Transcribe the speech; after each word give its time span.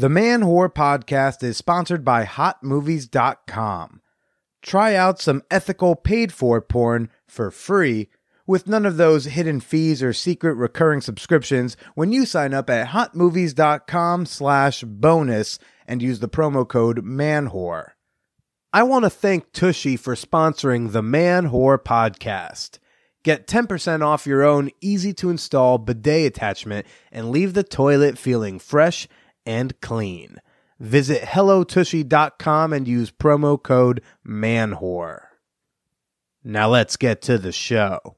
The 0.00 0.08
Man 0.08 0.42
Whore 0.42 0.72
podcast 0.72 1.42
is 1.42 1.56
sponsored 1.56 2.04
by 2.04 2.24
HotMovies.com. 2.24 4.00
Try 4.62 4.94
out 4.94 5.20
some 5.20 5.42
ethical 5.50 5.96
paid 5.96 6.32
for 6.32 6.60
porn 6.60 7.10
for 7.26 7.50
free 7.50 8.08
with 8.46 8.68
none 8.68 8.86
of 8.86 8.96
those 8.96 9.24
hidden 9.24 9.58
fees 9.58 10.00
or 10.00 10.12
secret 10.12 10.54
recurring 10.54 11.00
subscriptions 11.00 11.76
when 11.96 12.12
you 12.12 12.26
sign 12.26 12.54
up 12.54 12.70
at 12.70 12.90
hotmovies.com 12.90 14.24
slash 14.26 14.84
bonus 14.84 15.58
and 15.88 16.00
use 16.00 16.20
the 16.20 16.28
promo 16.28 16.66
code 16.66 17.04
manwhore. 17.04 17.88
I 18.72 18.84
want 18.84 19.04
to 19.04 19.10
thank 19.10 19.50
Tushy 19.50 19.96
for 19.96 20.14
sponsoring 20.14 20.92
the 20.92 21.02
Man 21.02 21.50
Whore 21.50 21.76
podcast. 21.76 22.78
Get 23.24 23.48
10% 23.48 24.02
off 24.02 24.28
your 24.28 24.44
own 24.44 24.70
easy 24.80 25.12
to 25.14 25.28
install 25.28 25.78
bidet 25.78 26.26
attachment 26.26 26.86
and 27.10 27.32
leave 27.32 27.54
the 27.54 27.64
toilet 27.64 28.16
feeling 28.16 28.60
fresh 28.60 29.08
and 29.48 29.80
clean. 29.80 30.36
Visit 30.78 31.22
hellotushy.com 31.22 32.72
and 32.72 32.86
use 32.86 33.10
promo 33.10 33.60
code 33.60 34.02
MANWHORE. 34.22 35.22
Now 36.44 36.68
let's 36.68 36.96
get 36.96 37.22
to 37.22 37.38
the 37.38 37.50
show. 37.50 38.16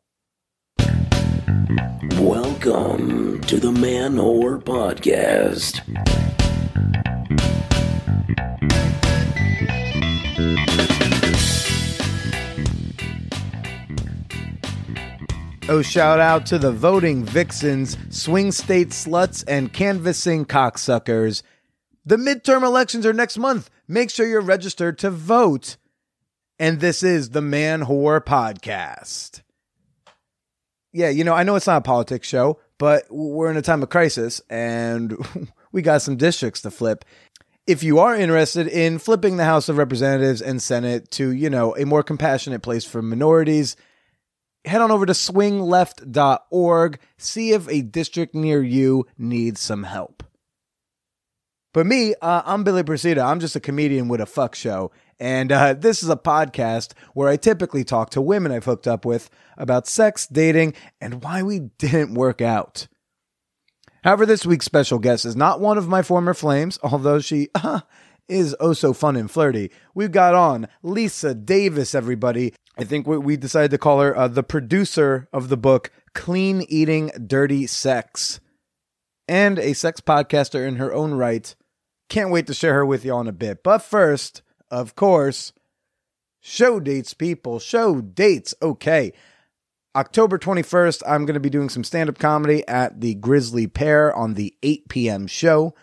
Welcome 2.19 3.41
to 3.43 3.59
the 3.59 3.73
Man 3.73 4.17
Whore 4.17 4.63
Podcast. 4.63 5.81
Oh, 15.69 15.83
shout 15.83 16.19
out 16.19 16.47
to 16.47 16.59
the 16.59 16.73
voting 16.73 17.25
vixens, 17.25 17.97
swing 18.09 18.51
state 18.51 18.89
sluts, 18.91 19.45
and 19.47 19.73
canvassing 19.73 20.45
cocksuckers. 20.45 21.43
The 22.05 22.17
midterm 22.17 22.65
elections 22.65 23.07
are 23.07 23.13
next 23.13 23.39
month. 23.39 23.71
Make 23.87 24.11
sure 24.11 24.27
you're 24.27 24.41
registered 24.41 24.99
to 24.99 25.11
vote. 25.11 25.77
And 26.59 26.81
this 26.81 27.03
is 27.03 27.31
the 27.31 27.43
Man 27.43 27.83
Whore 27.83 28.21
Podcast. 28.21 29.43
Yeah, 30.93 31.11
you 31.11 31.25
know, 31.25 31.35
I 31.35 31.45
know 31.45 31.55
it's 31.55 31.67
not 31.67 31.79
a 31.79 31.83
politics 31.83 32.27
show, 32.27 32.59
but 32.79 33.05
we're 33.09 33.51
in 33.51 33.57
a 33.57 33.63
time 33.63 33.83
of 33.83 33.91
crisis 33.91 34.41
and 34.51 35.17
we 35.73 35.83
got 35.83 36.03
some 36.03 36.17
districts 36.17 36.63
to 36.63 36.71
flip. 36.71 37.05
If 37.67 37.85
you 37.85 38.01
are 38.01 38.17
interested 38.17 38.67
in 38.67 38.99
flipping 38.99 39.37
the 39.37 39.45
House 39.45 39.69
of 39.69 39.77
Representatives 39.77 40.43
and 40.43 40.61
Senate 40.61 41.11
to, 41.13 41.31
you 41.31 41.49
know, 41.49 41.77
a 41.77 41.87
more 41.87 42.03
compassionate 42.03 42.63
place 42.63 42.85
for 42.85 43.03
minorities, 43.03 43.77
head 44.65 44.81
on 44.81 44.91
over 44.91 45.07
to 45.07 45.13
swingleft.org, 45.13 46.99
see 47.19 47.53
if 47.53 47.69
a 47.69 47.83
district 47.83 48.35
near 48.35 48.63
you 48.63 49.07
needs 49.19 49.61
some 49.61 49.85
help. 49.85 50.23
But 51.73 51.87
me, 51.87 52.15
uh, 52.21 52.43
I'm 52.45 52.65
Billy 52.65 52.83
Procida. 52.83 53.25
I'm 53.25 53.39
just 53.39 53.55
a 53.55 53.61
comedian 53.61 54.09
with 54.09 54.21
a 54.21 54.27
fuck 54.27 54.57
show. 54.57 54.91
And 55.21 55.53
uh, 55.53 55.75
this 55.75 56.03
is 56.03 56.09
a 56.09 56.17
podcast 56.17 56.95
where 57.15 57.29
I 57.29 57.37
typically 57.37 57.85
talk 57.85 58.11
to 58.11 58.21
women 58.21 58.51
I've 58.51 58.65
hooked 58.65 58.89
up 58.89 59.05
with 59.05 59.31
about 59.57 59.87
sex, 59.87 60.27
dating, 60.27 60.75
and 61.01 61.23
why 61.23 61.43
we 61.43 61.61
didn't 61.79 62.15
work 62.15 62.41
out. 62.41 62.89
However, 64.03 64.25
this 64.25 64.47
week's 64.47 64.65
special 64.65 64.99
guest 64.99 65.25
is 65.25 65.37
not 65.37 65.61
one 65.61 65.79
of 65.79 65.87
my 65.87 66.03
former 66.03 66.35
flames, 66.35 66.79
although 66.83 67.21
she 67.21 67.51
uh, 67.55 67.81
is 68.29 68.57
oh 68.59 68.73
so 68.73 68.93
fun 68.93 69.15
and 69.15 69.31
flirty. 69.31 69.71
We've 69.95 70.11
got 70.11 70.35
on 70.35 70.69
Lisa 70.83 71.35
Davis, 71.35 71.95
everybody. 71.95 72.55
I 72.81 72.85
think 72.85 73.07
we, 73.07 73.19
we 73.19 73.37
decided 73.37 73.71
to 73.73 73.79
call 73.79 74.01
her 74.01 74.17
uh, 74.17 74.27
the 74.27 74.43
producer 74.43 75.29
of 75.35 75.51
the 75.51 75.59
book 75.59 75.91
Clean 76.15 76.63
Eating 76.63 77.11
Dirty 77.27 77.67
Sex 77.67 78.41
and 79.29 79.59
a 79.59 79.75
sex 79.75 80.01
podcaster 80.01 80.67
in 80.67 80.77
her 80.77 80.91
own 80.95 81.13
right. 81.13 81.55
Can't 82.09 82.31
wait 82.31 82.47
to 82.47 82.55
share 82.55 82.73
her 82.73 82.87
with 82.87 83.05
y'all 83.05 83.21
in 83.21 83.29
a 83.29 83.33
bit. 83.33 83.63
But 83.63 83.81
first, 83.81 84.41
of 84.71 84.97
course, 84.97 85.53
show 86.41 86.81
dates, 86.81 87.13
people. 87.13 87.59
Show 87.59 88.01
dates. 88.01 88.55
Okay. 88.63 89.13
October 89.95 90.39
21st, 90.39 91.03
I'm 91.07 91.27
going 91.27 91.35
to 91.35 91.41
be 91.41 91.51
doing 91.51 91.69
some 91.69 91.85
stand 91.85 92.09
up 92.09 92.19
comedy 92.19 92.67
at 92.67 93.03
the 93.03 93.15
Grisly 93.17 93.67
Pear 93.67 94.15
on 94.17 94.35
the 94.35 94.55
8 94.63 94.89
p.m. 94.89 95.27
show. 95.27 95.75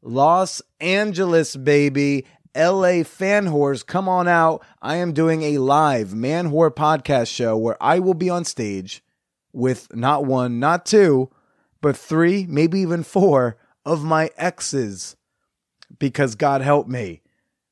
Los 0.00 0.62
Angeles, 0.80 1.56
baby. 1.56 2.24
LA 2.56 3.02
fan 3.02 3.46
whores, 3.46 3.84
come 3.84 4.08
on 4.08 4.28
out. 4.28 4.64
I 4.82 4.96
am 4.96 5.12
doing 5.12 5.42
a 5.42 5.58
live 5.58 6.14
man 6.14 6.50
whore 6.50 6.74
podcast 6.74 7.28
show 7.34 7.56
where 7.56 7.76
I 7.82 7.98
will 7.98 8.14
be 8.14 8.30
on 8.30 8.44
stage 8.44 9.02
with 9.52 9.94
not 9.94 10.24
one, 10.24 10.58
not 10.58 10.86
two, 10.86 11.30
but 11.80 11.96
three, 11.96 12.46
maybe 12.48 12.80
even 12.80 13.02
four 13.02 13.56
of 13.84 14.04
my 14.04 14.30
exes. 14.36 15.16
Because 15.98 16.34
God 16.34 16.60
help 16.60 16.86
me. 16.86 17.22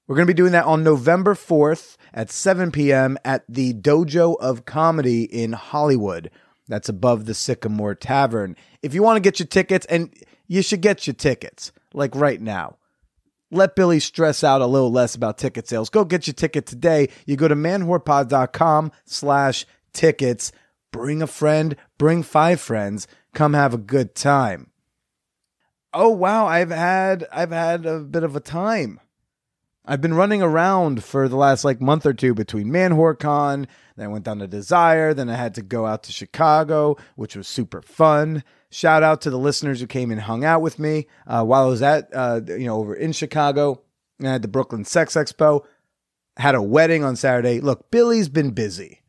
We're 0.06 0.16
going 0.16 0.26
to 0.26 0.32
be 0.32 0.36
doing 0.36 0.52
that 0.52 0.64
on 0.64 0.84
November 0.84 1.34
4th 1.34 1.96
at 2.14 2.30
7 2.30 2.70
p.m. 2.70 3.18
at 3.24 3.44
the 3.48 3.74
Dojo 3.74 4.36
of 4.38 4.64
Comedy 4.64 5.24
in 5.24 5.52
Hollywood. 5.52 6.30
That's 6.68 6.88
above 6.88 7.26
the 7.26 7.34
Sycamore 7.34 7.94
Tavern. 7.94 8.56
If 8.82 8.94
you 8.94 9.02
want 9.02 9.16
to 9.16 9.20
get 9.20 9.40
your 9.40 9.48
tickets, 9.48 9.84
and 9.86 10.14
you 10.46 10.62
should 10.62 10.80
get 10.80 11.06
your 11.06 11.14
tickets, 11.14 11.72
like 11.92 12.14
right 12.14 12.40
now. 12.40 12.76
Let 13.56 13.74
Billy 13.74 14.00
stress 14.00 14.44
out 14.44 14.60
a 14.60 14.66
little 14.66 14.92
less 14.92 15.14
about 15.14 15.38
ticket 15.38 15.66
sales. 15.66 15.88
Go 15.88 16.04
get 16.04 16.26
your 16.26 16.34
ticket 16.34 16.66
today. 16.66 17.08
You 17.24 17.36
go 17.36 17.48
to 17.48 17.56
manwhorepod.com 17.56 18.92
slash 19.06 19.64
tickets. 19.94 20.52
Bring 20.92 21.22
a 21.22 21.26
friend, 21.26 21.74
bring 21.96 22.22
five 22.22 22.60
friends. 22.60 23.08
Come 23.34 23.54
have 23.54 23.72
a 23.72 23.78
good 23.78 24.14
time. 24.14 24.70
Oh 25.94 26.10
wow, 26.10 26.46
I've 26.46 26.70
had 26.70 27.26
I've 27.32 27.50
had 27.50 27.86
a 27.86 28.00
bit 28.00 28.22
of 28.22 28.36
a 28.36 28.40
time. 28.40 29.00
I've 29.86 30.00
been 30.00 30.14
running 30.14 30.42
around 30.42 31.04
for 31.04 31.28
the 31.28 31.36
last 31.36 31.64
like 31.64 31.80
month 31.80 32.06
or 32.06 32.12
two 32.12 32.34
between 32.34 32.68
ManwhoreCon, 32.68 33.66
then 33.96 34.04
I 34.04 34.08
went 34.08 34.24
down 34.24 34.40
to 34.40 34.48
Desire, 34.48 35.14
then 35.14 35.30
I 35.30 35.36
had 35.36 35.54
to 35.54 35.62
go 35.62 35.86
out 35.86 36.02
to 36.04 36.12
Chicago, 36.12 36.96
which 37.14 37.36
was 37.36 37.46
super 37.46 37.80
fun. 37.82 38.42
Shout 38.68 39.04
out 39.04 39.20
to 39.22 39.30
the 39.30 39.38
listeners 39.38 39.80
who 39.80 39.86
came 39.86 40.10
and 40.10 40.20
hung 40.20 40.44
out 40.44 40.60
with 40.60 40.80
me 40.80 41.06
uh, 41.26 41.44
while 41.44 41.64
I 41.64 41.68
was 41.68 41.82
at 41.82 42.08
uh, 42.12 42.40
you 42.46 42.66
know 42.66 42.78
over 42.78 42.94
in 42.94 43.12
Chicago. 43.12 43.82
Had 44.20 44.42
the 44.42 44.48
Brooklyn 44.48 44.84
Sex 44.84 45.14
Expo, 45.14 45.64
had 46.38 46.54
a 46.54 46.62
wedding 46.62 47.04
on 47.04 47.16
Saturday. 47.16 47.60
Look, 47.60 47.90
Billy's 47.90 48.30
been 48.30 48.50
busy, 48.50 49.02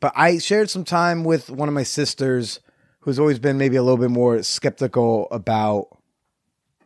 but 0.00 0.12
I 0.16 0.38
shared 0.38 0.70
some 0.70 0.84
time 0.84 1.24
with 1.24 1.50
one 1.50 1.68
of 1.68 1.74
my 1.74 1.82
sisters 1.82 2.60
who's 3.00 3.18
always 3.18 3.38
been 3.38 3.58
maybe 3.58 3.76
a 3.76 3.82
little 3.82 3.98
bit 3.98 4.10
more 4.10 4.42
skeptical 4.42 5.28
about 5.32 5.97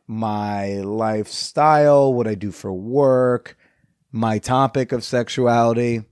my 0.07 0.79
lifestyle, 0.79 2.13
what 2.13 2.27
I 2.27 2.35
do 2.35 2.51
for 2.51 2.73
work, 2.73 3.57
my 4.11 4.39
topic 4.39 4.93
of 4.93 5.05
sexuality. 5.05 6.05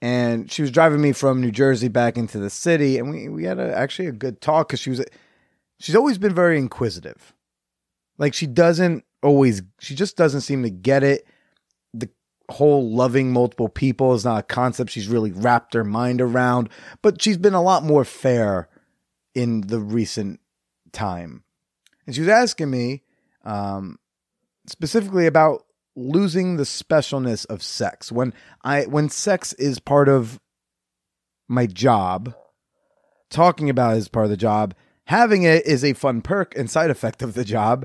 And 0.00 0.50
she 0.50 0.62
was 0.62 0.70
driving 0.70 1.00
me 1.00 1.12
from 1.12 1.40
New 1.40 1.50
Jersey 1.50 1.88
back 1.88 2.16
into 2.16 2.38
the 2.38 2.50
city, 2.50 2.98
and 2.98 3.10
we, 3.10 3.28
we 3.28 3.44
had 3.44 3.58
a, 3.58 3.76
actually 3.76 4.06
a 4.06 4.12
good 4.12 4.40
talk 4.40 4.68
because 4.68 4.80
she 4.80 4.90
was 4.90 5.04
she's 5.80 5.96
always 5.96 6.18
been 6.18 6.34
very 6.34 6.56
inquisitive. 6.56 7.34
Like 8.16 8.32
she 8.32 8.46
doesn't 8.46 9.04
always 9.22 9.62
she 9.80 9.96
just 9.96 10.16
doesn't 10.16 10.42
seem 10.42 10.62
to 10.62 10.70
get 10.70 11.02
it. 11.02 11.26
The 11.94 12.08
whole 12.48 12.94
loving 12.94 13.32
multiple 13.32 13.68
people 13.68 14.14
is 14.14 14.24
not 14.24 14.38
a 14.38 14.42
concept 14.44 14.90
she's 14.90 15.08
really 15.08 15.32
wrapped 15.32 15.74
her 15.74 15.84
mind 15.84 16.20
around, 16.20 16.68
but 17.02 17.20
she's 17.20 17.36
been 17.36 17.54
a 17.54 17.62
lot 17.62 17.82
more 17.82 18.04
fair 18.04 18.68
in 19.34 19.62
the 19.62 19.80
recent 19.80 20.38
time 20.92 21.42
and 22.08 22.14
she 22.14 22.22
was 22.22 22.30
asking 22.30 22.70
me 22.70 23.02
um, 23.44 23.98
specifically 24.66 25.26
about 25.26 25.66
losing 25.94 26.56
the 26.56 26.62
specialness 26.62 27.44
of 27.48 27.62
sex 27.62 28.10
when 28.10 28.32
I 28.64 28.84
when 28.84 29.10
sex 29.10 29.52
is 29.52 29.78
part 29.78 30.08
of 30.08 30.40
my 31.48 31.66
job. 31.66 32.34
Talking 33.28 33.68
about 33.68 33.98
is 33.98 34.08
part 34.08 34.24
of 34.24 34.30
the 34.30 34.38
job. 34.38 34.74
Having 35.04 35.42
it 35.42 35.66
is 35.66 35.84
a 35.84 35.92
fun 35.92 36.22
perk 36.22 36.56
and 36.56 36.70
side 36.70 36.88
effect 36.88 37.20
of 37.20 37.34
the 37.34 37.44
job. 37.44 37.84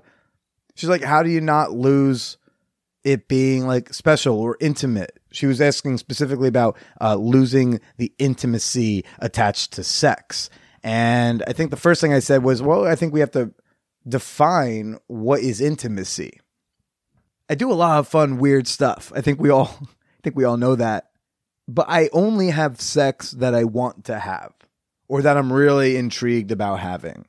She's 0.74 0.90
like, 0.90 1.04
how 1.04 1.22
do 1.22 1.30
you 1.30 1.42
not 1.42 1.74
lose 1.74 2.38
it 3.04 3.28
being 3.28 3.68
like 3.68 3.94
special 3.94 4.40
or 4.40 4.56
intimate? 4.62 5.20
She 5.34 5.48
was 5.48 5.60
asking 5.60 5.98
specifically 5.98 6.48
about 6.48 6.78
uh, 7.02 7.16
losing 7.16 7.82
the 7.98 8.14
intimacy 8.20 9.04
attached 9.20 9.74
to 9.74 9.84
sex. 9.84 10.50
And 10.82 11.44
I 11.46 11.52
think 11.52 11.72
the 11.72 11.78
first 11.78 12.00
thing 12.00 12.14
I 12.14 12.20
said 12.20 12.42
was, 12.42 12.62
well, 12.62 12.86
I 12.86 12.96
think 12.96 13.14
we 13.14 13.20
have 13.20 13.32
to 13.32 13.54
define 14.08 14.98
what 15.08 15.42
is 15.42 15.62
intimacy. 15.62 16.40
I 17.50 17.56
do 17.56 17.72
a 17.72 17.74
lot 17.74 18.00
of 18.00 18.08
fun, 18.08 18.38
weird 18.38 18.68
stuff. 18.68 19.12
I 19.16 19.22
think 19.22 19.40
we 19.40 19.50
all 19.50 19.78
I 19.82 20.22
think 20.24 20.36
we 20.36 20.46
all 20.46 20.58
know 20.58 20.76
that. 20.76 21.10
But 21.68 21.86
I 21.90 22.10
only 22.12 22.50
have 22.50 22.82
sex 22.82 23.32
that 23.32 23.56
I 23.56 23.64
want 23.64 24.06
to 24.06 24.20
have 24.20 24.54
or 25.08 25.22
that 25.22 25.38
I'm 25.38 25.52
really 25.52 25.96
intrigued 25.96 26.52
about 26.52 26.80
having. 26.80 27.26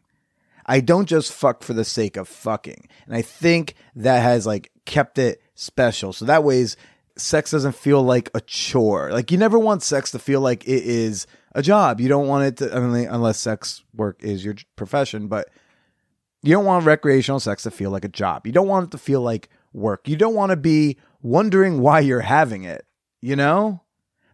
I 0.67 0.81
don't 0.81 1.07
just 1.07 1.33
fuck 1.33 1.63
for 1.63 1.73
the 1.75 1.85
sake 1.85 2.17
of 2.17 2.29
fucking. 2.29 2.89
And 3.07 3.15
I 3.15 3.23
think 3.23 3.75
that 3.97 4.21
has 4.23 4.47
like 4.47 4.71
kept 4.87 5.19
it 5.19 5.41
special. 5.55 6.13
So 6.13 6.25
that 6.25 6.45
ways 6.45 6.77
sex 7.17 7.51
doesn't 7.51 7.77
feel 7.77 8.03
like 8.03 8.31
a 8.35 8.41
chore. 8.41 9.13
Like 9.13 9.31
you 9.31 9.39
never 9.39 9.59
want 9.59 9.83
sex 9.83 10.11
to 10.13 10.19
feel 10.19 10.41
like 10.41 10.67
it 10.67 10.85
is 10.85 11.27
a 11.55 11.63
job. 11.63 12.01
You 12.01 12.09
don't 12.09 12.29
want 12.29 12.45
it 12.45 12.57
to 12.59 12.77
I 12.77 12.81
mean 12.81 13.09
unless 13.09 13.39
sex 13.39 13.85
work 13.95 14.23
is 14.23 14.45
your 14.45 14.55
profession, 14.77 15.29
but 15.29 15.49
You 16.45 16.53
don't 16.53 16.65
want 16.65 16.85
recreational 16.85 17.41
sex 17.41 17.63
to 17.63 17.71
feel 17.71 17.91
like 17.91 18.05
a 18.05 18.09
job. 18.09 18.47
You 18.47 18.53
don't 18.53 18.69
want 18.69 18.89
it 18.89 18.91
to 18.91 18.99
feel 18.99 19.23
like 19.23 19.49
work. 19.73 20.07
You 20.09 20.17
don't 20.17 20.35
want 20.35 20.51
to 20.51 20.57
be 20.57 20.99
wondering 21.23 21.81
why 21.81 22.01
you're 22.01 22.21
having 22.21 22.65
it, 22.65 22.85
you 23.23 23.35
know? 23.35 23.83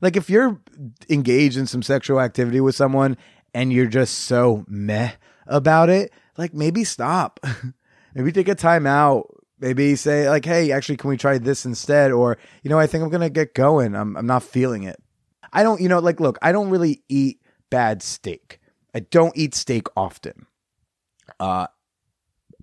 Like 0.01 0.17
if 0.17 0.29
you're 0.29 0.61
engaged 1.09 1.57
in 1.57 1.67
some 1.67 1.83
sexual 1.83 2.21
activity 2.21 2.61
with 2.61 2.75
someone 2.75 3.17
and 3.55 3.73
you're 3.73 3.87
just 3.87 4.19
so 4.19 4.65
meh 4.67 5.13
about 5.47 5.89
it, 5.89 6.13
like 6.37 6.55
maybe 6.55 6.85
stop. 6.85 7.39
maybe 8.15 8.33
take 8.33 8.49
a 8.49 8.55
time 8.55 8.87
out. 8.87 9.27
Maybe 9.61 9.95
say 9.95 10.29
like, 10.29 10.47
"Hey, 10.47 10.73
actually 10.73 10.97
can 10.97 11.11
we 11.11 11.19
try 11.19 11.37
this 11.37 11.67
instead?" 11.67 12.13
or, 12.13 12.39
"You 12.63 12.71
know, 12.71 12.79
I 12.79 12.87
think 12.87 13.05
I'm 13.05 13.11
going 13.11 13.21
to 13.21 13.29
get 13.29 13.55
going. 13.55 13.95
I'm 13.95 14.17
I'm 14.17 14.27
not 14.27 14.43
feeling 14.43 14.85
it." 14.85 14.99
I 15.53 15.63
don't, 15.63 15.83
you 15.83 15.89
know, 15.89 15.99
like 15.99 16.19
look, 16.19 16.39
I 16.41 16.51
don't 16.51 16.71
really 16.71 17.03
eat 17.11 17.43
bad 17.69 18.03
steak. 18.03 18.59
I 18.95 19.01
don't 19.01 19.37
eat 19.37 19.55
steak 19.55 19.87
often. 19.97 20.47
Uh 21.39 21.67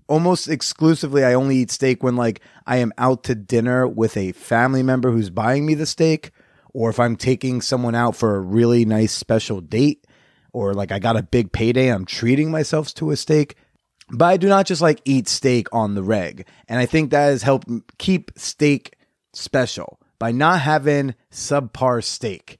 almost 0.08 0.48
exclusively 0.48 1.24
I 1.24 1.34
only 1.34 1.56
eat 1.56 1.70
steak 1.70 2.02
when 2.02 2.16
like 2.16 2.40
I 2.66 2.78
am 2.78 2.92
out 2.98 3.24
to 3.24 3.34
dinner 3.34 3.86
with 3.86 4.16
a 4.16 4.32
family 4.32 4.82
member 4.82 5.10
who's 5.10 5.30
buying 5.30 5.66
me 5.66 5.74
the 5.74 5.86
steak 5.86 6.32
or 6.74 6.90
if 6.90 6.98
I'm 6.98 7.16
taking 7.16 7.60
someone 7.60 7.94
out 7.94 8.16
for 8.16 8.34
a 8.34 8.40
really 8.40 8.84
nice 8.84 9.12
special 9.12 9.60
date 9.60 10.06
or 10.52 10.74
like 10.74 10.90
I 10.90 10.98
got 10.98 11.16
a 11.16 11.22
big 11.22 11.52
payday 11.52 11.88
I'm 11.88 12.04
treating 12.04 12.50
myself 12.50 12.92
to 12.94 13.10
a 13.10 13.16
steak. 13.16 13.56
But 14.10 14.24
I 14.24 14.36
do 14.38 14.48
not 14.48 14.66
just 14.66 14.80
like 14.80 15.02
eat 15.04 15.28
steak 15.28 15.68
on 15.70 15.94
the 15.94 16.02
reg. 16.02 16.46
And 16.66 16.80
I 16.80 16.86
think 16.86 17.10
that 17.10 17.26
has 17.26 17.42
helped 17.42 17.68
keep 17.98 18.30
steak 18.36 18.96
special 19.34 20.00
by 20.18 20.32
not 20.32 20.60
having 20.60 21.14
subpar 21.30 22.02
steak. 22.02 22.58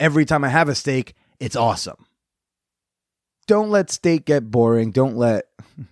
Every 0.00 0.24
time 0.24 0.42
I 0.42 0.48
have 0.48 0.68
a 0.68 0.74
steak, 0.74 1.14
it's 1.38 1.54
awesome. 1.54 2.06
Don't 3.46 3.70
let 3.70 3.90
steak 3.90 4.26
get 4.26 4.50
boring. 4.50 4.90
Don't 4.90 5.16
let 5.16 5.46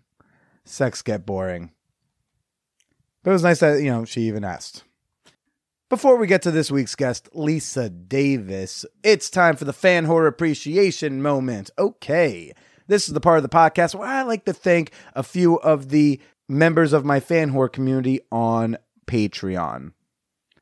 sex 0.69 1.03
get 1.03 1.27
boring. 1.27 1.73
But 3.23 3.31
it 3.31 3.35
was 3.35 3.43
nice 3.43 3.61
that, 3.61 3.83
you 3.83 3.91
know, 3.91 4.05
she 4.05 4.23
even 4.23 4.45
asked. 4.45 4.85
Before 5.89 6.17
we 6.17 6.27
get 6.27 6.43
to 6.43 6.51
this 6.51 6.71
week's 6.71 6.95
guest, 6.95 7.31
Lisa 7.33 7.89
Davis, 7.89 8.85
it's 9.03 9.31
time 9.31 9.57
for 9.57 9.65
the 9.65 9.73
Fanwhore 9.73 10.29
appreciation 10.29 11.23
moment. 11.23 11.71
Okay. 11.79 12.53
This 12.87 13.09
is 13.09 13.15
the 13.15 13.21
part 13.21 13.39
of 13.39 13.43
the 13.43 13.49
podcast 13.49 13.95
where 13.95 14.09
I 14.09 14.23
like 14.23 14.45
to 14.45 14.53
thank 14.53 14.93
a 15.15 15.23
few 15.23 15.57
of 15.57 15.89
the 15.89 16.21
members 16.49 16.93
of 16.93 17.05
my 17.05 17.21
Fanwhore 17.21 17.73
community 17.73 18.21
on 18.31 18.77
Patreon. 19.07 19.93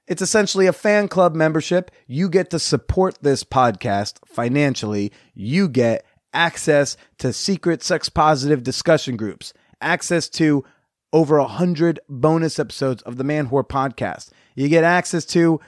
It's 0.06 0.22
essentially 0.22 0.68
a 0.68 0.72
fan 0.72 1.08
club 1.08 1.34
membership. 1.34 1.90
You 2.06 2.28
get 2.28 2.50
to 2.50 2.60
support 2.60 3.18
this 3.22 3.42
podcast 3.42 4.18
financially. 4.26 5.12
You 5.34 5.68
get 5.68 6.04
access 6.32 6.96
to 7.18 7.32
secret 7.32 7.82
sex 7.82 8.08
positive 8.08 8.62
discussion 8.62 9.16
groups, 9.16 9.52
access 9.80 10.28
to 10.30 10.64
over 11.12 11.38
a 11.38 11.46
hundred 11.46 12.00
bonus 12.08 12.58
episodes 12.58 13.02
of 13.02 13.16
the 13.16 13.24
Man 13.24 13.48
Whore 13.48 13.66
podcast. 13.66 14.30
You 14.54 14.68
get 14.68 14.84
access 14.84 15.24
to 15.26 15.60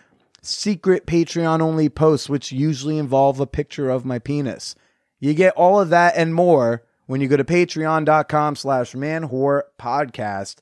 secret 0.43 1.06
Patreon 1.06 1.60
only 1.60 1.88
posts, 1.88 2.28
which 2.28 2.52
usually 2.52 2.99
involve 2.99 3.40
a 3.40 3.46
picture 3.46 3.90
of 3.90 4.05
my 4.05 4.19
penis. 4.19 4.75
You 5.20 5.34
get 5.34 5.55
all 5.55 5.81
of 5.81 5.90
that 5.90 6.16
and 6.16 6.34
more 6.34 6.84
when 7.06 7.20
you 7.20 7.28
go 7.28 7.37
to 7.37 7.44
patreon.com 7.44 8.56
slash 8.56 8.94
man 8.94 9.28
whore 9.28 9.62
podcast. 9.78 10.56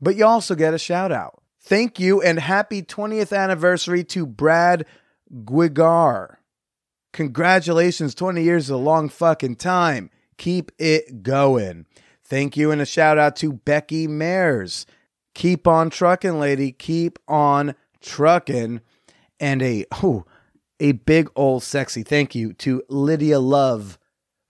But 0.00 0.16
you 0.16 0.24
also 0.24 0.54
get 0.54 0.74
a 0.74 0.78
shout 0.78 1.12
out. 1.12 1.42
Thank 1.62 1.98
you 2.00 2.22
and 2.22 2.38
happy 2.38 2.82
20th 2.82 3.36
anniversary 3.36 4.04
to 4.04 4.26
Brad 4.26 4.86
Guigar. 5.44 6.36
Congratulations, 7.12 8.14
20 8.14 8.42
years 8.42 8.64
is 8.64 8.70
a 8.70 8.76
long 8.76 9.08
fucking 9.08 9.56
time. 9.56 10.10
Keep 10.38 10.72
it 10.78 11.22
going. 11.22 11.86
Thank 12.30 12.56
you 12.56 12.70
and 12.70 12.80
a 12.80 12.86
shout 12.86 13.18
out 13.18 13.34
to 13.36 13.52
Becky 13.52 14.06
Mares. 14.06 14.86
Keep 15.34 15.66
on 15.66 15.90
trucking, 15.90 16.38
lady. 16.38 16.70
Keep 16.70 17.18
on 17.26 17.74
trucking. 18.00 18.82
And 19.40 19.60
a 19.60 19.84
oh, 19.90 20.24
a 20.78 20.92
big 20.92 21.28
old 21.34 21.64
sexy 21.64 22.04
thank 22.04 22.36
you 22.36 22.52
to 22.54 22.84
Lydia 22.88 23.40
Love, 23.40 23.98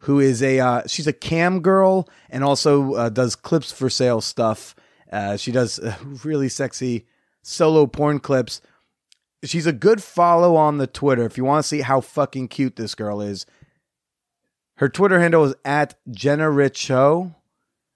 who 0.00 0.21
is 0.21 0.43
a 0.43 0.61
uh, 0.61 0.82
she's 0.87 1.06
a 1.06 1.12
cam 1.15 1.61
girl 1.61 2.06
and 2.29 2.44
also 2.44 2.93
uh, 2.94 3.09
does 3.09 3.35
clips 3.35 3.73
for 3.73 3.88
sale 3.88 4.21
stuff. 4.21 4.75
Uh, 5.11 5.38
she 5.38 5.50
does 5.50 5.79
uh, 5.79 5.97
really 6.23 6.50
sexy 6.50 7.06
solo 7.43 7.87
porn 7.87 8.21
clips. 8.21 8.61
She's 9.43 9.67
a 9.67 9.73
good 9.73 10.03
follow 10.03 10.55
on 10.55 10.76
the 10.76 10.87
Twitter 10.87 11.25
if 11.25 11.38
you 11.38 11.47
want 11.47 11.65
to 11.65 11.69
see 11.69 11.81
how 11.81 12.03
fucking 12.03 12.49
cute 12.49 12.76
this 12.76 12.94
girl 12.94 13.23
is. 13.23 13.47
Her 14.76 14.91
Twitter 14.91 15.19
handle 15.19 15.44
is 15.44 15.55
at 15.65 15.94
Jenna 16.11 16.50
Rich 16.50 16.88
Ho. 16.88 17.37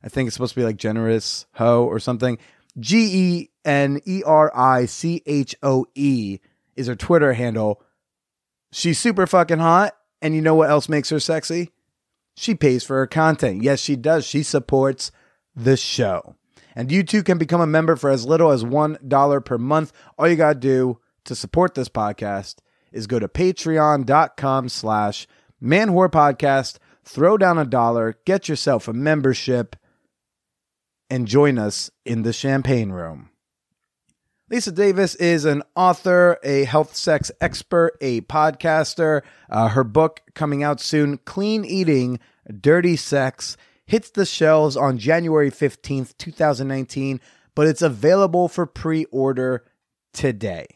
I 0.05 0.09
think 0.09 0.27
it's 0.27 0.35
supposed 0.35 0.53
to 0.55 0.61
be 0.61 0.65
like 0.65 0.77
generous 0.77 1.47
ho 1.55 1.85
or 1.87 1.99
something. 1.99 2.39
G 2.79 3.09
E 3.13 3.51
N 3.65 4.01
E 4.05 4.23
R 4.25 4.53
I 4.55 4.85
C 4.85 5.23
H 5.25 5.57
O 5.63 5.87
E 5.95 6.39
is 6.77 6.89
her 6.89 6.95
Twitter 6.95 7.33
handle. 7.33 7.81
She's 8.71 8.99
super 8.99 9.27
fucking 9.27 9.61
hot. 9.61 9.97
And 10.21 10.35
you 10.35 10.43
know 10.43 10.55
what 10.55 10.71
else 10.71 10.89
makes 10.89 11.11
her 11.11 11.21
sexy? 11.21 11.71
She 12.37 12.55
pays 12.55 12.85
for 12.85 12.97
her 12.97 13.07
content. 13.07 13.63
Yes, 13.63 13.81
she 13.81 13.97
does. 13.97 14.27
She 14.27 14.43
supports 14.43 15.11
the 15.55 15.77
show. 15.77 16.37
And 16.75 16.91
you 16.91 17.03
too 17.03 17.23
can 17.23 17.39
become 17.39 17.61
a 17.61 17.67
member 17.67 17.95
for 17.97 18.11
as 18.11 18.27
little 18.27 18.51
as 18.51 18.65
$1 18.65 19.45
per 19.45 19.59
month. 19.59 19.93
All 20.19 20.29
you 20.29 20.37
got 20.37 20.55
to 20.55 20.59
do 20.59 20.99
to 21.25 21.35
support 21.35 21.75
this 21.75 21.89
podcast 21.89 22.57
is 22.91 23.07
go 23.07 23.19
to 23.19 23.29
patreon.com 23.29 24.69
slash 24.69 25.29
manwhore 25.63 26.11
podcast, 26.11 26.79
throw 27.05 27.37
down 27.39 27.59
a 27.59 27.65
dollar, 27.65 28.19
get 28.25 28.49
yourself 28.49 28.89
a 28.89 28.93
membership, 28.93 29.77
and 31.11 31.29
join 31.29 31.59
us 31.59 31.91
in 32.05 32.23
the 32.23 32.33
champagne 32.33 32.91
room. 32.91 33.31
Lisa 34.51 34.73
Davis 34.73 35.15
is 35.17 35.47
an 35.47 35.63
author, 35.75 36.39
a 36.45 36.65
health 36.65 36.95
sex 36.95 37.33
expert, 37.41 37.97
a 38.01 38.21
podcaster. 38.23 39.23
Uh, 39.49 39.69
her 39.69 39.85
book 39.85 40.21
coming 40.35 40.63
out 40.63 40.81
soon, 40.81 41.19
Clean 41.25 41.65
Eating, 41.65 42.21
Dirty 42.61 42.95
Sex, 42.97 43.57
hits 43.87 44.11
the 44.11 44.27
shelves 44.27 44.77
on 44.77 44.99
January 44.99 45.51
15th, 45.51 46.17
2019, 46.19 47.21
but 47.55 47.67
it's 47.67 47.83
available 47.83 48.49
for 48.49 48.67
pre 48.67 49.07
order 49.07 49.65
today. 50.13 50.67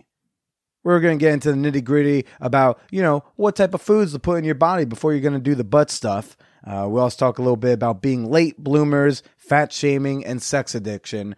We're 0.83 1.01
going 1.01 1.19
to 1.19 1.23
get 1.23 1.35
into 1.35 1.53
the 1.53 1.59
nitty 1.59 1.85
gritty 1.85 2.25
about, 2.41 2.81
you 2.91 3.03
know, 3.03 3.25
what 3.37 3.57
type 3.57 3.75
of 3.75 3.83
foods 3.83 4.13
to 4.13 4.19
put 4.19 4.39
in 4.39 4.45
your 4.45 4.55
body 4.55 4.87
before 4.87 5.13
you're 5.13 5.21
going 5.21 5.35
to 5.35 5.39
do 5.39 5.55
the 5.55 5.65
butt 5.65 5.91
stuff. 5.91 6.37
Uh, 6.65 6.87
we 6.89 7.01
also 7.01 7.17
talk 7.17 7.39
a 7.39 7.43
little 7.43 7.57
bit 7.57 7.73
about 7.73 8.01
being 8.01 8.31
late 8.31 8.57
bloomers, 8.59 9.23
fat 9.49 9.73
shaming, 9.73 10.25
and 10.25 10.43
sex 10.43 10.75
addiction. 10.75 11.35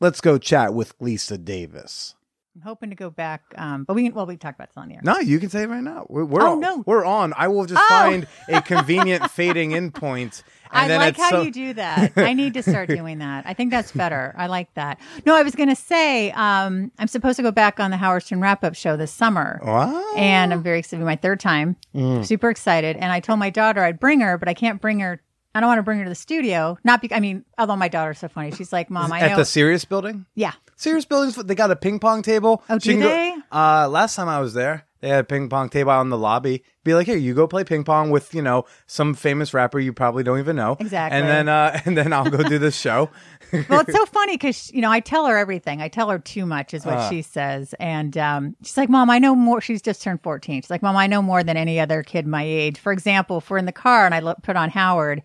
Let's 0.00 0.20
go 0.20 0.38
chat 0.38 0.74
with 0.74 0.94
Lisa 1.00 1.38
Davis. 1.38 2.14
I'm 2.56 2.62
hoping 2.62 2.90
to 2.90 2.94
go 2.96 3.10
back, 3.10 3.42
um, 3.56 3.82
but 3.82 3.94
we 3.94 4.04
can, 4.04 4.14
well, 4.14 4.26
we 4.26 4.36
talked 4.36 4.56
about 4.56 4.68
this 4.68 4.76
on 4.76 4.88
the 4.88 4.94
air. 4.94 5.00
No, 5.02 5.18
you 5.18 5.40
can 5.40 5.50
say 5.50 5.64
it 5.64 5.68
right 5.68 5.82
now. 5.82 6.06
We're, 6.08 6.24
we're 6.24 6.42
Oh, 6.42 6.52
on, 6.52 6.60
no. 6.60 6.84
we're 6.86 7.04
on. 7.04 7.32
I 7.36 7.48
will 7.48 7.66
just 7.66 7.82
Oh. 7.82 7.88
find 7.88 8.28
a 8.48 8.62
convenient 8.62 9.28
fading 9.32 9.72
in 9.72 9.90
point. 9.90 10.44
And 10.70 10.92
I 10.92 10.98
like 10.98 11.16
how 11.16 11.30
so- 11.30 11.42
you 11.42 11.50
do 11.50 11.72
that. 11.74 12.12
I 12.16 12.32
need 12.32 12.54
to 12.54 12.62
start 12.62 12.88
doing 13.00 13.18
that. 13.18 13.44
I 13.44 13.54
think 13.54 13.72
that's 13.72 13.90
better. 13.90 14.32
I 14.38 14.46
like 14.46 14.72
that. 14.74 15.00
No, 15.26 15.34
I 15.36 15.42
was 15.42 15.56
going 15.56 15.68
to 15.68 15.74
say 15.74 16.30
um, 16.30 16.92
I'm 17.00 17.08
supposed 17.08 17.36
to 17.38 17.42
go 17.42 17.50
back 17.50 17.80
on 17.80 17.90
the 17.90 17.96
Howard 17.96 18.22
Stern 18.22 18.40
wrap 18.40 18.62
up 18.62 18.76
show 18.76 18.96
this 18.96 19.10
summer. 19.10 19.60
Wow. 19.64 20.14
And 20.16 20.52
I'm 20.52 20.62
very 20.62 20.78
excited. 20.78 21.04
My 21.04 21.16
third 21.16 21.40
time. 21.40 21.74
Mm. 21.92 22.24
Super 22.24 22.50
excited. 22.50 22.94
And 22.96 23.10
I 23.10 23.18
told 23.18 23.40
my 23.40 23.50
daughter 23.50 23.82
I'd 23.82 23.98
bring 23.98 24.20
her, 24.20 24.38
but 24.38 24.48
I 24.48 24.54
can't 24.54 24.80
bring 24.80 25.00
her. 25.00 25.20
I 25.54 25.60
don't 25.60 25.68
want 25.68 25.78
to 25.78 25.82
bring 25.82 25.98
her 25.98 26.04
to 26.04 26.10
the 26.10 26.14
studio. 26.16 26.76
Not 26.84 27.00
because, 27.00 27.16
I 27.16 27.20
mean, 27.20 27.44
although 27.58 27.76
my 27.76 27.88
daughter's 27.88 28.18
so 28.18 28.28
funny. 28.28 28.50
She's 28.50 28.72
like, 28.72 28.90
Mom, 28.90 29.12
I 29.12 29.20
At 29.20 29.30
know. 29.32 29.36
the 29.36 29.44
Sirius 29.44 29.84
building? 29.84 30.26
yeah. 30.34 30.52
Sirius 30.76 31.04
buildings, 31.04 31.36
they 31.36 31.54
got 31.54 31.70
a 31.70 31.76
ping 31.76 32.00
pong 32.00 32.22
table. 32.22 32.62
Oh, 32.68 32.78
She 32.80 32.90
do 32.90 32.94
can 32.94 33.02
go- 33.02 33.08
they? 33.08 33.34
uh, 33.52 33.88
last 33.88 34.16
time 34.16 34.28
I 34.28 34.40
was 34.40 34.54
there, 34.54 34.84
they 35.04 35.10
had 35.10 35.20
a 35.20 35.24
ping 35.24 35.48
pong 35.50 35.68
table 35.68 35.90
out 35.90 36.00
in 36.00 36.08
the 36.08 36.16
lobby. 36.18 36.64
Be 36.82 36.94
like, 36.94 37.06
here, 37.06 37.16
you 37.16 37.34
go 37.34 37.46
play 37.46 37.62
ping 37.62 37.84
pong 37.84 38.10
with, 38.10 38.34
you 38.34 38.40
know, 38.42 38.64
some 38.86 39.12
famous 39.14 39.52
rapper 39.52 39.78
you 39.78 39.92
probably 39.92 40.22
don't 40.24 40.38
even 40.38 40.56
know. 40.56 40.76
Exactly. 40.80 41.18
And 41.18 41.28
then, 41.28 41.48
uh, 41.48 41.78
and 41.84 41.96
then 41.96 42.12
I'll 42.12 42.28
go 42.30 42.42
do 42.42 42.58
this 42.58 42.74
show. 42.78 43.10
well, 43.68 43.80
it's 43.80 43.92
so 43.92 44.06
funny 44.06 44.34
because 44.34 44.72
you 44.72 44.80
know 44.80 44.90
I 44.90 45.00
tell 45.00 45.26
her 45.26 45.36
everything. 45.36 45.80
I 45.82 45.88
tell 45.88 46.08
her 46.10 46.18
too 46.18 46.46
much 46.46 46.72
is 46.74 46.84
what 46.86 46.96
Uh. 46.96 47.08
she 47.10 47.22
says, 47.22 47.74
and 47.78 48.16
um, 48.18 48.56
she's 48.62 48.76
like, 48.76 48.88
"Mom, 48.88 49.10
I 49.10 49.18
know 49.18 49.34
more." 49.36 49.60
She's 49.60 49.82
just 49.82 50.02
turned 50.02 50.22
fourteen. 50.22 50.60
She's 50.62 50.70
like, 50.70 50.82
"Mom, 50.82 50.96
I 50.96 51.06
know 51.06 51.22
more 51.22 51.44
than 51.44 51.56
any 51.56 51.78
other 51.78 52.02
kid 52.02 52.26
my 52.26 52.42
age." 52.42 52.78
For 52.78 52.90
example, 52.92 53.38
if 53.38 53.50
we're 53.50 53.58
in 53.58 53.66
the 53.66 53.72
car 53.72 54.06
and 54.06 54.14
I 54.14 54.20
lo- 54.20 54.34
put 54.42 54.56
on 54.56 54.70
Howard, 54.70 55.22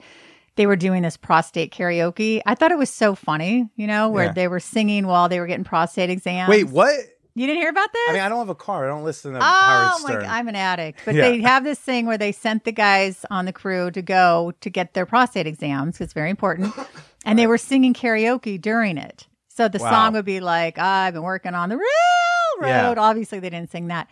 they 0.58 0.68
were 0.68 0.76
doing 0.76 1.02
this 1.02 1.18
prostate 1.18 1.74
karaoke. 1.74 2.42
I 2.46 2.54
thought 2.54 2.72
it 2.72 2.78
was 2.78 2.90
so 2.92 3.16
funny, 3.16 3.68
you 3.78 3.88
know, 3.88 4.10
where 4.10 4.26
Yeah. 4.26 4.34
they 4.34 4.48
were 4.48 4.60
singing 4.60 5.08
while 5.08 5.30
they 5.30 5.40
were 5.40 5.48
getting 5.48 5.64
prostate 5.64 6.10
exams. 6.10 6.50
Wait, 6.50 6.66
what? 6.66 7.00
You 7.36 7.46
didn't 7.48 7.62
hear 7.62 7.70
about 7.70 7.94
this? 7.94 8.02
I 8.10 8.14
mean, 8.14 8.22
I 8.22 8.30
don't 8.30 8.40
have 8.40 8.50
a 8.50 8.56
car. 8.56 8.86
I 8.86 8.88
don't 8.88 9.04
listen 9.04 9.34
to 9.34 9.40
Oh 9.40 9.42
Howard 9.42 10.02
my! 10.04 10.10
Stern. 10.12 10.24
God, 10.24 10.30
I'm 10.32 10.48
an 10.48 10.56
addict, 10.56 11.02
but 11.06 11.16
Yeah. 11.16 11.22
they 11.30 11.42
have 11.42 11.64
this 11.64 11.80
thing 11.80 12.06
where 12.06 12.18
they 12.18 12.32
sent 12.32 12.64
the 12.66 12.72
guys 12.72 13.26
on 13.30 13.46
the 13.46 13.54
crew 13.54 13.92
to 13.92 14.02
go 14.02 14.52
to 14.62 14.70
get 14.70 14.94
their 14.94 15.06
prostate 15.06 15.48
exams 15.48 16.02
it's 16.02 16.14
very 16.14 16.30
important, 16.30 16.74
and 17.26 17.38
they 17.40 17.48
were 17.48 17.58
singing 17.58 17.94
karaoke 17.94 18.60
during 18.60 18.98
it. 18.98 19.28
So 19.48 19.68
the 19.68 19.80
Wow. 19.80 19.90
song 19.90 20.14
would 20.14 20.26
be 20.26 20.40
like, 20.40 20.78
"I've 20.80 21.14
been 21.14 21.24
working 21.24 21.54
on 21.54 21.70
the 21.70 21.78
railroad." 21.78 22.98
Yeah. 22.98 23.04
Obviously, 23.04 23.40
they 23.40 23.50
didn't 23.50 23.72
sing 23.72 23.88
that, 23.88 24.10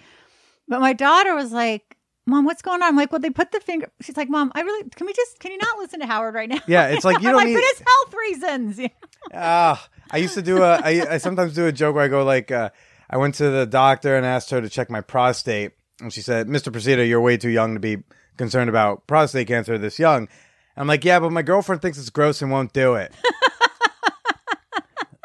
but 0.67 0.79
my 0.79 0.93
daughter 0.93 1.33
was 1.35 1.51
like, 1.51 1.97
Mom, 2.29 2.43
what's 2.45 2.61
going 2.61 2.81
on? 2.81 2.89
I'm 2.89 2.95
like, 2.97 3.09
well, 3.13 3.21
they 3.21 3.29
put 3.29 3.51
the 3.53 3.59
finger. 3.61 3.89
She's 4.01 4.17
like, 4.17 4.29
Mom, 4.29 4.51
I 4.53 4.61
really 4.61 4.89
can 4.89 5.07
we 5.07 5.13
just 5.13 5.39
can 5.39 5.51
you 5.51 5.57
not 5.57 5.77
listen 5.79 5.99
to 6.01 6.05
Howard 6.05 6.35
right 6.35 6.49
now? 6.49 6.59
Yeah, 6.67 6.87
it's 6.89 7.03
like, 7.05 7.17
you 7.21 7.27
don't 7.29 7.37
like, 7.37 7.45
need- 7.47 7.53
but 7.55 7.63
it's 7.65 7.79
health 7.81 8.13
reasons. 8.13 8.79
Ah, 9.33 9.85
I 10.11 10.17
used 10.17 10.35
to 10.35 10.41
do 10.41 10.61
a. 10.63 10.75
I, 10.75 11.15
I 11.15 11.17
sometimes 11.17 11.53
do 11.53 11.65
a 11.67 11.71
joke 11.73 11.95
where 11.95 12.05
I 12.05 12.07
go 12.07 12.23
like, 12.23 12.49
uh, 12.49 12.69
I 13.09 13.17
went 13.17 13.35
to 13.35 13.49
the 13.49 13.65
doctor 13.65 14.15
and 14.15 14.25
asked 14.25 14.49
her 14.51 14.61
to 14.61 14.69
check 14.69 14.89
my 14.89 15.01
prostate, 15.01 15.73
and 16.01 16.11
she 16.11 16.21
said, 16.21 16.47
"Mr. 16.47 16.71
Procida, 16.71 17.07
you're 17.07 17.21
way 17.21 17.37
too 17.37 17.49
young 17.49 17.73
to 17.73 17.79
be 17.79 18.03
concerned 18.37 18.69
about 18.69 19.07
prostate 19.07 19.47
cancer 19.47 19.77
this 19.77 19.99
young." 19.99 20.27
I'm 20.75 20.87
like, 20.87 21.03
"Yeah, 21.03 21.19
but 21.19 21.31
my 21.31 21.41
girlfriend 21.41 21.81
thinks 21.81 21.97
it's 21.97 22.09
gross 22.09 22.41
and 22.41 22.51
won't 22.51 22.73
do 22.73 22.95
it." 22.95 23.13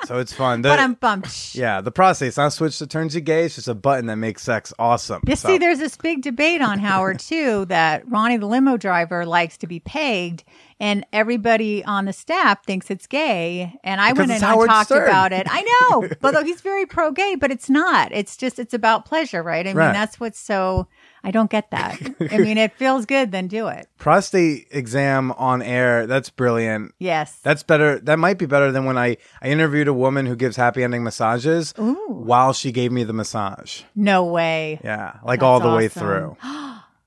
so 0.06 0.18
it's 0.18 0.32
fun. 0.32 0.62
The- 0.62 0.68
but 0.70 0.78
I'm 0.78 0.94
bummed. 0.94 1.26
yeah, 1.52 1.80
the 1.80 1.90
prostate's 1.92 2.36
not 2.36 2.46
a 2.48 2.50
switch 2.50 2.78
that 2.78 2.90
turns 2.90 3.14
you 3.14 3.20
gay. 3.20 3.44
It's 3.44 3.54
just 3.56 3.68
a 3.68 3.74
button 3.74 4.06
that 4.06 4.16
makes 4.16 4.42
sex 4.42 4.72
awesome. 4.78 5.22
You 5.26 5.36
So- 5.36 5.48
see, 5.48 5.58
there's 5.58 5.78
this 5.78 5.96
big 5.96 6.22
debate 6.22 6.60
on 6.60 6.78
Howard 6.78 7.18
too 7.20 7.64
that 7.66 8.08
Ronnie 8.08 8.36
the 8.36 8.46
limo 8.46 8.76
driver 8.76 9.24
likes 9.26 9.56
to 9.58 9.66
be 9.66 9.80
pegged, 9.80 10.44
and 10.80 11.06
everybody 11.12 11.84
on 11.84 12.04
the 12.06 12.12
staff 12.12 12.64
thinks 12.64 12.90
it's 12.90 13.06
gay. 13.06 13.72
And 13.84 14.00
I 14.00 14.12
Because 14.12 14.28
went 14.28 14.42
and 14.42 14.44
I 14.44 14.66
talked 14.66 14.86
Stern. 14.86 15.08
about 15.08 15.32
it. 15.32 15.46
I 15.50 15.62
know, 15.90 16.08
although 16.24 16.44
he's 16.44 16.60
very 16.60 16.86
pro 16.86 17.12
gay, 17.12 17.34
but 17.36 17.50
it's 17.50 17.70
not. 17.70 18.10
It's 18.12 18.36
just 18.36 18.58
it's 18.58 18.74
about 18.74 19.04
pleasure, 19.04 19.42
right? 19.42 19.66
I 19.66 19.70
mean, 19.70 19.76
Right. 19.76 19.92
that's 19.92 20.18
what's 20.18 20.38
so. 20.38 20.88
I 21.24 21.30
don't 21.30 21.50
get 21.50 21.70
that. 21.70 21.98
I 22.32 22.38
mean, 22.38 22.58
it 22.58 22.72
feels 22.76 23.06
good, 23.06 23.30
then 23.30 23.46
do 23.46 23.68
it. 23.68 23.88
prostate 23.98 24.66
exam 24.70 25.30
on 25.32 25.62
air. 25.62 26.06
That's 26.06 26.30
brilliant. 26.30 26.94
Yes. 26.98 27.38
That's 27.42 27.62
better. 27.62 28.00
That 28.00 28.18
might 28.18 28.38
be 28.38 28.46
better 28.46 28.72
than 28.72 28.84
when 28.84 28.98
I, 28.98 29.16
I 29.40 29.48
interviewed 29.48 29.86
a 29.88 29.94
woman 29.94 30.26
who 30.26 30.34
gives 30.34 30.56
happy 30.56 30.82
ending 30.82 31.04
massages 31.04 31.74
Ooh. 31.78 31.94
while 32.08 32.52
she 32.52 32.72
gave 32.72 32.90
me 32.90 33.04
the 33.04 33.12
massage. 33.12 33.82
no 33.94 34.24
way. 34.24 34.80
Yeah, 34.82 35.18
like 35.24 35.40
That's 35.40 35.44
all 35.46 35.60
the 35.60 35.74
way 35.74 35.88
through. 35.88 36.36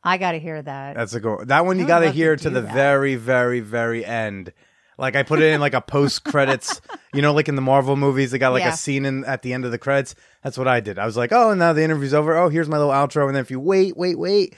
I 0.05 0.17
got 0.19 0.33
to 0.33 0.39
hear 0.39 0.61
that. 0.61 0.95
That's 0.95 1.13
a 1.15 1.19
go. 1.19 1.43
That 1.43 1.65
one 1.65 1.79
you 1.79 1.87
got 1.87 1.99
to 1.99 2.11
hear 2.11 2.35
to 2.35 2.49
the 2.51 2.61
that. 2.61 2.73
very, 2.73 3.15
very, 3.15 3.59
very 3.59 4.05
end. 4.05 4.53
Like 4.97 5.15
I 5.15 5.23
put 5.23 5.41
it 5.41 5.51
in 5.53 5.59
like 5.59 5.73
a 5.73 5.81
post 5.81 6.23
credits. 6.23 6.79
you 7.13 7.21
know, 7.21 7.33
like 7.33 7.49
in 7.49 7.55
the 7.55 7.61
Marvel 7.61 7.95
movies, 7.95 8.31
they 8.31 8.37
got 8.37 8.49
like 8.53 8.63
Yeah. 8.63 8.73
a 8.73 8.77
scene 8.77 9.05
in 9.05 9.25
at 9.25 9.41
the 9.41 9.53
end 9.53 9.65
of 9.65 9.71
the 9.71 9.77
credits. 9.77 10.15
That's 10.43 10.57
what 10.57 10.67
I 10.67 10.79
did. 10.79 10.97
I 10.99 11.05
was 11.05 11.17
like, 11.17 11.31
oh, 11.31 11.53
now 11.53 11.73
the 11.73 11.83
interview's 11.83 12.13
over. 12.13 12.35
Oh, 12.37 12.49
here's 12.49 12.69
my 12.69 12.77
little 12.77 12.93
outro. 12.93 13.27
And 13.27 13.35
then 13.35 13.41
if 13.41 13.51
you 13.51 13.59
wait, 13.59 13.97
wait, 13.97 14.17
wait, 14.17 14.55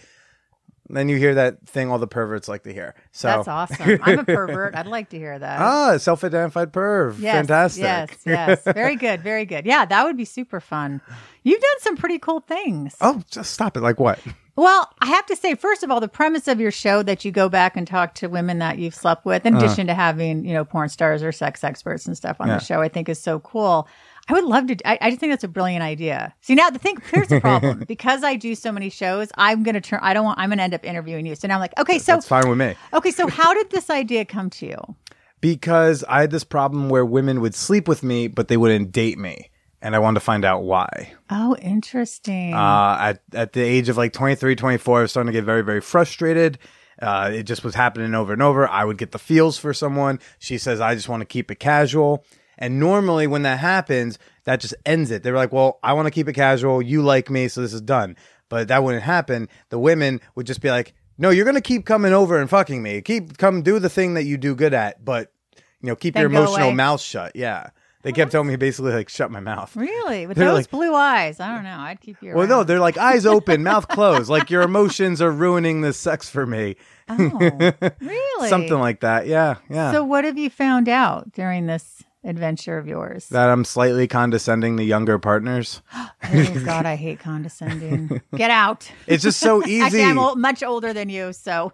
then 0.90 1.10
you 1.10 1.18
hear 1.18 1.36
that 1.36 1.68
thing 1.68 1.90
all 1.92 2.00
the 2.00 2.08
perverts 2.08 2.48
like 2.48 2.64
to 2.64 2.74
hear. 2.74 2.96
So 3.12 3.28
That's 3.28 3.48
awesome. 3.48 4.00
I'm 4.04 4.20
a 4.20 4.24
pervert. 4.24 4.74
I'd 4.76 4.88
like 4.88 5.10
to 5.10 5.18
hear 5.18 5.38
that. 5.38 5.60
Ah, 5.62 5.98
self-identified 5.98 6.72
perv. 6.72 7.20
Yes, 7.20 7.36
Fantastic. 7.36 7.84
Yes, 7.84 8.10
yes. 8.26 8.64
Very 8.64 8.96
good. 8.96 9.22
Very 9.22 9.46
good. 9.46 9.66
Yeah, 9.66 9.86
that 9.86 10.04
would 10.06 10.16
be 10.18 10.26
super 10.26 10.60
fun. 10.62 11.02
You've 11.44 11.60
done 11.62 11.80
some 11.80 11.98
pretty 11.98 12.20
cool 12.20 12.40
things. 12.42 12.96
Oh, 13.02 13.22
just 13.30 13.52
stop 13.52 13.76
it. 13.76 13.82
Like 13.82 14.00
what? 14.00 14.20
Well, 14.58 14.92
I 15.00 15.06
have 15.06 15.28
to 15.28 15.36
say, 15.36 15.54
first 15.54 15.84
of 15.84 15.92
all, 15.92 16.00
the 16.00 16.08
premise 16.08 16.48
of 16.48 16.60
your 16.60 16.72
show 16.72 17.04
that 17.04 17.24
you 17.24 17.32
go 17.32 17.48
back 17.48 17.78
and 17.78 17.86
talk 17.86 18.16
to 18.16 18.28
women 18.28 18.58
that 18.58 18.80
you've 18.80 18.96
slept 18.96 19.24
with, 19.24 19.46
in 19.46 19.56
uh-huh. 19.56 19.64
addition 19.64 19.86
to 19.86 19.94
having, 19.94 20.44
you 20.46 20.54
know, 20.54 20.66
porn 20.66 20.90
stars 20.90 21.22
or 21.22 21.32
sex 21.32 21.64
experts 21.64 22.08
and 22.08 22.18
stuff 22.18 22.38
on. 22.42 22.48
Yeah. 22.48 22.58
the 22.58 22.66
show, 22.66 22.82
I 22.82 22.90
think 22.90 23.08
is 23.08 23.20
so 23.20 23.40
cool. 23.40 23.88
I 24.28 24.34
would 24.34 24.44
love 24.44 24.66
to. 24.68 24.76
I, 24.84 24.98
I 25.00 25.10
just 25.12 25.20
think 25.20 25.32
that's 25.32 25.44
a 25.44 25.48
brilliant 25.48 25.84
idea. 25.84 26.34
See, 26.42 26.56
now 26.56 26.72
the 26.72 26.80
thing, 26.80 26.98
here's 27.12 27.28
the 27.28 27.40
problem. 27.40 27.84
because 27.88 28.24
I 28.24 28.36
do 28.36 28.56
so 28.56 28.72
many 28.72 28.90
shows, 28.90 29.30
I'm 29.38 29.62
going 29.62 29.76
to 29.76 29.82
turn, 29.82 30.00
I 30.02 30.16
don't 30.16 30.26
want, 30.26 30.40
I'm 30.40 30.50
going 30.50 30.58
to 30.58 30.64
end 30.64 30.74
up 30.74 30.84
interviewing 30.84 31.28
you. 31.28 31.36
So 31.36 31.48
now 31.48 31.54
I'm 31.54 31.60
like, 31.60 31.78
okay, 31.80 32.00
so, 32.00 32.14
That's 32.14 32.28
fine 32.28 32.50
with 32.50 32.58
me. 32.58 32.74
okay, 32.94 33.12
so 33.12 33.28
how 33.28 33.54
did 33.54 33.70
this 33.70 33.92
idea 33.92 34.26
come 34.26 34.50
to 34.50 34.66
you? 34.66 34.96
Because 35.40 36.04
I 36.10 36.22
had 36.22 36.32
this 36.32 36.44
problem 36.44 36.90
where 36.90 37.06
women 37.06 37.42
would 37.42 37.54
sleep 37.54 37.88
with 37.88 38.02
me, 38.02 38.28
but 38.28 38.48
they 38.48 38.58
wouldn't 38.58 38.92
date 38.92 39.20
me. 39.20 39.52
And 39.88 39.96
I 39.96 40.00
wanted 40.00 40.16
to 40.20 40.26
find 40.26 40.44
out 40.44 40.64
why. 40.64 41.14
Oh, 41.30 41.56
interesting. 41.62 42.54
Uh, 42.54 42.98
at, 43.00 43.22
at 43.32 43.54
the 43.54 43.62
age 43.62 43.88
of 43.88 43.96
like 43.96 44.12
23, 44.12 44.54
24, 44.54 45.00
I 45.00 45.02
was 45.04 45.12
starting 45.12 45.32
to 45.32 45.32
get 45.32 45.46
very, 45.46 45.62
very 45.64 45.80
frustrated. 45.80 46.60
Uh, 47.02 47.32
it 47.34 47.44
just 47.44 47.64
was 47.64 47.74
happening 47.74 48.14
over 48.14 48.34
and 48.34 48.42
over. 48.42 48.68
I 48.68 48.84
would 48.84 48.98
get 48.98 49.14
the 49.14 49.18
feels 49.18 49.58
for 49.58 49.74
someone. 49.74 50.20
She 50.40 50.58
says, 50.58 50.82
I 50.82 50.94
just 50.94 51.08
want 51.08 51.22
to 51.22 51.26
keep 51.26 51.50
it 51.52 51.62
casual. 51.62 52.26
And 52.58 52.82
normally 52.82 53.28
when 53.28 53.44
that 53.44 53.60
happens, 53.60 54.20
that 54.44 54.60
just 54.60 54.76
ends 54.86 55.10
it. 55.10 55.24
They're 55.24 55.38
like, 55.38 55.54
well, 55.54 55.80
I 55.82 55.94
want 55.94 56.08
to 56.08 56.12
keep 56.12 56.28
it 56.28 56.34
casual. 56.34 56.82
You 56.82 57.02
like 57.02 57.30
me, 57.30 57.48
so 57.48 57.62
this 57.62 57.72
is 57.72 57.80
done. 57.80 58.18
But 58.50 58.68
that 58.68 58.84
wouldn't 58.84 59.04
happen. 59.04 59.48
The 59.70 59.80
women 59.80 60.20
would 60.36 60.48
just 60.48 60.60
be 60.60 60.70
like, 60.70 60.96
no, 61.18 61.30
you're 61.30 61.46
going 61.46 61.56
to 61.56 61.62
keep 61.62 61.86
coming 61.86 62.12
over 62.12 62.38
and 62.38 62.50
fucking 62.50 62.84
me. 62.84 63.02
Keep, 63.02 63.38
come 63.38 63.62
do 63.62 63.80
the 63.80 63.90
thing 63.90 64.16
that 64.16 64.24
you 64.26 64.36
do 64.36 64.54
good 64.54 64.74
at, 64.74 65.06
but, 65.06 65.32
you 65.56 65.88
know, 65.88 65.96
keep 65.96 66.16
Then 66.16 66.24
your 66.24 66.30
emotional 66.30 66.68
away. 66.68 66.76
mouth 66.76 67.00
shut. 67.00 67.38
Yeah. 67.38 67.70
They 68.04 68.12
kept 68.12 68.32
telling 68.32 68.48
me 68.48 68.56
basically 68.56 68.94
like, 68.94 69.10
shut 69.10 69.32
my 69.32 69.40
mouth. 69.40 69.76
really? 69.76 70.28
With 70.28 70.38
They're 70.38 70.48
those 70.50 70.58
like- 70.60 70.72
blue 70.72 70.94
eyes? 70.94 71.40
I 71.40 71.54
don't 71.54 71.64
know. 71.64 71.78
I'd 71.80 72.00
keep 72.00 72.22
you 72.22 72.34
Well, 72.36 72.48
no, 72.48 72.64
they're 72.64 72.80
like 72.80 72.98
eyes 72.98 73.26
open, 73.36 73.64
mouth 73.64 73.88
closed. 73.88 74.30
Like 74.30 74.50
your 74.50 74.62
emotions 74.62 75.22
are 75.22 75.32
ruining 75.32 75.82
the 75.82 75.94
sex 75.94 76.30
for 76.30 76.46
me. 76.46 76.76
Oh, 77.10 77.16
really? 78.02 78.50
Something 78.50 78.80
like 78.80 79.00
that. 79.02 79.28
Yeah, 79.28 79.56
yeah. 79.70 79.92
So, 79.92 80.04
what 80.04 80.26
have 80.26 80.38
you 80.38 80.50
found 80.50 80.90
out 80.90 81.32
during 81.32 81.66
this 81.68 82.04
adventure 82.24 82.78
of 82.78 82.86
yours? 82.88 83.30
that 83.30 83.50
I'm 83.50 83.64
slightly 83.64 84.08
condescending 84.08 84.76
the 84.76 84.84
younger 84.84 85.18
partners. 85.18 85.82
oh 85.94 86.62
God, 86.66 86.86
I 86.86 86.96
hate 86.96 87.20
condescending. 87.20 88.22
Get 88.36 88.52
out. 88.52 88.92
It's 89.08 89.24
just 89.24 89.40
so 89.40 89.64
easy. 89.66 89.82
Actually, 89.82 90.04
I'm 90.04 90.20
old, 90.20 90.38
much 90.38 90.64
older 90.64 90.92
than 90.94 91.08
you, 91.10 91.32
so 91.34 91.72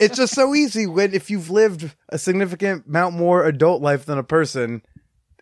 it's 0.00 0.16
just 0.16 0.34
so 0.34 0.54
easy 0.54 0.86
when 0.86 1.12
if 1.12 1.28
you've 1.30 1.50
lived 1.50 1.94
a 2.08 2.18
significant 2.18 2.86
amount 2.86 3.16
more 3.16 3.44
adult 3.46 3.82
life 3.82 4.06
than 4.06 4.16
a 4.18 4.22
person, 4.24 4.82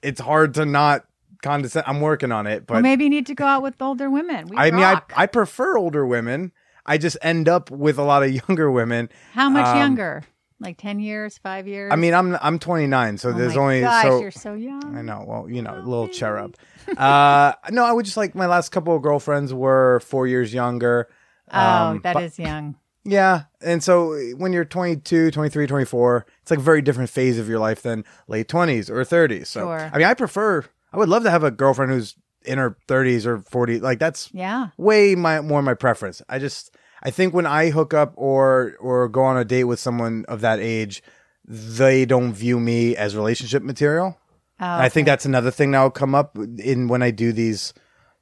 it's 0.02 0.20
hard 0.20 0.54
to 0.54 0.64
not 0.64 1.04
condescend. 1.42 1.84
I'm 1.86 2.00
working 2.00 2.32
on 2.32 2.46
it, 2.46 2.66
but 2.66 2.74
well, 2.74 2.82
maybe 2.82 3.04
you 3.04 3.10
need 3.10 3.26
to 3.26 3.34
go 3.34 3.44
out 3.44 3.62
with 3.62 3.80
older 3.80 4.10
women. 4.10 4.48
We 4.48 4.56
I 4.56 4.70
mean, 4.70 4.82
I, 4.82 4.94
rock. 4.94 5.12
I 5.16 5.26
prefer 5.26 5.76
older 5.76 6.06
women. 6.06 6.52
I 6.84 6.98
just 6.98 7.16
end 7.22 7.48
up 7.48 7.70
with 7.70 7.98
a 7.98 8.02
lot 8.02 8.22
of 8.22 8.30
younger 8.48 8.70
women. 8.70 9.08
How 9.32 9.48
much 9.48 9.66
um, 9.66 9.78
younger? 9.78 10.24
Like 10.58 10.78
ten 10.78 11.00
years, 11.00 11.36
five 11.38 11.68
years? 11.68 11.92
I 11.92 11.96
mean, 11.96 12.14
I'm 12.14 12.36
I'm 12.40 12.58
29, 12.58 13.18
so 13.18 13.28
oh 13.28 13.32
there's 13.32 13.56
my 13.56 13.60
only 13.62 13.80
gosh, 13.80 14.04
so 14.04 14.20
you're 14.20 14.30
so 14.30 14.54
young. 14.54 14.96
I 14.96 15.02
know. 15.02 15.24
Well, 15.26 15.50
you 15.50 15.60
know, 15.60 15.74
little 15.84 16.08
cherub. 16.08 16.56
Uh, 16.96 17.52
no, 17.70 17.84
I 17.84 17.92
would 17.92 18.04
just 18.06 18.16
like 18.16 18.34
my 18.34 18.46
last 18.46 18.70
couple 18.70 18.96
of 18.96 19.02
girlfriends 19.02 19.52
were 19.52 20.00
four 20.00 20.26
years 20.26 20.54
younger. 20.54 21.08
Oh, 21.52 21.60
Um, 21.60 22.00
that 22.04 22.14
but- 22.14 22.22
is 22.22 22.38
young. 22.38 22.76
Yeah. 23.06 23.44
And 23.60 23.82
so 23.84 24.18
when 24.36 24.52
you're 24.52 24.64
22, 24.64 25.30
23, 25.30 25.66
24, 25.68 26.26
it's 26.46 26.50
like 26.52 26.60
a 26.60 26.62
very 26.62 26.80
different 26.80 27.10
phase 27.10 27.40
of 27.40 27.48
your 27.48 27.58
life 27.58 27.82
than 27.82 28.04
late 28.28 28.46
20s 28.46 28.88
or 28.88 29.04
30s. 29.04 29.48
So, 29.48 29.62
Sure. 29.62 29.90
I 29.92 29.98
mean, 29.98 30.06
I 30.06 30.14
prefer, 30.14 30.64
I 30.92 30.96
would 30.96 31.08
love 31.08 31.24
to 31.24 31.30
have 31.32 31.42
a 31.42 31.50
girlfriend 31.50 31.90
who's 31.90 32.14
in 32.44 32.58
her 32.58 32.76
30s 32.86 33.26
or 33.26 33.38
40. 33.40 33.80
Like, 33.80 33.98
that's 33.98 34.30
Yeah. 34.32 34.68
way 34.78 35.16
my 35.16 35.40
more 35.40 35.60
my 35.60 35.74
preference. 35.74 36.22
I 36.28 36.38
just, 36.38 36.70
I 37.02 37.10
think 37.10 37.34
when 37.34 37.46
I 37.46 37.70
hook 37.70 37.92
up 37.94 38.12
or, 38.14 38.76
or 38.78 39.08
go 39.08 39.24
on 39.24 39.36
a 39.36 39.44
date 39.44 39.64
with 39.64 39.80
someone 39.80 40.24
of 40.28 40.40
that 40.42 40.60
age, 40.60 41.02
they 41.44 42.04
don't 42.04 42.32
view 42.32 42.60
me 42.60 42.94
as 42.96 43.16
relationship 43.16 43.64
material. 43.64 44.16
Oh, 44.60 44.64
And 44.64 44.82
I 44.82 44.88
think 44.88 45.06
that's 45.06 45.26
another 45.26 45.50
thing 45.50 45.72
that 45.72 45.82
will 45.82 45.90
come 45.90 46.14
up 46.14 46.38
in 46.58 46.86
when 46.86 47.02
I 47.02 47.10
do 47.10 47.32
these 47.32 47.74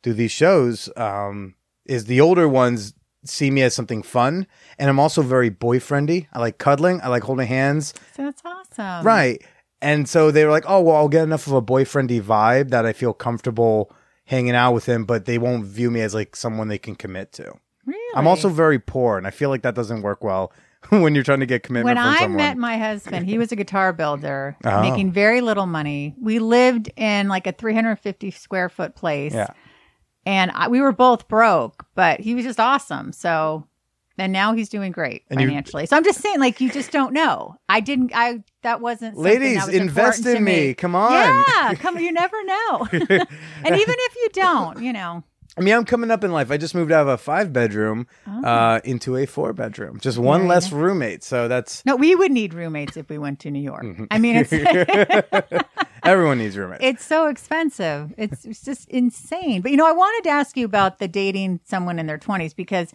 do 0.03 0.15
these 0.15 0.33
shows. 0.33 0.89
Um, 0.97 1.57
is 1.85 2.07
the 2.07 2.23
older 2.23 2.49
ones 2.49 2.95
see 3.25 3.51
me 3.51 3.63
as 3.63 3.75
something 3.75 4.03
fun, 4.03 4.47
and 4.79 4.89
I'm 4.91 4.99
also 5.01 5.23
very 5.23 5.51
boyfriendy. 5.51 6.27
I 6.33 6.39
like 6.41 6.59
cuddling. 6.59 7.01
I 7.03 7.09
like 7.09 7.23
holding 7.25 7.47
hands. 7.47 7.95
that's 8.17 8.43
awesome. 8.45 9.07
right. 9.07 9.43
And 9.83 10.09
so 10.09 10.31
they 10.31 10.45
were 10.45 10.51
like, 10.51 10.65
"Oh, 10.67 10.81
well, 10.81 10.97
I'll 10.97 11.09
get 11.09 11.25
enough 11.25 11.47
of 11.47 11.53
a 11.53 11.63
boyfriendy 11.63 12.23
vibe 12.23 12.71
that 12.71 12.87
I 12.87 12.93
feel 12.93 13.13
comfortable 13.13 13.93
hanging 14.27 14.55
out 14.55 14.73
with 14.73 14.87
him, 14.87 15.05
but 15.05 15.27
they 15.27 15.37
won't 15.39 15.65
view 15.67 15.91
me 15.91 16.01
as 16.01 16.15
like 16.15 16.35
someone 16.37 16.69
they 16.69 16.79
can 16.79 16.95
commit 16.95 17.33
to." 17.33 17.53
Really? 17.87 18.17
I'm 18.17 18.27
also 18.27 18.49
very 18.49 18.79
poor, 18.79 19.19
and 19.19 19.27
I 19.27 19.31
feel 19.31 19.51
like 19.51 19.61
that 19.63 19.75
doesn't 19.75 20.01
work 20.01 20.25
well 20.25 20.53
when 20.89 21.15
you're 21.15 21.25
trying 21.25 21.41
to 21.41 21.47
get 21.47 21.63
commitment 21.65 21.97
when 21.97 22.07
I 22.07 22.21
someone. 22.21 22.37
met 22.39 22.57
my 22.57 22.79
husband, 22.79 23.27
he 23.27 23.37
was 23.37 23.53
a 23.53 23.57
guitar 23.57 23.93
builder, 23.93 24.57
Oh. 24.65 24.81
making 24.91 25.13
very 25.13 25.43
little 25.43 25.67
money. 25.67 26.15
We 26.19 26.39
lived 26.39 26.91
in 26.97 27.29
like 27.29 27.47
a 27.47 27.53
350 27.53 28.31
square 28.31 28.71
foot 28.71 28.95
place. 28.95 29.35
yeah. 29.35 29.49
And 30.27 30.51
I, 30.53 30.69
we 30.69 30.81
were 30.81 30.93
both 30.93 31.29
broke, 31.29 31.87
but 31.95 32.21
he 32.21 32.35
was 32.35 32.45
just 32.45 32.59
awesome. 32.59 33.13
So, 33.13 33.67
and 34.17 34.33
now 34.33 34.55
he's 34.55 34.69
doing 34.69 34.93
great 34.93 35.25
And 35.29 35.39
financially. 35.41 35.87
so 35.87 35.97
I'm 35.97 36.05
just 36.05 36.21
saying, 36.21 36.41
like, 36.41 36.61
you 36.61 36.71
just 36.71 36.93
don't 36.93 37.13
know. 37.13 37.57
I 37.69 37.81
didn't, 37.81 38.13
I, 38.15 38.43
that 38.63 38.81
wasn't, 38.81 39.17
Ladies, 39.19 39.59
that 39.59 39.67
was 39.67 39.75
invest 39.75 40.25
in 40.25 40.45
me. 40.45 40.73
Come 40.75 40.95
on. 40.95 41.13
Yeah. 41.13 41.75
Come, 41.75 41.99
you 41.99 42.13
never 42.13 42.43
know. 42.45 42.89
and 42.93 43.07
even 43.11 43.27
if 43.65 44.17
you 44.17 44.29
don't, 44.33 44.83
you 44.83 44.93
know, 44.93 45.25
I 45.57 45.61
mean, 45.61 45.75
I'm 45.75 45.85
coming 45.85 46.11
up 46.11 46.25
in 46.25 46.33
life. 46.33 46.51
I 46.51 46.57
just 46.57 46.75
moved 46.75 46.91
out 46.91 47.03
of 47.03 47.09
a 47.09 47.19
five 47.19 47.53
bedroom 47.53 48.07
uh, 48.27 48.81
into 48.85 49.17
a 49.17 49.27
four 49.27 49.53
bedroom, 49.53 50.01
just 50.01 50.19
one 50.19 50.41
Very 50.41 50.49
less 50.49 50.73
roommate. 50.73 51.23
So 51.23 51.47
that's 51.47 51.85
no, 51.87 51.97
we 51.97 52.15
would 52.15 52.33
need 52.33 52.55
roommates 52.55 52.97
if 52.97 53.09
we 53.09 53.19
went 53.19 53.41
to 53.41 53.51
New 53.51 53.63
York. 53.63 53.85
Mm-hmm. 53.85 54.05
I 54.11 54.19
mean, 54.19 54.37
it's, 54.37 55.65
everyone 56.03 56.39
needs 56.39 56.57
roommates. 56.57 56.83
It's 56.83 57.05
so 57.05 57.29
expensive. 57.29 58.13
It's, 58.17 58.45
it's 58.45 58.63
just 58.63 58.89
insane. 58.89 59.61
But 59.61 59.71
you 59.71 59.77
know, 59.77 59.87
I 59.87 59.93
wanted 59.93 60.25
to 60.25 60.31
ask 60.31 60.57
you 60.57 60.65
about 60.65 60.99
the 60.99 61.09
dating 61.09 61.61
someone 61.65 61.99
in 61.99 62.07
their 62.07 62.19
20s 62.19 62.57
because, 62.57 62.93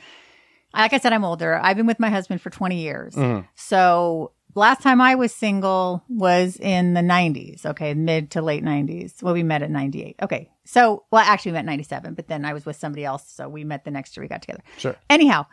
like 0.73 0.91
I 0.91 0.97
said, 0.97 1.13
I'm 1.13 1.23
older. 1.23 1.59
I've 1.63 1.77
been 1.77 1.87
with 1.87 1.99
my 1.99 2.09
husband 2.09 2.41
for 2.41 2.49
20 2.49 2.81
years. 2.81 3.15
So 3.55 4.33
last 4.55 4.81
time 4.81 4.99
I 5.01 5.15
was 5.15 5.33
single 5.33 6.03
was 6.09 6.57
in 6.57 6.93
the 6.93 7.01
90s. 7.01 7.65
Okay, 7.65 7.93
mid 7.93 8.31
to 8.31 8.41
late 8.41 8.63
90s. 8.63 9.23
Well, 9.23 9.33
we 9.33 9.43
met 9.43 9.61
at 9.61 9.71
98. 9.71 10.17
Okay, 10.21 10.49
so 10.71 11.03
well, 11.11 11.23
actually, 11.25 11.51
we 11.51 11.53
met 11.53 11.59
in 11.61 11.65
97, 11.67 12.13
but 12.13 12.27
then 12.27 12.45
I 12.45 12.53
was 12.53 12.65
with 12.65 12.75
somebody 12.75 13.03
else, 13.05 13.23
so 13.27 13.49
we 13.49 13.63
met 13.63 13.83
the 13.85 13.91
next 13.91 14.15
year 14.15 14.23
we 14.23 14.27
got 14.27 14.41
together. 14.41 14.63
Sure. 14.77 14.95
Anyhow. 15.09 15.45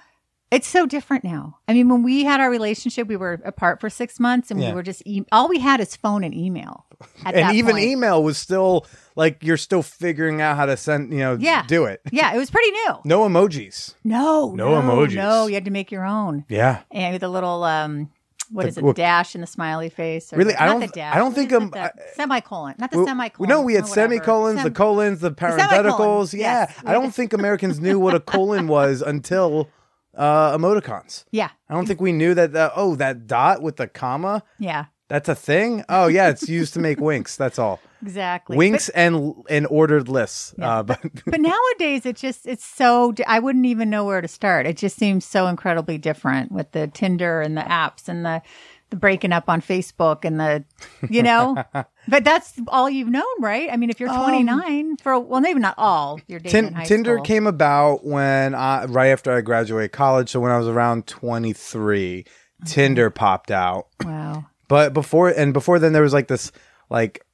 It's 0.48 0.68
so 0.68 0.86
different 0.86 1.24
now. 1.24 1.58
I 1.66 1.72
mean, 1.72 1.88
when 1.88 2.04
we 2.04 2.22
had 2.22 2.38
our 2.40 2.48
relationship, 2.48 3.08
we 3.08 3.16
were 3.16 3.40
apart 3.44 3.80
for 3.80 3.90
six 3.90 4.20
months, 4.20 4.48
and 4.52 4.60
Yeah. 4.60 4.68
we 4.68 4.74
were 4.76 4.84
just 4.84 5.02
e- 5.04 5.24
all 5.32 5.48
we 5.48 5.58
had 5.58 5.80
is 5.80 5.96
phone 5.96 6.22
and 6.22 6.32
email. 6.32 6.86
At 7.24 7.34
and 7.34 7.56
even 7.56 7.72
point. 7.72 7.84
email 7.84 8.22
was 8.22 8.38
still 8.38 8.86
like 9.16 9.42
you're 9.42 9.56
still 9.56 9.82
figuring 9.82 10.40
out 10.40 10.56
how 10.56 10.66
to 10.66 10.76
send, 10.76 11.10
you 11.12 11.18
know, 11.18 11.36
Yeah. 11.40 11.64
do 11.66 11.86
it. 11.86 12.00
Yeah, 12.12 12.32
it 12.32 12.38
was 12.38 12.48
pretty 12.48 12.70
new. 12.70 12.94
No 13.04 13.28
emojis. 13.28 13.94
No, 14.04 14.52
No 14.54 14.80
emojis. 14.80 15.16
No, 15.16 15.48
you 15.48 15.54
had 15.54 15.64
to 15.64 15.72
make 15.72 15.90
your 15.90 16.04
own. 16.06 16.44
Yeah. 16.48 16.82
And 16.92 17.12
with 17.12 17.24
a 17.24 17.28
little 17.28 17.64
um, 17.64 18.10
what 18.50 18.62
The- 18.62 18.68
is 18.68 18.78
it? 18.78 18.84
well- 18.84 18.92
dash 18.92 19.34
and 19.34 19.42
the 19.42 19.46
smiley 19.46 19.88
face. 19.88 20.32
Or 20.32 20.36
Really? 20.36 20.52
the- 20.52 20.62
I 20.62 20.66
don't- 20.66 20.80
the 20.80 20.86
dash. 20.88 21.14
I 21.14 21.18
don't 21.18 21.34
think, 21.34 21.52
um, 21.52 21.70
The 21.70 21.92
semicolon, 22.14 22.74
not 22.78 22.90
the 22.90 22.98
Well, 22.98 23.06
semicolon. 23.06 23.48
No, 23.48 23.60
we 23.62 23.74
had 23.74 23.86
semicolons, 23.86 24.62
the 24.62 24.70
colons, 24.70 25.20
the 25.20 25.30
parentheticals. 25.32 26.32
Yeah. 26.32 26.66
yes. 26.68 26.74
I 26.84 26.92
don't 26.92 27.12
think 27.14 27.32
Americans 27.32 27.80
knew 27.80 27.98
what 27.98 28.14
a 28.14 28.20
colon 28.20 28.66
was 28.68 29.02
until 29.02 29.68
uh, 30.16 30.56
emoticons. 30.56 31.24
yeah, 31.30 31.50
I 31.68 31.74
don't 31.74 31.86
think 31.86 32.00
we 32.00 32.10
knew 32.12 32.32
that, 32.34 32.52
that, 32.54 32.72
oh, 32.74 32.94
that 32.96 33.26
dot 33.26 33.60
with 33.60 33.76
the 33.76 33.86
comma, 33.86 34.42
yeah, 34.58 34.86
that's 35.08 35.28
a 35.28 35.34
thing? 35.34 35.84
Oh, 35.90 36.06
yeah, 36.06 36.28
it's 36.28 36.48
used 36.48 36.72
to 36.74 36.80
make 36.80 36.98
winks. 37.00 37.36
That's 37.36 37.58
all. 37.58 37.80
Exactly. 38.02 38.56
Winks 38.56 38.88
and 38.90 39.34
and 39.48 39.66
ordered 39.68 40.08
lists. 40.08 40.54
Yeah. 40.58 40.78
Uh, 40.78 40.82
but 40.82 41.00
but 41.26 41.40
nowadays 41.40 42.06
it 42.06 42.16
just 42.16 42.46
it's 42.46 42.64
so 42.64 43.14
i 43.26 43.38
wouldn't 43.38 43.66
even 43.66 43.90
know 43.90 44.04
where 44.04 44.20
to 44.20 44.28
start 44.28 44.66
it 44.66 44.76
just 44.76 44.96
seems 44.96 45.24
so 45.24 45.46
incredibly 45.46 45.98
different 45.98 46.50
with 46.52 46.70
the 46.72 46.86
tinder 46.88 47.40
and 47.40 47.56
the 47.56 47.62
apps 47.62 48.08
and 48.08 48.24
the 48.24 48.42
the 48.90 48.96
breaking 48.96 49.32
up 49.32 49.48
on 49.48 49.60
facebook 49.60 50.24
and 50.24 50.38
the 50.38 50.64
you 51.10 51.22
know 51.22 51.56
but 52.08 52.24
that's 52.24 52.54
all 52.68 52.88
you've 52.88 53.08
known 53.08 53.24
right 53.40 53.68
i 53.72 53.76
mean 53.76 53.90
if 53.90 53.98
you're 54.00 54.08
29 54.08 54.96
for 54.98 55.18
well 55.18 55.40
maybe 55.40 55.58
not 55.60 55.74
all 55.76 56.20
you're 56.28 56.38
dating 56.40 56.72
Tin- 56.74 56.84
Tinder 56.84 57.14
school. 57.16 57.24
came 57.24 57.46
about 57.46 58.04
when 58.04 58.54
I 58.54 58.84
right 58.86 59.08
after 59.08 59.32
I 59.32 59.40
graduated 59.40 59.92
college. 59.92 60.30
So 60.30 60.40
when 60.40 60.52
I 60.52 60.58
was 60.58 60.68
around 60.68 61.06
23, 61.06 62.24
Tinder 62.64 63.10
popped 63.10 63.50
out. 63.50 63.88
wow 64.04 64.46
But 64.68 64.92
before 64.94 65.28
and 65.28 65.52
before 65.52 65.78
then, 65.78 65.92
there 65.92 66.02
was 66.02 66.12
like 66.12 66.28
this 66.28 66.52
like 66.90 67.25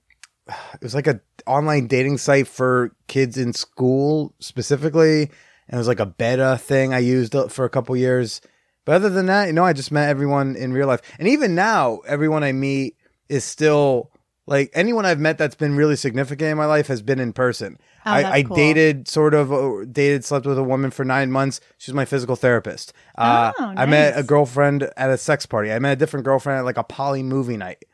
it 0.48 0.82
was 0.82 0.94
like 0.94 1.06
a 1.06 1.20
online 1.46 1.86
dating 1.86 2.18
site 2.18 2.48
for 2.48 2.94
kids 3.08 3.36
in 3.36 3.52
school 3.52 4.34
specifically, 4.38 5.22
and 5.22 5.74
it 5.74 5.76
was 5.76 5.88
like 5.88 6.00
a 6.00 6.06
beta 6.06 6.58
thing 6.58 6.92
I 6.92 6.98
used 6.98 7.34
it 7.34 7.50
for 7.52 7.64
a 7.64 7.70
couple 7.70 7.96
years. 7.96 8.40
But 8.84 8.96
other 8.96 9.10
than 9.10 9.26
that, 9.26 9.46
you 9.46 9.52
know, 9.52 9.64
I 9.64 9.72
just 9.72 9.92
met 9.92 10.08
everyone 10.08 10.56
in 10.56 10.72
real 10.72 10.88
life, 10.88 11.00
and 11.18 11.28
even 11.28 11.54
now, 11.54 11.98
everyone 12.06 12.42
I 12.42 12.52
meet 12.52 12.96
is 13.28 13.44
still 13.44 14.10
like 14.46 14.70
anyone 14.74 15.06
I've 15.06 15.20
met 15.20 15.38
that's 15.38 15.54
been 15.54 15.76
really 15.76 15.94
significant 15.94 16.50
in 16.50 16.56
my 16.58 16.66
life 16.66 16.88
has 16.88 17.00
been 17.00 17.20
in 17.20 17.32
person. 17.32 17.78
Oh, 18.04 18.10
I, 18.10 18.32
I 18.32 18.42
cool. 18.42 18.56
dated 18.56 19.06
sort 19.06 19.34
of 19.34 19.52
uh, 19.52 19.84
dated 19.84 20.24
slept 20.24 20.46
with 20.46 20.58
a 20.58 20.64
woman 20.64 20.90
for 20.90 21.04
nine 21.04 21.30
months. 21.30 21.60
She's 21.78 21.94
my 21.94 22.04
physical 22.04 22.34
therapist. 22.34 22.92
Uh, 23.16 23.52
Oh, 23.58 23.74
I 23.76 23.86
met 23.86 24.18
a 24.18 24.24
girlfriend 24.24 24.90
at 24.96 25.10
a 25.10 25.16
sex 25.16 25.46
party. 25.46 25.70
I 25.70 25.78
met 25.78 25.92
a 25.92 25.96
different 25.96 26.24
girlfriend 26.24 26.58
at 26.58 26.64
like 26.64 26.76
a 26.76 26.82
poly 26.82 27.22
movie 27.22 27.56
night. 27.56 27.84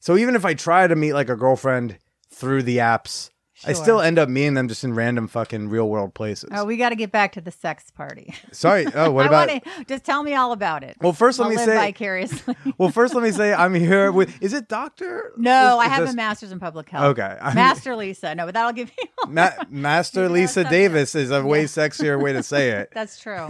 So 0.00 0.16
even 0.16 0.34
if 0.36 0.44
I 0.44 0.54
try 0.54 0.86
to 0.86 0.96
meet 0.96 1.12
like 1.14 1.28
a 1.28 1.36
girlfriend 1.36 1.98
through 2.32 2.62
the 2.64 2.78
apps, 2.78 3.30
I 3.64 3.72
Sure. 3.72 3.82
still 3.82 4.00
end 4.02 4.18
up 4.18 4.28
meeting 4.28 4.52
them 4.52 4.68
just 4.68 4.84
in 4.84 4.92
random 4.92 5.28
fucking 5.28 5.70
real 5.70 5.88
world 5.88 6.12
places. 6.12 6.50
oh 6.52 6.66
we 6.66 6.76
got 6.76 6.90
to 6.90 6.94
get 6.94 7.10
back 7.10 7.32
to 7.32 7.40
the 7.40 7.50
sex 7.50 7.90
party 7.90 8.34
Sorry. 8.52 8.86
Oh, 8.94 9.10
what 9.10 9.24
I 9.24 9.28
about? 9.28 9.48
wanna, 9.48 9.84
just 9.88 10.04
tell 10.04 10.22
me 10.22 10.34
all 10.34 10.52
about 10.52 10.84
it 10.84 10.94
Well, 11.00 11.14
first 11.14 11.38
let 11.38 11.46
I'll 11.46 11.50
me 11.52 11.56
live 11.56 11.64
say. 11.64 11.74
vicariously 11.76 12.54
Well, 12.78 12.90
first 12.90 13.14
let 13.14 13.22
me 13.22 13.30
say 13.30 13.54
I'm 13.54 13.72
here 13.72 14.12
with. 14.18 14.42
Is 14.42 14.52
it 14.52 14.68
Doctor? 14.68 15.32
no 15.38 15.80
Is- 15.80 15.84
i 15.84 15.86
is 15.86 15.92
have 15.92 16.00
this- 16.04 16.12
a 16.12 16.16
master's 16.16 16.52
in 16.52 16.60
public 16.60 16.90
health 16.90 17.18
Okay. 17.18 17.22
I'm- 17.40 17.54
master 17.54 17.96
lisa 17.96 18.34
no 18.34 18.44
but 18.44 18.52
that'll 18.52 18.72
give 18.74 18.90
you 18.98 19.08
Ma- 19.32 19.48
Master 19.70 20.24
You 20.24 20.28
know, 20.28 20.34
Lisa 20.34 20.52
something- 20.52 20.70
Davis 20.72 21.14
is 21.14 21.30
a 21.30 21.42
way 21.42 21.64
sexier 21.64 22.20
way 22.22 22.34
to 22.34 22.42
say 22.42 22.72
it. 22.72 22.90
that's 22.92 23.18
true 23.18 23.46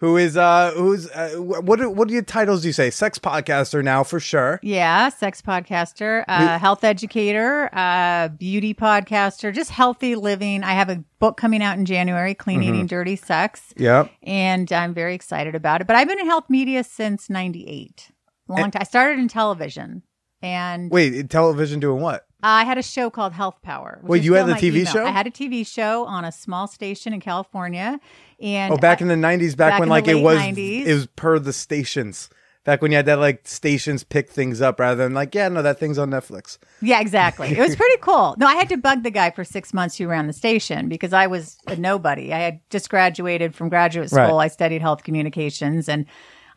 Who 0.00 0.16
is 0.16 0.34
uh 0.34 0.72
who's 0.74 1.10
uh, 1.10 1.32
what 1.36 1.78
are, 1.78 1.90
what 1.90 2.08
are 2.08 2.12
your 2.12 2.22
titles? 2.22 2.62
Do 2.62 2.68
you 2.68 2.72
say 2.72 2.88
sex 2.88 3.18
podcaster 3.18 3.84
now 3.84 4.02
for 4.02 4.18
sure? 4.18 4.58
Yeah, 4.62 5.10
sex 5.10 5.42
podcaster, 5.42 6.24
uh, 6.26 6.58
health 6.58 6.84
educator, 6.84 7.68
uh, 7.74 8.28
beauty 8.28 8.72
podcaster, 8.72 9.52
just 9.54 9.70
healthy 9.70 10.14
living. 10.14 10.64
I 10.64 10.72
have 10.72 10.88
a 10.88 11.04
book 11.18 11.36
coming 11.36 11.62
out 11.62 11.76
in 11.76 11.84
January, 11.84 12.34
Clean 12.34 12.60
Mm-hmm. 12.60 12.74
Eating 12.74 12.86
Dirty 12.86 13.16
Sex, 13.16 13.74
Yep. 13.76 14.10
and 14.22 14.72
I'm 14.72 14.94
very 14.94 15.14
excited 15.14 15.54
about 15.54 15.82
it. 15.82 15.86
But 15.86 15.96
I've 15.96 16.08
been 16.08 16.18
in 16.18 16.26
health 16.26 16.48
media 16.48 16.82
since 16.82 17.28
'98. 17.28 18.10
Long 18.48 18.70
time. 18.70 18.80
I 18.80 18.84
started 18.84 19.18
in 19.18 19.28
television, 19.28 20.02
and 20.40 20.90
Wait, 20.90 21.28
television 21.28 21.78
doing 21.78 22.00
what? 22.00 22.26
Uh, 22.42 22.46
I 22.60 22.64
had 22.64 22.78
a 22.78 22.82
show 22.82 23.10
called 23.10 23.32
Health 23.32 23.60
Power. 23.62 24.00
Wait, 24.02 24.22
you 24.22 24.34
had 24.34 24.48
a 24.48 24.54
TV 24.54 24.80
email. 24.80 24.92
show? 24.92 25.04
I 25.06 25.10
had 25.10 25.26
a 25.26 25.30
TV 25.30 25.66
show 25.66 26.04
on 26.06 26.24
a 26.24 26.32
small 26.32 26.66
station 26.66 27.12
in 27.12 27.20
California, 27.20 28.00
and 28.40 28.72
Oh, 28.72 28.76
back 28.76 29.00
I- 29.00 29.02
in 29.04 29.08
the 29.08 29.14
'90s, 29.16 29.56
back, 29.56 29.72
back 29.72 29.80
when 29.80 29.88
like 29.88 30.08
it 30.08 30.22
was 30.22 30.38
90s. 30.38 30.86
it 30.86 30.94
was 30.94 31.06
per 31.16 31.38
the 31.38 31.52
stations. 31.52 32.30
Back 32.64 32.82
when 32.82 32.90
you 32.92 32.96
had 32.98 33.06
that 33.06 33.18
like 33.18 33.48
stations 33.48 34.04
pick 34.04 34.28
things 34.28 34.60
up 34.60 34.78
rather 34.78 35.02
than 35.02 35.14
like 35.14 35.34
yeah 35.34 35.48
no 35.48 35.62
that 35.62 35.78
thing's 35.80 35.96
on 35.96 36.10
Netflix. 36.10 36.58
Yeah, 36.82 37.00
exactly. 37.00 37.48
It 37.48 37.58
was 37.58 37.74
pretty 37.74 37.96
cool. 38.02 38.34
No, 38.38 38.46
I 38.46 38.54
had 38.54 38.68
to 38.68 38.76
bug 38.76 39.02
the 39.02 39.10
guy 39.10 39.30
for 39.30 39.44
six 39.44 39.72
months 39.72 39.96
who 39.96 40.06
ran 40.06 40.26
the 40.26 40.34
station 40.34 40.88
because 40.88 41.14
I 41.14 41.26
was 41.26 41.56
a 41.66 41.76
nobody. 41.76 42.34
I 42.34 42.38
had 42.38 42.60
just 42.68 42.90
graduated 42.90 43.54
from 43.54 43.70
graduate 43.70 44.10
school. 44.10 44.36
Right. 44.36 44.44
I 44.44 44.48
studied 44.48 44.82
health 44.82 45.04
communications 45.04 45.88
and 45.88 46.04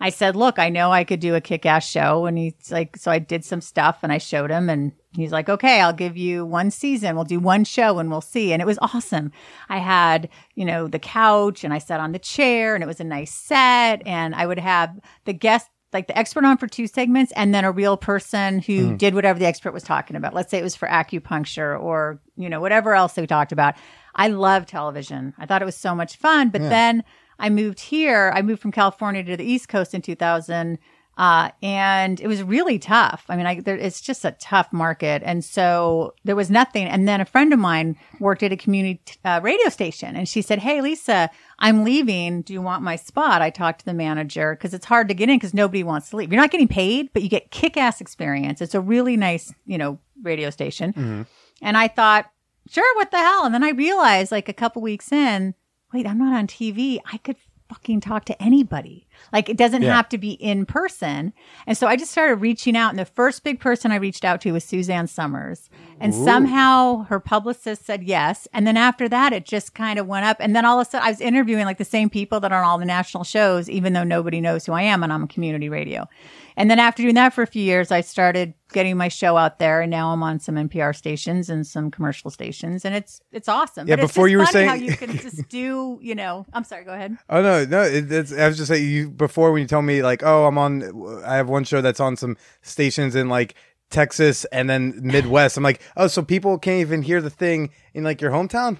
I 0.03 0.09
said, 0.09 0.35
look, 0.35 0.59
I 0.59 0.67
know 0.67 0.91
I 0.91 1.05
could 1.05 1.21
do 1.21 1.33
a 1.33 1.39
kick 1.39 1.65
ass 1.65 1.89
show. 1.89 2.25
And 2.25 2.37
he's 2.37 2.69
like, 2.69 2.97
so 2.97 3.09
I 3.09 3.19
did 3.19 3.45
some 3.45 3.61
stuff 3.61 3.99
and 4.03 4.11
I 4.11 4.17
showed 4.17 4.51
him 4.51 4.69
and 4.69 4.91
he's 5.15 5.31
like, 5.31 5.47
okay, 5.47 5.79
I'll 5.79 5.93
give 5.93 6.17
you 6.17 6.45
one 6.45 6.71
season. 6.71 7.15
We'll 7.15 7.23
do 7.23 7.39
one 7.39 7.63
show 7.63 7.99
and 7.99 8.11
we'll 8.11 8.19
see. 8.19 8.51
And 8.51 8.61
it 8.61 8.65
was 8.65 8.77
awesome. 8.81 9.31
I 9.69 9.77
had, 9.77 10.27
you 10.55 10.65
know, 10.65 10.89
the 10.89 10.99
couch 10.99 11.63
and 11.63 11.73
I 11.73 11.77
sat 11.77 12.01
on 12.01 12.11
the 12.11 12.19
chair 12.19 12.75
and 12.75 12.83
it 12.83 12.87
was 12.87 12.99
a 12.99 13.05
nice 13.05 13.31
set 13.31 14.05
and 14.05 14.35
I 14.35 14.45
would 14.45 14.59
have 14.59 14.99
the 15.23 15.31
guest 15.31 15.69
like 15.93 16.07
the 16.07 16.17
expert 16.17 16.43
on 16.43 16.57
for 16.57 16.67
two 16.67 16.87
segments 16.87 17.31
and 17.37 17.55
then 17.55 17.63
a 17.63 17.71
real 17.71 17.95
person 17.95 18.59
who 18.59 18.87
mm-hmm. 18.87 18.95
did 18.97 19.15
whatever 19.15 19.39
the 19.39 19.45
expert 19.45 19.71
was 19.71 19.83
talking 19.83 20.17
about. 20.17 20.33
Let's 20.33 20.51
say 20.51 20.59
it 20.59 20.63
was 20.63 20.75
for 20.75 20.89
acupuncture 20.89 21.79
or, 21.79 22.19
you 22.35 22.49
know, 22.49 22.59
whatever 22.59 22.93
else 22.93 23.13
they 23.13 23.25
talked 23.25 23.53
about. 23.53 23.75
I 24.15 24.27
love 24.27 24.65
television. 24.65 25.33
I 25.37 25.45
thought 25.45 25.61
it 25.61 25.65
was 25.65 25.77
so 25.77 25.95
much 25.95 26.17
fun. 26.17 26.49
But 26.49 26.61
then 26.61 27.05
I 27.39 27.49
moved 27.49 27.79
here. 27.79 28.31
I 28.35 28.41
moved 28.41 28.61
from 28.61 28.71
California 28.71 29.23
to 29.23 29.37
the 29.37 29.43
East 29.43 29.69
Coast 29.69 29.93
in 29.93 30.01
2000. 30.01 30.77
Uh, 31.15 31.51
and 31.61 32.19
it 32.19 32.27
was 32.27 32.41
really 32.41 32.79
tough. 32.79 33.25
I 33.29 33.35
mean, 33.35 33.45
I, 33.45 33.59
there, 33.59 33.77
it's 33.77 34.01
just 34.01 34.25
a 34.25 34.31
tough 34.31 34.73
market. 34.73 35.21
And 35.23 35.45
so 35.45 36.15
there 36.23 36.35
was 36.35 36.49
nothing. 36.49 36.87
And 36.87 37.07
then 37.07 37.21
a 37.21 37.25
friend 37.25 37.53
of 37.53 37.59
mine 37.59 37.97
worked 38.19 38.41
at 38.41 38.51
a 38.51 38.57
community 38.57 38.99
uh, 39.23 39.39
radio 39.43 39.69
station 39.69 40.15
and 40.15 40.27
she 40.27 40.41
said, 40.41 40.59
Hey, 40.59 40.81
Lisa, 40.81 41.29
I'm 41.59 41.83
leaving. 41.83 42.41
Do 42.41 42.53
you 42.53 42.63
want 42.63 42.81
my 42.81 42.95
spot? 42.95 43.43
I 43.43 43.51
talked 43.51 43.79
to 43.79 43.85
the 43.85 43.93
manager 43.93 44.55
because 44.55 44.73
it's 44.73 44.87
hard 44.87 45.07
to 45.09 45.13
get 45.13 45.29
in 45.29 45.37
because 45.37 45.53
nobody 45.53 45.83
wants 45.83 46.09
to 46.09 46.15
leave. 46.15 46.31
You're 46.31 46.41
not 46.41 46.51
getting 46.51 46.67
paid, 46.67 47.11
but 47.13 47.21
you 47.21 47.29
get 47.29 47.51
kick 47.51 47.77
ass 47.77 48.01
experience. 48.01 48.59
It's 48.59 48.75
a 48.75 48.81
really 48.81 49.15
nice, 49.15 49.53
you 49.67 49.77
know, 49.77 49.99
radio 50.23 50.49
station. 50.49 51.27
And 51.61 51.77
I 51.77 51.89
thought, 51.89 52.25
sure, 52.69 52.95
what 52.95 53.11
the 53.11 53.17
hell? 53.17 53.45
And 53.45 53.53
then 53.53 53.63
I 53.63 53.69
realized 53.69 54.31
like 54.31 54.49
a 54.49 54.53
couple 54.53 54.81
weeks 54.81 55.11
in, 55.11 55.53
wait, 55.93 56.07
I'm 56.07 56.17
not 56.17 56.33
on 56.35 56.47
TV. 56.47 56.99
I 57.11 57.17
could 57.17 57.35
fucking 57.69 58.01
talk 58.01 58.25
to 58.25 58.43
anybody. 58.43 59.07
Like 59.31 59.49
it 59.49 59.57
doesn't 59.57 59.81
Yeah. 59.83 59.95
have 59.95 60.09
to 60.09 60.17
be 60.17 60.31
in 60.31 60.65
person. 60.65 61.33
And 61.65 61.77
so 61.77 61.87
I 61.87 61.95
just 61.95 62.11
started 62.11 62.35
reaching 62.35 62.75
out. 62.75 62.89
And 62.89 62.99
the 62.99 63.05
first 63.05 63.43
big 63.43 63.59
person 63.59 63.91
I 63.91 63.95
reached 63.95 64.25
out 64.25 64.41
to 64.41 64.51
was 64.51 64.63
Suzanne 64.63 65.07
Somers. 65.07 65.69
And 65.99 66.13
somehow 66.13 67.03
her 67.03 67.19
publicist 67.19 67.85
said 67.85 68.03
yes. 68.03 68.47
And 68.53 68.67
then 68.67 68.77
after 68.77 69.07
that, 69.09 69.33
it 69.33 69.45
just 69.45 69.73
kind 69.73 69.99
of 69.99 70.07
went 70.07 70.25
up. 70.25 70.37
And 70.39 70.55
then 70.55 70.65
all 70.65 70.79
of 70.79 70.87
a 70.87 70.89
sudden, 70.89 71.05
I 71.05 71.11
was 71.11 71.21
interviewing 71.21 71.65
like 71.65 71.77
the 71.77 71.85
same 71.85 72.09
people 72.09 72.39
that 72.41 72.51
are 72.51 72.63
on 72.63 72.69
all 72.69 72.77
the 72.77 72.85
national 72.85 73.23
shows, 73.23 73.69
even 73.69 73.93
though 73.93 74.03
nobody 74.03 74.41
knows 74.41 74.65
who 74.65 74.73
I 74.73 74.81
am 74.81 75.03
and 75.03 75.13
I'm 75.13 75.23
a 75.23 75.27
community 75.27 75.69
radio. 75.69 76.07
And 76.55 76.69
then 76.69 76.79
after 76.79 77.01
doing 77.03 77.15
that 77.15 77.33
for 77.33 77.41
a 77.41 77.47
few 77.47 77.63
years, 77.63 77.91
I 77.91 78.01
started 78.01 78.53
getting 78.71 78.97
my 78.97 79.07
show 79.07 79.37
out 79.37 79.59
there, 79.59 79.81
and 79.81 79.91
now 79.91 80.11
I'm 80.11 80.23
on 80.23 80.39
some 80.39 80.55
NPR 80.55 80.95
stations 80.95 81.49
and 81.49 81.65
some 81.65 81.91
commercial 81.91 82.29
stations, 82.29 82.85
and 82.85 82.95
it's 82.95 83.21
it's 83.31 83.47
awesome. 83.47 83.87
Yeah, 83.87 83.95
But 83.95 84.05
it's 84.05 84.13
before 84.13 84.27
you 84.27 84.37
were 84.37 84.45
funny 84.45 84.67
how 84.67 84.73
you 84.73 84.95
can 84.95 85.17
just 85.17 85.47
do, 85.49 85.99
you 86.01 86.15
know. 86.15 86.45
I'm 86.53 86.63
sorry. 86.63 86.85
Go 86.85 86.93
ahead. 86.93 87.17
Oh 87.29 87.41
no, 87.41 87.65
no. 87.65 87.81
It, 87.81 88.11
it's, 88.11 88.31
I 88.31 88.47
was 88.47 88.57
just 88.57 88.69
saying 88.69 88.87
you 88.87 89.09
before 89.09 89.51
when 89.51 89.61
you 89.61 89.67
told 89.67 89.85
me 89.85 90.03
like, 90.03 90.21
oh, 90.23 90.45
I'm 90.45 90.57
on. 90.57 91.23
I 91.25 91.35
have 91.37 91.49
one 91.49 91.63
show 91.63 91.81
that's 91.81 91.99
on 91.99 92.15
some 92.15 92.37
stations 92.61 93.15
in 93.15 93.29
like 93.29 93.55
Texas 93.93 94.43
and 94.45 94.69
then 94.69 94.99
Midwest. 95.01 95.55
I'm 95.55 95.63
like, 95.63 95.81
oh, 95.95 96.07
so 96.07 96.21
people 96.21 96.57
can't 96.57 96.81
even 96.81 97.03
hear 97.03 97.21
the 97.21 97.29
thing 97.29 97.69
in 97.93 98.03
like 98.03 98.19
your 98.19 98.31
hometown. 98.31 98.77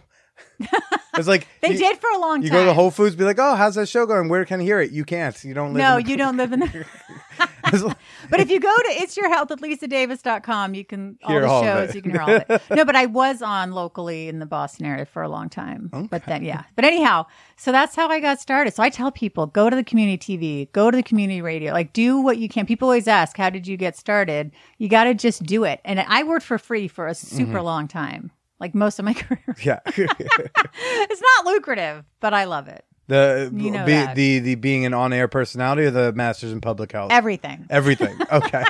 It's 1.16 1.28
like 1.28 1.48
They 1.62 1.74
you, 1.74 1.78
did 1.78 2.00
for 2.00 2.10
a 2.10 2.18
long 2.18 2.38
time. 2.38 2.44
You 2.46 2.50
go 2.50 2.66
to 2.66 2.74
Whole 2.74 2.90
Foods, 2.90 3.16
be 3.16 3.24
like, 3.24 3.38
oh, 3.38 3.54
how's 3.54 3.76
that 3.76 3.88
show 3.88 4.08
going? 4.08 4.30
Where 4.30 4.46
can 4.46 4.62
I 4.62 4.64
hear 4.64 4.82
it? 4.82 4.90
You 4.90 5.06
can't. 5.06 5.42
You 5.44 5.54
don't 5.54 5.72
live. 5.76 5.78
No, 5.78 5.98
in 5.98 6.04
the- 6.04 6.10
you 6.10 6.18
don't 6.18 6.38
live 6.38 6.52
in 6.54 6.62
the. 6.62 6.86
but 8.32 8.40
if 8.40 8.50
you 8.50 8.60
go 8.60 8.76
to 8.76 8.90
it's 9.02 9.16
your 9.16 9.30
health 9.30 9.52
at 9.52 9.60
lisadavis.com, 9.60 10.74
you 10.74 10.84
can 10.84 11.18
all 11.24 11.40
the 11.40 11.48
all 11.48 11.64
shows, 11.64 11.94
you 11.96 12.02
can 12.02 12.12
hear 12.12 12.22
all 12.22 12.30
of 12.32 12.44
it. 12.50 12.62
No, 12.72 12.84
but 12.84 12.96
I 12.96 13.06
was 13.06 13.42
on 13.44 13.72
locally 13.74 14.28
in 14.28 14.40
the 14.40 14.46
Boston 14.48 14.86
area 14.88 15.06
for 15.06 15.22
a 15.22 15.30
long 15.30 15.50
time. 15.50 15.90
But 16.10 16.26
then, 16.26 16.44
yeah. 16.44 16.64
But 16.76 16.86
anyhow, 16.86 17.26
so 17.58 17.72
that's 17.72 17.96
how 17.96 18.10
I 18.10 18.20
got 18.20 18.40
started. 18.40 18.74
So 18.74 18.82
I 18.84 18.90
tell 18.90 19.12
people 19.12 19.46
go 19.48 19.70
to 19.70 19.76
the 19.76 19.84
community 19.84 20.38
TV, 20.38 20.72
go 20.72 20.90
to 20.92 20.98
the 20.98 21.04
community 21.04 21.42
radio, 21.42 21.74
like 21.74 21.94
do 21.94 22.20
what 22.22 22.38
you 22.40 22.50
can. 22.50 22.66
People 22.66 22.88
always 22.88 23.08
ask, 23.08 23.38
how 23.38 23.50
did 23.52 23.68
you 23.68 23.78
get 23.78 23.96
started? 23.96 24.52
You 24.80 24.90
got 24.90 25.04
to 25.06 25.14
just 25.14 25.44
do 25.44 25.64
it. 25.64 25.80
And 25.86 26.00
I 26.00 26.24
worked 26.24 26.46
for 26.46 26.58
free 26.58 26.88
for 26.88 27.08
a 27.08 27.14
super 27.16 27.44
Mm-hmm. 27.54 27.66
long 27.66 27.88
time, 27.88 28.32
like 28.60 28.74
most 28.76 29.00
of 29.00 29.06
my 29.06 29.14
career. 29.16 29.56
Yeah. 29.64 29.80
it's 29.88 31.22
not 31.22 31.46
lucrative, 31.46 32.04
but 32.20 32.34
I 32.34 32.46
love 32.46 32.68
it. 32.68 32.86
The 33.08 33.52
You 33.54 33.72
know 33.72 33.86
be, 33.86 34.06
the 34.14 34.40
the 34.40 34.56
being 34.56 34.86
an 34.86 34.94
on 34.94 35.12
air 35.12 35.28
personality 35.28 35.84
or 35.84 35.92
the 35.92 36.14
masters 36.14 36.52
in 36.54 36.62
public 36.62 36.92
health. 36.94 37.12
Everything. 37.12 37.66
Everything. 37.70 38.18
Okay. 38.32 38.64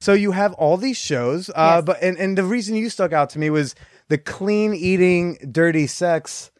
so 0.00 0.12
you 0.12 0.32
have 0.32 0.52
all 0.54 0.76
these 0.76 0.96
shows, 0.96 1.48
uh, 1.50 1.76
Yes. 1.76 1.84
but 1.84 2.02
and, 2.02 2.18
and 2.18 2.36
the 2.36 2.44
reason 2.44 2.74
you 2.74 2.90
stuck 2.90 3.12
out 3.12 3.30
to 3.30 3.38
me 3.38 3.50
was 3.50 3.74
the 4.08 4.18
clean 4.18 4.74
eating, 4.74 5.38
dirty 5.52 5.86
sex. 5.86 6.50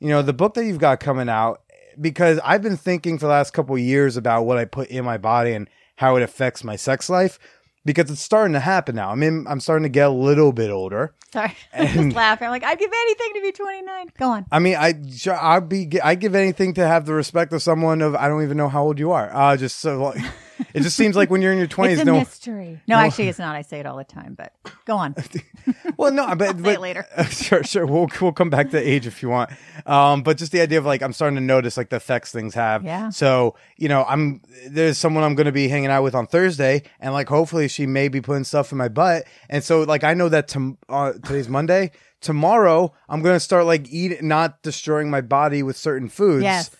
You 0.00 0.08
know, 0.08 0.22
the 0.22 0.32
book 0.34 0.54
that 0.54 0.64
you've 0.64 0.78
got 0.78 1.00
coming 1.00 1.28
out 1.28 1.62
because 2.00 2.38
I've 2.44 2.62
been 2.62 2.76
thinking 2.76 3.18
for 3.18 3.26
the 3.26 3.32
last 3.32 3.52
couple 3.52 3.74
of 3.74 3.80
years 3.80 4.16
about 4.16 4.42
what 4.42 4.58
I 4.58 4.64
put 4.64 4.88
in 4.88 5.04
my 5.04 5.16
body 5.18 5.52
and 5.54 5.68
how 5.96 6.16
it 6.16 6.22
affects 6.22 6.62
my 6.62 6.76
sex 6.76 7.08
life 7.10 7.38
because 7.84 8.10
it's 8.10 8.20
starting 8.20 8.52
to 8.54 8.60
happen 8.60 8.96
now. 8.96 9.10
I 9.10 9.14
mean, 9.14 9.46
I'm 9.48 9.60
starting 9.60 9.84
to 9.84 9.88
get 9.88 10.06
a 10.08 10.12
little 10.12 10.52
bit 10.52 10.70
older. 10.70 11.14
Sorry. 11.32 11.54
I'm 11.74 11.86
And- 11.86 11.94
just 12.10 12.16
laughing. 12.16 12.46
I'm 12.46 12.50
like, 12.52 12.64
I'd 12.64 12.78
give 12.78 12.90
anything 12.92 13.32
to 13.34 13.40
be 13.42 13.52
29. 13.52 14.06
Go 14.18 14.30
on. 14.30 14.46
I 14.52 14.58
mean, 14.58 14.76
I 14.76 14.94
sure, 15.14 15.38
I'd 15.40 15.68
be 15.68 16.00
I 16.02 16.14
give 16.14 16.34
anything 16.34 16.74
to 16.74 16.86
have 16.86 17.06
the 17.06 17.14
respect 17.14 17.52
of 17.52 17.62
someone 17.62 18.02
of 18.02 18.14
I 18.14 18.28
don't 18.28 18.42
even 18.42 18.56
know 18.56 18.68
how 18.68 18.82
old 18.84 18.98
you 18.98 19.12
are. 19.12 19.34
Uh, 19.34 19.56
just 19.56 19.78
so 19.78 20.02
like, 20.02 20.22
it 20.74 20.80
just 20.82 20.96
seems 20.96 21.16
like 21.16 21.30
when 21.30 21.42
you're 21.42 21.52
in 21.52 21.58
your 21.58 21.64
It's 21.66 21.74
twenties, 21.74 22.00
a 22.00 22.04
no. 22.04 22.18
mystery. 22.18 22.80
No, 22.86 22.96
actually, 22.96 23.28
it's 23.28 23.38
not. 23.38 23.56
I 23.56 23.62
say 23.62 23.80
it 23.80 23.86
all 23.86 23.96
the 23.96 24.04
time, 24.04 24.34
but 24.34 24.52
go 24.84 24.96
on. 24.96 25.14
Well, 25.98 26.12
no, 26.12 26.34
but, 26.34 26.62
but 26.62 26.80
later. 26.80 27.04
sure, 27.30 27.62
sure. 27.62 27.84
We'll 27.84 28.08
we'll 28.22 28.32
come 28.32 28.48
back 28.48 28.70
to 28.70 28.78
age 28.78 29.06
if 29.06 29.22
you 29.22 29.28
want. 29.28 29.50
Um, 29.84 30.22
but 30.22 30.38
just 30.38 30.50
the 30.52 30.60
idea 30.62 30.78
of 30.78 30.86
like 30.86 31.02
I'm 31.02 31.12
starting 31.12 31.36
to 31.36 31.42
notice 31.42 31.76
like 31.76 31.90
the 31.90 31.96
effects 31.96 32.32
things 32.32 32.54
have. 32.54 32.84
Yeah. 32.84 33.10
So 33.10 33.54
you 33.76 33.88
know, 33.88 34.04
I'm 34.04 34.40
there's 34.68 34.96
someone 34.96 35.24
I'm 35.24 35.34
going 35.34 35.46
to 35.46 35.52
be 35.52 35.68
hanging 35.68 35.90
out 35.90 36.04
with 36.04 36.14
on 36.14 36.26
Thursday, 36.26 36.84
and 37.00 37.12
like 37.12 37.28
hopefully 37.28 37.68
she 37.68 37.84
may 37.86 38.08
be 38.08 38.20
putting 38.20 38.44
stuff 38.44 38.72
in 38.72 38.78
my 38.78 38.88
butt, 38.88 39.24
and 39.50 39.62
so 39.62 39.82
like 39.82 40.04
I 40.04 40.14
know 40.14 40.28
that 40.30 40.48
to, 40.48 40.78
uh, 40.88 41.12
today's 41.12 41.48
Monday. 41.48 41.90
Tomorrow 42.20 42.92
I'm 43.08 43.20
going 43.22 43.36
to 43.36 43.40
start 43.40 43.66
like 43.66 43.88
eat 43.90 44.22
not 44.22 44.62
destroying 44.62 45.10
my 45.10 45.20
body 45.20 45.62
with 45.62 45.76
certain 45.76 46.08
foods. 46.08 46.44
Yes. 46.44 46.70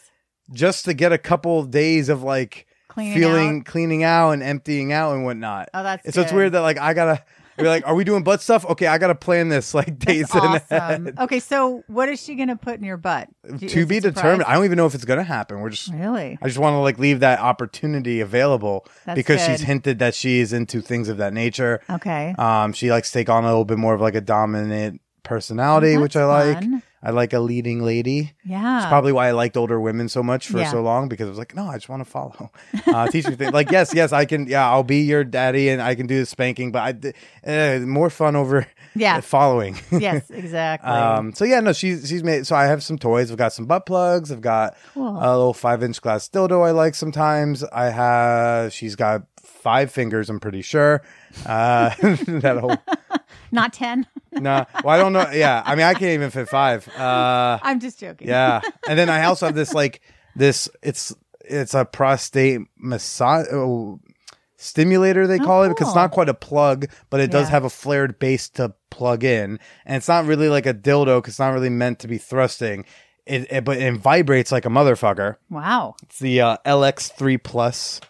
Just 0.52 0.84
to 0.86 0.94
get 0.94 1.12
a 1.12 1.18
couple 1.18 1.58
of 1.60 1.70
days 1.70 2.08
of 2.08 2.22
like 2.22 2.66
Cleaning 2.98 3.18
feeling 3.18 3.58
out. 3.60 3.64
cleaning 3.64 4.02
out 4.04 4.30
and 4.32 4.42
emptying 4.42 4.92
out 4.92 5.14
and 5.14 5.24
whatnot. 5.24 5.68
Oh, 5.74 5.82
that's 5.82 6.14
so 6.14 6.20
it's 6.22 6.32
weird 6.32 6.52
that 6.52 6.60
like 6.60 6.78
I 6.78 6.94
gotta 6.94 7.22
be 7.56 7.64
like, 7.64 7.84
are 7.88 7.94
we 7.96 8.04
doing 8.04 8.22
butt 8.22 8.40
stuff? 8.40 8.64
Okay, 8.66 8.86
I 8.86 8.98
gotta 8.98 9.16
plan 9.16 9.48
this 9.48 9.74
like 9.74 9.98
days 9.98 10.28
That's 10.28 10.34
awesome. 10.70 11.06
ahead. 11.08 11.14
Okay, 11.18 11.40
so 11.40 11.82
what 11.88 12.08
is 12.08 12.22
she 12.22 12.36
to 12.36 12.54
put 12.56 12.76
in 12.78 12.84
your 12.84 12.96
butt? 12.96 13.28
Do- 13.56 13.68
To 13.68 13.84
be 13.86 13.98
determined. 13.98 14.44
I 14.44 14.54
don't 14.54 14.64
even 14.64 14.76
know 14.76 14.86
if 14.86 14.94
it's 14.94 15.04
gonna 15.04 15.24
happen. 15.24 15.60
We're 15.60 15.70
just 15.70 15.92
Really? 15.92 16.38
I 16.40 16.46
just 16.46 16.58
want 16.58 16.74
to 16.74 16.78
like 16.78 16.98
leave 17.00 17.18
that 17.20 17.40
opportunity 17.40 18.20
available 18.20 18.86
That's 19.06 19.16
because 19.16 19.44
she's 19.44 19.60
hinted 19.62 19.98
that 19.98 20.14
she 20.14 20.38
is 20.40 20.52
into 20.52 20.80
things 20.80 21.08
of 21.08 21.16
that 21.16 21.32
nature. 21.32 21.80
Okay. 21.90 22.34
Um, 22.38 22.72
she 22.72 22.90
likes 22.90 23.10
to 23.10 23.18
take 23.18 23.28
on 23.28 23.42
a 23.44 23.48
little 23.48 23.64
bit 23.64 23.78
more 23.78 23.94
of 23.94 24.00
like 24.00 24.14
a 24.14 24.20
dominant 24.20 25.00
personality, 25.24 25.96
Oh, 25.96 26.00
which 26.00 26.16
I 26.16 26.24
like. 26.26 26.58
fun. 26.60 26.82
I 27.02 27.10
like 27.10 27.32
a 27.32 27.38
leading 27.38 27.82
lady. 27.82 28.32
yeah. 28.44 28.78
It's 28.78 28.86
probably 28.86 29.12
why 29.12 29.28
I 29.28 29.30
liked 29.30 29.56
older 29.56 29.80
women 29.80 30.08
so 30.08 30.22
much 30.22 30.48
for 30.48 30.58
Yeah. 30.58 30.70
so 30.70 30.80
long 30.82 31.08
because 31.08 31.26
I 31.26 31.30
was 31.30 31.38
like, 31.38 31.54
no, 31.54 31.66
I 31.68 31.74
just 31.76 31.88
want 31.88 32.04
to 32.04 32.10
follow. 32.10 32.50
Uh, 32.86 33.06
teach 33.06 33.26
me 33.28 33.36
things. 33.36 33.52
Like, 33.52 33.70
yes, 33.70 33.94
yes, 33.94 34.12
I 34.12 34.24
can. 34.24 34.46
Yeah, 34.48 34.68
I'll 34.68 34.82
be 34.82 35.02
your 35.02 35.22
daddy 35.22 35.68
and 35.68 35.80
I 35.80 35.94
can 35.94 36.06
do 36.08 36.18
the 36.18 36.26
spanking, 36.26 36.72
but 36.72 37.14
I 37.46 37.76
uh, 37.76 37.78
more 37.80 38.10
fun 38.10 38.34
over 38.34 38.66
Yeah. 38.96 39.20
following. 39.20 39.78
yes, 39.92 40.28
exactly. 40.30 40.90
um. 40.90 41.32
So 41.34 41.44
yeah, 41.44 41.60
no, 41.60 41.72
she's 41.72 42.08
she's 42.08 42.24
made. 42.24 42.46
So 42.46 42.56
I 42.56 42.64
have 42.64 42.82
some 42.82 42.98
toys. 42.98 43.30
I've 43.30 43.36
got 43.38 43.52
some 43.52 43.66
butt 43.66 43.86
plugs. 43.86 44.32
I've 44.32 44.40
got 44.40 44.76
Cool. 44.94 45.16
a 45.16 45.30
little 45.36 45.54
five 45.54 45.82
inch 45.84 46.00
glass 46.02 46.28
dildo. 46.28 46.66
I 46.66 46.72
like 46.72 46.94
sometimes. 46.96 47.62
I 47.64 47.90
have. 47.90 48.72
She's 48.72 48.96
got 48.96 49.22
five 49.68 49.90
fingers. 49.90 50.30
I'm 50.30 50.40
pretty 50.40 50.62
sure. 50.62 51.02
Uh, 51.44 51.90
that 52.00 52.56
whole. 52.58 52.78
Not 53.52 53.74
10. 53.74 54.06
No, 54.30 54.66
well, 54.84 54.94
I 54.94 54.98
don't 54.98 55.14
know. 55.14 55.28
Yeah, 55.32 55.62
I 55.64 55.74
mean, 55.74 55.86
I 55.86 55.94
can't 55.94 56.12
even 56.12 56.30
fit 56.30 56.48
five. 56.48 56.86
Uh, 56.88 57.58
I'm 57.62 57.80
just 57.80 57.98
joking. 57.98 58.28
yeah, 58.28 58.60
and 58.86 58.96
then 58.98 59.08
I 59.08 59.24
also 59.24 59.46
have 59.46 59.54
this 59.54 59.72
like 59.72 60.02
this. 60.36 60.68
It's 60.82 61.14
it's 61.40 61.72
a 61.74 61.86
prostate 61.86 62.60
massage 62.76 63.46
oh, 63.50 64.00
stimulator. 64.56 65.26
They 65.26 65.38
call 65.38 65.64
it 65.64 65.70
because 65.70 65.88
it's 65.88 65.96
not 65.96 66.10
quite 66.10 66.28
a 66.28 66.34
plug, 66.34 66.86
but 67.08 67.20
it 67.20 67.30
does 67.30 67.46
Yeah. 67.46 67.52
have 67.52 67.64
a 67.64 67.70
flared 67.70 68.18
base 68.18 68.50
to 68.50 68.74
plug 68.90 69.24
in, 69.24 69.58
and 69.86 69.96
it's 69.96 70.08
not 70.08 70.26
really 70.26 70.50
like 70.50 70.66
a 70.66 70.74
dildo 70.74 71.18
because 71.18 71.32
it's 71.32 71.40
not 71.40 71.54
really 71.54 71.70
meant 71.70 71.98
to 72.00 72.06
be 72.06 72.18
thrusting. 72.18 72.84
It, 73.26 73.50
it 73.50 73.64
but 73.64 73.78
it 73.78 73.94
vibrates 73.94 74.52
like 74.52 74.66
a 74.66 74.70
motherfucker. 74.70 75.36
Wow. 75.50 75.96
It's 76.02 76.18
the 76.18 76.42
uh, 76.42 76.56
LX3 76.66 77.42
Plus 77.42 78.00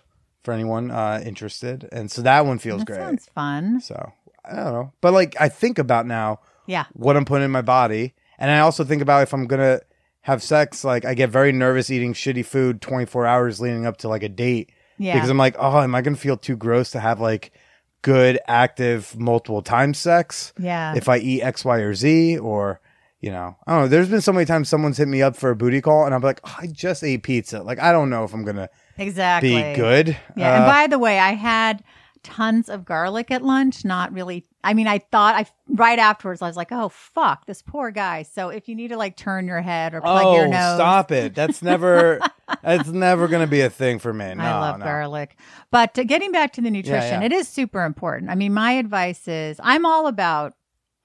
for 0.49 0.53
anyone 0.55 0.91
uh, 0.91 1.21
interested, 1.27 1.87
and 1.93 2.11
so 2.11 2.23
that 2.23 2.47
one 2.47 2.59
feels 2.59 2.81
That 2.81 2.87
great. 2.87 2.97
sounds 2.97 3.29
fun. 3.35 3.81
So 3.83 4.13
I 4.47 4.57
don't 4.57 4.73
know, 4.73 4.93
but 5.03 5.13
like 5.13 5.37
I 5.39 5.51
think 5.51 5.79
about 5.79 6.07
now 6.07 6.41
Yeah. 6.67 6.87
what 6.95 7.19
I'm 7.19 7.27
putting 7.27 7.45
in 7.45 7.51
my 7.51 7.61
body. 7.61 8.15
And 8.39 8.51
I 8.51 8.61
also 8.61 8.83
think 8.83 9.03
about 9.03 9.23
if 9.25 9.35
I'm 9.35 9.47
gonna 9.47 9.81
have 10.23 10.43
sex, 10.43 10.85
like 10.85 11.05
I 11.05 11.13
get 11.13 11.29
very 11.29 11.53
nervous 11.53 11.91
eating 11.91 12.15
shitty 12.15 12.47
food 12.47 12.81
24 12.81 13.27
hours 13.27 13.61
leading 13.61 13.85
up 13.85 13.99
to 13.99 14.09
like 14.09 14.23
a 14.23 14.29
date. 14.31 14.71
Yeah. 14.97 15.13
Because 15.15 15.29
I'm 15.29 15.37
like, 15.37 15.55
oh, 15.59 15.81
am 15.83 15.95
I 15.95 16.01
gonna 16.01 16.17
feel 16.17 16.39
too 16.39 16.57
gross 16.57 16.93
to 16.93 17.01
have 17.01 17.21
like 17.21 17.53
good, 18.01 18.39
active, 18.49 19.19
multiple 19.19 19.61
time 19.61 19.93
sex? 19.93 20.55
Yeah. 20.59 20.95
If 20.97 21.11
I 21.11 21.19
eat 21.19 21.43
X, 21.43 21.63
Y, 21.63 21.79
or 21.81 21.93
Z, 21.93 22.39
or 22.39 22.81
you 23.21 23.31
know, 23.33 23.55
I 23.67 23.73
don't 23.73 23.83
know. 23.83 23.89
There's 23.89 24.09
been 24.09 24.23
so 24.23 24.33
many 24.33 24.47
times 24.47 24.71
someone's 24.71 24.97
hit 24.97 25.09
me 25.09 25.21
up 25.21 25.37
for 25.37 25.51
a 25.51 25.57
booty 25.57 25.81
call, 25.83 26.07
and 26.07 26.15
I'm 26.15 26.23
like, 26.23 26.41
oh, 26.45 26.57
I 26.59 26.69
just 26.69 27.05
ate 27.05 27.23
pizza. 27.25 27.63
Like 27.63 27.81
I 27.81 27.93
don't 27.93 28.09
know 28.09 28.25
if 28.25 28.33
I'm 28.33 28.45
gonna 28.45 28.71
exactly. 28.99 29.55
be 29.55 29.75
good. 29.75 30.17
Yeah. 30.37 30.57
and 30.57 30.65
Uh, 30.65 30.69
by 30.69 30.87
the 30.87 30.99
way, 30.99 31.19
I 31.19 31.33
had 31.33 31.83
tons 32.23 32.69
of 32.69 32.85
garlic 32.85 33.31
at 33.31 33.43
lunch. 33.43 33.85
Not 33.85 34.13
really. 34.13 34.45
I 34.65 34.75
mean, 34.75 34.87
I 34.87 34.99
thought 34.99 35.35
I 35.35 35.47
right 35.69 35.99
afterwards. 35.99 36.43
I 36.43 36.47
was 36.47 36.57
like, 36.57 36.73
"Oh 36.73 36.89
fuck, 36.89 37.47
this 37.47 37.63
poor 37.63 37.91
guy." 37.91 38.23
So 38.23 38.49
if 38.49 38.69
you 38.69 38.75
need 38.75 38.89
to 38.89 38.97
like 38.97 39.17
turn 39.17 39.47
your 39.47 39.61
head 39.61 39.95
or 39.95 40.01
plug 40.01 40.27
oh, 40.27 40.35
your 40.35 40.49
nose, 40.49 40.77
stop 40.77 41.11
it! 41.11 41.35
That's 41.35 41.63
never. 41.63 42.21
that's 42.63 42.89
never 42.89 43.29
gonna 43.29 43.47
be 43.47 43.61
a 43.61 43.71
thing 43.71 43.99
for 43.99 44.13
me. 44.13 44.35
No, 44.35 44.43
I 44.43 44.59
love 44.61 44.79
no. 44.79 44.85
garlic. 44.85 45.37
But 45.71 45.99
uh, 45.99 46.05
getting 46.05 46.33
back 46.33 46.53
to 46.55 46.61
the 46.61 46.71
nutrition, 46.71 47.21
yeah. 47.21 47.27
it 47.27 47.33
is 47.33 47.49
super 47.49 47.85
important. 47.85 48.31
I 48.31 48.35
mean, 48.35 48.53
my 48.53 48.73
advice 48.73 49.29
is 49.29 49.61
I'm 49.63 49.87
all 49.87 50.07
about 50.07 50.55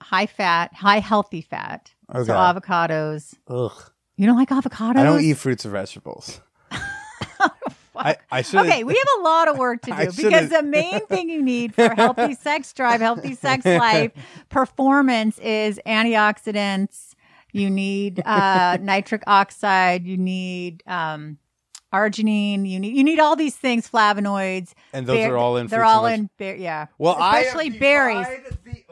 high 0.01 0.25
fat, 0.25 0.73
high 0.73 0.99
healthy 0.99 1.41
fat. 1.41 1.93
Okay. 2.13 2.25
So 2.25 2.33
avocados. 2.33 3.35
Ugh. 3.47 3.91
You 4.15 4.27
don't 4.27 4.37
like 4.37 4.49
avocados? 4.49 4.97
I 4.97 5.03
don't 5.03 5.21
eat 5.23 5.37
fruits 5.37 5.65
or 5.65 5.69
vegetables. 5.69 6.41
I, 7.95 8.17
I 8.31 8.41
should. 8.41 8.61
Okay, 8.65 8.83
we 8.83 8.93
have 8.93 9.19
a 9.19 9.23
lot 9.23 9.47
of 9.47 9.57
work 9.57 9.81
to 9.83 9.91
do 10.11 10.23
because 10.23 10.49
the 10.49 10.63
main 10.63 11.05
thing 11.07 11.29
you 11.29 11.41
need 11.41 11.75
for 11.75 11.89
healthy 11.95 12.33
sex 12.35 12.73
drive, 12.73 13.01
healthy 13.01 13.35
sex 13.35 13.65
life, 13.65 14.11
performance 14.49 15.37
is 15.39 15.79
antioxidants. 15.85 17.13
You 17.51 17.69
need 17.69 18.21
uh, 18.25 18.77
nitric 18.81 19.23
oxide. 19.27 20.05
You 20.07 20.17
need 20.17 20.81
um, 20.87 21.37
arginine. 21.93 22.67
You 22.67 22.79
need 22.79 22.95
you 22.95 23.03
need 23.03 23.19
all 23.19 23.35
these 23.35 23.55
things, 23.55 23.87
flavonoids. 23.89 24.73
And 24.91 25.05
those 25.05 25.23
are 25.25 25.37
all 25.37 25.57
in 25.57 25.67
They're 25.67 25.85
all 25.85 26.07
in 26.07 26.29
ber- 26.37 26.55
yeah. 26.55 26.87
well, 26.97 27.13
especially 27.13 27.67
I 27.75 27.77
berries. 27.79 28.27
the- 28.49 28.82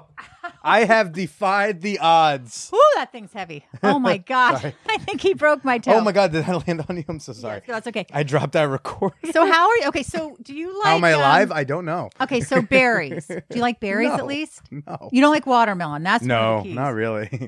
I 0.63 0.86
have 0.86 1.12
defied 1.12 1.81
the 1.81 1.99
odds. 1.99 2.71
Ooh, 2.75 2.79
that 2.95 3.12
thing's 3.12 3.34
heavy. 3.34 3.65
Oh 3.84 3.99
my 3.99 4.17
god! 4.34 4.73
I 4.89 4.97
think 4.97 5.21
he 5.21 5.34
broke 5.34 5.63
my 5.65 5.77
toe. 5.77 5.93
Oh 5.93 6.01
my 6.01 6.12
god, 6.12 6.31
did 6.31 6.45
I 6.47 6.53
land 6.53 6.86
on 6.88 6.97
you? 6.97 7.03
I'm 7.07 7.19
so 7.19 7.34
sorry. 7.34 7.62
No, 7.67 7.77
it's 7.77 7.88
okay. 7.88 8.05
I 8.13 8.23
dropped 8.23 8.53
that 8.53 8.63
record. 8.63 9.13
So 9.31 9.45
how 9.45 9.69
are 9.69 9.77
you? 9.77 9.88
Okay, 9.88 10.03
so 10.03 10.38
do 10.41 10.53
you 10.53 10.73
like? 10.79 10.86
How 10.88 10.95
am 10.95 11.03
I 11.03 11.13
um, 11.13 11.19
alive? 11.19 11.51
I 11.51 11.63
don't 11.63 11.86
know. 11.86 12.10
Okay, 12.21 12.41
so 12.41 12.62
berries. 12.62 13.27
Do 13.27 13.41
you 13.53 13.62
like 13.62 13.79
berries 13.79 14.10
No. 14.10 14.15
at 14.15 14.25
least? 14.27 14.62
No. 14.71 15.10
You 15.12 15.21
don't 15.21 15.31
like 15.34 15.45
watermelon. 15.45 16.03
That's 16.03 16.21
one 16.21 16.27
No, 16.29 16.57
the 16.57 16.63
keys. 16.63 16.75
not 16.75 16.93
really. 16.93 17.27
Who 17.27 17.39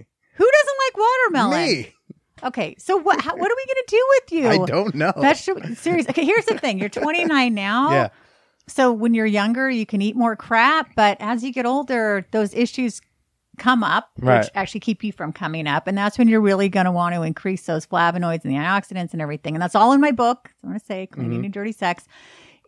doesn't 0.52 0.78
like 0.88 0.98
watermelon? 0.98 1.68
Me. 1.68 1.94
Okay, 2.44 2.76
so 2.78 2.98
what? 2.98 3.22
How, 3.22 3.36
what 3.38 3.52
are 3.52 3.56
we 3.56 3.66
gonna 3.68 3.88
do 3.88 4.08
with 4.10 4.32
you? 4.34 4.50
I 4.64 4.66
don't 4.66 4.96
know. 4.96 5.14
That's 5.16 5.42
Serious. 5.80 6.10
Okay, 6.10 6.26
here's 6.26 6.46
the 6.46 6.58
thing. 6.58 6.78
You're 6.80 6.90
29 6.90 7.54
now. 7.54 7.92
yeah. 7.92 8.10
So 8.68 8.92
when 8.94 9.14
you're 9.14 9.26
younger, 9.26 9.70
you 9.70 9.86
can 9.86 10.02
eat 10.02 10.16
more 10.16 10.36
crap, 10.36 10.96
but 10.96 11.18
as 11.20 11.44
you 11.44 11.52
get 11.52 11.66
older, 11.66 12.26
those 12.32 12.54
issues 12.54 13.02
come 13.58 13.84
up, 13.84 14.10
Right. 14.20 14.40
which 14.40 14.50
actually 14.56 14.80
keep 14.80 15.04
you 15.04 15.12
from 15.12 15.32
coming 15.34 15.68
up, 15.68 15.86
and 15.86 15.98
that's 15.98 16.18
when 16.18 16.28
you're 16.28 16.42
really 16.42 16.70
going 16.70 16.86
to 16.86 16.92
want 16.92 17.14
to 17.14 17.22
increase 17.22 17.66
those 17.66 17.86
flavonoids 17.86 18.44
and 18.46 18.52
the 18.54 18.58
antioxidants 18.58 19.14
and 19.14 19.22
everything. 19.22 19.54
And 19.54 19.62
that's 19.62 19.76
all 19.76 19.92
in 19.92 20.02
my 20.02 20.12
book. 20.12 20.50
I 20.64 20.68
want 20.68 20.80
to 20.80 20.86
say 20.86 21.08
Clean 21.08 21.26
Eating 21.28 21.38
Mm-hmm. 21.40 21.46
and 21.46 21.54
dirty 21.54 21.72
sex. 21.72 22.06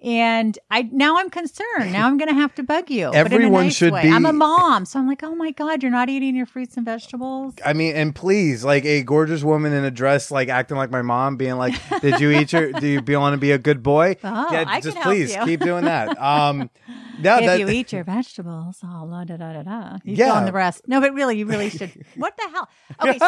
And 0.06 0.58
I 0.70 0.84
now 0.92 1.18
I'm 1.18 1.30
concerned. 1.32 1.92
Now 1.92 2.06
I'm 2.08 2.18
going 2.18 2.28
to 2.30 2.36
have 2.36 2.54
to 2.56 2.64
bug 2.64 2.92
you. 2.92 3.08
but 3.08 3.16
in 3.16 3.32
a 3.32 3.36
Everyone 3.36 3.64
nice 3.66 3.76
should 3.76 3.92
way. 3.92 4.04
be- 4.04 4.10
I'm 4.12 4.26
a 4.26 4.34
mom, 4.34 4.86
so 4.86 5.00
I'm 5.00 5.08
like, 5.08 5.24
oh 5.24 5.34
my 5.34 5.50
god, 5.52 5.82
you're 5.82 5.92
not 5.92 6.10
eating 6.10 6.36
your 6.36 6.46
fruits 6.46 6.78
and 6.78 6.86
vegetables. 6.86 7.56
I 7.66 7.74
mean, 7.74 7.96
and 7.96 8.14
please, 8.14 8.64
like 8.64 8.86
a 8.86 9.02
gorgeous 9.02 9.44
woman 9.44 9.74
in 9.74 9.84
a 9.84 9.92
dress, 9.92 10.30
like 10.30 10.48
acting 10.48 10.78
like 10.78 10.92
my 10.92 11.02
mom, 11.02 11.38
being 11.38 11.56
like, 11.58 11.74
"Did 12.02 12.20
you 12.20 12.30
eat 12.32 12.54
your? 12.54 12.72
Do 12.72 12.88
you 12.88 13.02
want 13.20 13.34
to 13.34 13.38
be 13.40 13.52
a 13.52 13.58
good 13.58 13.82
boy? 13.82 14.16
Oh, 14.24 14.48
yeah, 14.52 14.66
I 14.68 14.80
just 14.80 14.98
please 15.00 15.36
keep 15.44 15.62
doing 15.62 15.86
that. 15.86 16.16
Um, 16.26 16.70
no, 17.20 17.38
if 17.38 17.46
that, 17.46 17.60
you 17.60 17.70
eat 17.70 17.92
your 17.94 18.04
vegetables, 18.04 18.80
oh, 18.84 19.06
la 19.06 19.24
da 19.24 19.38
da 19.38 19.54
da 19.54 19.64
da. 19.64 19.98
You 20.04 20.16
Yeah. 20.16 20.38
in 20.40 20.46
the 20.46 20.52
rest. 20.52 20.82
No, 20.88 21.00
but 21.02 21.14
really, 21.14 21.38
you 21.38 21.46
really 21.46 21.70
should. 21.70 21.92
What 22.16 22.36
the 22.38 22.50
hell? 22.52 22.70
Okay, 23.02 23.20
so 23.20 23.28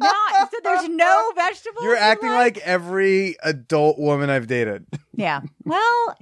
now, 0.00 0.14
so 0.50 0.56
there's 0.62 0.88
no 0.88 1.32
vegetables. 1.34 1.82
you're 1.84 1.94
you 1.94 2.00
acting 2.00 2.30
like? 2.30 2.56
like 2.56 2.66
every 2.66 3.36
adult 3.42 3.98
woman 3.98 4.30
I've 4.30 4.46
dated. 4.46 4.86
Yeah. 5.16 5.40
Well, 5.64 6.16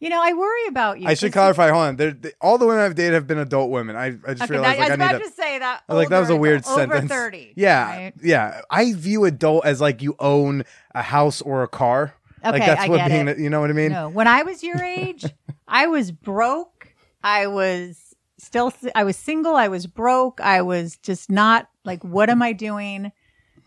You 0.00 0.08
know, 0.10 0.20
I 0.20 0.32
worry 0.32 0.66
about 0.68 0.98
you. 1.00 1.06
I 1.06 1.14
should 1.14 1.32
clarify. 1.32 1.70
Hold 1.70 1.82
on. 1.84 1.96
They, 1.96 2.32
all 2.40 2.58
the 2.58 2.66
women 2.66 2.82
I've 2.82 2.96
dated 2.96 3.14
have 3.14 3.28
been 3.28 3.38
adult 3.38 3.70
women. 3.70 3.94
I, 3.94 4.06
I 4.26 4.34
just 4.34 4.42
Okay, 4.42 4.50
realized 4.54 4.80
that, 4.80 4.88
like 4.88 4.90
I 4.90 4.90
was 4.90 4.98
need 4.98 5.16
about 5.16 5.22
to. 5.24 5.30
say 5.30 5.58
that. 5.60 5.82
I 5.88 5.92
was 5.94 5.98
like 6.00 6.08
that 6.08 6.18
was 6.18 6.30
a 6.30 6.34
weird 6.36 6.64
sentence. 6.64 7.04
Over 7.04 7.06
thirty. 7.06 7.52
Yeah, 7.54 7.86
right? 7.86 8.12
yeah. 8.20 8.62
I 8.68 8.94
view 8.94 9.24
adult 9.26 9.64
as 9.64 9.80
like 9.80 10.02
you 10.02 10.16
own 10.18 10.64
a 10.92 11.02
house 11.02 11.40
or 11.40 11.62
a 11.62 11.68
car. 11.68 12.14
like 12.42 12.54
Okay, 12.56 12.66
that's 12.66 12.82
I 12.82 12.88
what 12.88 13.06
being. 13.08 13.28
it. 13.28 13.38
You 13.38 13.48
know 13.48 13.60
what 13.60 13.70
I 13.70 13.74
mean? 13.74 13.92
No, 13.92 14.08
when 14.08 14.26
I 14.26 14.42
was 14.42 14.64
your 14.64 14.82
age, 14.82 15.24
I 15.72 15.86
was 15.86 16.12
broke. 16.12 16.94
I 17.24 17.46
was 17.46 18.14
still, 18.38 18.72
I 18.94 19.04
was 19.04 19.16
single. 19.16 19.56
I 19.56 19.68
was 19.68 19.86
broke. 19.86 20.40
I 20.40 20.60
was 20.62 20.98
just 20.98 21.30
not 21.30 21.68
like, 21.84 22.04
what 22.04 22.28
am 22.28 22.42
I 22.42 22.52
doing? 22.52 23.10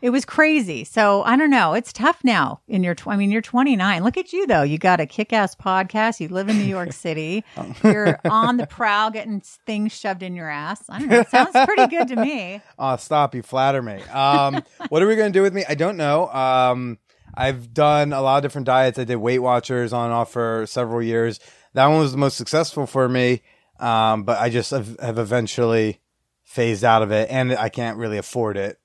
It 0.01 0.11
was 0.11 0.23
crazy. 0.23 0.83
So 0.83 1.23
I 1.23 1.35
don't 1.35 1.49
know. 1.49 1.73
It's 1.73 1.91
tough 1.91 2.23
now 2.23 2.61
in 2.67 2.83
your, 2.83 2.93
tw- 2.93 3.07
I 3.07 3.15
mean, 3.15 3.31
you're 3.31 3.41
29. 3.41 4.03
Look 4.03 4.17
at 4.17 4.33
you 4.33 4.45
though. 4.45 4.61
You 4.61 4.77
got 4.77 4.99
a 4.99 5.07
kick 5.07 5.33
ass 5.33 5.55
podcast. 5.55 6.19
You 6.19 6.27
live 6.27 6.47
in 6.47 6.59
New 6.59 6.65
York 6.65 6.93
City. 6.93 7.43
You're 7.83 8.19
on 8.29 8.57
the 8.57 8.67
prowl 8.67 9.09
getting 9.09 9.41
things 9.65 9.93
shoved 9.93 10.21
in 10.21 10.35
your 10.35 10.49
ass. 10.49 10.83
I 10.89 10.99
don't 10.99 11.07
know. 11.07 11.21
It 11.21 11.29
sounds 11.29 11.55
pretty 11.65 11.87
good 11.87 12.07
to 12.09 12.17
me. 12.17 12.61
Oh, 12.77 12.97
stop! 12.97 13.33
You 13.33 13.41
flatter 13.41 13.81
me. 13.81 14.01
Um, 14.13 14.61
what 14.89 15.01
are 15.01 15.07
we 15.07 15.15
gonna 15.15 15.29
do 15.31 15.41
with 15.41 15.53
me? 15.53 15.63
I 15.67 15.75
don't 15.75 15.95
know. 15.95 16.27
Um, 16.27 16.99
I've 17.33 17.73
done 17.73 18.11
a 18.11 18.21
lot 18.21 18.37
of 18.37 18.43
different 18.43 18.65
diets. 18.67 18.99
I 18.99 19.05
did 19.05 19.15
Weight 19.15 19.39
Watchers 19.39 19.93
on 19.93 20.05
and 20.05 20.13
off 20.13 20.31
for 20.31 20.65
several 20.67 21.01
years. 21.01 21.39
That 21.75 21.87
one 21.87 21.99
was 21.99 22.11
the 22.11 22.17
most 22.17 22.37
successful 22.37 22.87
for 22.87 23.07
me. 23.07 23.41
Um, 23.79 24.23
but 24.23 24.39
I 24.39 24.49
just 24.49 24.71
have, 24.71 24.97
have 24.99 25.19
eventually 25.19 25.99
phased 26.43 26.83
out 26.83 27.01
of 27.01 27.11
it, 27.11 27.29
and 27.29 27.53
I 27.53 27.69
can't 27.69 27.97
really 27.97 28.17
afford 28.17 28.55
it 28.55 28.79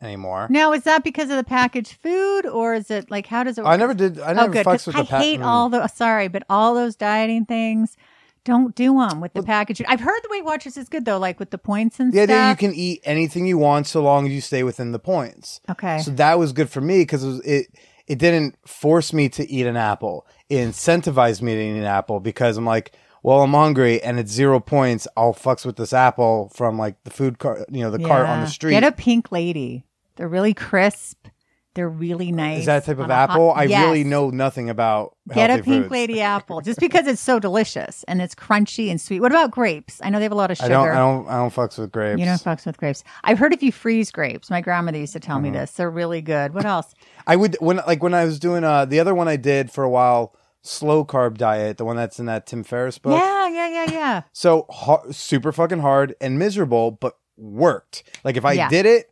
anymore. 0.00 0.48
Now, 0.50 0.72
is 0.72 0.82
that 0.82 1.04
because 1.04 1.30
of 1.30 1.36
the 1.36 1.44
packaged 1.44 1.94
food 2.02 2.46
or 2.46 2.74
is 2.74 2.90
it 2.90 3.10
like, 3.10 3.26
how 3.26 3.44
does 3.44 3.58
it 3.58 3.64
Work? 3.64 3.70
I 3.70 3.76
never 3.76 3.94
did. 3.94 4.18
I 4.18 4.32
never 4.32 4.48
oh, 4.48 4.52
good. 4.52 4.66
fucks 4.66 4.86
with 4.86 4.96
I 4.96 5.02
the 5.02 5.08
pa- 5.08 5.20
hate 5.20 5.40
mm. 5.40 5.44
all 5.44 5.68
the 5.68 5.86
sorry, 5.86 6.28
but 6.28 6.42
all 6.50 6.74
those 6.74 6.96
dieting 6.96 7.46
things. 7.46 7.96
Don't 8.44 8.74
do 8.74 8.98
them 8.98 9.20
with 9.20 9.34
the 9.34 9.42
packaging. 9.44 9.86
I've 9.88 10.00
heard 10.00 10.20
the 10.24 10.28
Weight 10.28 10.44
Watchers 10.44 10.76
is 10.76 10.88
good 10.88 11.04
though, 11.04 11.18
like 11.18 11.38
with 11.38 11.50
the 11.50 11.58
points 11.58 12.00
and 12.00 12.12
The 12.12 12.22
idea 12.22 12.50
you 12.50 12.56
can 12.56 12.74
eat 12.74 13.00
anything 13.04 13.46
you 13.46 13.56
want 13.56 13.86
so 13.86 14.02
long 14.02 14.26
as 14.26 14.32
you 14.32 14.40
stay 14.40 14.64
within 14.64 14.90
the 14.90 14.98
points. 14.98 15.60
okay. 15.70 16.00
So 16.00 16.10
that 16.10 16.40
was 16.40 16.52
good 16.52 16.68
for 16.68 16.80
me 16.80 17.02
because 17.02 17.22
it, 17.22 17.46
it 17.46 17.66
it 18.08 18.18
didn't 18.18 18.56
force 18.66 19.12
me 19.12 19.28
to 19.28 19.48
eat 19.48 19.64
an 19.66 19.76
apple. 19.76 20.26
It 20.52 20.68
incentivized 20.68 21.42
me 21.42 21.54
to 21.54 21.60
eat 21.60 21.70
an 21.78 21.84
apple 21.84 22.20
because 22.20 22.56
I'm 22.56 22.66
like, 22.66 22.92
well, 23.22 23.40
I'm 23.42 23.52
hungry 23.52 24.02
and 24.02 24.18
it's 24.18 24.32
zero 24.32 24.60
points. 24.60 25.06
I'll 25.16 25.32
fucks 25.34 25.64
with 25.64 25.76
this 25.76 25.92
apple 25.92 26.50
from 26.54 26.78
like 26.78 27.02
the 27.04 27.10
food 27.10 27.38
cart, 27.38 27.64
you 27.70 27.80
know, 27.82 27.90
the 27.90 27.98
cart 28.04 28.26
on 28.28 28.40
the 28.40 28.46
street. 28.48 28.72
Get 28.72 28.84
a 28.84 28.92
pink 28.92 29.30
lady. 29.32 29.84
They're 30.16 30.28
really 30.28 30.54
crisp. 30.54 31.26
They're 31.74 31.88
really 31.88 32.32
nice. 32.32 32.60
Is 32.60 32.66
that 32.66 32.84
type 32.84 32.98
of 32.98 33.04
on 33.04 33.10
a 33.10 33.14
hot- 33.14 33.30
apple? 33.30 33.52
I 33.52 33.64
really 33.64 34.04
know 34.04 34.28
nothing 34.28 34.68
about. 34.68 35.16
Get 35.32 35.48
a 35.48 35.62
pink 35.62 35.84
foods. 35.84 35.90
lady 35.90 36.20
apple 36.20 36.60
just 36.60 36.78
because 36.80 37.06
it's 37.06 37.20
so 37.22 37.38
delicious 37.38 38.04
and 38.08 38.20
it's 38.20 38.34
crunchy 38.34 38.90
and 38.90 39.00
sweet. 39.00 39.20
What 39.20 39.32
about 39.32 39.52
grapes? 39.52 39.98
I 40.04 40.10
know 40.10 40.18
they 40.18 40.24
have 40.26 40.32
a 40.32 40.34
lot 40.34 40.50
of 40.50 40.60
I 40.60 40.64
sugar. 40.64 40.74
don't. 40.74 40.88
I 40.90 40.94
don't. 40.96 41.28
I 41.28 41.36
don't 41.38 41.54
fucks 41.54 41.78
with 41.78 41.90
grapes. 41.90 42.18
you 42.20 42.26
don't 42.26 42.42
fucks 42.42 42.66
with 42.66 42.76
grapes. 42.76 43.04
I've 43.24 43.38
heard 43.38 43.54
if 43.54 43.62
you 43.62 43.72
freeze 43.72 44.10
grapes, 44.10 44.50
my 44.50 44.60
grandmother 44.60 44.98
used 44.98 45.14
to 45.14 45.20
tell 45.20 45.36
Uh-huh. 45.36 45.44
me 45.44 45.50
this. 45.50 45.70
They're 45.70 45.88
really 45.88 46.20
good. 46.20 46.52
What 46.52 46.66
else? 46.66 46.92
I 47.26 47.36
would 47.36 47.56
when 47.60 47.78
like 47.86 48.02
when 48.02 48.12
I 48.12 48.26
was 48.26 48.38
doing 48.38 48.64
uh 48.64 48.84
the 48.84 49.00
other 49.00 49.14
one 49.14 49.28
I 49.28 49.36
did 49.36 49.70
for 49.70 49.82
a 49.82 49.88
while, 49.88 50.34
slow 50.62 51.04
carb 51.04 51.36
diet, 51.38 51.76
the 51.76 51.84
one 51.84 51.96
that's 51.96 52.18
in 52.20 52.26
that 52.26 52.46
Tim 52.46 52.62
Ferriss 52.64 52.98
book. 52.98 53.18
Yeah, 53.20 53.48
yeah, 53.48 53.68
yeah, 53.68 53.90
yeah. 53.92 54.22
So 54.32 54.66
har 54.70 55.02
super 55.12 55.52
fucking 55.52 55.80
hard 55.80 56.14
and 56.20 56.38
miserable, 56.38 56.92
but 56.92 57.16
worked. 57.36 58.02
Like 58.24 58.36
if 58.36 58.44
I 58.44 58.52
Yeah. 58.52 58.68
did 58.68 58.86
it, 58.86 59.10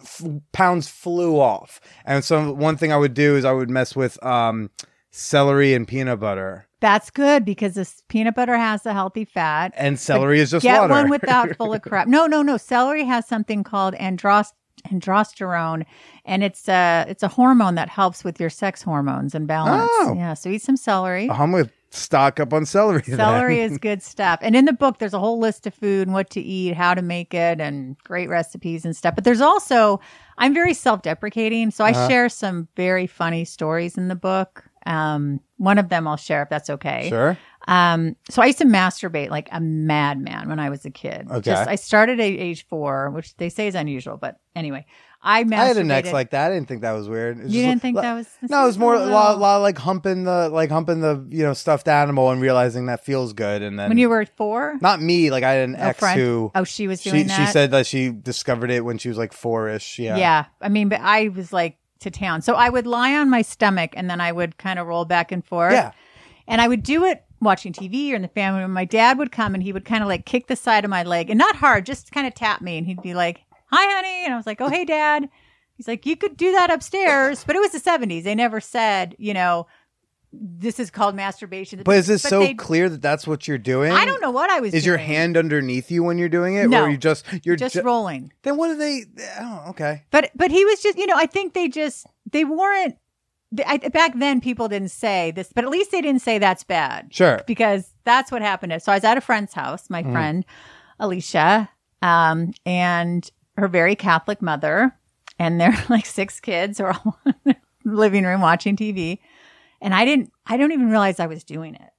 f- 0.00 0.22
pounds 0.52 0.88
flew 0.88 1.38
off. 1.40 1.80
And 2.04 2.24
so 2.24 2.52
one 2.52 2.76
thing 2.76 2.92
I 2.92 2.96
would 2.96 3.14
do 3.14 3.36
is 3.36 3.44
I 3.44 3.52
would 3.52 3.70
mess 3.70 3.94
with 3.94 4.22
um, 4.24 4.70
celery 5.10 5.74
and 5.74 5.86
peanut 5.86 6.20
butter. 6.20 6.66
That's 6.80 7.10
good 7.10 7.44
because 7.44 7.74
this 7.74 8.02
peanut 8.08 8.34
butter 8.34 8.56
has 8.56 8.84
a 8.86 8.92
healthy 8.92 9.24
fat. 9.24 9.72
And 9.76 10.00
celery 10.00 10.40
is 10.40 10.50
just 10.50 10.64
Get 10.64 10.80
water. 10.80 10.92
one 10.94 11.10
without 11.10 11.54
full 11.56 11.72
of 11.72 11.82
crap. 11.82 12.08
No, 12.08 12.26
no, 12.26 12.42
no. 12.42 12.56
Celery 12.56 13.04
has 13.04 13.28
something 13.28 13.62
called 13.62 13.94
andros- 13.94 14.52
androsterone, 14.90 15.84
and 16.24 16.42
it's 16.42 16.68
a 16.68 17.04
it's 17.08 17.22
a 17.22 17.28
hormone 17.28 17.74
that 17.76 17.88
helps 17.88 18.24
with 18.24 18.40
your 18.40 18.50
sex 18.50 18.82
hormones 18.82 19.34
and 19.34 19.46
balance. 19.46 19.90
Oh. 19.94 20.14
Yeah, 20.16 20.34
so 20.34 20.48
eat 20.50 20.62
some 20.62 20.76
celery. 20.76 21.30
I'm 21.30 21.50
gonna 21.52 21.70
stock 21.90 22.40
up 22.40 22.52
on 22.54 22.64
celery. 22.64 23.02
Celery 23.02 23.60
is 23.60 23.76
good 23.88 24.02
stuff. 24.02 24.38
And 24.42 24.56
in 24.56 24.64
the 24.64 24.72
book, 24.72 24.98
there's 24.98 25.12
a 25.14 25.18
whole 25.18 25.38
list 25.38 25.66
of 25.66 25.74
food 25.74 26.08
and 26.08 26.14
what 26.14 26.30
to 26.30 26.40
eat, 26.40 26.74
how 26.74 26.94
to 26.94 27.02
make 27.02 27.34
it, 27.34 27.60
and 27.60 27.96
great 28.04 28.28
recipes 28.28 28.84
and 28.84 28.96
stuff. 28.96 29.14
But 29.14 29.24
there's 29.24 29.40
also, 29.42 30.00
I'm 30.38 30.54
very 30.54 30.74
self 30.74 31.02
deprecating. 31.02 31.70
So 31.70 31.84
I 31.84 31.90
Uh-huh. 31.90 32.08
share 32.08 32.28
some 32.28 32.68
very 32.76 33.06
funny 33.06 33.44
stories 33.44 33.98
in 33.98 34.08
the 34.08 34.14
book. 34.16 34.64
Um, 34.86 35.40
one 35.58 35.78
of 35.78 35.90
them 35.90 36.08
I'll 36.08 36.16
share 36.16 36.42
if 36.42 36.48
that's 36.48 36.68
okay. 36.70 37.08
Sure. 37.08 37.36
Um, 37.68 38.16
so 38.28 38.42
I 38.42 38.46
used 38.46 38.58
to 38.58 38.64
masturbate 38.64 39.30
like 39.30 39.48
a 39.52 39.60
madman 39.60 40.48
when 40.48 40.58
I 40.58 40.70
was 40.70 40.84
a 40.84 40.90
kid. 40.90 41.28
Okay. 41.30 41.40
Just, 41.40 41.68
I 41.68 41.76
started 41.76 42.18
at 42.20 42.24
age 42.24 42.66
four, 42.66 43.10
which 43.10 43.36
they 43.36 43.48
say 43.48 43.66
is 43.68 43.74
unusual, 43.74 44.16
but 44.16 44.38
anyway, 44.56 44.84
I 45.22 45.44
masturbated. 45.44 45.52
I 45.58 45.64
had 45.66 45.76
an 45.76 45.90
ex 45.92 46.12
like 46.12 46.30
that. 46.30 46.50
I 46.50 46.54
didn't 46.54 46.66
think 46.66 46.82
that 46.82 46.92
was 46.92 47.08
weird. 47.08 47.38
It 47.38 47.44
was 47.44 47.54
You 47.54 47.62
didn't 47.62 47.80
think 47.82 47.96
li- 47.96 48.02
that 48.02 48.14
was- 48.14 48.28
No, 48.50 48.64
it 48.64 48.66
was 48.66 48.78
more 48.78 48.94
a 48.96 49.06
lot, 49.06 49.38
lot 49.38 49.58
like 49.62 49.78
humping 49.78 50.24
the 50.24 50.48
like 50.48 50.70
humping 50.70 51.00
the 51.00 51.24
you 51.30 51.44
know 51.44 51.52
stuffed 51.52 51.86
animal 51.86 52.30
and 52.30 52.40
realizing 52.42 52.86
that 52.86 53.04
feels 53.04 53.32
good. 53.32 53.62
And 53.62 53.78
then 53.78 53.88
when 53.88 53.98
you 53.98 54.08
were 54.08 54.26
four. 54.26 54.76
not 54.80 55.00
me, 55.00 55.30
like 55.30 55.44
I 55.44 55.52
had 55.52 55.68
an 55.68 55.76
ex 55.76 56.00
friend? 56.00 56.18
who 56.20 56.50
Oh, 56.56 56.64
she 56.64 56.88
was 56.88 57.00
she 57.00 57.10
doing 57.10 57.22
she 57.24 57.28
that. 57.28 57.52
said 57.52 57.70
that 57.70 57.86
she 57.86 58.10
discovered 58.10 58.72
it 58.72 58.84
when 58.84 58.98
she 58.98 59.08
was 59.08 59.16
like 59.18 59.32
four 59.32 59.68
ish. 59.68 60.00
Yeah. 60.00 60.16
Yeah. 60.16 60.44
I 60.60 60.68
mean, 60.68 60.88
but 60.88 61.00
I 61.00 61.28
was 61.28 61.52
like 61.52 61.78
to 62.00 62.10
town. 62.10 62.42
So 62.42 62.54
I 62.54 62.68
would 62.68 62.88
lie 62.88 63.14
on 63.14 63.30
my 63.30 63.42
stomach 63.42 63.92
and 63.94 64.10
then 64.10 64.20
I 64.20 64.32
would 64.32 64.58
kind 64.58 64.80
of 64.80 64.88
roll 64.88 65.04
back 65.04 65.30
and 65.30 65.44
forth. 65.44 65.72
Yeah. 65.74 65.92
And 66.48 66.60
I 66.60 66.66
would 66.66 66.82
do 66.82 67.04
it 67.04 67.22
watching 67.42 67.72
TV 67.72 68.12
or 68.12 68.14
in 68.16 68.22
the 68.22 68.28
family. 68.28 68.62
When 68.62 68.70
my 68.70 68.84
dad 68.84 69.18
would 69.18 69.32
come 69.32 69.54
and 69.54 69.62
he 69.62 69.72
would 69.72 69.84
kind 69.84 70.02
of 70.02 70.08
like 70.08 70.24
kick 70.24 70.46
the 70.46 70.56
side 70.56 70.84
of 70.84 70.90
my 70.90 71.02
leg 71.02 71.28
and 71.28 71.38
not 71.38 71.56
hard, 71.56 71.84
just 71.84 72.12
kind 72.12 72.26
of 72.26 72.34
tap 72.34 72.60
me. 72.62 72.78
And 72.78 72.86
he'd 72.86 73.02
be 73.02 73.14
like, 73.14 73.42
Hi, 73.70 73.94
honey. 73.94 74.24
And 74.24 74.32
I 74.32 74.36
was 74.36 74.46
like, 74.46 74.60
Oh, 74.60 74.68
hey, 74.68 74.84
dad. 74.84 75.28
He's 75.76 75.88
like, 75.88 76.06
You 76.06 76.16
could 76.16 76.36
do 76.36 76.52
that 76.52 76.70
upstairs. 76.70 77.44
But 77.44 77.56
it 77.56 77.60
was 77.60 77.72
the 77.72 77.80
70s. 77.80 78.24
They 78.24 78.34
never 78.34 78.60
said, 78.60 79.16
you 79.18 79.34
know, 79.34 79.66
this 80.34 80.80
is 80.80 80.90
called 80.90 81.14
masturbation. 81.14 81.82
But 81.84 81.96
is 81.96 82.08
it 82.08 82.18
so 82.20 82.40
they- 82.40 82.54
clear 82.54 82.88
that 82.88 83.02
that's 83.02 83.26
what 83.26 83.46
you're 83.46 83.58
doing? 83.58 83.92
I 83.92 84.06
don't 84.06 84.22
know 84.22 84.30
what 84.30 84.48
I 84.50 84.60
was 84.60 84.70
doing. 84.70 84.78
Is 84.78 84.86
your 84.86 84.96
hand 84.96 85.36
underneath 85.36 85.90
you 85.90 86.02
when 86.02 86.16
you're 86.16 86.30
doing 86.30 86.54
it, 86.54 86.68
No. 86.70 86.84
or 86.84 86.88
you 86.90 86.96
just 86.96 87.26
you're 87.44 87.56
just 87.56 87.74
ju- 87.74 87.82
rolling? 87.82 88.32
Then 88.42 88.56
what 88.56 88.70
are 88.70 88.76
they? 88.76 89.04
Oh, 89.40 89.64
okay. 89.70 90.04
But 90.10 90.30
but 90.34 90.50
he 90.50 90.64
was 90.64 90.80
just 90.80 90.96
you 90.96 91.06
know 91.06 91.16
I 91.16 91.26
think 91.26 91.52
they 91.52 91.68
just 91.68 92.06
they 92.30 92.44
weren't. 92.44 92.96
I, 93.66 93.78
back 93.78 94.18
then, 94.18 94.40
people 94.40 94.68
didn't 94.68 94.90
say 94.90 95.30
this, 95.30 95.52
but 95.54 95.64
at 95.64 95.70
least 95.70 95.90
they 95.90 96.00
didn't 96.00 96.22
say 96.22 96.38
that's 96.38 96.64
bad. 96.64 97.12
Sure. 97.12 97.40
because 97.46 97.92
that's 98.04 98.32
what 98.32 98.42
happened. 98.42 98.80
So 98.82 98.92
I 98.92 98.96
was 98.96 99.04
at 99.04 99.18
a 99.18 99.20
friend's 99.20 99.52
house, 99.52 99.90
my 99.90 100.02
friend 100.02 100.44
Alicia, 100.98 101.68
um, 102.00 102.52
and 102.64 103.30
her 103.56 103.68
very 103.68 103.94
Catholic 103.94 104.40
mother, 104.40 104.96
and 105.38 105.60
their 105.60 105.74
like 105.88 106.06
six 106.06 106.40
kids 106.40 106.80
are 106.80 106.92
all 106.92 107.18
in 107.26 107.34
the 107.44 107.56
living 107.84 108.24
room 108.24 108.40
watching 108.40 108.76
TV. 108.76 109.18
And 109.80 109.94
I 109.94 110.04
didn't, 110.04 110.32
I 110.46 110.56
don't 110.56 110.72
even 110.72 110.90
realize 110.90 111.18
I 111.20 111.26
was 111.26 111.44
doing 111.44 111.74
it. 111.74 111.92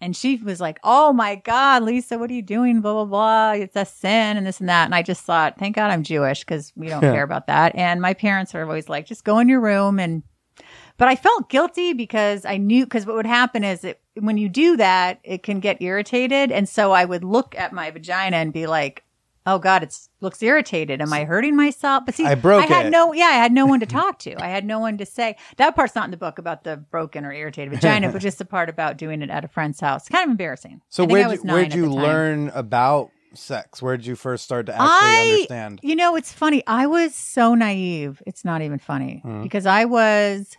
And 0.00 0.14
she 0.14 0.36
was 0.36 0.60
like, 0.60 0.78
Oh 0.84 1.12
my 1.12 1.34
God, 1.34 1.82
Lisa, 1.82 2.18
what 2.18 2.30
are 2.30 2.34
you 2.34 2.42
doing? 2.42 2.80
Blah, 2.80 2.92
blah, 2.92 3.04
blah. 3.04 3.52
It's 3.52 3.74
a 3.74 3.84
sin 3.84 4.36
and 4.36 4.46
this 4.46 4.60
and 4.60 4.68
that. 4.68 4.84
And 4.84 4.94
I 4.94 5.02
just 5.02 5.22
thought, 5.24 5.58
thank 5.58 5.74
God 5.74 5.90
I'm 5.90 6.04
Jewish 6.04 6.40
because 6.40 6.72
we 6.76 6.86
don't 6.88 7.00
care 7.00 7.24
about 7.24 7.48
that. 7.48 7.74
And 7.74 8.00
my 8.00 8.14
parents 8.14 8.54
are 8.54 8.62
always 8.62 8.88
like, 8.88 9.06
just 9.06 9.24
go 9.24 9.40
in 9.40 9.48
your 9.48 9.60
room 9.60 9.98
and 9.98 10.22
but 10.98 11.08
I 11.08 11.16
felt 11.16 11.48
guilty 11.48 11.92
because 11.92 12.44
I 12.44 12.56
knew 12.56 12.84
because 12.84 13.06
what 13.06 13.16
would 13.16 13.26
happen 13.26 13.64
is 13.64 13.84
it 13.84 14.00
when 14.18 14.38
you 14.38 14.48
do 14.48 14.76
that, 14.78 15.18
it 15.24 15.42
can 15.42 15.60
get 15.60 15.80
irritated, 15.82 16.50
and 16.52 16.68
so 16.68 16.92
I 16.92 17.04
would 17.04 17.24
look 17.24 17.54
at 17.58 17.72
my 17.72 17.90
vagina 17.90 18.36
and 18.38 18.52
be 18.52 18.66
like, 18.66 19.04
"Oh 19.44 19.58
God, 19.58 19.82
it 19.82 19.94
looks 20.20 20.42
irritated. 20.42 21.02
Am 21.02 21.12
I 21.12 21.24
hurting 21.24 21.54
myself?" 21.56 22.04
But 22.06 22.14
see, 22.14 22.24
I 22.24 22.34
broke 22.34 22.62
I 22.64 22.66
had 22.66 22.86
it. 22.86 22.90
no, 22.90 23.12
yeah, 23.12 23.26
I 23.26 23.32
had 23.36 23.52
no 23.52 23.66
one 23.66 23.80
to 23.80 23.86
talk 23.86 24.18
to. 24.20 24.34
I 24.42 24.48
had 24.48 24.64
no 24.64 24.78
one 24.78 24.96
to 24.98 25.04
say 25.06 25.36
that 25.58 25.76
part's 25.76 25.94
not 25.94 26.06
in 26.06 26.10
the 26.12 26.16
book 26.16 26.38
about 26.38 26.64
the 26.64 26.76
broken 26.78 27.24
or 27.26 27.32
irritated 27.32 27.74
vagina, 27.74 28.10
but 28.10 28.22
just 28.28 28.38
the 28.38 28.44
part 28.46 28.68
about 28.70 28.96
doing 28.96 29.20
it 29.22 29.28
at 29.30 29.44
a 29.44 29.48
friend's 29.48 29.80
house. 29.80 30.08
Kind 30.08 30.24
of 30.24 30.30
embarrassing. 30.30 30.80
So 30.88 31.04
I 31.04 31.06
think 31.06 31.18
I 31.18 31.26
where'd 31.28 31.38
you, 31.44 31.52
where'd 31.52 31.74
you 31.74 31.90
learn 31.90 32.48
about 32.54 33.10
sex? 33.34 33.82
Where'd 33.82 34.06
you 34.06 34.16
first 34.16 34.44
start 34.44 34.64
to 34.66 34.72
actually 34.72 34.88
I, 34.88 35.28
understand? 35.32 35.80
You 35.82 35.94
know, 35.96 36.16
it's 36.16 36.32
funny. 36.32 36.62
I 36.66 36.86
was 36.86 37.14
so 37.14 37.54
naive. 37.54 38.22
It's 38.26 38.46
not 38.46 38.62
even 38.62 38.78
funny 38.78 39.20
Hmm. 39.22 39.42
because 39.42 39.66
I 39.66 39.84
was 39.84 40.56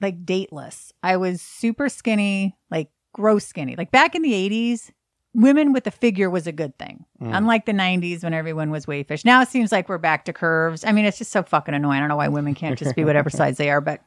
like 0.00 0.24
dateless. 0.24 0.92
I 1.02 1.16
was 1.16 1.40
super 1.40 1.88
skinny, 1.88 2.56
like 2.70 2.90
gross 3.12 3.46
skinny. 3.46 3.76
Like 3.76 3.90
back 3.90 4.14
in 4.14 4.22
the 4.22 4.32
80s, 4.32 4.90
women 5.34 5.72
with 5.72 5.86
a 5.86 5.90
figure 5.90 6.30
was 6.30 6.46
a 6.46 6.52
good 6.52 6.76
thing. 6.78 7.04
Hmm. 7.18 7.32
Unlike 7.34 7.66
the 7.66 7.72
90s 7.72 8.22
when 8.22 8.34
everyone 8.34 8.70
was 8.70 8.86
wayfish. 8.86 9.24
Now 9.24 9.40
it 9.42 9.48
seems 9.48 9.72
like 9.72 9.88
we're 9.88 9.98
back 9.98 10.24
to 10.26 10.32
curves. 10.32 10.84
I 10.84 10.92
mean, 10.92 11.04
it's 11.04 11.18
just 11.18 11.32
so 11.32 11.42
fucking 11.42 11.74
annoying. 11.74 11.96
I 11.98 12.00
don't 12.00 12.08
know 12.08 12.16
why 12.16 12.28
women 12.28 12.54
can't 12.54 12.78
just 12.78 12.94
be 12.96 13.04
whatever 13.04 13.30
size 13.30 13.56
they 13.56 13.70
are, 13.70 13.80
but 13.80 14.00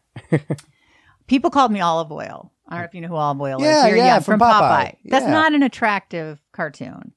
people 1.27 1.49
called 1.49 1.71
me 1.71 1.79
Olive 1.81 2.11
Oyl. 2.11 2.51
I 2.69 2.75
don't 2.75 2.81
know 2.81 2.85
if 2.85 2.93
you 2.95 3.01
know 3.01 3.07
who 3.07 3.15
Olive 3.15 3.39
Oyl 3.41 3.61
Yeah, 3.61 3.83
is. 3.83 3.87
You're 3.87 3.97
yeah, 3.97 4.13
young, 4.15 4.23
from 4.23 4.39
from, 4.39 4.49
Popeye. 4.49 4.61
Popeye. 4.61 4.95
That's 5.05 5.25
Yeah. 5.25 5.31
not 5.31 5.53
an 5.53 5.63
attractive 5.63 6.41
cartoon. 6.51 7.13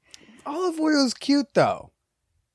Olive 0.47 0.79
Oyl 0.81 1.05
is 1.07 1.15
cute 1.15 1.55
though. 1.55 1.91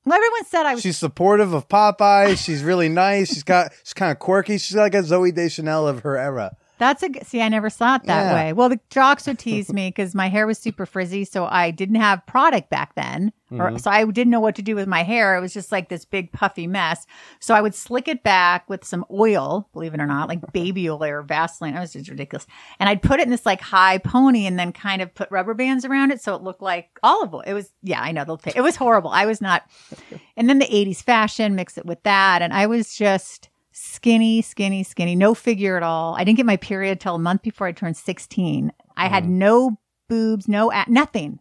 Well, 0.06 0.16
everyone 0.16 0.46
said 0.46 0.66
I 0.68 0.76
was 0.76 0.84
She's 0.84 0.98
supportive 0.98 1.54
of 1.54 1.68
Popeye. 1.68 2.38
She's 2.38 2.64
really 2.64 2.90
nice. 2.90 3.30
She's 3.30 3.44
got 3.44 3.74
she's 3.84 3.94
kind 3.94 4.12
of 4.12 4.20
quirky. 4.20 4.60
She's 4.60 4.76
like 4.76 4.94
a 4.94 5.00
Zooey 5.00 5.34
Deschanel 5.34 5.88
of 5.88 6.02
her 6.02 6.16
era. 6.16 6.56
That's 6.78 7.04
a 7.04 7.10
see. 7.24 7.42
I 7.42 7.50
never 7.50 7.70
saw 7.70 7.96
it 7.96 8.04
that 8.06 8.26
Yeah. 8.26 8.34
way. 8.34 8.54
Well, 8.54 8.70
the 8.70 8.80
jocks 8.90 9.28
would 9.28 9.40
tease 9.40 9.72
me 9.72 9.90
because 9.90 10.14
my 10.16 10.28
hair 10.30 10.46
was 10.48 10.58
super 10.58 10.86
frizzy, 10.86 11.24
so 11.26 11.46
I 11.46 11.72
didn't 11.72 11.96
have 11.96 12.26
product 12.26 12.70
back 12.70 12.96
then, 12.96 13.32
Mm-hmm. 13.52 13.62
or 13.62 13.78
so 13.80 13.92
I 13.92 14.04
didn't 14.06 14.32
know 14.32 14.40
what 14.40 14.56
to 14.56 14.64
do 14.64 14.74
with 14.76 14.88
my 14.88 15.04
hair. 15.04 15.36
It 15.38 15.40
was 15.40 15.54
just 15.54 15.72
like 15.72 15.88
this 15.88 16.04
big 16.04 16.32
puffy 16.32 16.66
mess. 16.66 17.06
So 17.40 17.54
I 17.54 17.62
would 17.62 17.76
slick 17.76 18.08
it 18.08 18.24
back 18.24 18.68
with 18.68 18.84
some 18.84 19.06
oil, 19.12 19.70
believe 19.72 19.94
it 19.94 20.00
or 20.02 20.08
not, 20.08 20.28
like 20.28 20.52
baby 20.52 20.90
oil 20.90 21.04
or 21.04 21.22
Vaseline. 21.22 21.76
That 21.76 21.80
was 21.82 21.94
just 21.94 22.10
ridiculous. 22.10 22.48
And 22.80 22.90
I'd 22.90 23.04
put 23.04 23.20
it 23.20 23.24
in 23.24 23.30
this 23.30 23.46
like 23.46 23.62
high 23.62 24.00
pony, 24.00 24.46
and 24.48 24.58
then 24.58 24.72
kind 24.72 25.02
of 25.02 25.14
put 25.14 25.30
rubber 25.32 25.54
bands 25.54 25.86
around 25.86 26.12
it 26.12 26.22
so 26.22 26.34
it 26.36 26.42
looked 26.42 26.62
like 26.64 26.90
Olive 27.04 27.36
Oyl. 27.36 27.42
It 27.42 27.54
was 27.54 27.72
yeah, 27.84 28.02
I 28.02 28.12
know 28.12 28.26
they'll. 28.26 28.40
It 28.56 28.62
was 28.62 28.76
horrible. 28.76 29.12
I 29.12 29.26
was 29.26 29.42
not. 29.42 29.64
And 30.38 30.50
then 30.50 30.60
the 30.60 30.66
'80s 30.66 31.02
fashion, 31.02 31.56
mix 31.56 31.78
it 31.78 31.86
with 31.86 32.04
that, 32.04 32.42
and 32.42 32.52
I 32.52 32.66
was 32.68 32.94
just 32.94 33.48
skinny, 33.78 34.42
skinny, 34.42 34.84
skinny, 34.84 35.18
no 35.18 35.34
figure 35.34 35.76
at 35.76 35.84
all. 35.84 36.16
I 36.16 36.24
didn't 36.24 36.38
get 36.38 36.46
my 36.46 36.56
period 36.56 37.02
till 37.02 37.16
a 37.16 37.20
month 37.20 37.42
before 37.42 37.68
I 37.68 37.74
turned 37.74 37.98
16. 37.98 38.72
I 38.96 39.08
had 39.10 39.28
no 39.28 39.78
boobs, 40.08 40.48
no 40.48 40.72
a- 40.72 40.86
nothing. 40.88 41.40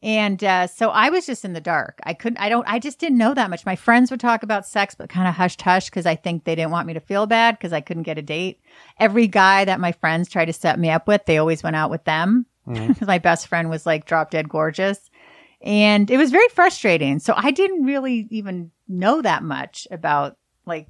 And 0.00 0.42
uh, 0.44 0.68
so 0.68 0.90
I 0.90 1.10
was 1.10 1.26
just 1.26 1.44
in 1.44 1.52
the 1.52 1.60
dark. 1.60 1.98
I 2.04 2.14
couldn't, 2.14 2.38
I 2.38 2.48
don't, 2.48 2.64
I 2.68 2.78
just 2.78 3.00
didn't 3.00 3.18
know 3.18 3.34
that 3.34 3.50
much. 3.50 3.66
My 3.66 3.74
friends 3.74 4.12
would 4.12 4.20
talk 4.20 4.44
about 4.44 4.64
sex, 4.64 4.94
but 4.94 5.08
kind 5.08 5.26
of 5.26 5.34
hushed 5.34 5.60
hush 5.60 5.90
because 5.90 6.06
I 6.06 6.14
think 6.14 6.44
they 6.44 6.54
didn't 6.54 6.70
want 6.70 6.86
me 6.86 6.94
to 6.94 7.00
feel 7.00 7.26
bad 7.26 7.58
because 7.58 7.72
I 7.72 7.80
couldn't 7.80 8.04
get 8.04 8.16
a 8.16 8.22
date. 8.22 8.60
Every 9.00 9.26
guy 9.26 9.64
that 9.64 9.80
my 9.80 9.90
friends 9.90 10.28
tried 10.28 10.46
to 10.46 10.52
set 10.52 10.78
me 10.78 10.88
up 10.88 11.08
with, 11.08 11.26
they 11.26 11.38
always 11.38 11.64
went 11.64 11.76
out 11.76 11.90
with 11.90 12.04
them 12.04 12.46
because 12.66 13.00
my 13.08 13.18
best 13.18 13.48
friend 13.48 13.68
was 13.68 13.86
like 13.86 14.06
drop 14.06 14.30
dead 14.30 14.48
gorgeous. 14.48 15.10
And 15.62 16.08
it 16.10 16.16
was 16.16 16.30
very 16.30 16.48
frustrating. 16.50 17.18
So 17.18 17.34
I 17.36 17.50
didn't 17.50 17.84
really 17.84 18.28
even 18.30 18.70
know 18.88 19.20
that 19.20 19.42
much 19.42 19.88
about 19.90 20.38
like, 20.64 20.86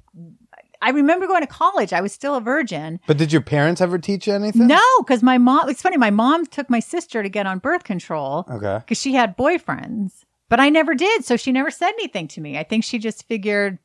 I 0.81 0.89
remember 0.89 1.27
going 1.27 1.41
to 1.41 1.47
college. 1.47 1.93
I 1.93 2.01
was 2.01 2.11
still 2.11 2.35
a 2.35 2.41
virgin. 2.41 2.99
But 3.07 3.17
did 3.17 3.31
your 3.31 3.41
parents 3.41 3.81
ever 3.81 3.97
teach 3.99 4.27
you 4.27 4.33
anything? 4.33 4.67
No, 4.67 4.81
because 4.99 5.21
my 5.21 5.37
mom, 5.37 5.69
it's 5.69 5.81
funny, 5.81 5.97
my 5.97 6.09
mom 6.09 6.45
took 6.45 6.69
my 6.69 6.79
sister 6.79 7.21
to 7.21 7.29
get 7.29 7.45
on 7.45 7.59
birth 7.59 7.83
control 7.83 8.45
Okay. 8.49 8.79
because 8.79 8.99
she 8.99 9.13
had 9.13 9.37
boyfriends, 9.37 10.23
but 10.49 10.59
I 10.59 10.69
never 10.69 10.95
did. 10.95 11.23
So 11.25 11.37
she 11.37 11.51
never 11.51 11.69
said 11.71 11.89
anything 11.99 12.27
to 12.29 12.41
me. 12.41 12.57
I 12.57 12.63
think 12.63 12.83
she 12.83 12.97
just 12.97 13.27
figured 13.27 13.77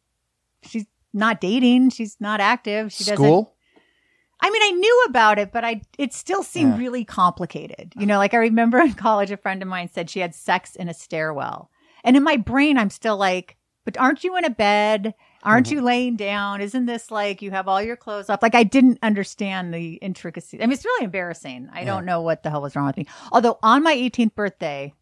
she's 0.63 0.87
not 1.13 1.41
dating, 1.41 1.91
she's 1.91 2.17
not 2.21 2.41
active. 2.41 2.93
She 2.93 3.05
doesn't. 3.05 3.17
School? 3.17 3.53
I 4.41 4.51
mean, 4.51 4.63
I 4.63 4.71
knew 4.73 5.05
about 5.09 5.39
it, 5.39 5.51
but 5.53 5.65
I 5.65 5.81
it 5.99 6.13
still 6.13 6.43
seemed 6.43 6.73
Yeah. 6.75 6.79
really 6.79 7.05
complicated. 7.05 7.95
You 7.97 8.05
know, 8.07 8.19
like 8.19 8.35
I 8.35 8.39
remember 8.39 8.79
in 8.81 8.93
college, 8.95 9.31
a 9.31 9.37
friend 9.37 9.63
of 9.63 9.69
mine 9.69 9.89
said 9.93 10.11
she 10.11 10.21
had 10.21 10.35
sex 10.35 10.77
in 10.77 10.89
a 10.89 10.95
stairwell, 10.95 11.71
and 12.05 12.17
in 12.17 12.23
my 12.23 12.37
brain, 12.37 12.77
I'm 12.79 12.91
still 12.91 13.17
like, 13.17 13.57
"But 13.87 13.97
aren't 13.99 14.25
you 14.25 14.37
in 14.37 14.45
a 14.45 14.51
bed? 14.51 15.15
Aren't 15.47 15.67
Mm-hmm. 15.69 15.75
you 15.77 15.83
laying 15.83 16.17
down? 16.17 16.61
Isn't 16.61 16.87
this 16.87 17.11
like 17.11 17.41
you 17.41 17.51
have 17.53 17.69
all 17.69 17.81
your 17.81 17.97
clothes 17.97 18.29
off?" 18.29 18.43
Like 18.43 18.55
I 18.55 18.65
didn't 18.65 18.99
understand 19.03 19.73
the 19.73 19.95
intricacies. 19.95 20.61
I 20.61 20.65
mean, 20.67 20.73
it's 20.73 20.85
really 20.85 21.05
embarrassing. 21.05 21.71
I 21.73 21.85
don't 21.85 22.05
know 22.05 22.21
what 22.21 22.43
the 22.43 22.51
hell 22.51 22.63
was 22.63 22.77
wrong 22.77 22.87
with 22.87 22.97
me. 22.97 23.07
Although 23.33 23.59
on 23.63 23.83
my 23.83 23.95
18th 23.95 24.35
birthday, 24.35 24.93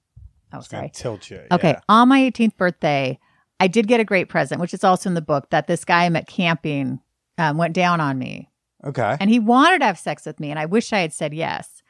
oh 0.52 0.59
It's 0.59 0.68
sorry, 0.68 0.90
tilt 0.94 1.30
you. 1.30 1.40
Okay. 1.50 1.70
yeah. 1.70 1.80
On 1.88 2.09
my 2.09 2.20
18th 2.20 2.57
birthday, 2.57 3.18
I 3.61 3.66
did 3.68 3.87
get 3.87 4.00
a 4.00 4.04
great 4.04 4.28
present, 4.28 4.61
which 4.61 4.74
is 4.74 4.85
also 4.85 5.09
in 5.09 5.14
the 5.14 5.22
book 5.22 5.48
that 5.50 5.66
this 5.66 5.85
guy 5.85 6.04
I 6.04 6.09
met 6.11 6.26
camping 6.26 7.00
um, 7.38 7.57
went 7.57 7.72
down 7.74 8.00
on 8.00 8.18
me. 8.18 8.50
Okay. 8.85 9.16
And 9.20 9.30
he 9.30 9.38
wanted 9.38 9.78
to 9.78 9.87
have 9.87 9.98
sex 9.98 10.26
with 10.26 10.40
me. 10.40 10.50
And 10.50 10.59
I 10.59 10.66
wish 10.66 10.92
I 10.92 10.98
had 10.98 11.12
said 11.12 11.33
yes 11.33 11.83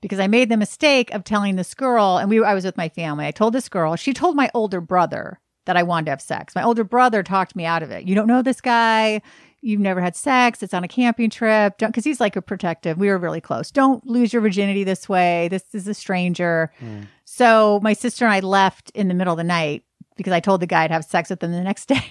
because 0.00 0.18
I 0.20 0.28
made 0.28 0.48
the 0.48 0.56
mistake 0.56 1.12
of 1.12 1.24
telling 1.24 1.56
this 1.56 1.74
girl, 1.74 2.16
and 2.16 2.30
we 2.30 2.42
I 2.42 2.54
was 2.54 2.64
with 2.64 2.76
my 2.78 2.88
family. 2.88 3.26
I 3.26 3.32
told 3.32 3.52
this 3.52 3.68
girl, 3.68 3.96
she 3.96 4.14
told 4.14 4.36
my 4.36 4.50
older 4.54 4.80
brother 4.80 5.39
that 5.66 5.76
I 5.76 5.82
wanted 5.82 6.06
to 6.06 6.10
have 6.12 6.22
sex. 6.22 6.54
My 6.54 6.62
older 6.62 6.84
brother 6.84 7.22
talked 7.22 7.54
me 7.54 7.64
out 7.64 7.82
of 7.82 7.90
it. 7.90 8.04
You 8.04 8.14
don't 8.14 8.26
know 8.26 8.42
this 8.42 8.60
guy. 8.60 9.22
You've 9.62 9.80
never 9.80 10.00
had 10.00 10.16
sex. 10.16 10.62
It's 10.62 10.72
on 10.72 10.84
a 10.84 10.88
camping 10.88 11.28
trip. 11.28 11.76
Don't, 11.78 11.90
because 11.90 12.04
he's 12.04 12.20
like 12.20 12.36
a 12.36 12.42
protective. 12.42 12.96
We 12.96 13.08
were 13.08 13.18
really 13.18 13.42
close. 13.42 13.70
Don't 13.70 14.04
lose 14.06 14.32
your 14.32 14.40
virginity 14.40 14.84
this 14.84 15.08
way. 15.08 15.48
This 15.48 15.64
is 15.74 15.86
a 15.86 15.94
stranger. 15.94 16.72
Hmm. 16.78 17.02
So 17.24 17.78
my 17.82 17.92
sister 17.92 18.24
and 18.24 18.32
I 18.32 18.40
left 18.40 18.90
in 18.94 19.08
the 19.08 19.14
middle 19.14 19.34
of 19.34 19.38
the 19.38 19.44
night 19.44 19.84
because 20.16 20.32
I 20.32 20.40
told 20.40 20.60
the 20.60 20.66
guy 20.66 20.84
I'd 20.84 20.90
have 20.90 21.04
sex 21.04 21.28
with 21.28 21.42
him 21.42 21.52
the 21.52 21.60
next 21.60 21.86
day. 21.88 22.02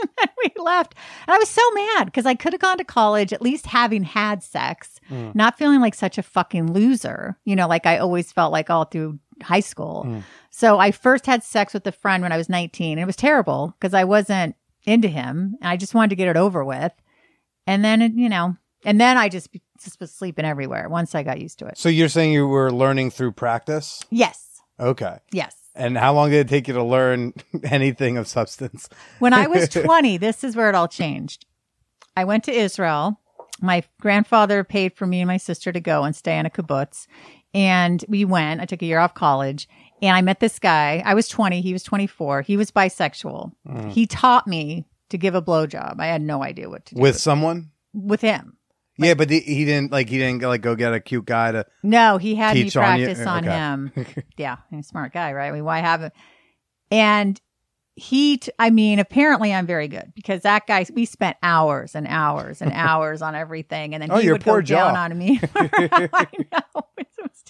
and 0.00 0.30
we 0.44 0.62
left. 0.62 0.94
And 1.26 1.34
I 1.34 1.38
was 1.38 1.48
so 1.48 1.62
mad 1.72 2.04
because 2.04 2.26
I 2.26 2.34
could 2.34 2.52
have 2.52 2.60
gone 2.60 2.78
to 2.78 2.84
college 2.84 3.32
at 3.32 3.42
least 3.42 3.66
having 3.66 4.04
had 4.04 4.44
sex, 4.44 5.00
hmm. 5.08 5.30
not 5.34 5.58
feeling 5.58 5.80
like 5.80 5.94
such 5.94 6.16
a 6.16 6.22
fucking 6.22 6.72
loser, 6.72 7.36
you 7.44 7.56
know, 7.56 7.66
like 7.66 7.86
I 7.86 7.98
always 7.98 8.30
felt 8.30 8.52
like 8.52 8.70
all 8.70 8.84
through 8.84 9.18
high 9.42 9.60
school. 9.60 10.04
Hmm. 10.04 10.18
So 10.50 10.78
I 10.78 10.90
first 10.90 11.26
had 11.26 11.42
sex 11.42 11.74
with 11.74 11.86
a 11.86 11.92
friend 11.92 12.22
when 12.22 12.32
I 12.32 12.36
was 12.36 12.48
19 12.48 12.92
and 12.92 13.02
it 13.02 13.06
was 13.06 13.16
terrible 13.16 13.74
because 13.78 13.94
I 13.94 14.04
wasn't 14.04 14.56
into 14.84 15.08
him 15.08 15.56
and 15.60 15.68
I 15.68 15.76
just 15.76 15.94
wanted 15.94 16.10
to 16.10 16.16
get 16.16 16.28
it 16.28 16.36
over 16.36 16.64
with. 16.64 16.92
And 17.66 17.84
then, 17.84 18.16
you 18.16 18.28
know, 18.28 18.56
and 18.84 19.00
then 19.00 19.16
I 19.18 19.28
just, 19.28 19.50
just 19.82 20.00
was 20.00 20.12
sleeping 20.12 20.44
everywhere 20.44 20.88
once 20.88 21.14
I 21.14 21.22
got 21.22 21.40
used 21.40 21.58
to 21.60 21.66
it. 21.66 21.78
So 21.78 21.88
you're 21.88 22.08
saying 22.08 22.32
you 22.32 22.46
were 22.46 22.72
learning 22.72 23.10
through 23.10 23.32
practice? 23.32 24.02
Yes. 24.10 24.62
Okay. 24.80 25.18
Yes. 25.32 25.54
And 25.74 25.96
how 25.96 26.12
long 26.12 26.30
did 26.30 26.40
it 26.40 26.48
take 26.48 26.66
you 26.66 26.74
to 26.74 26.82
learn 26.82 27.34
anything 27.64 28.16
of 28.16 28.26
substance? 28.26 28.88
When 29.18 29.32
I 29.32 29.46
was 29.46 29.68
20, 29.68 30.16
this 30.16 30.42
is 30.42 30.56
where 30.56 30.68
it 30.68 30.74
all 30.74 30.88
changed. 30.88 31.46
I 32.16 32.24
went 32.24 32.44
to 32.44 32.52
Israel. 32.52 33.20
My 33.60 33.82
grandfather 34.00 34.64
paid 34.64 34.94
for 34.94 35.06
me 35.06 35.20
and 35.20 35.28
my 35.28 35.36
sister 35.36 35.72
to 35.72 35.80
go 35.80 36.04
and 36.04 36.14
stay 36.14 36.38
in 36.38 36.46
a 36.46 36.50
kibbutz. 36.50 37.06
And 37.54 38.04
we 38.08 38.24
went. 38.24 38.60
I 38.60 38.66
took 38.66 38.82
a 38.82 38.86
year 38.86 38.98
off 38.98 39.14
college 39.14 39.68
and 40.02 40.14
I 40.16 40.20
met 40.22 40.40
this 40.40 40.58
guy. 40.58 41.02
I 41.04 41.14
was 41.14 41.28
20. 41.28 41.60
He 41.60 41.72
was 41.72 41.82
24. 41.82 42.42
He 42.42 42.56
was 42.56 42.70
bisexual. 42.70 43.52
Mm. 43.66 43.90
He 43.90 44.06
taught 44.06 44.46
me 44.46 44.86
to 45.08 45.18
give 45.18 45.34
a 45.34 45.42
blowjob. 45.42 45.98
I 45.98 46.06
had 46.06 46.20
no 46.22 46.42
idea 46.42 46.68
what 46.68 46.84
to 46.86 46.94
do 46.94 47.00
With 47.00 47.18
someone? 47.18 47.70
with 47.94 48.20
him. 48.20 48.58
yeah, 48.98 49.14
but 49.14 49.30
he, 49.30 49.40
he 49.40 49.64
didn't 49.64 49.90
like 49.90 50.08
he 50.10 50.18
didn't 50.18 50.42
like 50.42 50.60
go 50.60 50.74
get 50.76 50.92
a 50.92 51.00
cute 51.00 51.24
guy 51.24 51.52
to. 51.52 51.64
No, 51.82 52.18
he 52.18 52.34
had 52.34 52.54
me 52.54 52.64
Teach 52.64 52.76
on 52.76 52.82
practice 52.82 53.26
on, 53.26 53.48
Okay. 53.48 53.56
him. 53.56 54.24
yeah, 54.36 54.56
he's 54.70 54.84
a 54.84 54.88
smart 54.88 55.12
guy, 55.14 55.32
right? 55.32 55.48
I 55.48 55.52
mean, 55.52 55.64
why 55.64 55.78
haven't? 55.78 56.12
And 56.90 57.40
he, 57.96 58.36
t- 58.36 58.52
I 58.58 58.70
mean, 58.70 58.98
apparently 59.00 59.52
I'm 59.52 59.66
very 59.66 59.88
good 59.88 60.12
because 60.14 60.42
that 60.42 60.66
guy, 60.68 60.86
we 60.94 61.04
spent 61.04 61.36
hours 61.42 61.94
and 61.96 62.06
hours 62.08 62.62
and 62.62 62.70
hours 62.74 63.22
on 63.22 63.34
everything, 63.34 63.94
and 63.94 64.02
then 64.02 64.10
Oh, 64.12 64.18
he 64.18 64.30
would 64.30 64.42
poor 64.42 64.60
go 64.62 64.66
down 64.66 64.96
on 64.96 65.18
me. 65.18 65.40
I 65.56 66.26
know 66.52 66.82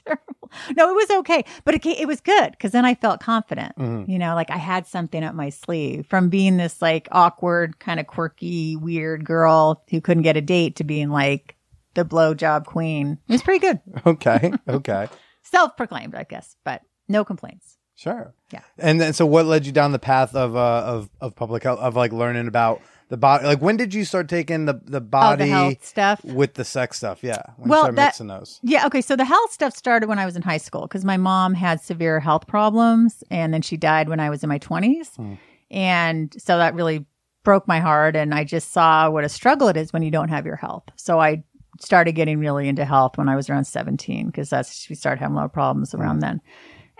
terrible. 0.09 0.25
No, 0.77 0.91
it 0.91 0.95
was 0.95 1.19
okay, 1.19 1.45
but 1.65 1.75
it, 1.75 1.85
it 1.85 2.09
was 2.09 2.23
good 2.23 2.53
because 2.53 2.73
then 2.73 2.87
I 2.87 2.95
felt 2.95 3.21
confident. 3.21 3.77
Mm-hmm. 3.77 4.11
You 4.11 4.19
know, 4.19 4.35
like 4.35 4.51
I 4.51 4.57
had 4.57 4.87
something 4.87 5.23
up 5.23 5.35
my 5.35 5.51
sleeve 5.51 6.07
from 6.09 6.31
being 6.31 6.57
this 6.57 6.81
like 6.81 7.07
awkward, 7.13 7.79
kind 7.79 8.01
of 8.01 8.07
quirky, 8.07 8.75
weird 8.75 9.27
girl 9.27 9.83
who 9.91 10.01
couldn't 10.01 10.23
get 10.23 10.39
a 10.39 10.41
date 10.41 10.77
to 10.77 10.85
being 10.85 11.11
like 11.11 11.55
the 11.93 12.05
blowjob 12.05 12.65
queen. 12.65 13.19
It 13.29 13.33
was 13.33 13.43
pretty 13.43 13.61
good 13.61 13.81
Okay. 14.07 14.53
Okay. 14.67 15.09
self-proclaimed, 15.43 16.15
I 16.15 16.25
guess, 16.25 16.57
but 16.65 16.81
no 17.09 17.25
complaints. 17.25 17.77
Sure. 17.95 18.33
Yeah. 18.51 18.63
And 18.79 19.01
then, 19.01 19.13
so 19.13 19.27
what 19.27 19.45
led 19.45 19.67
you 19.67 19.73
down 19.73 19.93
the 19.93 19.99
path 19.99 20.35
of 20.35 20.57
uh, 20.57 20.83
of 20.87 21.11
of 21.21 21.35
public 21.35 21.65
health 21.65 21.81
of 21.81 21.97
like 21.97 22.13
learning 22.13 22.47
about 22.47 22.81
the 23.09 23.17
body? 23.17 23.47
Like, 23.47 23.61
when 23.61 23.77
did 23.77 23.95
you 23.95 24.05
start 24.05 24.29
taking 24.29 24.67
the 24.67 24.81
the 24.85 24.99
oh, 24.99 25.01
body 25.01 25.45
the 25.45 25.51
health 25.51 25.85
stuff. 25.85 26.25
with 26.25 26.55
the 26.55 26.65
sex 26.65 26.99
stuff? 26.99 27.23
Yeah. 27.23 27.43
When 27.57 27.71
Well, 27.71 27.79
you 27.79 27.83
started 27.83 27.97
that- 27.99 28.07
mixing 28.07 28.27
those. 28.29 28.61
Yeah, 28.63 28.87
okay. 28.87 29.01
So 29.01 29.17
the 29.17 29.25
health 29.25 29.53
stuff 29.53 29.77
started 29.77 30.09
when 30.09 30.19
I 30.19 30.25
was 30.25 30.37
in 30.37 30.43
high 30.43 30.59
school 30.59 30.83
because 30.83 31.05
my 31.05 31.17
mom 31.17 31.55
had 31.55 31.81
severe 31.81 32.21
health 32.21 32.47
problems, 32.47 33.25
and 33.31 33.53
then 33.53 33.63
she 33.63 33.77
died 33.77 34.09
when 34.09 34.21
I 34.21 34.31
was 34.31 34.43
in 34.43 34.49
my 34.49 34.59
twenties, 34.59 35.11
hmm. 35.17 35.35
and 35.71 36.35
so 36.39 36.59
that 36.59 36.75
really 36.75 37.07
broke 37.45 37.67
my 37.67 37.81
heart. 37.81 38.17
And 38.17 38.35
I 38.35 38.45
just 38.45 38.73
saw 38.73 39.11
what 39.11 39.25
a 39.25 39.29
struggle 39.29 39.69
it 39.69 39.77
is 39.77 39.93
when 39.93 40.03
you 40.03 40.11
don't 40.11 40.29
have 40.29 40.47
your 40.47 40.57
health. 40.57 40.85
So 40.97 41.21
I 41.21 41.45
started 41.81 42.13
getting 42.13 42.41
really 42.41 42.69
into 42.69 42.85
health 42.85 43.17
when 43.17 43.29
I 43.29 43.37
was 43.37 43.49
around 43.49 43.65
seventeen 43.65 44.27
because 44.27 44.51
that's 44.51 44.89
we 44.89 44.95
started 44.95 45.21
having 45.21 45.35
a 45.35 45.39
lot 45.39 45.47
of 45.47 45.53
problems 45.53 45.95
around 45.95 46.17
hmm. 46.17 46.21
then. 46.21 46.41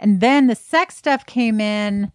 And 0.01 0.21
then 0.21 0.47
the 0.47 0.55
sex 0.55 0.97
stuff 0.97 1.27
came 1.27 1.61
in 1.61 2.13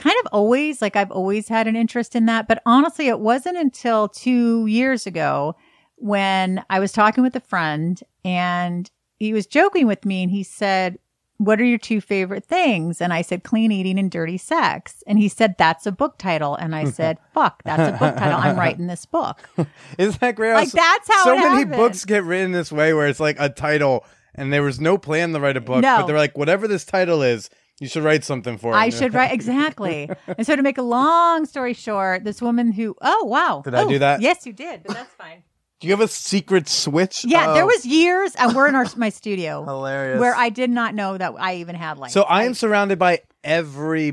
kind 0.00 0.16
of 0.24 0.28
always, 0.32 0.82
like 0.82 0.96
I've 0.96 1.10
always 1.12 1.46
had 1.48 1.66
an 1.68 1.76
interest 1.76 2.16
in 2.16 2.26
that. 2.26 2.48
But 2.48 2.62
honestly, 2.66 3.06
it 3.08 3.20
wasn't 3.20 3.56
until 3.58 4.08
two 4.08 4.66
years 4.66 5.06
ago 5.06 5.54
when 5.96 6.64
I 6.70 6.80
was 6.80 6.92
talking 6.92 7.22
with 7.22 7.36
a 7.36 7.40
friend 7.40 8.00
and 8.24 8.90
he 9.18 9.32
was 9.32 9.46
joking 9.46 9.86
with 9.86 10.04
me 10.04 10.22
and 10.22 10.30
he 10.32 10.42
said, 10.42 10.98
What 11.36 11.60
are 11.60 11.64
your 11.64 11.78
two 11.78 12.00
favorite 12.00 12.44
things? 12.44 13.00
And 13.02 13.12
I 13.12 13.20
said, 13.22 13.44
Clean 13.44 13.70
eating 13.70 13.98
and 13.98 14.10
dirty 14.10 14.38
sex. 14.38 15.02
And 15.06 15.18
he 15.18 15.28
said, 15.28 15.56
That's 15.58 15.86
a 15.86 15.92
book 15.92 16.16
title. 16.18 16.54
And 16.56 16.74
I 16.74 16.84
said, 16.84 17.18
Fuck, 17.34 17.62
that's 17.64 17.94
a 17.94 17.98
book 17.98 18.16
title. 18.16 18.38
I'm 18.40 18.56
writing 18.58 18.86
this 18.86 19.04
book. 19.04 19.38
Isn't 19.98 20.20
that 20.20 20.36
great? 20.36 20.54
Like, 20.54 20.72
that's 20.72 21.08
how 21.12 21.24
so 21.24 21.32
it 21.32 21.36
many 21.36 21.48
happened. 21.60 21.76
books 21.76 22.04
get 22.06 22.24
written 22.24 22.52
this 22.52 22.72
way, 22.72 22.94
where 22.94 23.06
it's 23.06 23.20
like 23.20 23.36
a 23.38 23.50
title, 23.50 24.04
and 24.34 24.50
there 24.52 24.62
was 24.62 24.80
no 24.80 24.96
plan 24.96 25.34
to 25.34 25.40
write 25.40 25.58
a 25.58 25.60
book, 25.60 25.82
No. 25.82 25.98
but 25.98 26.06
they're 26.06 26.16
like, 26.16 26.38
whatever 26.38 26.66
this 26.66 26.86
title 26.86 27.22
is, 27.22 27.50
you 27.80 27.88
should 27.88 28.04
write 28.04 28.22
something 28.24 28.56
for 28.58 28.72
it. 28.72 28.76
I 28.76 28.90
should 28.90 29.12
write 29.14 29.32
exactly. 29.40 30.08
and 30.38 30.46
so 30.46 30.54
to 30.54 30.62
make 30.62 30.78
a 30.78 30.82
long 30.82 31.46
story 31.46 31.74
short, 31.74 32.22
this 32.22 32.40
woman 32.40 32.70
who 32.72 32.94
oh 33.02 33.24
wow. 33.24 33.62
Did 33.64 33.74
I 33.74 33.82
Oh, 33.82 33.88
do 33.88 33.98
that? 33.98 34.20
Yes, 34.20 34.46
you 34.46 34.52
did, 34.52 34.84
but 34.84 34.94
that's 34.94 35.12
fine. 35.14 35.42
Do 35.80 35.88
you 35.88 35.92
have 35.94 36.00
a 36.02 36.08
secret 36.08 36.68
switch? 36.68 37.24
Yeah, 37.24 37.54
there 37.54 37.62
Oh, 37.64 37.66
was 37.66 37.86
years, 37.86 38.34
and 38.36 38.54
we're 38.54 38.68
in 38.68 38.74
our 38.74 38.86
my 38.96 39.08
studio 39.08 39.64
hilarious. 39.66 40.20
where 40.20 40.34
I 40.36 40.50
did 40.50 40.68
not 40.70 40.94
know 40.94 41.16
that 41.18 41.32
I 41.38 41.56
even 41.56 41.74
had 41.74 41.96
like. 41.98 42.10
so 42.12 42.22
I 42.22 42.44
am 42.44 42.52
surrounded 42.54 42.98
by 42.98 43.20
every 43.42 44.08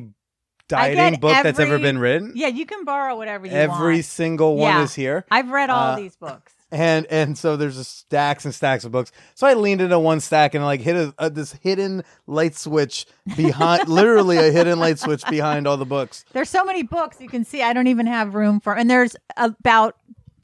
I 0.72 0.93
dieting 0.93 1.20
book 1.20 1.32
that's 1.43 1.59
ever 1.59 1.74
every- 1.76 1.82
been 1.82 1.97
written. 1.99 2.32
Yeah, 2.36 2.47
you 2.47 2.65
can 2.65 2.84
borrow 2.86 3.15
whatever 3.18 3.45
you 3.47 3.53
want. 3.53 3.72
every 3.72 3.93
want. 3.95 4.05
single 4.05 4.55
one 4.57 4.76
Yeah. 4.76 4.84
is 4.84 4.93
here. 4.95 5.26
I've 5.32 5.49
read 5.49 5.70
all 5.70 5.91
Uh, 5.91 5.95
these 5.97 6.15
books. 6.15 6.53
And 6.72 7.05
and 7.07 7.38
so 7.38 7.55
there's 7.55 7.78
just 7.78 7.97
stacks 7.99 8.45
and 8.45 8.53
stacks 8.53 8.84
of 8.84 8.91
books. 8.91 9.11
So 9.36 9.47
I 9.47 9.53
leaned 9.53 9.82
into 9.82 9.97
one 9.99 10.20
stack 10.20 10.53
and 10.53 10.63
like 10.65 10.82
hit 10.82 10.95
a, 10.95 11.13
a, 11.18 11.30
this 11.30 11.53
hidden 11.53 12.03
light 12.26 12.55
switch 12.55 13.05
behind, 13.36 13.88
literally 13.89 14.38
a 14.38 14.51
hidden 14.51 14.80
light 14.80 14.99
switch 14.99 15.24
behind 15.30 15.68
all 15.68 15.78
the 15.78 15.86
books. 15.86 16.26
There's 16.34 16.49
so 16.49 16.65
many 16.65 16.84
books 16.84 17.22
you 17.22 17.30
can 17.30 17.45
see. 17.45 17.61
I 17.61 17.74
don't 17.74 17.88
even 17.88 18.05
have 18.07 18.36
room 18.36 18.59
for, 18.59 18.76
and 18.76 18.89
there's 18.89 19.15
about 19.38 19.95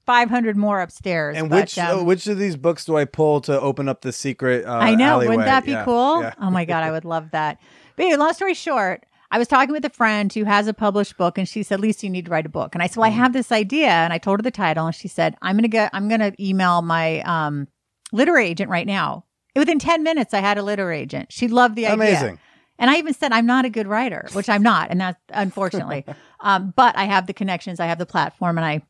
500 0.05 0.57
more 0.57 0.81
upstairs. 0.81 1.37
And 1.37 1.49
but, 1.49 1.61
which 1.61 1.77
um, 1.77 1.99
uh, 1.99 2.03
which 2.03 2.27
of 2.27 2.37
these 2.37 2.55
books 2.55 2.85
do 2.85 2.97
I 2.97 3.05
pull 3.05 3.41
to 3.41 3.59
open 3.59 3.87
up 3.89 4.01
the 4.01 4.11
secret? 4.11 4.65
Uh, 4.65 4.71
I 4.73 4.95
know. 4.95 5.05
alleyway? 5.15 5.27
Wouldn't 5.37 5.45
that 5.47 5.65
be 5.65 5.71
Yeah, 5.71 5.85
cool? 5.85 6.21
yeah. 6.21 6.33
Oh 6.39 6.49
my 6.49 6.65
God, 6.65 6.83
I 6.83 6.91
would 6.91 7.05
love 7.05 7.31
that. 7.31 7.59
But 7.95 8.03
anyway, 8.03 8.17
long 8.17 8.33
story 8.33 8.53
short, 8.53 9.05
I 9.33 9.39
was 9.39 9.47
talking 9.47 9.71
with 9.73 9.83
a 9.83 9.89
friend 9.89 10.31
who 10.31 10.43
has 10.43 10.67
a 10.67 10.75
published 10.75 11.17
book 11.17 11.39
and 11.39 11.49
she 11.49 11.63
said, 11.63 11.79
Lisa, 11.79 12.05
you 12.05 12.11
need 12.11 12.25
to 12.25 12.31
write 12.31 12.45
a 12.45 12.49
book. 12.49 12.75
And 12.75 12.83
I 12.83 12.87
said, 12.87 12.97
Well, 12.97 13.09
I 13.09 13.13
Mm. 13.13 13.17
have 13.17 13.33
this 13.33 13.51
idea. 13.51 13.89
And 13.89 14.13
I 14.13 14.19
told 14.19 14.39
her 14.39 14.43
the 14.43 14.51
title 14.51 14.85
and 14.85 14.95
she 14.95 15.07
said, 15.07 15.35
I'm 15.41 15.57
gonna 15.57 15.67
get 15.67 15.89
I'm 15.91 16.07
gonna 16.07 16.33
email 16.39 16.83
my 16.83 17.21
um 17.21 17.67
literary 18.11 18.45
agent 18.47 18.69
right 18.69 18.85
now. 18.85 19.25
Within 19.55 19.79
10 19.79 20.03
minutes, 20.03 20.35
I 20.35 20.39
had 20.39 20.59
a 20.59 20.63
literary 20.63 20.99
agent. 20.99 21.31
She 21.31 21.47
loved 21.47 21.75
the 21.75 21.87
idea. 21.87 21.95
Amazing. 21.95 22.39
And 22.77 22.91
I 22.91 22.97
even 22.97 23.13
said, 23.15 23.31
I'm 23.31 23.47
not 23.47 23.65
a 23.65 23.71
good 23.71 23.87
writer, 23.87 24.29
which 24.33 24.49
I'm 24.49 24.61
not. 24.61 24.91
And 24.91 25.01
that's 25.01 25.19
unfortunately. 25.29 26.05
um, 26.39 26.71
but 26.75 26.95
I 26.95 27.05
have 27.05 27.25
the 27.25 27.33
connections, 27.33 27.79
I 27.79 27.87
have 27.87 27.97
the 27.97 28.05
platform, 28.05 28.59
and 28.59 28.65
I 28.65 28.83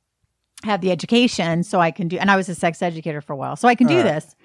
have 0.65 0.81
the 0.81 0.91
education 0.91 1.63
so 1.63 1.79
I 1.79 1.91
can 1.91 2.09
do, 2.09 2.17
and 2.17 2.29
I 2.29 2.35
was 2.35 2.49
a 2.49 2.55
sex 2.55 2.81
educator 2.81 3.21
for 3.21 3.31
a 3.31 3.37
while, 3.37 3.55
so 3.55 3.69
I 3.69 3.75
can 3.75 3.87
do 3.87 3.95
right. 3.97 4.03
this. 4.03 4.35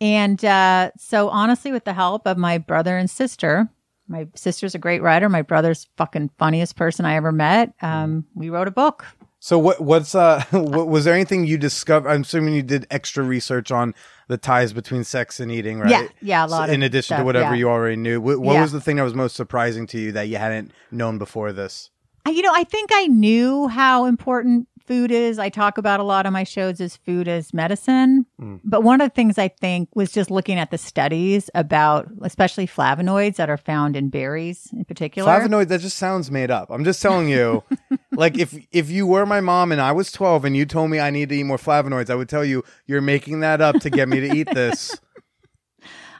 And 0.00 0.42
uh, 0.44 0.92
so, 0.96 1.28
honestly, 1.28 1.72
with 1.72 1.84
the 1.84 1.92
help 1.92 2.26
of 2.26 2.38
my 2.38 2.58
brother 2.58 2.96
and 2.96 3.08
sister, 3.10 3.68
my 4.08 4.26
sister's 4.34 4.74
a 4.74 4.78
great 4.78 5.02
writer. 5.02 5.28
My 5.28 5.42
brother's 5.42 5.88
fucking 5.96 6.30
funniest 6.38 6.76
person 6.76 7.04
I 7.04 7.14
ever 7.16 7.32
met. 7.32 7.72
Um, 7.82 8.26
we 8.34 8.50
wrote 8.50 8.68
a 8.68 8.72
book. 8.72 9.04
So 9.40 9.58
what 9.58 9.80
what's 9.80 10.14
uh 10.14 10.44
what, 10.52 10.86
was 10.86 11.04
there 11.04 11.14
anything 11.14 11.44
you 11.46 11.58
discovered? 11.58 12.08
I'm 12.08 12.22
assuming 12.22 12.54
you 12.54 12.62
did 12.62 12.86
extra 12.90 13.24
research 13.24 13.72
on 13.72 13.92
the 14.28 14.36
ties 14.36 14.72
between 14.72 15.02
sex 15.02 15.40
and 15.40 15.50
eating, 15.50 15.80
right? 15.80 15.90
Yeah, 15.90 16.06
yeah, 16.20 16.46
a 16.46 16.48
lot 16.48 16.68
So 16.68 16.72
in 16.74 16.82
addition 16.84 17.18
to 17.18 17.24
whatever 17.24 17.50
yeah. 17.54 17.58
you 17.58 17.68
already 17.68 17.96
knew, 17.96 18.20
what, 18.20 18.38
what 18.38 18.54
Yeah. 18.54 18.62
was 18.62 18.70
the 18.72 18.80
thing 18.80 18.96
that 18.96 19.02
was 19.02 19.14
most 19.14 19.34
surprising 19.34 19.86
to 19.88 19.98
you 19.98 20.12
that 20.12 20.28
you 20.28 20.36
hadn't 20.36 20.70
known 20.92 21.18
before 21.18 21.52
this? 21.52 21.90
You 22.24 22.42
know, 22.42 22.52
I 22.54 22.62
think 22.62 22.90
I 22.94 23.08
knew 23.08 23.66
how 23.66 24.04
important 24.04 24.68
food 24.86 25.10
is. 25.10 25.38
I 25.38 25.48
talk 25.48 25.78
about 25.78 26.00
a 26.00 26.02
lot 26.02 26.26
on 26.26 26.32
my 26.32 26.44
shows 26.44 26.80
as 26.80 26.96
food 26.96 27.28
as 27.28 27.54
medicine. 27.54 28.26
Mm. 28.40 28.60
But 28.64 28.82
one 28.82 29.00
of 29.00 29.08
the 29.08 29.14
things 29.14 29.38
I 29.38 29.48
think 29.48 29.88
was 29.94 30.12
just 30.12 30.30
looking 30.30 30.58
at 30.58 30.70
the 30.70 30.78
studies 30.78 31.50
about, 31.54 32.08
especially 32.22 32.66
flavonoids 32.66 33.36
that 33.36 33.50
are 33.50 33.56
found 33.56 33.96
in 33.96 34.08
berries 34.08 34.68
in 34.72 34.84
particular. 34.84 35.30
Flavonoid 35.30 35.68
that 35.68 35.80
just 35.80 35.98
sounds 35.98 36.30
made 36.30 36.50
up. 36.50 36.70
I'm 36.70 36.84
just 36.84 37.00
telling 37.02 37.28
you, 37.28 37.62
like 38.12 38.38
if 38.38 38.54
if 38.72 38.90
you 38.90 39.06
were 39.06 39.26
my 39.26 39.40
mom 39.40 39.72
and 39.72 39.80
I 39.80 39.92
was 39.92 40.12
12 40.12 40.44
and 40.44 40.56
you 40.56 40.66
told 40.66 40.90
me 40.90 41.00
I 41.00 41.10
need 41.10 41.28
to 41.30 41.36
eat 41.36 41.44
more 41.44 41.58
flavonoids, 41.58 42.10
I 42.10 42.14
would 42.14 42.28
tell 42.28 42.44
you 42.44 42.64
you're 42.86 43.00
making 43.00 43.40
that 43.40 43.60
up 43.60 43.76
to 43.80 43.90
get 43.90 44.08
me 44.08 44.20
to 44.20 44.36
eat 44.36 44.48
this. 44.52 44.98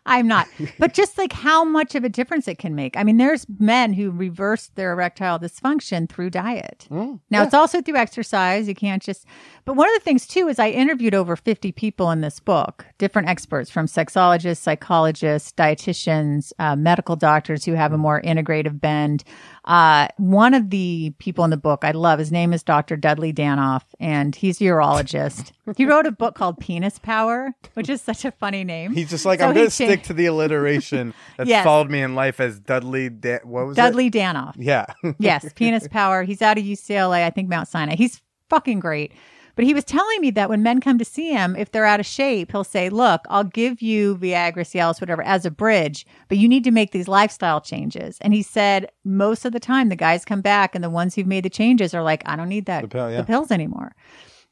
I'm 0.05 0.27
not. 0.27 0.49
But 0.79 0.95
just 0.95 1.17
like 1.17 1.33
how 1.33 1.65
much 1.65 1.95
of 1.95 2.03
a 2.03 2.09
difference 2.09 2.49
it 2.49 2.59
can 2.59 2.75
make. 2.75 2.97
I 2.97 3.05
mean, 3.05 3.19
there's 3.19 3.47
men 3.59 3.93
who 3.93 4.11
reverse 4.11 4.71
their 4.75 4.93
erectile 4.93 5.39
dysfunction 5.39 6.09
through 6.09 6.31
diet. 6.31 6.89
Mm, 6.91 7.21
Now, 7.31 7.43
it's 7.45 7.55
also 7.55 7.81
through 7.81 7.97
exercise. 7.97 8.67
You 8.67 8.75
can't 8.75 9.03
just, 9.03 9.27
but 9.65 9.75
one 9.75 9.89
of 9.89 9.95
the 9.95 10.01
things 10.01 10.27
too 10.27 10.49
is 10.49 10.59
I 10.59 10.71
interviewed 10.71 11.15
over 11.15 11.37
50 11.37 11.71
people 11.73 12.11
in 12.11 12.21
this 12.21 12.41
book, 12.41 12.85
different 12.99 13.29
experts 13.29 13.71
from 13.71 13.87
sexologists, 13.87 14.57
psychologists, 14.59 15.53
dietitians, 15.53 16.53
uh, 16.59 16.75
medical 16.75 17.15
doctors 17.17 17.65
who 17.65 17.75
have 17.75 17.93
a 17.93 17.99
more 17.99 18.21
integrative 18.23 18.81
bend. 18.81 19.23
Uh, 19.65 20.09
one 20.17 20.55
of 20.55 20.71
the 20.71 21.13
people 21.19 21.45
in 21.45 21.51
the 21.51 21.57
book 21.57 21.85
I 21.85 21.93
love, 21.93 22.19
his 22.19 22.33
name 22.33 22.53
is 22.53 22.63
Dr. 22.65 22.97
Dudley 22.97 23.33
Danoff, 23.33 23.83
and 24.01 24.35
he's 24.35 24.61
a 24.61 24.65
urologist. 24.65 25.53
he 25.77 25.85
wrote 25.87 26.07
a 26.07 26.13
book 26.13 26.35
called 26.35 26.59
Penis 26.59 26.99
Power, 26.99 27.55
which 27.75 27.89
is 27.89 28.03
such 28.03 28.25
a 28.25 28.33
funny 28.33 28.65
name. 28.65 28.93
He's 28.93 29.11
just 29.11 29.25
like 29.25 29.41
So 29.41 29.47
I'm 29.47 29.55
going 29.55 29.67
to 29.67 29.71
stick 29.71 30.03
to 30.05 30.13
the 30.13 30.27
alliteration 30.27 31.15
that's 31.37 31.49
Yes. 31.49 31.65
followed 31.65 31.91
me 31.91 32.03
in 32.03 32.15
life 32.15 32.41
as 32.41 32.59
Dudley. 32.59 33.09
Da- 33.09 33.39
what 33.45 33.67
was 33.67 33.77
it? 33.79 33.81
Dudley 33.81 34.11
Danoff. 34.11 34.55
Yeah. 34.59 34.87
yes, 35.19 35.47
penis 35.55 35.87
power. 35.89 36.25
He's 36.25 36.43
out 36.43 36.59
of 36.59 36.65
UCLA, 36.65 37.25
I 37.25 37.31
think 37.31 37.49
Mount 37.49 37.69
Sinai. 37.69 37.95
He's 37.97 38.21
fucking 38.49 38.81
great. 38.81 39.13
But 39.55 39.67
he 39.67 39.75
was 39.75 39.85
telling 39.85 40.21
me 40.23 40.31
that 40.31 40.49
when 40.49 40.63
men 40.63 40.81
come 40.81 40.97
to 40.97 41.05
see 41.05 41.31
him, 41.31 41.55
if 41.57 41.71
they're 41.71 41.85
out 41.85 42.01
of 42.01 42.07
shape, 42.07 42.53
he'll 42.53 42.65
say, 42.65 42.89
Look, 42.89 43.21
I'll 43.29 43.45
give 43.45 43.83
you 43.83 44.17
Viagra, 44.17 44.55
Cialis, 44.65 44.99
whatever, 44.99 45.23
as 45.23 45.45
a 45.45 45.51
bridge, 45.51 46.07
but 46.29 46.39
you 46.39 46.49
need 46.49 46.65
to 46.65 46.71
make 46.71 46.93
these 46.93 47.07
lifestyle 47.07 47.61
changes. 47.61 48.17
And 48.23 48.33
he 48.33 48.43
said, 48.43 48.91
most 49.05 49.45
of 49.45 49.53
the 49.53 49.61
time, 49.61 49.91
the 49.91 49.97
guys 49.97 50.25
come 50.25 50.41
back 50.41 50.75
and 50.75 50.83
the 50.83 50.89
ones 50.89 51.15
who've 51.15 51.27
made 51.27 51.45
the 51.45 51.51
changes 51.51 51.93
are 51.93 52.03
like, 52.03 52.23
I 52.25 52.35
don't 52.35 52.49
need 52.49 52.65
that, 52.65 52.81
The 52.81 52.89
pill, 52.89 53.11
yeah. 53.11 53.19
the 53.19 53.25
pills 53.25 53.51
anymore. 53.51 53.95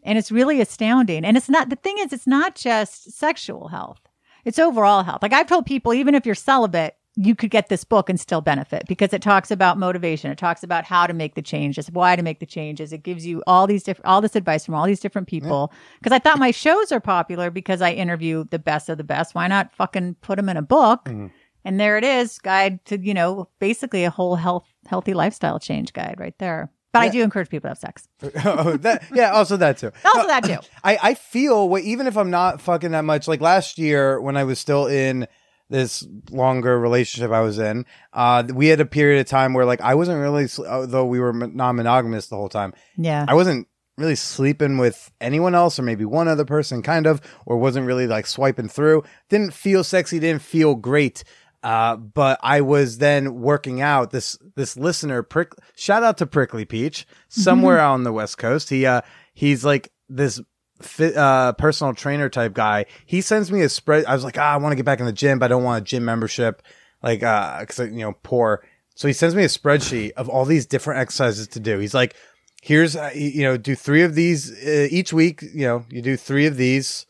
And 0.03 0.19
it's 0.19 0.33
really 0.33 0.61
astounding. 0.61 1.25
And 1.25 1.37
it's 1.37 1.49
not, 1.49 1.69
the 1.69 1.77
thing 1.77 1.97
is, 1.99 2.13
it's 2.13 2.27
not 2.27 2.55
just 2.55 3.13
sexual 3.13 3.69
health, 3.69 4.01
it's 4.45 4.59
overall 4.59 5.03
health. 5.03 5.23
Like 5.23 5.33
I've 5.33 5.47
told 5.47 5.67
people, 5.67 5.93
even 5.93 6.15
if 6.15 6.25
you're 6.25 6.35
celibate, 6.35 6.97
you 7.17 7.35
could 7.35 7.51
get 7.51 7.69
this 7.69 7.85
book 7.85 8.09
and 8.09 8.19
still 8.19 8.41
benefit 8.41 8.85
because 8.87 9.13
it 9.13 9.21
talks 9.21 9.51
about 9.51 9.79
motivation. 9.79 10.31
It 10.31 10.39
talks 10.39 10.63
about 10.63 10.85
how 10.85 11.07
to 11.07 11.13
make 11.13 11.35
the 11.35 11.43
changes, 11.43 11.91
why 11.91 12.17
to 12.17 12.23
make 12.23 12.39
the 12.39 12.47
changes. 12.47 12.93
It 12.93 13.03
gives 13.03 13.27
you 13.27 13.43
all 13.47 13.67
these 13.67 13.83
different, 13.83 14.07
all 14.07 14.21
this 14.21 14.37
advice 14.37 14.65
from 14.65 14.75
all 14.75 14.87
these 14.87 15.01
different 15.01 15.29
people. 15.29 15.73
Because 15.99 16.13
I 16.13 16.19
thought 16.21 16.39
my 16.39 16.53
shows 16.53 16.93
are 16.93 17.01
popular 17.01 17.51
because 17.51 17.83
I 17.83 17.93
interview 17.93 18.45
the 18.51 18.61
best 18.61 18.89
of 18.89 18.97
the 18.97 19.05
best. 19.05 19.35
Why 19.35 19.49
not 19.49 19.75
fucking 19.75 20.17
put 20.23 20.37
them 20.37 20.49
in 20.49 20.57
a 20.57 20.63
book? 20.63 21.07
Mm-hmm. 21.07 21.27
And 21.65 21.79
there 21.79 21.99
it 21.99 22.05
is, 22.05 22.39
guide 22.39 22.85
to 22.87 22.99
you 22.99 23.13
know 23.13 23.49
basically 23.59 24.05
a 24.05 24.11
whole 24.11 24.37
health 24.37 24.67
healthy 24.87 25.13
lifestyle 25.13 25.59
change 25.59 25.93
guide 25.93 26.17
right 26.19 26.39
there. 26.39 26.71
But 26.93 27.03
I 27.03 27.09
do 27.09 27.23
encourage 27.23 27.49
people 27.49 27.69
to 27.69 27.69
have 27.69 27.79
sex. 27.79 28.09
oh, 28.45 28.77
that, 28.79 29.05
yeah, 29.15 29.31
also 29.31 29.57
that 29.57 29.79
too. 29.79 29.93
Also 30.05 30.27
that 30.27 30.45
too. 30.45 30.59
I, 30.85 30.99
I 31.03 31.15
feel 31.15 31.69
what 31.69 31.83
even 31.83 32.07
if 32.07 32.17
I'm 32.17 32.31
not 32.31 32.61
fucking 32.61 32.91
that 32.91 33.05
much, 33.05 33.29
like 33.29 33.41
last 33.41 33.79
year 33.79 34.21
when 34.21 34.37
I 34.37 34.45
was 34.45 34.59
still 34.59 34.87
in 34.87 35.29
this 35.69 36.05
longer 36.33 36.81
relationship 36.81 37.31
I 37.31 37.43
was 37.43 37.61
in, 37.61 37.87
uh, 38.13 38.43
we 38.53 38.67
had 38.67 38.81
a 38.81 38.87
period 38.87 39.21
of 39.21 39.27
time 39.29 39.55
where 39.55 39.65
like 39.65 39.81
I 39.81 39.95
wasn't 39.95 40.19
really, 40.21 40.47
though 40.87 41.07
we 41.07 41.21
were 41.21 41.33
non 41.33 41.77
monogamous 41.77 42.27
the 42.27 42.37
whole 42.37 42.49
time, 42.49 42.73
Yeah. 42.97 43.25
I 43.29 43.35
wasn't 43.35 43.69
really 43.97 44.17
sleeping 44.17 44.79
with 44.79 45.13
anyone 45.21 45.55
else 45.55 45.79
or 45.79 45.83
maybe 45.83 46.05
one 46.05 46.27
other 46.27 46.45
person 46.45 46.83
kind 46.83 47.07
of, 47.07 47.21
or 47.47 47.59
wasn't 47.59 47.87
really 47.87 48.07
like 48.07 48.27
swiping 48.27 48.69
through. 48.69 49.05
Didn't 49.29 49.53
feel 49.53 49.85
sexy, 49.85 50.19
didn't 50.19 50.43
feel 50.43 50.75
great. 50.75 51.23
Uh, 51.63 51.97
but 51.97 52.39
I 52.43 52.63
was 52.63 52.99
then 52.99 53.41
working 53.41 53.83
out 53.83 54.11
this, 54.11 54.39
this 54.57 54.77
listener 54.77 55.23
prick, 55.23 55.53
shout 55.77 56.03
out 56.03 56.19
to 56.19 56.27
Prickly 56.27 56.65
Peach 56.65 57.07
somewhere 57.29 57.79
out 57.79 57.93
on 57.95 58.05
the 58.05 58.13
West 58.13 58.39
Coast. 58.39 58.71
He, 58.71 58.87
uh, 58.87 59.03
he's 59.35 59.65
like 59.65 59.93
this 60.09 60.41
fit, 60.83 61.17
uh, 61.17 61.53
personal 61.53 61.95
trainer 61.95 62.29
type 62.29 62.55
guy. 62.55 62.87
He 63.07 63.21
sends 63.21 63.53
me 63.53 63.63
a 63.63 63.69
spread. 63.69 64.07
I 64.07 64.15
was 64.15 64.25
like, 64.25 64.39
ah, 64.39 64.53
I 64.53 64.57
want 64.57 64.73
to 64.73 64.77
get 64.77 64.85
back 64.85 65.01
in 65.01 65.07
the 65.07 65.13
gym, 65.13 65.39
but 65.39 65.47
I 65.47 65.49
don't 65.49 65.65
want 65.65 65.83
a 65.83 65.85
gym 65.85 66.05
membership. 66.05 66.63
Like, 67.03 67.23
uh, 67.23 67.65
cause 67.65 67.79
you 67.79 67.91
know, 67.91 68.15
poor. 68.23 68.65
So 68.95 69.09
he 69.09 69.15
sends 69.15 69.35
me 69.35 69.45
a 69.45 69.49
spreadsheet 69.49 70.13
of 70.13 70.29
all 70.29 70.45
these 70.45 70.67
different 70.67 71.01
exercises 71.01 71.49
to 71.49 71.61
do. 71.61 71.79
He's 71.79 71.95
like, 71.95 72.15
here's, 72.63 72.97
uh, 72.97 73.11
you 73.15 73.29
you 73.29 73.43
know, 73.43 73.57
do 73.57 73.75
three 73.75 74.03
of 74.03 74.15
these 74.15 74.53
uh, 74.53 74.89
each 74.91 75.13
week. 75.13 75.43
You 75.43 75.67
know, 75.67 75.85
you 75.89 76.03
do 76.03 76.17
three 76.17 76.47
of 76.47 76.57
these, 76.57 77.07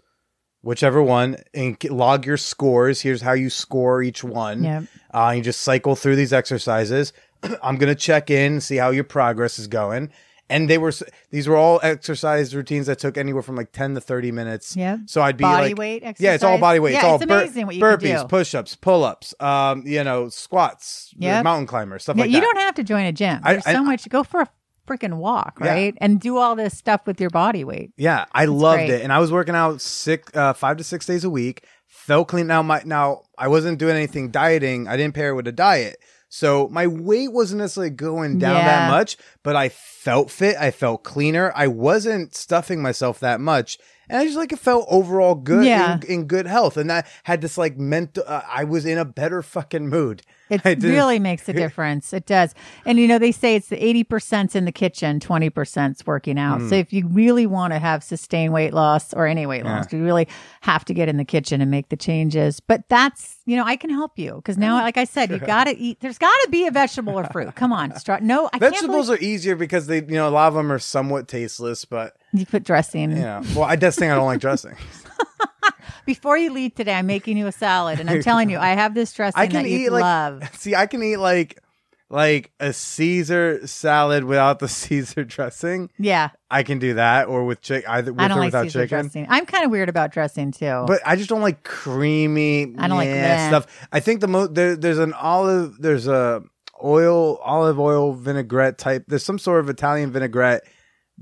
whichever 0.63 1.03
one, 1.03 1.37
and 1.55 1.83
log 1.85 2.27
your 2.27 2.37
scores. 2.37 3.01
Here's 3.01 3.23
how 3.23 3.33
you 3.33 3.51
score 3.51 4.03
each 4.03 4.23
one. 4.25 4.65
Yep. 4.65 4.85
Uh, 5.13 5.33
you 5.37 5.43
just 5.43 5.61
cycle 5.63 5.97
through 5.97 6.17
these 6.17 6.33
exercises. 6.33 7.13
I'm 7.63 7.77
gonna 7.77 7.95
check 7.95 8.31
in, 8.31 8.61
see 8.61 8.77
how 8.77 8.91
your 8.91 9.05
progress 9.05 9.59
is 9.59 9.67
going. 9.67 10.11
And 10.49 10.69
they 10.69 10.79
were 10.79 10.93
these 11.31 11.47
were 11.47 11.55
all 11.57 11.79
exercise 11.83 12.57
routines 12.57 12.87
that 12.89 12.99
took 12.99 13.17
anywhere 13.17 13.41
from 13.43 13.55
like 13.55 13.71
10 13.71 13.95
to 13.95 14.01
30 14.01 14.33
minutes. 14.33 14.75
Yep. 14.77 14.99
So 15.07 15.23
I'd 15.23 15.37
be 15.37 15.43
Body 15.43 15.69
like, 15.69 15.79
weight 15.79 16.03
Yeah, 16.19 16.35
it's 16.35 16.43
all 16.43 16.59
body 16.59 16.81
weight. 16.81 16.95
it's 16.95 17.03
Yeah, 17.05 17.09
all 17.09 17.15
it's 17.15 17.25
amazing 17.25 17.67
what 17.67 17.77
you 17.77 17.81
burpees, 17.83 18.23
do. 18.23 18.27
push-ups, 18.27 18.75
pull-ups, 18.75 19.33
um, 19.39 19.85
you 19.87 20.03
know, 20.03 20.29
squats, 20.29 21.15
Yep. 21.19 21.45
mountain 21.45 21.67
climbers, 21.69 22.03
stuff 22.03 22.17
Yeah, 22.17 22.23
like 22.23 22.31
you 22.31 22.41
that. 22.41 22.47
You 22.47 22.53
don't 22.53 22.63
have 22.63 22.75
to 22.75 22.83
join 22.83 23.07
a 23.07 23.13
gym. 23.13 23.39
I- 23.45 23.53
There's 23.53 23.67
I- 23.69 23.73
so 23.75 23.85
much. 23.85 24.09
Go 24.09 24.25
for 24.25 24.41
a 24.41 24.49
freaking 24.91 25.15
walk, 25.19 25.59
Yeah. 25.61 25.71
right? 25.71 25.95
And 26.01 26.21
do 26.21 26.37
all 26.39 26.57
this 26.57 26.77
stuff 26.77 27.03
with 27.07 27.21
your 27.21 27.31
body 27.31 27.65
weight. 27.65 27.93
Yeah, 27.97 28.25
I 28.33 28.47
loved 28.47 28.79
great. 28.79 28.91
it, 28.91 29.03
and 29.03 29.13
I 29.13 29.19
was 29.19 29.31
working 29.31 29.55
out 29.55 29.81
six, 29.81 30.35
uh, 30.35 30.53
five 30.53 30.77
to 30.79 30.85
six 30.85 31.07
days 31.07 31.25
a 31.25 31.31
week. 31.31 31.65
Felt 31.87 32.29
clean. 32.29 32.47
Now 32.47 32.63
my 32.63 32.83
now 32.85 33.23
I 33.39 33.49
wasn't 33.49 33.79
doing 33.79 33.95
anything 33.97 34.31
dieting. 34.31 34.89
I 34.89 34.97
didn't 34.97 35.15
pair 35.15 35.31
it 35.31 35.35
with 35.35 35.47
a 35.47 35.53
diet, 35.53 35.97
so 36.29 36.67
my 36.69 36.87
weight 36.87 37.33
wasn't 37.33 37.61
necessarily 37.61 37.91
going 37.91 38.39
down 38.39 38.57
Yeah. 38.57 38.65
that 38.65 38.91
much. 38.91 39.17
But 39.43 39.55
I 39.57 39.69
felt 39.69 40.31
fit. 40.31 40.57
I 40.57 40.71
felt 40.71 41.05
cleaner. 41.05 41.53
I 41.55 41.67
wasn't 41.67 42.35
stuffing 42.35 42.81
myself 42.83 43.21
that 43.21 43.39
much, 43.41 43.79
and 44.09 44.19
I 44.19 44.25
just 44.25 44.37
like 44.37 44.51
it 44.53 44.59
felt 44.59 44.87
overall 44.91 45.35
good 45.35 45.65
Yeah. 45.67 45.97
in, 45.97 46.03
in 46.05 46.25
good 46.25 46.47
health. 46.47 46.77
And 46.77 46.91
I 46.91 47.05
had 47.25 47.43
this 47.43 47.59
like 47.59 47.77
mental. 47.77 48.25
Uh, 48.27 48.43
I 48.49 48.65
was 48.65 48.87
in 48.87 48.97
a 48.99 49.05
better 49.05 49.43
fucking 49.43 49.89
mood. 49.89 50.23
It 50.51 50.83
really 50.83 51.19
makes 51.19 51.49
a 51.49 51.53
difference. 51.53 52.13
It 52.13 52.27
does. 52.27 52.55
And 52.85 52.99
you 52.99 53.07
know, 53.07 53.19
they 53.19 53.33
say 53.33 53.57
it's 53.57 53.69
the 53.69 53.77
80% 53.77 54.55
in 54.57 54.65
the 54.65 54.73
kitchen, 54.73 55.21
20% 55.21 56.07
working 56.07 56.39
out. 56.39 56.61
Hmm. 56.61 56.69
So 56.69 56.75
if 56.75 56.93
you 56.93 57.07
really 57.07 57.47
want 57.47 57.73
to 57.73 57.79
have 57.79 58.03
sustained 58.03 58.53
weight 58.53 58.75
loss 58.75 59.15
or 59.15 59.27
any 59.27 59.47
weight 59.47 59.65
loss, 59.65 59.93
you 59.93 60.03
really 60.05 60.29
have 60.63 60.85
to 60.87 60.95
get 60.95 61.09
in 61.09 61.17
the 61.17 61.25
kitchen 61.25 61.61
and 61.61 61.71
make 61.71 61.89
the 61.89 61.97
changes. 61.97 62.61
But 62.61 62.89
that's, 62.89 63.37
you 63.47 63.57
know, 63.57 63.65
I 63.65 63.77
can 63.77 63.91
help 63.91 64.19
you 64.19 64.37
because 64.37 64.59
now, 64.59 64.77
like 64.77 64.97
I 64.97 65.05
said, 65.05 65.31
you 65.31 65.39
got 65.55 65.65
to 65.65 65.77
eat. 65.77 66.01
There's 66.01 66.19
got 66.19 66.35
to 66.45 66.49
be 66.51 66.67
a 66.67 66.71
vegetable 66.71 67.19
or 67.19 67.25
fruit. 67.25 67.55
Come 67.55 67.73
on. 67.73 67.97
Start, 67.97 68.23
no, 68.23 68.47
I 68.47 68.59
can't 68.59 68.73
Vegetables 68.73 69.07
believe, 69.07 69.21
are 69.21 69.25
easier 69.25 69.57
because 69.57 69.87
they, 69.87 69.97
you 69.97 70.15
know, 70.15 70.29
a 70.29 70.31
lot 70.31 70.49
of 70.49 70.55
them 70.55 70.71
are 70.71 70.79
somewhat 70.79 71.29
tasteless, 71.29 71.85
but 71.85 72.17
You 72.33 72.47
put 72.47 72.63
dressing. 72.63 73.11
Yeah. 73.17 73.43
Well, 73.57 73.65
I 73.65 73.75
just 73.77 73.99
think 73.99 74.13
I 74.13 74.15
don't 74.15 74.27
like 74.27 74.41
dressing. 74.41 74.77
Before 76.07 76.37
you 76.39 76.53
leave 76.53 76.75
today, 76.75 76.95
I'm 76.95 77.07
making 77.07 77.37
you 77.37 77.47
a 77.47 77.53
salad, 77.53 78.01
and 78.01 78.09
I'm 78.09 78.23
telling 78.23 78.51
you, 78.51 78.59
I 78.59 78.69
have 78.71 78.95
this 78.95 79.13
dressing 79.13 79.41
I 79.41 79.47
can 79.47 79.65
that 79.65 79.69
eat 79.69 79.83
you 79.83 79.91
like 79.91 80.03
love. 80.03 80.43
see, 80.57 80.75
I 80.75 80.87
can 80.87 81.03
eat 81.03 81.17
like 81.19 81.61
like 82.09 82.51
a 82.59 82.73
Caesar 82.73 83.67
salad 83.67 84.25
without 84.25 84.59
the 84.59 84.69
Caesar 84.81 85.25
dressing. 85.25 85.91
Yeah, 85.99 86.31
I 86.51 86.63
can 86.63 86.79
do 86.79 86.95
that, 86.95 87.29
or 87.29 87.45
with 87.45 87.61
chicken, 87.61 87.89
either 87.91 88.13
with 88.13 88.21
I 88.21 88.29
don't 88.29 88.39
or 88.39 88.41
like 88.41 88.47
without 88.49 88.63
Caesar 88.65 88.81
chicken. 88.87 89.01
dressing. 89.07 89.27
I'm 89.29 89.47
kind 89.47 89.65
of 89.65 89.71
weird 89.71 89.89
about 89.89 90.13
dressing 90.13 90.53
too. 90.53 90.85
But 90.87 91.01
I 91.05 91.17
just 91.17 91.29
don't 91.29 91.43
like 91.43 91.63
creamy. 91.65 92.75
I 92.79 92.89
don't 92.89 92.97
like 92.97 93.11
that. 93.11 93.49
stuff. 93.49 93.89
I 93.93 94.01
think 94.01 94.21
the 94.21 94.29
most 94.29 94.55
there, 94.55 94.77
there's 94.77 94.99
an 94.99 95.13
olive. 95.15 95.79
There's 95.81 96.07
a 96.07 96.43
oil 96.83 97.37
olive 97.39 97.79
oil 97.79 98.13
vinaigrette 98.15 98.79
type. 98.79 99.05
There's 99.07 99.25
some 99.25 99.39
sort 99.39 99.61
of 99.61 99.69
Italian 99.69 100.13
vinaigrette 100.13 100.63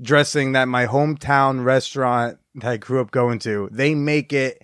dressing 0.01 0.53
that 0.53 0.65
my 0.67 0.85
hometown 0.85 1.63
restaurant 1.63 2.39
that 2.55 2.71
I 2.71 2.77
grew 2.77 3.01
up 3.01 3.11
going 3.11 3.39
to. 3.39 3.69
They 3.71 3.95
make 3.95 4.33
it. 4.33 4.61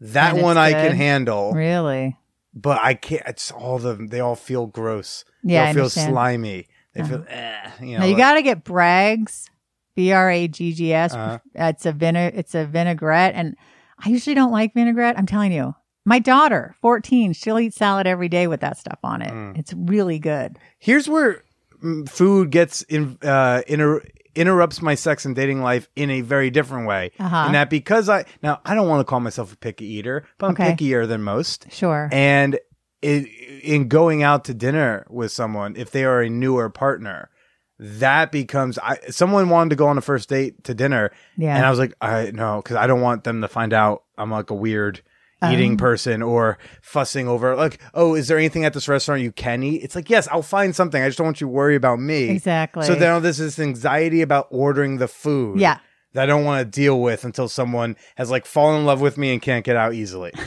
That 0.00 0.36
one 0.36 0.56
I 0.56 0.72
can 0.72 0.94
handle, 0.94 1.52
really, 1.52 2.16
but 2.54 2.78
I 2.80 2.94
can't. 2.94 3.22
It's 3.26 3.50
all 3.50 3.78
the 3.78 3.94
they 3.94 4.20
all 4.20 4.36
feel 4.36 4.66
gross. 4.66 5.24
Yeah, 5.42 5.72
they 5.72 5.80
all 5.80 5.88
feel. 5.88 6.00
Uh-huh. 6.02 6.10
slimy. 6.12 6.68
They 6.94 7.02
feel. 7.02 7.24
Eh, 7.28 7.70
you 7.80 7.92
know. 7.94 7.98
now 7.98 8.04
you 8.04 8.12
like- 8.12 8.18
got 8.18 8.34
to 8.34 8.42
get 8.42 8.62
Bragg's, 8.62 9.50
B 9.96 10.12
R 10.12 10.30
A 10.30 10.46
G 10.46 10.72
G 10.72 10.92
S. 10.94 11.14
Uh-huh. 11.14 11.38
It's 11.54 11.84
a 11.84 11.90
vine- 11.92 12.14
It's 12.16 12.54
a 12.54 12.64
vinaigrette, 12.64 13.34
and 13.34 13.56
I 13.98 14.10
usually 14.10 14.34
don't 14.34 14.52
like 14.52 14.72
vinaigrette. 14.74 15.18
I'm 15.18 15.26
telling 15.26 15.50
you, 15.50 15.74
my 16.04 16.20
daughter, 16.20 16.76
14, 16.80 17.32
she'll 17.32 17.58
eat 17.58 17.74
salad 17.74 18.06
every 18.06 18.28
day 18.28 18.46
with 18.46 18.60
that 18.60 18.78
stuff 18.78 19.00
on 19.02 19.20
it. 19.20 19.32
Mm. 19.32 19.58
It's 19.58 19.72
really 19.74 20.20
good. 20.20 20.60
Here's 20.78 21.08
where 21.08 21.42
mm, 21.82 22.08
food 22.08 22.50
gets 22.50 22.82
in, 22.82 23.18
uh, 23.22 23.62
inter- 23.66 24.04
interrupts 24.38 24.80
my 24.80 24.94
sex 24.94 25.24
and 25.24 25.34
dating 25.36 25.60
life 25.62 25.88
in 25.96 26.10
a 26.10 26.20
very 26.22 26.50
different 26.50 26.86
way. 26.86 27.10
Uh-huh. 27.18 27.44
And 27.46 27.54
that 27.54 27.68
because 27.70 28.08
I 28.08 28.24
now 28.42 28.60
I 28.64 28.74
don't 28.74 28.88
want 28.88 29.00
to 29.00 29.04
call 29.10 29.20
myself 29.20 29.52
a 29.52 29.56
picky 29.56 29.84
eater, 29.86 30.24
but 30.38 30.46
I'm 30.46 30.52
Okay. 30.52 30.72
pickier 30.72 31.06
than 31.06 31.22
most. 31.22 31.66
Sure. 31.70 32.08
And 32.12 32.58
it, 33.02 33.28
in 33.62 33.88
going 33.88 34.22
out 34.22 34.44
to 34.46 34.54
dinner 34.54 35.06
with 35.08 35.30
someone, 35.32 35.76
if 35.76 35.90
they 35.90 36.04
are 36.04 36.20
a 36.22 36.28
newer 36.30 36.68
partner, 36.70 37.30
that 37.78 38.32
becomes 38.32 38.76
I 38.78 38.98
someone 39.10 39.48
wanted 39.50 39.70
to 39.70 39.76
go 39.76 39.86
on 39.86 39.98
a 39.98 40.00
first 40.00 40.28
date 40.28 40.64
to 40.64 40.74
dinner, 40.74 41.10
Yeah. 41.36 41.56
and 41.56 41.64
I 41.64 41.70
was 41.70 41.78
like, 41.78 41.94
I 42.00 42.30
no, 42.32 42.60
because 42.62 42.76
I 42.76 42.86
don't 42.88 43.00
want 43.00 43.24
them 43.24 43.40
to 43.42 43.48
find 43.48 43.72
out 43.72 44.02
I'm 44.16 44.30
like 44.30 44.50
a 44.50 44.54
weird 44.54 45.02
eating 45.50 45.72
Um. 45.72 45.76
person 45.76 46.22
or 46.22 46.58
fussing 46.82 47.28
over 47.28 47.54
like, 47.54 47.78
oh, 47.94 48.14
is 48.14 48.28
there 48.28 48.38
anything 48.38 48.64
at 48.64 48.72
this 48.72 48.88
restaurant 48.88 49.22
you 49.22 49.32
can 49.32 49.62
eat? 49.62 49.82
It's 49.82 49.94
like, 49.94 50.10
yes, 50.10 50.26
I'll 50.32 50.42
find 50.42 50.74
something. 50.74 51.02
I 51.02 51.06
just 51.08 51.18
don't 51.18 51.26
want 51.26 51.40
you 51.40 51.46
to 51.46 51.52
worry 51.52 51.76
about 51.76 52.00
me. 52.00 52.30
Exactly. 52.30 52.84
So 52.86 52.94
now 52.94 53.18
there's 53.20 53.38
this 53.38 53.58
anxiety 53.58 54.20
about 54.22 54.48
ordering 54.50 54.98
the 54.98 55.08
food. 55.08 55.60
Yeah. 55.60 55.78
That 56.14 56.22
I 56.24 56.26
don't 56.26 56.44
want 56.44 56.60
to 56.60 56.64
deal 56.80 57.00
with 57.00 57.24
until 57.24 57.48
someone 57.48 57.94
has 58.16 58.30
like 58.30 58.46
fallen 58.46 58.80
in 58.80 58.86
love 58.86 59.00
with 59.00 59.18
me 59.18 59.32
and 59.32 59.42
can't 59.42 59.64
get 59.64 59.76
out 59.76 59.92
easily. 59.94 60.32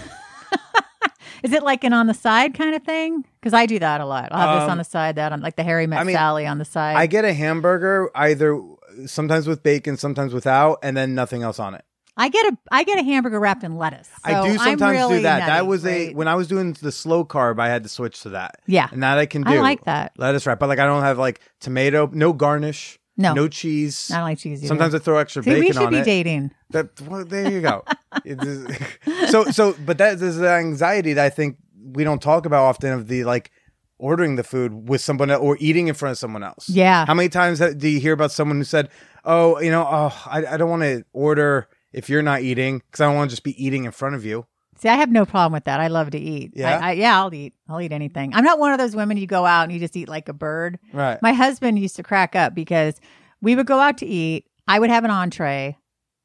Is 1.44 1.54
it 1.54 1.64
like 1.64 1.84
an 1.84 1.92
on 1.94 2.06
the 2.06 2.14
side 2.14 2.54
kind 2.54 2.76
of 2.76 2.84
thing? 2.84 3.26
Because 3.40 3.54
I 3.54 3.66
do 3.66 3.80
that 3.80 4.00
a 4.00 4.06
lot. 4.06 4.30
I'll 4.32 4.40
have 4.48 4.56
this 4.60 4.66
Um, 4.66 4.72
on 4.72 4.78
the 4.78 4.84
side, 4.84 5.16
that 5.16 5.32
on 5.32 5.42
like 5.42 5.56
the 5.56 5.64
Harry 5.64 5.88
Met 5.88 6.00
I 6.00 6.04
mean, 6.04 6.16
Sally 6.16 6.46
on 6.46 6.60
the 6.60 6.66
side. 6.66 6.96
I 6.98 7.08
get 7.08 7.26
a 7.26 7.34
hamburger 7.34 8.12
either 8.14 8.62
sometimes 9.08 9.48
with 9.48 9.64
bacon, 9.64 9.98
sometimes 9.98 10.34
without, 10.36 10.78
and 10.84 10.96
then 10.96 11.16
nothing 11.16 11.42
else 11.42 11.58
on 11.60 11.74
it. 11.74 11.84
I 12.18 12.30
get 12.30 12.46
a 12.54 12.58
I 12.72 12.84
get 12.84 13.00
a 13.00 13.04
hamburger 13.04 13.40
wrapped 13.40 13.64
in 13.64 13.78
lettuce. 13.78 14.10
I 14.24 14.34
So 14.34 14.44
do 14.44 14.50
I'm 14.52 14.58
sometimes 14.58 14.92
really 14.98 15.18
do 15.18 15.22
that. 15.24 15.40
that 15.40 15.48
nutty, 15.48 15.68
was 15.68 15.86
a 15.86 16.14
when 16.14 16.28
I 16.28 16.36
was 16.36 16.48
doing 16.48 16.74
the 16.82 16.92
slow 16.92 17.24
carb, 17.26 17.60
I 17.60 17.70
had 17.70 17.84
to 17.84 17.90
switch 17.90 18.22
to 18.24 18.30
that. 18.30 18.58
Yeah. 18.68 18.90
and 18.92 19.02
that 19.04 19.18
I 19.18 19.26
can 19.26 19.44
do. 19.44 19.52
I 19.54 19.60
like 19.62 19.86
that. 19.86 20.14
lettuce 20.18 20.46
wrap, 20.46 20.60
but 20.60 20.68
like 20.70 20.80
I 20.80 20.86
don't 20.86 21.04
have 21.04 21.18
like 21.18 21.40
tomato, 21.62 22.10
no 22.12 22.34
garnish, 22.34 23.00
No. 23.18 23.34
no 23.34 23.48
cheese. 23.48 24.12
I 24.12 24.16
don't 24.18 24.24
like 24.24 24.40
cheese. 24.40 24.60
Either. 24.60 24.68
Sometimes 24.68 24.94
I 24.94 25.00
throw 25.00 25.18
extra 25.18 25.42
See, 25.44 25.50
bacon 25.52 25.62
we 25.66 25.72
should 25.74 25.82
on 25.84 25.92
be 25.94 26.00
it. 26.00 26.06
dating. 26.06 26.52
That 26.72 27.02
well, 27.02 27.24
there 27.26 27.50
you 27.50 27.62
go. 27.62 27.84
It 28.26 28.44
is- 28.44 28.68
so 29.32 29.46
so, 29.46 29.74
but 29.86 29.98
that 30.00 30.22
is 30.22 30.38
the 30.38 30.50
anxiety 30.50 31.14
that 31.14 31.26
I 31.26 31.30
think 31.30 31.58
we 31.82 32.04
don't 32.04 32.22
talk 32.22 32.46
about 32.46 32.64
often 32.66 32.92
of 32.92 33.08
the 33.08 33.24
like 33.24 33.52
ordering 33.98 34.36
the 34.36 34.44
food 34.44 34.90
with 34.90 35.00
someone 35.00 35.30
else 35.32 35.42
or 35.42 35.56
eating 35.62 35.88
in 35.88 35.94
front 35.94 36.12
of 36.12 36.18
someone 36.18 36.44
else. 36.44 36.68
Yeah. 36.70 37.06
How 37.06 37.14
many 37.14 37.30
times 37.30 37.60
do 37.60 37.88
you 37.88 38.00
hear 38.02 38.14
about 38.14 38.32
someone 38.32 38.58
who 38.58 38.64
said, 38.64 38.90
"Oh, 39.24 39.60
you 39.62 39.72
know, 39.72 39.88
oh, 39.90 40.24
I, 40.26 40.46
I 40.46 40.58
don't 40.58 40.70
want 40.70 40.82
to 40.84 41.06
order 41.14 41.70
if 41.94 42.10
you're 42.10 42.22
not 42.22 42.42
eating 42.42 42.80
because 42.80 43.02
I 43.02 43.06
don't 43.06 43.16
want 43.16 43.30
to 43.30 43.34
just 43.34 43.44
be 43.44 43.64
eating 43.64 43.86
in 43.86 43.92
front 43.92 44.16
of 44.16 44.26
you." 44.26 44.46
See, 44.78 44.90
I 44.90 44.96
have 44.96 45.12
no 45.12 45.26
problem 45.26 45.54
with 45.54 45.66
that. 45.66 45.80
I 45.80 45.88
love 45.88 46.10
to 46.12 46.18
eat. 46.18 46.54
Yeah? 46.56 46.80
I, 46.82 46.90
I, 46.90 46.92
yeah, 46.94 47.20
I'll 47.20 47.32
eat. 47.34 47.54
I'll 47.70 47.80
eat 47.82 47.92
anything. 47.92 48.34
I'm 48.34 48.44
not 48.44 48.58
one 48.58 48.72
of 48.72 48.80
those 48.80 48.96
women 48.96 49.18
you 49.18 49.28
go 49.28 49.46
out 49.46 49.64
and 49.64 49.72
you 49.72 49.80
just 49.80 49.96
eat 49.96 50.10
like 50.10 50.28
a 50.28 50.34
bird. 50.34 50.80
Right. 50.92 51.22
My 51.22 51.34
husband 51.34 51.78
used 51.78 51.96
to 51.98 52.04
crack 52.04 52.36
up 52.36 52.56
because 52.56 52.96
we 53.42 53.56
would 53.56 53.68
go 53.68 53.80
out 53.80 53.98
to 54.00 54.08
eat. 54.08 54.48
I 54.68 54.80
would 54.80 54.90
have 54.90 55.04
an 55.04 55.12
entree, 55.12 55.78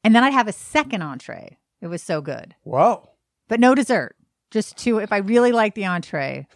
and 0.04 0.14
then 0.14 0.24
I'd 0.24 0.32
have 0.32 0.48
a 0.48 0.52
second 0.52 1.02
entree. 1.02 1.58
It 1.82 1.88
was 1.88 2.02
so 2.02 2.20
good, 2.22 2.54
Whoa. 2.62 3.10
but 3.48 3.60
no 3.60 3.74
dessert. 3.74 4.16
Just 4.50 4.76
two. 4.78 4.98
If 4.98 5.12
I 5.12 5.18
really 5.18 5.52
like 5.52 5.74
the 5.74 5.84
entree, 5.84 6.46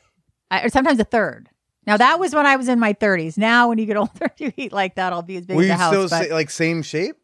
I, 0.51 0.63
or 0.63 0.69
sometimes 0.71 1.01
a 1.01 1.05
third. 1.05 1.51
Now 1.87 1.97
that 1.99 2.19
was 2.21 2.35
when 2.35 2.47
I 2.47 2.57
was 2.57 2.69
in 2.69 2.79
my 2.79 2.93
30s. 2.95 3.37
Now 3.37 3.69
when 3.69 3.79
you 3.79 3.85
get 3.87 3.97
older, 3.99 4.31
you 4.39 4.53
eat 4.57 4.73
like 4.73 4.95
that. 4.95 5.13
I'll 5.13 5.23
be 5.23 5.37
as 5.37 5.45
big 5.47 5.57
Were 5.57 5.63
as 5.63 5.69
you 5.69 5.75
a 5.75 5.77
house. 5.77 5.91
still 5.93 6.09
but- 6.09 6.29
sa- 6.29 6.35
like 6.35 6.49
same 6.51 6.83
shape? 6.83 7.17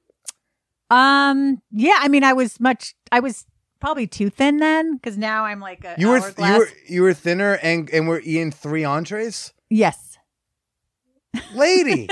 Um. 0.91 1.61
Yeah. 1.71 1.99
I 2.01 2.09
mean, 2.09 2.25
I 2.25 2.33
was 2.33 2.61
much. 2.61 2.95
I 3.11 3.21
was 3.21 3.47
probably 3.81 4.07
too 4.07 4.31
thin 4.31 4.59
then 4.59 4.97
because 4.97 5.17
now 5.19 5.45
I'm 5.45 5.61
like 5.61 5.85
a 5.85 5.95
You 5.99 6.09
were 6.09 6.19
you 6.39 6.59
were 6.59 6.69
you 6.89 7.03
were 7.03 7.15
thinner 7.15 7.59
and 7.63 7.89
and 7.91 8.09
were 8.09 8.21
eating 8.21 8.51
three 8.51 8.85
entrees, 8.85 9.53
yes. 9.71 10.19
lady. 11.55 12.09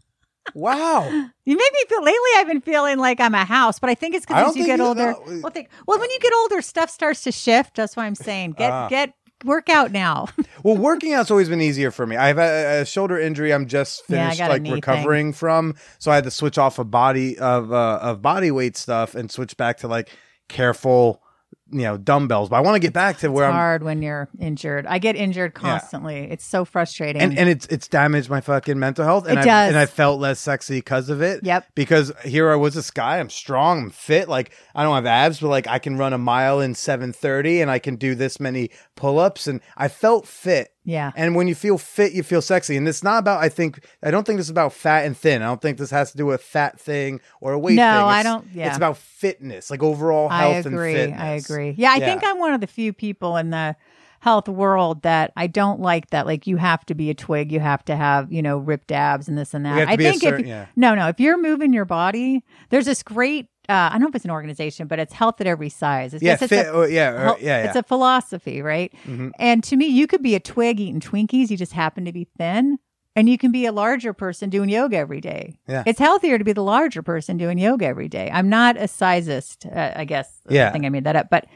wow. 0.54 1.04
You 1.08 1.56
made 1.56 1.70
me 1.72 1.84
feel 1.88 2.02
lately. 2.02 2.30
I've 2.36 2.46
been 2.46 2.60
feeling 2.60 2.98
like 2.98 3.20
I'm 3.20 3.34
a 3.34 3.44
house, 3.44 3.78
but 3.78 3.90
I 3.90 3.94
think 3.94 4.14
it's 4.14 4.26
because 4.26 4.50
as 4.50 4.56
you 4.56 4.66
get 4.66 4.80
older. 4.80 5.14
well, 5.42 5.50
think, 5.50 5.68
well, 5.86 5.98
when 5.98 6.10
you 6.10 6.18
get 6.20 6.32
older, 6.42 6.60
stuff 6.62 6.90
starts 6.90 7.22
to 7.22 7.32
shift. 7.32 7.76
That's 7.76 7.96
why 7.96 8.06
I'm 8.06 8.14
saying 8.14 8.52
get 8.52 8.72
Ah. 8.72 8.88
get 8.88 9.14
work 9.44 9.68
out 9.68 9.92
now. 9.92 10.28
Well, 10.64 10.78
working 10.78 11.12
out's 11.12 11.30
always 11.30 11.50
been 11.50 11.60
easier 11.60 11.90
for 11.90 12.06
me. 12.06 12.16
I 12.16 12.28
have 12.28 12.38
a, 12.38 12.80
a 12.80 12.86
shoulder 12.86 13.18
injury. 13.18 13.52
I'm 13.52 13.66
just 13.66 14.06
finished 14.06 14.40
a 14.40 14.48
like 14.48 14.62
recovering 14.62 15.34
from, 15.34 15.74
so 15.98 16.10
I 16.10 16.14
had 16.14 16.24
to 16.24 16.30
switch 16.30 16.56
off 16.56 16.78
of 16.78 16.90
body 16.90 17.38
of 17.38 17.70
uh, 17.70 17.98
of 18.00 18.22
body 18.22 18.50
weight 18.50 18.74
stuff 18.78 19.14
and 19.14 19.30
switch 19.30 19.58
back 19.58 19.76
to 19.78 19.88
like 19.88 20.08
careful, 20.48 21.22
you 21.70 21.82
know, 21.82 21.96
dumbbells. 21.96 22.48
But 22.50 22.56
I 22.56 22.60
want 22.60 22.74
to 22.76 22.80
get 22.80 22.92
back 22.92 23.18
to 23.18 23.26
it's 23.26 23.32
where 23.32 23.46
I'm 23.46 23.52
hard 23.52 23.82
when 23.82 24.02
you're 24.02 24.28
injured. 24.38 24.86
I 24.86 24.98
get 24.98 25.16
injured 25.16 25.54
constantly. 25.54 26.30
It's 26.30 26.44
so 26.44 26.64
frustrating. 26.64 27.22
and 27.22 27.38
and 27.38 27.48
it's 27.48 27.66
it's 27.66 27.88
damaged 27.88 28.28
my 28.28 28.40
fucking 28.40 28.78
mental 28.78 29.04
health 29.04 29.26
and 29.26 29.38
It 29.38 29.42
I 29.42 29.44
does. 29.44 29.68
and 29.70 29.76
I 29.78 29.86
felt 29.86 30.20
less 30.20 30.38
sexy 30.38 30.76
because 30.76 31.08
of 31.08 31.22
it. 31.22 31.40
Yep. 31.42 31.66
Because 31.74 32.12
here 32.24 32.50
I 32.50 32.56
was 32.56 32.74
this 32.74 32.90
guy, 32.90 33.18
I'm 33.18 33.30
strong, 33.30 33.84
I'm 33.84 33.90
fit, 33.90 34.28
like 34.28 34.52
I 34.74 34.82
don't 34.82 34.94
have 34.94 35.06
abs, 35.06 35.40
but 35.40 35.48
like 35.48 35.66
I 35.66 35.78
can 35.78 35.96
run 35.96 36.12
a 36.12 36.18
mile 36.18 36.60
in 36.60 36.74
7:30 36.74 37.62
and 37.62 37.70
I 37.70 37.78
can 37.78 37.96
do 37.96 38.14
this 38.14 38.38
many 38.38 38.70
pull-ups 38.94 39.46
and 39.46 39.60
I 39.76 39.88
felt 39.88 40.26
fit. 40.26 40.73
Yeah, 40.84 41.12
And 41.16 41.34
when 41.34 41.48
you 41.48 41.54
feel 41.54 41.78
fit, 41.78 42.12
you 42.12 42.22
feel 42.22 42.42
sexy. 42.42 42.76
And 42.76 42.86
it's 42.86 43.02
not 43.02 43.18
about 43.18 43.42
I 43.42 43.48
think 43.48 43.84
I 44.02 44.10
don't 44.10 44.24
think 44.26 44.36
this 44.38 44.46
is 44.46 44.50
about 44.50 44.72
fat 44.72 45.04
and 45.06 45.16
thin. 45.16 45.42
I 45.42 45.46
don't 45.46 45.60
think 45.62 45.78
this 45.78 45.90
has 45.90 46.10
to 46.12 46.16
do 46.16 46.26
with 46.26 46.42
fat 46.42 46.78
thing 46.78 47.20
or 47.40 47.52
a 47.52 47.58
weight 47.58 47.76
No, 47.76 47.82
thing. 47.82 48.02
I 48.04 48.20
It's- 48.20 48.24
don't- 48.24 48.46
yeah. 48.54 48.68
It's 48.68 48.76
about 48.76 48.96
fitness, 48.98 49.70
like 49.70 49.82
overall 49.82 50.28
I 50.30 50.42
health 50.48 50.66
agree. 50.66 50.90
and 50.94 51.12
fitness. 51.12 51.20
I 51.20 51.26
agree. 51.26 51.32
I 51.32 51.68
agree. 51.68 51.74
Yeah, 51.78 51.90
I 51.92 51.96
Yeah. 51.96 52.06
think 52.06 52.22
I'm 52.24 52.38
one 52.38 52.52
of 52.54 52.60
the 52.60 52.66
few 52.66 52.92
people 52.92 53.36
in 53.36 53.50
the 53.50 53.76
health 54.20 54.48
world 54.48 55.02
that 55.02 55.32
I 55.36 55.46
don't 55.46 55.80
like 55.80 56.08
that. 56.10 56.26
Like 56.26 56.46
you 56.46 56.56
have 56.56 56.84
to 56.86 56.94
be 56.94 57.10
a 57.10 57.14
twig. 57.14 57.52
You 57.52 57.60
have 57.60 57.84
to 57.86 57.94
have 57.96 58.32
you 58.32 58.40
know 58.42 58.56
ripped 58.58 58.90
abs 58.92 59.28
and 59.28 59.36
this 59.36 59.52
and 59.54 59.64
that. 59.66 59.88
I 59.88 59.96
think 59.96 60.22
certain- 60.22 60.40
if 60.44 60.46
yeah. 60.48 60.66
no, 60.76 60.94
no, 60.94 61.08
if 61.08 61.20
you're 61.20 61.36
moving 61.40 61.72
your 61.72 61.84
body, 61.84 62.42
there's 62.70 62.86
this 62.86 63.02
great. 63.02 63.48
Uh, 63.68 63.88
I 63.88 63.90
don't 63.92 64.02
know 64.02 64.08
if 64.08 64.14
it's 64.14 64.24
an 64.24 64.30
organization, 64.30 64.86
but 64.86 64.98
it's 64.98 65.12
health 65.12 65.40
at 65.40 65.46
every 65.46 65.68
size. 65.70 66.12
It's 66.14 66.22
Yeah, 66.22 66.32
just- 66.36 66.44
it's 66.44 66.62
fit, 66.62 66.66
a- 66.66 66.70
oh, 66.72 66.84
yeah, 66.84 67.10
or- 67.32 67.38
yeah, 67.40 67.62
yeah. 67.62 67.64
It's 67.66 67.76
a 67.76 67.82
philosophy, 67.82 68.60
right? 68.62 68.92
And 69.38 69.64
to 69.64 69.76
me, 69.76 69.86
you 69.86 70.06
could 70.06 70.22
be 70.22 70.34
a 70.34 70.40
twig 70.40 70.80
eating 70.80 71.00
Twinkies. 71.00 71.50
You 71.50 71.56
just 71.56 71.72
happen 71.72 72.04
to 72.04 72.12
be 72.12 72.28
thin. 72.38 72.78
And 73.16 73.28
you 73.28 73.38
can 73.38 73.52
be 73.52 73.64
a 73.64 73.70
larger 73.70 74.12
person 74.12 74.50
doing 74.50 74.68
yoga 74.68 74.96
every 74.96 75.20
day. 75.20 75.60
Yeah. 75.68 75.84
It's 75.86 76.00
healthier 76.00 76.36
to 76.36 76.42
be 76.42 76.52
the 76.52 76.64
larger 76.64 77.00
person 77.00 77.36
doing 77.36 77.58
yoga 77.58 77.86
every 77.86 78.08
day. 78.08 78.28
I'm 78.32 78.48
not 78.48 78.76
a 78.76 78.88
sizist, 78.88 79.66
uh, 79.74 79.92
I 79.94 80.04
guess. 80.04 80.40
Yeah. 80.48 80.68
I 80.68 80.72
think 80.72 80.84
I 80.84 80.88
made 80.88 81.04
that 81.04 81.14
up. 81.14 81.30
But 81.30 81.46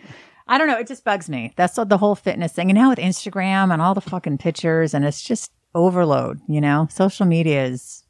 I 0.47 0.57
don't 0.57 0.69
know. 0.69 0.79
It 0.79 0.87
just 0.87 1.03
bugs 1.05 1.29
me. 1.29 1.53
That's 1.57 1.75
the 1.75 1.99
whole 1.99 2.15
fitness 2.15 2.53
thing. 2.53 2.71
And 2.71 2.79
now 2.79 2.91
with 2.91 3.01
Instagram 3.01 3.73
and 3.73 3.83
all 3.83 3.93
the 3.93 4.01
fucking 4.01 4.39
pictures, 4.39 4.95
and 4.95 5.05
it's 5.05 5.21
just 5.21 5.51
overload, 5.75 6.39
you 6.49 6.61
know? 6.61 6.87
Social 6.93 7.27
media 7.27 7.65
is 7.65 8.05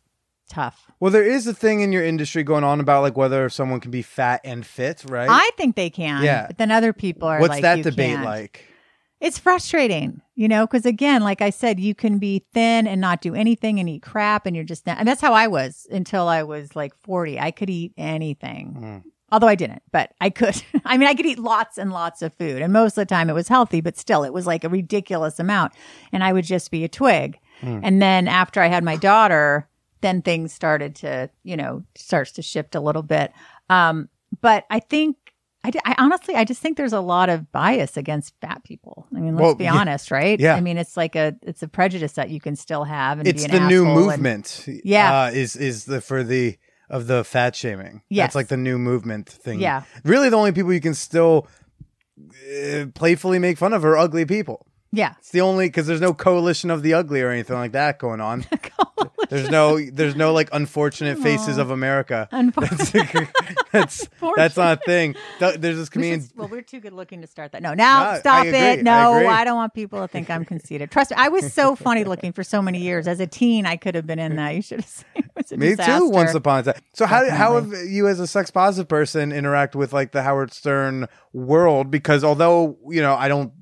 tough. 0.48 0.90
Well, 1.00 1.12
there 1.12 1.24
is 1.24 1.46
a 1.46 1.54
thing 1.54 1.80
in 1.80 1.92
your 1.92 2.04
industry 2.04 2.42
going 2.42 2.64
on 2.64 2.80
about 2.80 3.02
like 3.02 3.16
whether 3.16 3.48
someone 3.48 3.80
can 3.80 3.90
be 3.90 4.02
fat 4.02 4.40
and 4.44 4.66
fit, 4.66 5.04
right? 5.08 5.28
I 5.30 5.50
think 5.56 5.76
they 5.76 5.90
can. 5.90 6.22
Yeah. 6.22 6.46
But 6.48 6.58
then 6.58 6.70
other 6.70 6.92
people 6.92 7.28
are 7.28 7.40
What's 7.40 7.50
like, 7.50 7.62
that 7.62 7.78
"You 7.78 7.84
debate 7.84 8.16
can't." 8.16 8.24
like? 8.24 8.64
It's 9.20 9.38
frustrating, 9.38 10.22
you 10.36 10.46
know, 10.46 10.64
because 10.64 10.86
again, 10.86 11.22
like 11.22 11.42
I 11.42 11.50
said, 11.50 11.80
you 11.80 11.92
can 11.92 12.18
be 12.18 12.46
thin 12.54 12.86
and 12.86 13.00
not 13.00 13.20
do 13.20 13.34
anything 13.34 13.80
and 13.80 13.88
eat 13.88 14.02
crap, 14.02 14.46
and 14.46 14.54
you're 14.54 14.64
just 14.64 14.86
not. 14.86 14.98
And 14.98 15.08
that's 15.08 15.20
how 15.20 15.32
I 15.32 15.48
was 15.48 15.88
until 15.90 16.28
I 16.28 16.44
was 16.44 16.76
like 16.76 16.94
40. 17.02 17.38
I 17.40 17.50
could 17.50 17.68
eat 17.68 17.92
anything, 17.96 18.74
hmm. 18.78 19.08
although 19.32 19.48
I 19.48 19.56
didn't, 19.56 19.82
but 19.90 20.12
I 20.20 20.30
could. 20.30 20.62
I 20.84 20.96
mean, 20.96 21.08
I 21.08 21.14
could 21.14 21.26
eat 21.26 21.40
lots 21.40 21.78
and 21.78 21.92
lots 21.92 22.22
of 22.22 22.32
food, 22.34 22.62
and 22.62 22.72
most 22.72 22.92
of 22.92 23.02
the 23.02 23.12
time 23.12 23.28
it 23.28 23.34
was 23.34 23.48
healthy, 23.48 23.80
but 23.80 23.96
still, 23.96 24.22
it 24.22 24.32
was 24.32 24.46
like 24.46 24.62
a 24.62 24.68
ridiculous 24.68 25.40
amount, 25.40 25.72
and 26.12 26.22
I 26.22 26.32
would 26.32 26.44
just 26.44 26.70
be 26.70 26.84
a 26.84 26.88
twig. 26.88 27.40
Hmm. 27.60 27.80
And 27.82 28.00
then 28.00 28.28
after 28.28 28.60
I 28.60 28.68
had 28.68 28.84
my 28.84 28.94
daughter, 28.94 29.68
then 30.00 30.22
things 30.22 30.52
started 30.52 30.94
to, 30.96 31.30
you 31.42 31.56
know, 31.56 31.84
starts 31.96 32.32
to 32.32 32.42
shift 32.42 32.74
a 32.74 32.80
little 32.80 33.02
bit. 33.02 33.32
Um, 33.70 34.08
but 34.40 34.64
I 34.70 34.80
think, 34.80 35.16
I 35.64 35.94
honestly, 35.98 36.34
I 36.36 36.44
just 36.44 36.62
think 36.62 36.76
there's 36.76 36.92
a 36.92 37.00
lot 37.00 37.28
of 37.28 37.50
bias 37.52 37.96
against 37.96 38.32
fat 38.40 38.62
people. 38.64 39.06
I 39.14 39.18
mean, 39.20 39.34
let's 39.34 39.42
Well, 39.42 39.54
be 39.56 39.64
yeah. 39.64 39.74
honest, 39.74 40.10
right? 40.10 40.38
Yeah. 40.38 40.54
I 40.54 40.60
mean, 40.60 40.78
it's 40.78 40.96
like 40.96 41.16
a, 41.16 41.34
it's 41.42 41.62
a 41.62 41.68
prejudice 41.68 42.12
that 42.12 42.30
you 42.30 42.40
can 42.40 42.54
still 42.56 42.84
have 42.84 43.18
and 43.18 43.26
it's 43.26 43.44
be 43.46 43.52
an 43.56 43.62
the 43.64 43.68
new 43.68 43.84
asshole 43.84 43.98
and- 44.10 44.22
movement. 44.22 44.64
Yeah. 44.84 45.22
uh, 45.24 45.30
is 45.30 45.56
is 45.56 45.84
the 45.84 46.00
for 46.00 46.22
the 46.22 46.56
of 46.88 47.06
the 47.06 47.24
fat 47.24 47.54
shaming. 47.56 48.02
Yeah. 48.08 48.22
that's 48.22 48.34
like 48.36 48.48
the 48.48 48.56
new 48.56 48.78
movement 48.78 49.28
thing. 49.28 49.60
Yeah. 49.60 49.82
really, 50.04 50.28
the 50.30 50.36
only 50.36 50.52
people 50.52 50.72
you 50.72 50.80
can 50.80 50.94
still 50.94 51.46
uh, 52.18 52.86
playfully 52.94 53.38
make 53.38 53.58
fun 53.58 53.72
of 53.72 53.84
are 53.84 53.96
ugly 53.96 54.24
people. 54.24 54.64
Yeah. 54.92 55.14
It's 55.18 55.30
the 55.30 55.40
only 55.42 55.66
because 55.66 55.86
there's 55.86 56.00
no 56.00 56.14
coalition 56.14 56.70
of 56.70 56.82
the 56.82 56.94
ugly 56.94 57.20
or 57.22 57.30
anything 57.30 57.56
like 57.56 57.72
that 57.72 57.98
going 57.98 58.20
on. 58.20 58.46
there's 59.28 59.50
no 59.50 59.78
there's 59.78 60.16
no 60.16 60.32
like 60.32 60.48
unfortunate 60.52 61.18
faces 61.18 61.58
of 61.58 61.70
America. 61.70 62.28
Unfortunate. 62.32 63.28
that's 63.72 64.08
that's 64.36 64.56
not 64.56 64.78
a 64.78 64.80
thing. 64.86 65.14
Th- 65.38 65.56
There's 65.56 65.76
this 65.76 65.88
We 65.88 65.92
comedian. 65.92 66.20
should- 66.22 66.36
well, 66.36 66.48
we're 66.48 66.62
too 66.62 66.80
good 66.80 66.92
looking 66.92 67.20
to 67.20 67.26
start 67.26 67.52
that. 67.52 67.62
No, 67.62 67.74
now 67.74 68.02
No, 68.04 68.08
I 68.10 68.18
stop 68.20 68.46
agree. 68.46 68.58
it. 68.58 68.82
No, 68.82 69.14
agree. 69.14 69.26
I, 69.26 69.44
don't 69.44 69.56
want 69.56 69.74
people 69.74 70.00
to 70.00 70.08
think 70.08 70.30
I'm 70.30 70.44
conceited. 70.44 70.90
Trust 70.90 71.10
me, 71.10 71.16
I 71.18 71.28
was 71.28 71.52
so 71.52 71.76
funny 71.76 72.04
looking 72.04 72.32
for 72.32 72.42
so 72.42 72.62
many 72.62 72.78
years. 72.80 73.06
As 73.06 73.20
a 73.20 73.26
teen, 73.26 73.66
I 73.66 73.76
could 73.76 73.94
have 73.94 74.06
been 74.06 74.18
in 74.18 74.36
that. 74.36 74.54
You 74.54 74.62
should 74.62 74.80
have 74.80 74.88
seen. 74.88 75.04
It 75.16 75.24
was 75.36 75.52
a 75.52 75.56
Me 75.56 75.68
disaster. 75.70 75.98
too. 75.98 76.08
Once 76.08 76.34
upon 76.34 76.60
a 76.60 76.62
time. 76.62 76.74
So 76.94 77.06
how 77.06 77.28
how 77.30 77.54
have 77.60 77.72
you, 77.86 78.08
as 78.08 78.20
a 78.20 78.26
sex 78.26 78.50
positive 78.50 78.88
person, 78.88 79.32
interact 79.32 79.76
with 79.76 79.92
like 79.92 80.12
the 80.12 80.22
Howard 80.22 80.52
Stern 80.52 81.06
world? 81.32 81.90
Because 81.90 82.24
although 82.24 82.78
you 82.88 83.02
know, 83.02 83.14
I 83.14 83.28
don't. 83.28 83.52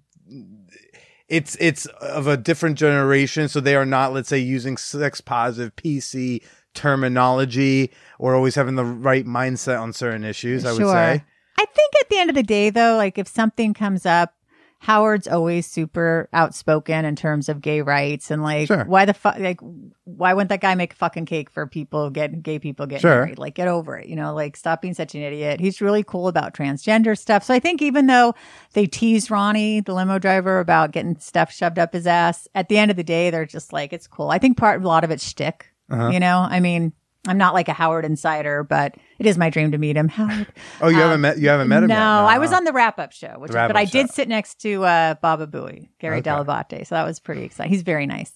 It's 1.28 1.56
it's 1.58 1.86
of 1.86 2.26
a 2.26 2.36
different 2.36 2.78
generation, 2.78 3.48
so 3.48 3.60
they 3.60 3.74
are 3.74 3.86
not, 3.86 4.12
let's 4.12 4.28
say, 4.28 4.38
using 4.38 4.76
sex 4.76 5.20
positive 5.20 5.74
PC 5.74 6.42
terminology 6.74 7.90
or 8.18 8.34
always 8.34 8.54
having 8.54 8.76
the 8.76 8.84
right 8.84 9.26
mindset 9.26 9.80
on 9.80 9.92
certain 9.92 10.24
issues. 10.24 10.64
I 10.64 10.72
would 10.72 10.86
say. 10.86 11.24
I 11.58 11.64
think 11.64 11.92
at 12.00 12.08
the 12.10 12.18
end 12.18 12.30
of 12.30 12.36
the 12.36 12.42
day, 12.42 12.70
though, 12.70 12.96
like 12.96 13.18
if 13.18 13.26
something 13.26 13.74
comes 13.74 14.06
up, 14.06 14.34
Howard's 14.78 15.26
always 15.26 15.66
super 15.66 16.28
outspoken 16.32 17.04
in 17.04 17.16
terms 17.16 17.48
of 17.48 17.60
gay 17.60 17.80
rights 17.80 18.30
and 18.30 18.42
like 18.42 18.66
Sure. 18.68 18.84
why 18.84 19.04
the 19.04 19.14
fuck 19.14 19.38
like 19.38 19.58
why 20.04 20.34
wouldn't 20.34 20.50
that 20.50 20.60
guy 20.60 20.74
make 20.74 20.92
a 20.92 20.96
fucking 20.96 21.24
cake 21.26 21.50
for 21.50 21.66
people 21.66 22.10
get 22.10 22.42
gay 22.42 22.58
people 22.58 22.86
get 22.86 23.00
Sure. 23.00 23.22
married? 23.24 23.38
Like 23.38 23.54
get 23.54 23.68
over 23.68 23.96
it, 23.98 24.06
you 24.08 24.14
know, 24.16 24.34
like 24.34 24.56
stop 24.56 24.82
being 24.82 24.94
such 24.94 25.14
an 25.14 25.22
idiot. 25.22 25.60
He's 25.60 25.80
really 25.80 26.04
cool 26.04 26.28
about 26.28 26.54
transgender 26.54 27.18
stuff. 27.18 27.42
So 27.42 27.54
I 27.54 27.58
think 27.58 27.80
even 27.82 28.06
though 28.06 28.34
they 28.74 28.86
tease 28.86 29.30
Ronnie, 29.30 29.80
the 29.80 29.94
limo 29.94 30.18
driver, 30.18 30.60
about 30.60 30.92
getting 30.92 31.18
stuff 31.18 31.50
shoved 31.50 31.78
up 31.78 31.92
his 31.92 32.06
ass, 32.06 32.46
at 32.54 32.68
the 32.68 32.78
end 32.78 32.90
of 32.90 32.96
the 32.96 33.02
day, 33.04 33.30
they're 33.30 33.46
just 33.46 33.72
like 33.72 33.92
it's 33.92 34.06
cool. 34.06 34.30
I 34.30 34.38
think 34.38 34.56
part 34.56 34.76
of 34.76 34.84
a 34.84 34.88
lot 34.88 35.04
of 35.04 35.10
it's 35.10 35.26
shtick. 35.26 35.66
Uh-huh. 35.90 36.08
You 36.10 36.20
know, 36.20 36.46
I 36.48 36.60
mean. 36.60 36.92
I'm 37.26 37.38
not 37.38 37.54
like 37.54 37.68
a 37.68 37.72
Howard 37.72 38.04
insider, 38.04 38.62
but 38.64 38.94
it 39.18 39.26
is 39.26 39.36
my 39.38 39.50
dream 39.50 39.72
to 39.72 39.78
meet 39.78 39.96
him. 39.96 40.08
Howard. 40.16 40.46
Oh, 40.80 40.88
you 40.88 40.96
haven't 40.96 41.20
met 41.20 41.38
you 41.38 41.48
haven't 41.48 41.68
met 41.68 41.82
him. 41.82 41.88
No, 41.88 41.94
yet? 41.94 42.00
I 42.02 42.38
was 42.38 42.52
on 42.52 42.64
the 42.64 42.72
wrap 42.72 42.98
up 42.98 43.12
show, 43.12 43.34
which 43.38 43.52
but 43.52 43.76
I 43.76 43.84
did 43.84 44.06
show. 44.08 44.12
sit 44.14 44.28
next 44.28 44.60
to 44.62 44.84
uh, 44.84 45.14
Baba 45.14 45.46
Booey, 45.46 45.88
Gary 45.98 46.18
Okay. 46.18 46.30
Dell'Abate, 46.30 46.86
so 46.86 46.94
that 46.94 47.04
was 47.04 47.18
pretty 47.20 47.42
exciting. 47.44 47.72
He's 47.72 47.82
very 47.82 48.06
nice. 48.06 48.32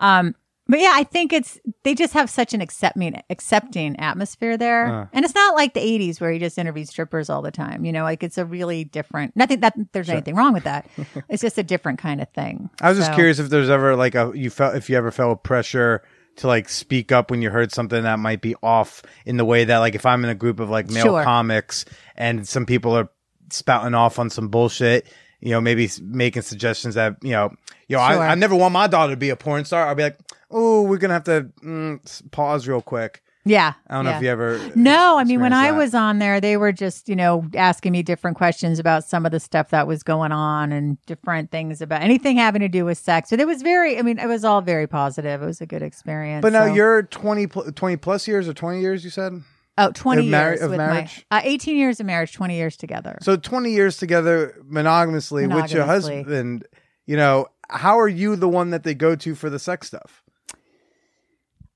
Um, 0.00 0.34
but 0.66 0.80
yeah, 0.80 0.92
I 0.94 1.04
think 1.04 1.34
it's 1.34 1.60
they 1.82 1.94
just 1.94 2.14
have 2.14 2.30
such 2.30 2.54
an 2.54 2.62
accepting 2.62 3.20
accepting 3.28 4.00
atmosphere 4.00 4.56
there, 4.56 4.86
Uh. 4.86 5.06
and 5.12 5.22
it's 5.22 5.34
not 5.34 5.54
like 5.54 5.74
the 5.74 5.80
'80s 5.80 6.22
where 6.22 6.32
he 6.32 6.38
just 6.38 6.56
interviewed 6.56 6.88
strippers 6.88 7.28
all 7.28 7.42
the 7.42 7.50
time. 7.50 7.84
You 7.84 7.92
know, 7.92 8.02
like 8.02 8.22
it's 8.22 8.38
a 8.38 8.46
really 8.46 8.82
different. 8.84 9.36
Nothing 9.36 9.60
that 9.60 9.74
there's 9.92 10.08
anything 10.08 10.34
wrong 10.34 10.54
with 10.54 10.64
that. 10.64 10.86
it's 11.28 11.42
just 11.42 11.58
a 11.58 11.62
different 11.62 11.98
kind 11.98 12.22
of 12.22 12.30
thing. 12.30 12.70
I 12.80 12.88
was 12.88 12.98
just 12.98 13.12
curious 13.12 13.38
if 13.38 13.50
there's 13.50 13.68
ever 13.68 13.94
like 13.94 14.14
a 14.14 14.32
you 14.34 14.48
felt 14.48 14.74
if 14.74 14.88
you 14.88 14.96
ever 14.96 15.10
felt 15.10 15.42
pressure 15.42 16.02
to 16.36 16.46
like 16.46 16.68
speak 16.68 17.12
up 17.12 17.30
when 17.30 17.42
you 17.42 17.50
heard 17.50 17.72
something 17.72 18.02
that 18.02 18.18
might 18.18 18.40
be 18.40 18.54
off 18.62 19.02
in 19.24 19.36
the 19.36 19.44
way 19.44 19.64
that 19.64 19.78
like 19.78 19.94
if 19.94 20.04
I'm 20.06 20.24
in 20.24 20.30
a 20.30 20.34
group 20.34 20.60
of 20.60 20.70
like 20.70 20.90
male 20.90 21.04
Sure. 21.04 21.22
comics 21.24 21.84
and 22.16 22.46
some 22.46 22.66
people 22.66 22.96
are 22.96 23.08
spouting 23.50 23.94
off 23.94 24.18
on 24.18 24.30
some 24.30 24.48
bullshit, 24.48 25.06
you 25.40 25.50
know, 25.50 25.60
maybe 25.60 25.88
making 26.02 26.42
suggestions 26.42 26.94
that 26.94 27.16
you 27.22 27.32
know, 27.32 27.50
you 27.88 27.96
know, 27.96 28.06
Sure. 28.08 28.20
I, 28.22 28.32
I 28.32 28.34
never 28.34 28.54
want 28.54 28.72
my 28.72 28.86
daughter 28.86 29.12
to 29.12 29.16
be 29.16 29.30
a 29.30 29.36
porn 29.36 29.64
star. 29.64 29.86
I'll 29.86 29.94
be 29.94 30.02
like, 30.04 30.18
oh, 30.50 30.82
we're 30.82 30.98
gonna 30.98 31.14
have 31.14 31.24
to 31.24 31.50
mm, 31.62 32.30
pause 32.30 32.68
real 32.68 32.82
quick. 32.82 33.22
Yeah, 33.46 33.74
I 33.88 33.94
don't 33.94 34.06
know 34.06 34.12
if 34.16 34.22
you 34.22 34.30
ever. 34.30 34.58
No, 34.74 35.18
I 35.18 35.24
mean, 35.24 35.40
when 35.40 35.52
I 35.52 35.70
was 35.70 35.94
on 35.94 36.18
there, 36.18 36.40
they 36.40 36.56
were 36.56 36.72
just, 36.72 37.08
you 37.10 37.16
know, 37.16 37.44
asking 37.54 37.92
me 37.92 38.02
different 38.02 38.38
questions 38.38 38.78
about 38.78 39.04
some 39.04 39.26
of 39.26 39.32
the 39.32 39.40
stuff 39.40 39.68
that 39.70 39.86
was 39.86 40.02
going 40.02 40.32
on 40.32 40.72
and 40.72 40.96
different 41.04 41.50
things 41.50 41.82
about 41.82 42.00
anything 42.00 42.38
having 42.38 42.60
to 42.60 42.68
do 42.68 42.86
with 42.86 42.96
sex. 42.96 43.28
But 43.30 43.40
it 43.40 43.46
was 43.46 43.60
very, 43.60 43.98
I 43.98 44.02
mean, 44.02 44.18
it 44.18 44.26
was 44.28 44.44
all 44.44 44.62
very 44.62 44.86
positive. 44.86 45.42
It 45.42 45.44
was 45.46 45.60
a 45.60 45.66
good 45.66 45.82
experience. 45.82 46.40
But 46.42 46.54
now 46.54 46.66
So- 46.68 46.74
you're 46.74 47.02
20, 47.02 47.46
pl- 47.46 47.72
20 47.72 47.96
plus 47.98 48.26
years 48.26 48.48
or 48.48 48.54
20 48.54 48.80
years, 48.80 49.04
you 49.04 49.10
said? 49.10 49.34
oh, 49.76 49.90
20 49.92 50.22
of 50.22 50.26
mar- 50.28 50.50
years 50.50 50.62
of 50.62 50.70
with 50.70 50.78
marriage? 50.78 51.26
my, 51.30 51.38
uh, 51.38 51.42
18 51.44 51.76
years 51.76 52.00
of 52.00 52.06
marriage, 52.06 52.32
20 52.32 52.56
years 52.56 52.76
together. 52.78 53.18
So 53.20 53.36
20 53.36 53.70
years 53.72 53.98
together 53.98 54.56
monogamously, 54.66 55.46
with 55.52 55.70
your 55.70 55.84
husband, 55.84 56.64
you 57.06 57.16
know, 57.18 57.48
how 57.68 57.98
are 57.98 58.08
you 58.08 58.36
the 58.36 58.48
one 58.48 58.70
that 58.70 58.84
they 58.84 58.94
go 58.94 59.14
to 59.16 59.34
for 59.34 59.50
the 59.50 59.58
sex 59.58 59.88
stuff? 59.88 60.22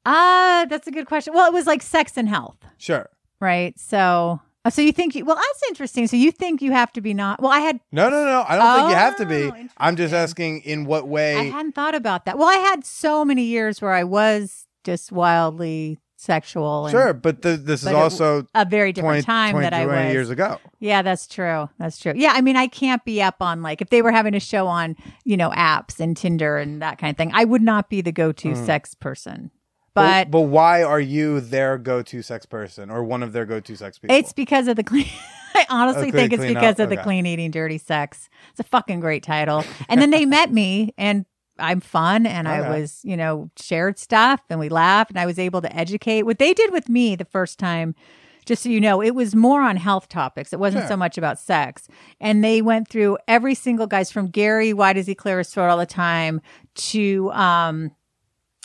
Ah, 0.07 0.67
that's 0.69 0.87
a 0.87 0.91
good 0.91 1.07
question. 1.07 1.35
Well, 1.35 1.47
it 1.47 1.53
was 1.53 1.67
like 1.67 1.83
sex 1.83 2.13
and 2.17 2.29
health, 2.29 2.57
Sure. 2.79 3.09
right? 3.41 3.79
So, 3.79 4.41
uh, 4.65 4.71
so 4.71 4.81
you 4.83 4.93
think 4.93 5.15
you, 5.15 5.25
well, 5.25 5.37
that's 5.37 5.63
interesting. 5.69 6.07
So 6.07 6.17
you 6.17 6.31
think 6.33 6.63
you 6.63 6.73
have 6.73 6.93
to 6.95 7.01
be 7.01 7.13
not, 7.15 7.43
well, 7.43 7.53
I 7.53 7.61
had, 7.61 7.81
No, 7.93 8.09
no, 8.09 8.25
no. 8.25 8.45
I 8.49 8.57
don't 8.57 8.77
think 8.79 8.91
you 8.91 8.97
have 8.97 9.17
to 9.17 9.25
Oh, 9.25 9.53
be. 9.53 9.69
I'm 9.77 9.97
just 9.97 10.15
asking 10.15 10.63
in 10.63 10.85
what 10.87 11.07
way. 11.09 11.37
I 11.37 11.45
hadn't 11.45 11.75
thought 11.75 11.95
about 11.95 12.25
that. 12.25 12.39
Well, 12.39 12.49
I 12.49 12.55
had 12.57 12.85
so 12.85 13.25
many 13.25 13.43
years 13.43 13.81
where 13.83 13.93
I 13.93 14.05
was 14.05 14.67
just 14.85 15.13
wildly 15.13 15.99
sexual. 16.17 16.87
And, 16.87 16.91
Sure, 16.93 17.13
but 17.13 17.43
th- 17.43 17.61
this 17.61 17.81
is 17.83 17.85
but 17.85 17.93
it- 17.95 17.97
also 17.97 18.45
a 18.55 18.65
very 18.65 18.93
20, 18.93 19.19
different 19.21 19.27
time 19.27 19.53
20, 19.53 19.65
that 19.67 19.73
I 19.75 19.85
20 19.85 20.05
was. 20.07 20.13
years 20.13 20.31
ago. 20.31 20.59
Yeah, 20.81 21.03
that's 21.03 21.27
true. 21.29 21.69
That's 21.79 21.99
true. 21.99 22.13
Yeah, 22.17 22.33
I 22.35 22.41
mean, 22.41 22.57
I 22.57 22.67
can't 22.67 23.05
be 23.05 23.23
up 23.23 23.37
on 23.41 23.63
like 23.63 23.81
if 23.83 23.91
they 23.91 24.03
were 24.03 24.11
having 24.11 24.35
a 24.35 24.41
show 24.41 24.67
on, 24.67 24.97
you 25.25 25.37
know, 25.37 25.51
apps 25.51 26.01
and 26.01 26.17
Tinder 26.17 26.57
and 26.59 26.83
that 26.83 26.99
kind 26.99 27.11
of 27.13 27.17
thing. 27.17 27.31
I 27.35 27.45
would 27.45 27.63
not 27.63 27.89
be 27.89 28.01
the 28.01 28.11
go-to 28.13 28.57
sex 28.57 28.95
person. 28.95 29.51
But 30.03 30.31
but 30.31 30.41
why 30.43 30.83
are 30.83 31.01
you 31.01 31.41
their 31.41 31.79
go-to 31.79 32.23
sex 32.23 32.47
person 32.47 32.91
or 32.91 33.03
one 33.05 33.23
of 33.23 33.33
their 33.33 33.45
go-to 33.47 33.77
sex 33.77 33.99
people? 33.99 34.17
it's 34.17 34.33
because 34.33 34.69
of 34.69 34.77
the 34.77 34.85
clean. 34.85 35.07
I 35.55 35.67
honestly 35.71 36.09
Oh, 36.09 36.13
think 36.13 36.33
it's 36.33 36.45
because 36.45 36.75
up? 36.75 36.85
of 36.85 36.91
the 36.91 36.97
clean 36.99 37.27
eating, 37.27 37.51
dirty 37.51 37.79
sex. 37.79 38.29
It's 38.51 38.61
a 38.61 38.65
fucking 38.65 39.01
great 39.01 39.23
title. 39.23 39.65
And 39.89 40.01
then 40.01 40.11
they 40.11 40.25
met 40.39 40.53
me, 40.53 40.93
and 40.99 41.25
I'm 41.59 41.81
fun, 41.81 42.27
and 42.27 42.47
I 42.47 42.69
was, 42.79 43.01
you 43.03 43.17
know, 43.17 43.51
shared 43.59 43.99
stuff, 43.99 44.41
and 44.51 44.61
we 44.61 44.69
laughed, 44.69 45.11
and 45.11 45.19
I 45.19 45.27
was 45.27 45.39
able 45.39 45.61
to 45.63 45.75
educate. 45.77 46.23
What 46.25 46.39
they 46.39 46.53
did 46.55 46.71
with 46.71 46.89
me 46.89 47.17
the 47.17 47.25
first 47.25 47.59
time, 47.59 47.97
just 48.45 48.63
so 48.63 48.69
you 48.69 48.81
know, 48.81 49.03
it 49.03 49.15
was 49.15 49.35
more 49.35 49.63
on 49.63 49.77
health 49.79 50.09
topics. 50.09 50.53
It 50.53 50.61
wasn't 50.61 50.83
Sure. 50.83 50.89
so 50.91 50.97
much 50.97 51.19
about 51.19 51.39
sex. 51.41 51.89
And 52.21 52.45
they 52.45 52.63
went 52.63 52.89
through 52.89 53.19
every 53.27 53.55
single 53.55 53.87
guys 53.89 54.13
from 54.13 54.29
Gary, 54.29 54.73
why 54.73 54.93
does 54.93 55.07
he 55.07 55.15
clear 55.15 55.39
his 55.39 55.49
throat 55.51 55.69
all 55.71 55.79
the 55.79 55.87
time, 55.87 56.41
to 56.77 57.33
um, 57.33 57.91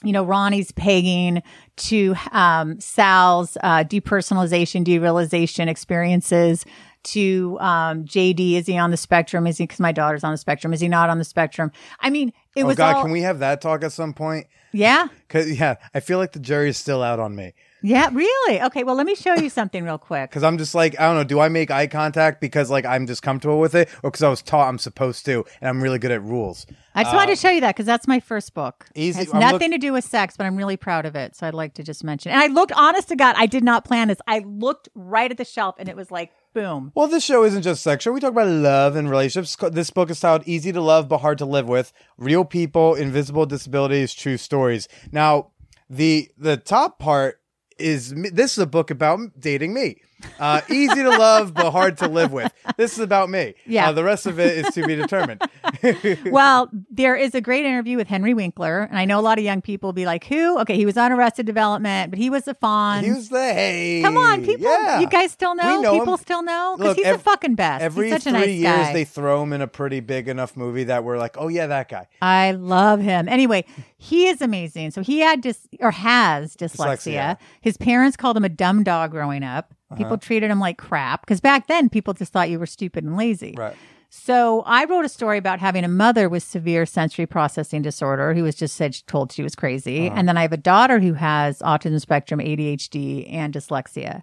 you 0.04 0.12
know, 0.12 0.24
Ronnie's 0.24 0.72
pegging 0.72 1.42
to 1.78 2.16
um, 2.32 2.80
Sal's 2.80 3.58
uh, 3.64 3.84
depersonalization, 3.84 4.86
derealization 4.86 5.68
experiences 5.68 6.66
to 7.04 7.58
um, 7.60 8.06
JD. 8.06 8.54
Is 8.54 8.68
he 8.68 8.78
on 8.78 8.92
the 8.92 8.98
spectrum? 8.98 9.48
Is 9.48 9.58
he, 9.58 9.66
because 9.66 9.80
my 9.80 9.92
daughter's 9.92 10.24
on 10.24 10.32
the 10.32 10.38
spectrum, 10.38 10.74
is 10.74 10.82
he 10.82 10.88
not 10.88 11.10
on 11.10 11.18
the 11.18 11.24
spectrum? 11.24 11.72
I 12.00 12.10
mean, 12.10 12.34
it 12.56 12.64
oh 12.64 12.68
was 12.68 12.78
God, 12.78 12.96
all, 12.96 13.02
can 13.04 13.12
we 13.12 13.22
have 13.22 13.40
that 13.40 13.62
talk 13.62 13.84
at 13.84 13.92
some 13.92 14.14
point? 14.14 14.48
yeah. 14.72 15.08
Cause 15.30 15.50
yeah, 15.50 15.76
I 15.94 16.00
feel 16.00 16.20
like 16.20 16.34
the 16.34 16.40
jury 16.40 16.70
is 16.70 16.78
still 16.78 17.02
out 17.02 17.20
on 17.20 17.36
me. 17.36 17.54
Yeah, 17.86 18.10
really? 18.14 18.62
Okay, 18.62 18.84
well, 18.86 18.96
let 18.96 19.06
me 19.06 19.14
show 19.14 19.34
you 19.36 19.50
something 19.50 19.84
real 19.84 19.98
quick. 19.98 20.32
Cause 20.32 20.42
I'm 20.42 20.58
just 20.58 20.74
like, 20.74 20.98
I 21.00 21.04
don't 21.06 21.16
know, 21.18 21.24
do 21.26 21.40
I 21.42 21.50
make 21.50 21.70
eye 21.70 21.86
contact 21.88 22.40
because 22.40 22.72
like 22.72 22.86
I'm 22.86 23.06
just 23.06 23.22
comfortable 23.22 23.60
with 23.60 23.76
it 23.76 23.90
or 24.04 24.10
because 24.10 24.24
I 24.24 24.30
was 24.30 24.42
taught 24.42 24.70
I'm 24.70 24.80
supposed 24.80 25.26
to 25.26 25.44
and 25.60 25.68
I'm 25.70 25.84
really 25.84 26.00
good 26.00 26.12
at 26.12 26.24
rules? 26.24 26.66
I 26.96 27.04
just 27.04 27.14
wanted 27.14 27.26
to 27.28 27.32
um, 27.34 27.38
show 27.38 27.50
you 27.50 27.62
that 27.62 27.76
because 27.76 27.86
that's 27.86 28.08
my 28.08 28.20
first 28.20 28.54
book. 28.54 28.86
Easy- 28.96 29.22
It 29.22 29.26
has 29.26 29.34
I'm 29.34 29.40
nothing 29.42 29.72
look- 29.72 29.82
to 29.82 29.86
do 29.88 29.94
with 29.94 30.06
sex, 30.06 30.38
but 30.38 30.46
I'm 30.46 30.56
really 30.56 30.78
proud 30.78 31.06
of 31.06 31.16
it. 31.16 31.36
So 31.36 31.46
I'd 31.46 31.54
like 31.54 31.74
to 31.74 31.84
just 31.84 32.04
mention. 32.04 32.32
And 32.32 32.40
I 32.40 32.48
looked, 32.48 32.72
honest 32.72 33.10
to 33.10 33.16
God, 33.16 33.36
I 33.38 33.48
did 33.48 33.64
not 33.64 33.84
plan 33.84 34.08
this. 34.08 34.20
I 34.28 34.40
looked 34.40 34.88
right 34.96 35.30
at 35.30 35.38
the 35.38 35.46
shelf 35.46 35.76
and 35.78 35.90
it 35.90 35.98
was 35.98 36.10
like, 36.10 36.32
boom. 36.54 36.92
Well, 36.96 37.08
this 37.08 37.24
show 37.26 37.44
isn't 37.44 37.64
just 37.64 37.84
sexual. 37.84 38.14
We 38.14 38.22
talk 38.22 38.32
about 38.32 38.48
love 38.48 38.96
and 38.96 39.10
relationships. 39.10 39.58
This 39.72 39.90
book 39.90 40.10
is 40.10 40.20
titled 40.20 40.48
Easy 40.48 40.72
to 40.72 40.80
Love 40.82 41.10
but 41.10 41.18
Hard 41.18 41.40
to 41.40 41.46
Live 41.46 41.68
With 41.68 41.92
Real 42.18 42.46
People, 42.46 42.94
Invisible 42.96 43.46
Disabilities, 43.46 44.14
True 44.14 44.38
Stories. 44.38 44.88
Now, 45.12 45.50
the 45.90 46.30
the 46.38 46.58
top 46.58 46.98
part 46.98 47.40
is 47.78 48.14
this 48.14 48.54
is 48.54 48.60
a 48.60 48.68
book 48.68 48.92
about 48.92 49.20
dating 49.40 49.74
me. 49.74 49.98
Uh, 50.40 50.62
easy 50.70 51.04
to 51.04 51.10
love, 51.10 51.54
but 51.54 51.72
hard 51.72 51.98
to 51.98 52.08
live 52.08 52.32
with. 52.32 52.52
This 52.78 52.94
is 52.94 53.00
about 53.00 53.30
me. 53.30 53.56
Yeah. 53.66 53.90
Uh, 53.90 53.92
the 53.94 54.04
rest 54.04 54.26
of 54.26 54.40
it 54.40 54.58
is 54.58 54.74
to 54.74 54.86
be 54.86 54.96
determined. 54.96 55.42
well, 56.26 56.70
there 56.90 57.16
is 57.16 57.36
a 57.36 57.42
great 57.42 57.66
interview 57.66 57.98
with 57.98 58.08
Henry 58.08 58.34
Winkler, 58.34 58.82
and 58.82 58.98
I 58.98 59.06
know 59.06 59.20
a 59.20 59.22
lot 59.22 59.38
of 59.38 59.44
young 59.44 59.62
people 59.62 59.90
will 59.90 59.94
be 59.94 60.06
like, 60.06 60.26
"Who?" 60.26 60.60
Okay, 60.60 60.76
he 60.76 60.86
was 60.86 60.98
on 60.98 61.12
Arrested 61.12 61.46
Development, 61.46 62.10
but 62.10 62.20
he 62.20 62.30
was 62.30 62.48
a 62.48 62.54
fawn. 62.54 63.04
He 63.04 63.12
was 63.12 63.30
the 63.30 63.54
hey. 63.54 64.02
Come 64.04 64.18
on, 64.18 64.44
people! 64.44 64.64
Yeah. 64.64 65.00
You 65.00 65.08
guys 65.08 65.32
still 65.32 65.56
know? 65.56 65.82
Know 65.82 66.00
people 66.00 66.14
him. 66.16 66.20
still 66.20 66.44
know 66.44 66.76
because 66.78 66.96
he's 66.96 67.06
ev- 67.06 67.18
the 67.18 67.24
fucking 67.24 67.56
best. 67.56 67.84
Every 67.84 68.06
he's 68.06 68.16
such 68.16 68.24
three 68.24 68.32
a 68.32 68.34
nice 68.34 68.48
years, 68.50 68.76
guy. 68.76 68.94
they 68.94 69.06
throw 69.06 69.44
him 69.44 69.54
in 69.54 69.62
a 69.62 69.68
pretty 69.68 70.00
big 70.00 70.28
enough 70.28 70.56
movie 70.58 70.86
that 70.86 71.04
we're 71.04 71.18
like, 71.18 71.36
oh 71.38 71.48
yeah, 71.48 71.68
that 71.68 71.90
guy. 71.90 72.08
I 72.22 72.52
love 72.52 73.00
him. 73.00 73.28
Anyway, 73.28 73.66
he 73.98 74.28
is 74.28 74.42
amazing. 74.42 74.92
So 74.92 75.02
he 75.02 75.20
had 75.20 75.42
dys 75.42 75.60
or 75.80 75.92
has 75.92 76.56
dyslexia. 76.56 77.38
Dyslexia. 77.38 77.38
His 77.62 77.78
parents 77.78 78.18
called 78.18 78.38
him 78.38 78.44
a 78.46 78.50
dumb 78.50 78.84
dog 78.84 79.12
growing 79.12 79.44
up. 79.44 79.74
Uh-huh. 79.94 80.04
People 80.04 80.18
treated 80.18 80.52
him 80.52 80.60
like 80.60 80.78
crap 80.78 81.22
because 81.22 81.42
back 81.42 81.68
then 81.68 81.90
people 81.90 82.14
just 82.14 82.32
thought 82.34 82.50
you 82.50 82.60
were 82.60 82.66
stupid 82.66 83.04
and 83.04 83.16
lazy. 83.18 83.54
Right. 83.58 83.76
So 84.16 84.62
I 84.68 84.86
wrote 84.86 85.06
a 85.06 85.10
story 85.10 85.40
about 85.40 85.60
having 85.60 85.84
a 85.84 85.88
mother 85.88 86.30
with 86.30 86.44
severe 86.44 86.86
sensory 86.86 87.26
processing 87.26 87.82
disorder 87.82 88.36
who 88.36 88.44
was 88.44 88.54
just 88.54 88.76
said 88.76 88.96
told 89.08 89.32
she 89.32 89.42
was 89.42 89.56
crazy, 89.56 90.06
Uh-huh. 90.08 90.16
and 90.18 90.28
then 90.28 90.38
I 90.38 90.44
have 90.44 90.54
a 90.54 90.58
daughter 90.58 91.00
who 91.00 91.14
has 91.14 91.60
autism 91.60 92.00
spectrum, 92.00 92.40
ADHD, 92.40 93.32
and 93.34 93.54
dyslexia. 93.54 94.22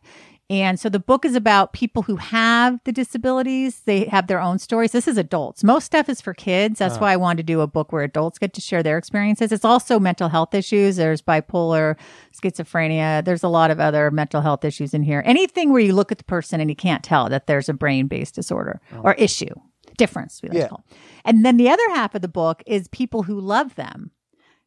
And 0.51 0.81
so 0.81 0.89
the 0.89 0.99
book 0.99 1.25
is 1.25 1.37
about 1.37 1.73
people 1.73 2.03
who 2.03 2.17
have 2.17 2.81
the 2.83 2.91
disabilities. 2.91 3.83
They 3.83 4.07
have 4.07 4.27
their 4.27 4.41
own 4.41 4.59
stories. 4.59 4.91
This 4.91 5.07
is 5.07 5.17
adults. 5.17 5.63
Most 5.63 5.85
stuff 5.85 6.09
is 6.09 6.21
for 6.21 6.35
kids. 6.35 6.81
That's 6.81 6.99
why 6.99 7.13
I 7.13 7.17
wanted 7.17 7.37
to 7.37 7.53
do 7.53 7.61
a 7.61 7.69
book 7.69 7.93
where 7.93 8.03
adults 8.03 8.37
get 8.37 8.53
to 8.55 8.61
share 8.61 8.83
their 8.83 8.99
experiences. 8.99 9.53
It's 9.53 9.65
also 9.65 10.01
mental 10.01 10.29
health 10.29 10.53
issues. 10.53 10.97
There's 10.97 11.23
bipolar, 11.23 11.97
schizophrenia. 12.35 13.25
There's 13.25 13.45
a 13.45 13.49
lot 13.49 13.71
of 13.71 13.79
other 13.79 14.11
mental 14.11 14.41
health 14.41 14.65
issues 14.65 14.93
in 14.93 15.05
here. 15.05 15.23
Anything 15.25 15.71
where 15.71 15.81
you 15.81 15.95
look 15.95 16.11
at 16.11 16.19
the 16.19 16.25
person 16.25 16.61
and 16.61 16.69
you 16.69 16.75
can't 16.77 17.05
tell 17.05 17.29
that 17.29 17.47
there's 17.47 17.69
a 17.69 17.75
brain 17.75 18.09
based 18.09 18.35
disorder 18.35 18.81
oh. 18.93 19.03
or 19.05 19.15
issue, 19.15 19.55
difference, 19.97 20.43
we 20.43 20.49
like 20.49 20.59
Yeah. 20.59 20.63
to 20.65 20.69
call 20.71 20.85
it. 20.91 20.97
And 21.25 21.47
then 21.47 21.59
the 21.59 21.71
other 21.71 21.89
half 21.91 22.17
of 22.17 22.23
the 22.23 22.29
book 22.29 22.65
is 22.67 22.89
people 22.89 23.23
who 23.23 23.39
love 23.39 23.77
them 23.77 24.11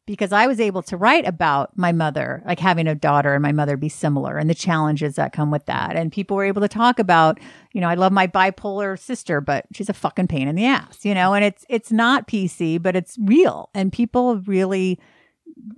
because 0.06 0.32
I 0.32 0.46
was 0.46 0.60
able 0.60 0.82
to 0.82 0.96
write 0.96 1.26
about 1.26 1.76
my 1.76 1.92
mother, 1.92 2.42
like 2.44 2.58
having 2.58 2.86
a 2.86 2.94
daughter 2.94 3.32
and 3.34 3.42
my 3.42 3.52
mother 3.52 3.76
be 3.76 3.88
similar 3.88 4.36
and 4.36 4.50
the 4.50 4.54
challenges 4.54 5.14
that 5.14 5.32
come 5.32 5.50
with 5.50 5.64
that. 5.66 5.96
And 5.96 6.12
people 6.12 6.36
were 6.36 6.44
able 6.44 6.60
to 6.60 6.68
talk 6.68 6.98
about, 6.98 7.40
you 7.72 7.80
know, 7.80 7.88
I 7.88 7.94
love 7.94 8.12
my 8.12 8.26
bipolar 8.26 8.98
sister, 8.98 9.40
but 9.40 9.64
she's 9.72 9.88
a 9.88 9.94
fucking 9.94 10.28
pain 10.28 10.46
in 10.46 10.56
the 10.56 10.66
ass, 10.66 11.04
you 11.04 11.14
know, 11.14 11.32
and 11.32 11.44
it's, 11.44 11.64
it's 11.70 11.90
not 11.90 12.28
PC, 12.28 12.82
but 12.82 12.94
it's 12.94 13.16
real. 13.18 13.70
And 13.74 13.92
people 13.92 14.38
really, 14.40 15.00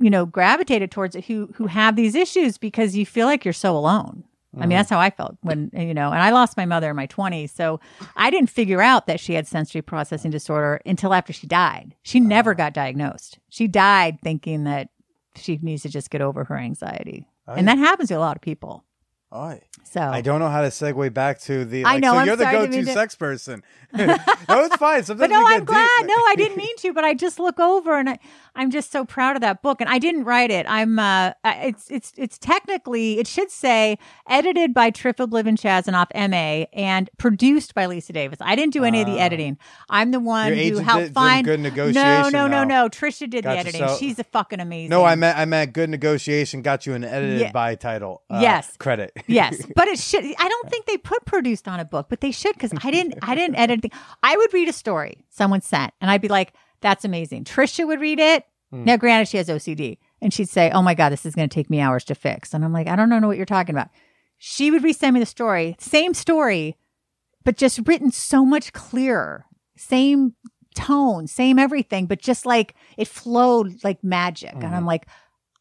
you 0.00 0.10
know, 0.10 0.26
gravitated 0.26 0.90
towards 0.90 1.14
it 1.14 1.26
who, 1.26 1.50
who 1.54 1.66
have 1.66 1.94
these 1.94 2.16
issues 2.16 2.58
because 2.58 2.96
you 2.96 3.06
feel 3.06 3.26
like 3.26 3.44
you're 3.44 3.54
so 3.54 3.76
alone. 3.76 4.24
I 4.56 4.66
mean, 4.66 4.76
that's 4.76 4.88
mm. 4.88 4.94
how 4.94 5.00
I 5.00 5.10
felt 5.10 5.36
when, 5.42 5.70
you 5.74 5.94
know, 5.94 6.10
and 6.10 6.22
I 6.22 6.30
lost 6.30 6.56
my 6.56 6.64
mother 6.64 6.90
in 6.90 6.96
my 6.96 7.06
20s. 7.06 7.50
So 7.50 7.80
I 8.16 8.30
didn't 8.30 8.50
figure 8.50 8.80
out 8.80 9.06
that 9.06 9.20
she 9.20 9.34
had 9.34 9.46
sensory 9.46 9.82
processing 9.82 10.30
disorder 10.30 10.80
until 10.86 11.12
after 11.12 11.32
she 11.32 11.46
died. 11.46 11.94
She 12.02 12.20
never 12.20 12.52
uh. 12.52 12.54
got 12.54 12.72
diagnosed. 12.72 13.38
She 13.48 13.68
died 13.68 14.18
thinking 14.22 14.64
that 14.64 14.88
she 15.34 15.58
needs 15.60 15.82
to 15.82 15.88
just 15.88 16.10
get 16.10 16.22
over 16.22 16.44
her 16.44 16.56
anxiety. 16.56 17.26
And 17.46 17.68
that 17.68 17.78
happens 17.78 18.08
to 18.08 18.14
a 18.14 18.18
lot 18.18 18.34
of 18.34 18.42
people. 18.42 18.84
So 19.84 20.00
I 20.00 20.20
don't 20.20 20.40
know 20.40 20.48
how 20.48 20.62
to 20.62 20.68
segue 20.68 21.14
back 21.14 21.38
to 21.42 21.64
the. 21.64 21.84
I 21.84 21.92
like, 21.94 22.02
know, 22.02 22.12
So 22.12 22.18
I'm 22.18 22.26
you're 22.26 22.36
the 22.36 22.46
I 22.46 22.52
go-to 22.52 22.84
to- 22.84 22.92
sex 22.92 23.14
person. 23.14 23.62
no, 23.96 24.04
it's 24.48 24.76
fine. 24.76 25.04
Sometimes 25.04 25.20
But 25.20 25.30
no, 25.30 25.46
I'm 25.46 25.64
glad. 25.64 25.88
deep. 26.00 26.06
No, 26.08 26.14
I 26.14 26.34
didn't 26.36 26.56
mean 26.64 26.76
to, 26.78 26.92
but 26.92 27.04
I 27.04 27.14
just 27.14 27.38
look 27.38 27.60
over 27.60 27.96
and 27.98 28.10
I, 28.10 28.18
I'm 28.56 28.70
just 28.70 28.90
so 28.90 29.04
proud 29.04 29.36
of 29.36 29.42
that 29.42 29.62
book. 29.62 29.80
And 29.80 29.88
I 29.88 29.98
didn't 29.98 30.24
write 30.24 30.50
it. 30.50 30.66
I'm. 30.68 30.98
Uh, 30.98 31.32
it's 31.44 31.88
it's 31.90 32.12
it's 32.16 32.36
technically 32.36 33.18
it 33.20 33.26
should 33.28 33.50
say 33.50 33.96
edited 34.28 34.74
by 34.74 34.90
Triffield 34.90 35.28
Bliven 35.30 35.56
Chazanoff 35.56 36.08
MA 36.14 36.66
and 36.78 37.08
produced 37.16 37.74
by 37.74 37.86
Lisa 37.86 38.12
Davis. 38.12 38.38
I 38.40 38.56
didn't 38.56 38.72
do 38.72 38.82
any 38.84 39.00
of 39.02 39.06
the 39.06 39.20
editing. 39.20 39.56
I'm 39.88 40.10
the 40.10 40.20
one 40.20 40.52
Ah. 40.52 40.56
Who 40.56 40.78
helped 40.78 41.04
did 41.06 41.14
find 41.14 41.44
good 41.44 41.60
No, 41.60 41.68
negotiation, 41.70 42.32
no, 42.32 42.48
no, 42.48 42.58
though. 42.58 42.64
no. 42.64 42.88
Trisha 42.88 43.30
did 43.30 43.44
the 43.44 43.50
editing. 43.50 43.86
So- 43.86 43.96
She's 43.98 44.18
a 44.18 44.24
fucking 44.24 44.60
amazing. 44.60 44.90
No, 44.90 45.04
I 45.04 45.14
meant 45.14 45.38
I 45.38 45.44
meant 45.44 45.72
good 45.72 45.88
negotiation 45.90 46.60
got 46.60 46.86
you 46.86 46.94
an 46.94 47.04
edited 47.04 47.40
Yeah. 47.40 47.52
by 47.52 47.76
title. 47.76 48.22
uh, 48.28 48.40
Yes. 48.42 48.76
credit. 48.78 49.12
Yes, 49.26 49.64
but 49.76 49.88
it 49.88 49.98
should. 49.98 50.24
I 50.24 50.48
don't 50.48 50.70
think 50.70 50.86
they 50.86 50.96
put 50.96 51.24
produced 51.24 51.68
on 51.68 51.80
a 51.80 51.84
book, 51.84 52.06
but 52.08 52.20
they 52.20 52.30
should 52.30 52.54
because 52.54 52.72
I 52.82 52.90
didn't. 52.90 53.18
I 53.22 53.34
didn't 53.34 53.56
edit. 53.56 53.84
anything. 53.84 53.90
I 54.22 54.36
would 54.36 54.52
read 54.52 54.68
a 54.68 54.72
story 54.72 55.24
someone 55.30 55.60
sent, 55.60 55.92
and 56.00 56.10
I'd 56.10 56.22
be 56.22 56.28
like, 56.28 56.52
"That's 56.80 57.04
amazing." 57.04 57.44
Trisha 57.44 57.86
would 57.86 58.00
read 58.00 58.18
it. 58.18 58.44
Hmm. 58.70 58.84
Now, 58.84 58.96
granted, 58.96 59.28
she 59.28 59.36
has 59.36 59.48
OCD, 59.48 59.98
and 60.20 60.32
she'd 60.32 60.48
say, 60.48 60.70
"Oh 60.70 60.82
my 60.82 60.94
god, 60.94 61.10
this 61.10 61.26
is 61.26 61.34
going 61.34 61.48
to 61.48 61.54
take 61.54 61.70
me 61.70 61.80
hours 61.80 62.04
to 62.04 62.14
fix," 62.14 62.54
and 62.54 62.64
I'm 62.64 62.72
like, 62.72 62.88
"I 62.88 62.96
don't 62.96 63.08
know 63.08 63.26
what 63.26 63.36
you're 63.36 63.46
talking 63.46 63.74
about." 63.74 63.88
She 64.38 64.70
would 64.70 64.82
resend 64.82 65.14
me 65.14 65.20
the 65.20 65.26
story, 65.26 65.76
same 65.78 66.12
story, 66.12 66.76
but 67.44 67.56
just 67.56 67.80
written 67.86 68.10
so 68.10 68.44
much 68.44 68.72
clearer, 68.72 69.46
same 69.76 70.34
tone, 70.74 71.26
same 71.26 71.58
everything, 71.58 72.06
but 72.06 72.20
just 72.20 72.44
like 72.44 72.74
it 72.98 73.08
flowed 73.08 73.82
like 73.82 74.02
magic, 74.04 74.54
and 74.54 74.66
I'm 74.66 74.72
mm-hmm. 74.72 74.86
like. 74.86 75.06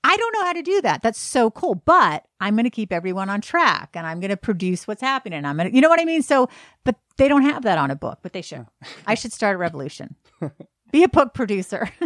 I 0.08 0.16
don't 0.18 0.34
know 0.34 0.44
how 0.44 0.54
to 0.54 0.62
do 0.62 0.82
that. 0.82 1.02
That's 1.02 1.20
so 1.20 1.50
cool. 1.50 1.74
But 1.74 2.26
I'm 2.40 2.54
going 2.54 2.66
to 2.66 2.70
keep 2.70 2.94
everyone 2.94 3.28
on 3.28 3.42
track 3.42 3.90
and 3.96 4.06
I'm 4.06 4.20
going 4.20 4.30
to 4.30 4.38
produce 4.38 4.88
what's 4.88 5.02
happening. 5.02 5.44
I'm 5.46 5.58
going 5.58 5.70
to, 5.70 5.76
you 5.76 5.82
know 5.82 5.90
what 5.90 6.00
I 6.00 6.06
mean? 6.06 6.22
So, 6.22 6.48
but 6.84 6.96
they 7.18 7.28
don't 7.28 7.42
have 7.42 7.64
that 7.64 7.80
on 7.80 7.90
a 7.90 7.96
book, 7.96 8.20
but 8.22 8.32
they 8.32 8.44
should. 8.44 8.68
I 9.08 9.16
should 9.16 9.34
start 9.34 9.56
a 9.56 9.58
revolution. 9.58 10.16
Be 10.92 11.04
a 11.04 11.10
book 11.10 11.34
producer. 11.34 11.90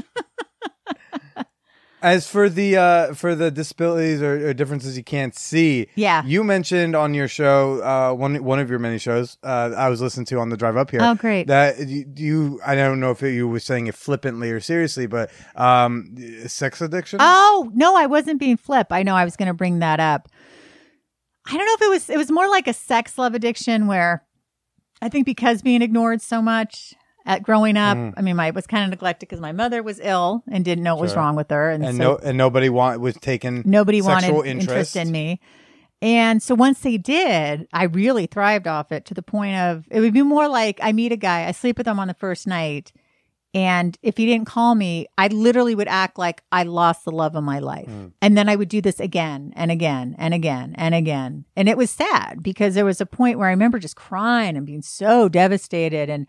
As 2.02 2.30
for 2.30 2.48
the 2.48 2.78
uh, 2.78 3.14
for 3.14 3.36
the 3.36 3.52
disabilities 3.52 4.22
or, 4.22 4.48
or 4.50 4.54
differences 4.54 4.96
you 4.98 5.04
can't 5.04 5.36
see, 5.36 5.88
Yeah. 5.96 6.24
you 6.26 6.46
mentioned 6.46 6.96
on 6.96 7.14
your 7.14 7.28
show 7.28 7.82
uh, 7.84 8.14
one 8.14 8.42
one 8.44 8.58
of 8.60 8.70
your 8.70 8.80
many 8.80 8.98
shows 8.98 9.38
uh, 9.44 9.72
I 9.76 9.90
was 9.90 10.00
listening 10.02 10.26
to 10.28 10.40
on 10.40 10.48
the 10.48 10.56
drive 10.56 10.78
up 10.78 10.92
here. 10.92 11.02
Oh, 11.04 11.16
great. 11.16 11.48
That 11.48 11.78
you, 11.88 12.06
you 12.16 12.62
I 12.66 12.76
don't 12.76 13.02
know 13.02 13.12
if 13.12 13.22
you 13.22 13.50
were 13.50 13.60
saying 13.60 13.88
it 13.88 13.96
flippantly 13.96 14.50
or 14.50 14.62
seriously, 14.62 15.08
but 15.08 15.30
um, 15.56 16.16
sex 16.48 16.80
addiction. 16.80 17.20
oh, 17.22 17.70
no, 17.74 17.98
I 17.98 18.06
wasn't 18.06 18.40
being 18.40 18.56
flip. 18.56 18.88
I 18.92 19.04
know 19.04 19.16
I 19.16 19.26
was 19.26 19.36
going 19.36 19.48
to 19.48 19.54
bring 19.54 19.80
that 19.80 20.00
up. 20.00 20.30
I 21.46 21.58
don't 21.58 21.66
know 21.66 21.74
if 21.74 21.82
it 21.82 21.90
was, 21.90 22.10
it 22.10 22.18
was 22.18 22.32
more 22.32 22.48
like 22.48 22.68
a 22.68 22.74
sex 22.74 23.18
love 23.18 23.34
addiction 23.34 23.88
where 23.88 24.24
I 25.02 25.10
think 25.10 25.26
because 25.26 25.62
being 25.62 25.82
ignored 25.82 26.22
so 26.22 26.42
much 26.42 26.94
at 27.30 27.44
growing 27.44 27.78
up, 27.78 27.96
mm-hmm. 27.96 28.18
I 28.18 28.24
mean, 28.24 28.40
I 28.40 28.50
was 28.50 28.66
kind 28.66 28.84
of 28.84 28.90
neglected 28.90 29.30
because 29.30 29.40
my 29.40 29.52
mother 29.52 29.84
was 29.84 30.00
ill 30.02 30.44
and 30.52 30.66
didn't 30.66 30.84
know 30.84 30.96
what 30.96 31.04
was 31.04 31.16
wrong 31.16 31.36
with 31.36 31.52
her. 31.52 31.70
And, 31.70 31.86
and 31.86 31.96
so 31.96 32.04
no 32.04 32.18
and 32.18 32.38
nobody 32.38 32.70
want 32.70 33.00
was 33.00 33.16
taking 33.16 33.62
nobody 33.66 34.02
sexual 34.02 34.38
wanted 34.38 34.50
interest. 34.50 34.70
interest 34.70 34.96
in 34.96 35.12
me. 35.12 35.40
And 36.02 36.42
so 36.42 36.56
once 36.56 36.80
they 36.80 36.98
did, 36.98 37.68
I 37.72 37.84
really 37.84 38.26
thrived 38.26 38.68
off 38.68 38.92
it 38.92 39.06
to 39.06 39.14
the 39.14 39.22
point 39.22 39.58
of 39.58 39.86
it 39.92 40.00
would 40.00 40.14
be 40.14 40.24
more 40.24 40.48
like 40.48 40.80
I 40.82 40.92
meet 40.92 41.12
a 41.12 41.18
guy, 41.18 41.46
I 41.48 41.52
sleep 41.52 41.78
with 41.78 41.88
him 41.88 42.00
on 42.00 42.08
the 42.08 42.16
first 42.16 42.48
night. 42.48 42.92
And 43.54 43.96
if 44.02 44.18
he 44.18 44.26
didn't 44.26 44.48
call 44.48 44.74
me, 44.74 45.08
I 45.18 45.28
literally 45.28 45.76
would 45.76 45.88
act 45.88 46.18
like 46.18 46.42
I 46.52 46.64
lost 46.64 47.06
the 47.06 47.12
love 47.12 47.36
of 47.36 47.44
my 47.44 47.60
life. 47.60 47.90
Mm. 47.90 48.14
And 48.22 48.38
then 48.38 48.50
I 48.50 48.56
would 48.56 48.70
do 48.70 48.82
this 48.82 49.00
again 49.00 49.54
and 49.56 49.72
again 49.72 50.16
and 50.18 50.34
again 50.34 50.74
and 50.78 50.96
again. 50.96 51.46
And 51.56 51.70
it 51.70 51.78
was 51.78 51.92
sad 51.92 52.42
because 52.42 52.74
there 52.74 52.86
was 52.86 53.02
a 53.02 53.08
point 53.08 53.38
where 53.38 53.48
I 53.48 53.52
remember 53.52 53.78
just 53.78 53.96
crying 53.96 54.56
and 54.56 54.66
being 54.66 54.84
so 54.84 55.30
devastated. 55.30 56.10
And 56.10 56.28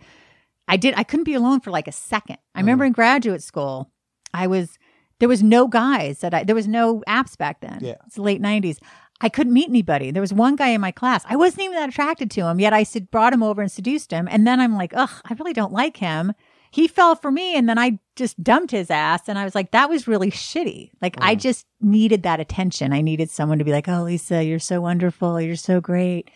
I 0.71 0.77
did, 0.77 0.95
I 0.97 1.03
couldn't 1.03 1.25
be 1.25 1.35
alone 1.35 1.59
for 1.61 1.73
like 1.73 1.89
a 1.89 1.93
second. 1.93 2.37
I 2.55 2.61
mm-hmm. 2.61 2.67
remember 2.67 2.85
in 2.85 2.93
graduate 2.93 3.43
school, 3.43 3.91
I 4.33 4.47
was, 4.47 4.79
there 5.19 5.29
was 5.29 5.43
no 5.43 5.67
guys 5.67 6.21
that 6.21 6.33
I, 6.33 6.45
there 6.45 6.55
was 6.55 6.69
no 6.69 7.03
apps 7.09 7.37
back 7.37 7.61
then. 7.61 7.81
Yeah. 7.83 7.97
It's 8.07 8.15
the 8.15 8.23
late 8.23 8.41
90s. 8.41 8.79
I 9.21 9.29
couldn't 9.29 9.53
meet 9.53 9.69
anybody. 9.69 10.13
There 10.13 10.23
was 10.23 10.33
one 10.33 10.55
guy 10.55 10.69
in 10.69 10.81
my 10.81 10.93
class. 10.93 11.25
I 11.29 11.35
wasn't 11.35 11.63
even 11.63 11.75
that 11.75 11.89
attracted 11.89 12.31
to 12.31 12.47
him, 12.47 12.61
yet 12.61 12.73
I 12.73 12.85
said, 12.85 13.11
brought 13.11 13.33
him 13.33 13.43
over 13.43 13.61
and 13.61 13.71
seduced 13.71 14.13
him. 14.13 14.29
And 14.31 14.47
then 14.47 14.61
I'm 14.61 14.77
like, 14.77 14.93
ugh, 14.95 15.11
I 15.29 15.35
really 15.35 15.53
don't 15.53 15.73
like 15.73 15.97
him. 15.97 16.33
He 16.71 16.87
fell 16.87 17.17
for 17.17 17.33
me 17.33 17.57
and 17.57 17.69
then 17.69 17.77
I 17.77 17.99
just 18.15 18.41
dumped 18.41 18.71
his 18.71 18.93
ass. 18.93 19.29
And 19.29 19.41
I 19.41 19.45
was 19.45 19.57
like, 19.57 19.73
that 19.73 19.91
was 19.91 20.07
really 20.07 20.31
shitty. 20.31 20.93
Like, 21.03 21.17
I 21.21 21.35
mm. 21.35 21.41
just 21.41 21.67
needed 21.81 22.23
that 22.23 22.39
attention. 22.39 22.93
I 22.93 23.01
needed 23.01 23.29
someone 23.29 23.59
to 23.59 23.65
be 23.65 23.73
like, 23.73 23.89
oh, 23.89 24.05
Lisa, 24.05 24.45
you're 24.45 24.61
so 24.61 24.81
wonderful. 24.81 25.41
You're 25.41 25.57
so 25.57 25.81
great. 25.81 26.31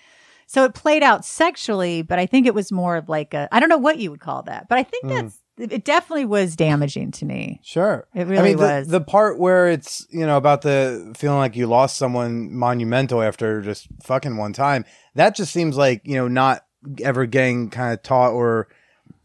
So 0.47 0.65
it 0.65 0.75
played 0.75 1.03
out 1.03 1.25
sexually, 1.25 2.03
but 2.03 2.19
I 2.19 2.27
think 2.27 2.47
it 2.47 2.55
was 2.55 2.71
more 2.71 2.97
of 2.97 3.09
like 3.09 3.35
a, 3.35 3.49
I 3.53 3.61
don't 3.61 3.69
know 3.69 3.79
what 3.79 3.99
you 3.99 4.11
would 4.11 4.21
call 4.21 4.43
that, 4.45 4.69
but 4.69 4.79
I 4.79 4.83
think 4.83 5.05
hmm. 5.05 5.11
that's, 5.11 5.41
it 5.57 5.85
definitely 5.85 6.25
was 6.25 6.57
damaging 6.57 7.13
to 7.13 7.25
me. 7.25 7.61
Sure, 7.63 8.09
It 8.15 8.23
I 8.23 8.25
really 8.25 8.49
mean, 8.51 8.57
the- 8.57 8.63
was. 8.63 8.89
The, 8.89 9.01
part 9.01 9.39
where 9.39 9.69
it's 9.69 10.05
you 10.11 10.27
know 10.27 10.37
about 10.37 10.63
the 10.63 11.15
feeling 11.17 11.39
like 11.39 11.55
you 11.55 11.67
lost 11.69 11.97
someone 11.97 12.53
monumental 12.53 13.23
after 13.23 13.61
just 13.63 13.87
fucking 14.03 14.37
one 14.37 14.53
time. 14.53 14.85
That 15.15 15.37
just 15.37 15.53
seems 15.53 15.77
like 15.77 16.01
you 16.05 16.17
know 16.17 16.27
not 16.27 16.65
ever 17.03 17.27
getting 17.27 17.71
kind 17.71 17.93
of 17.95 18.03
taught 18.03 18.33
or 18.33 18.69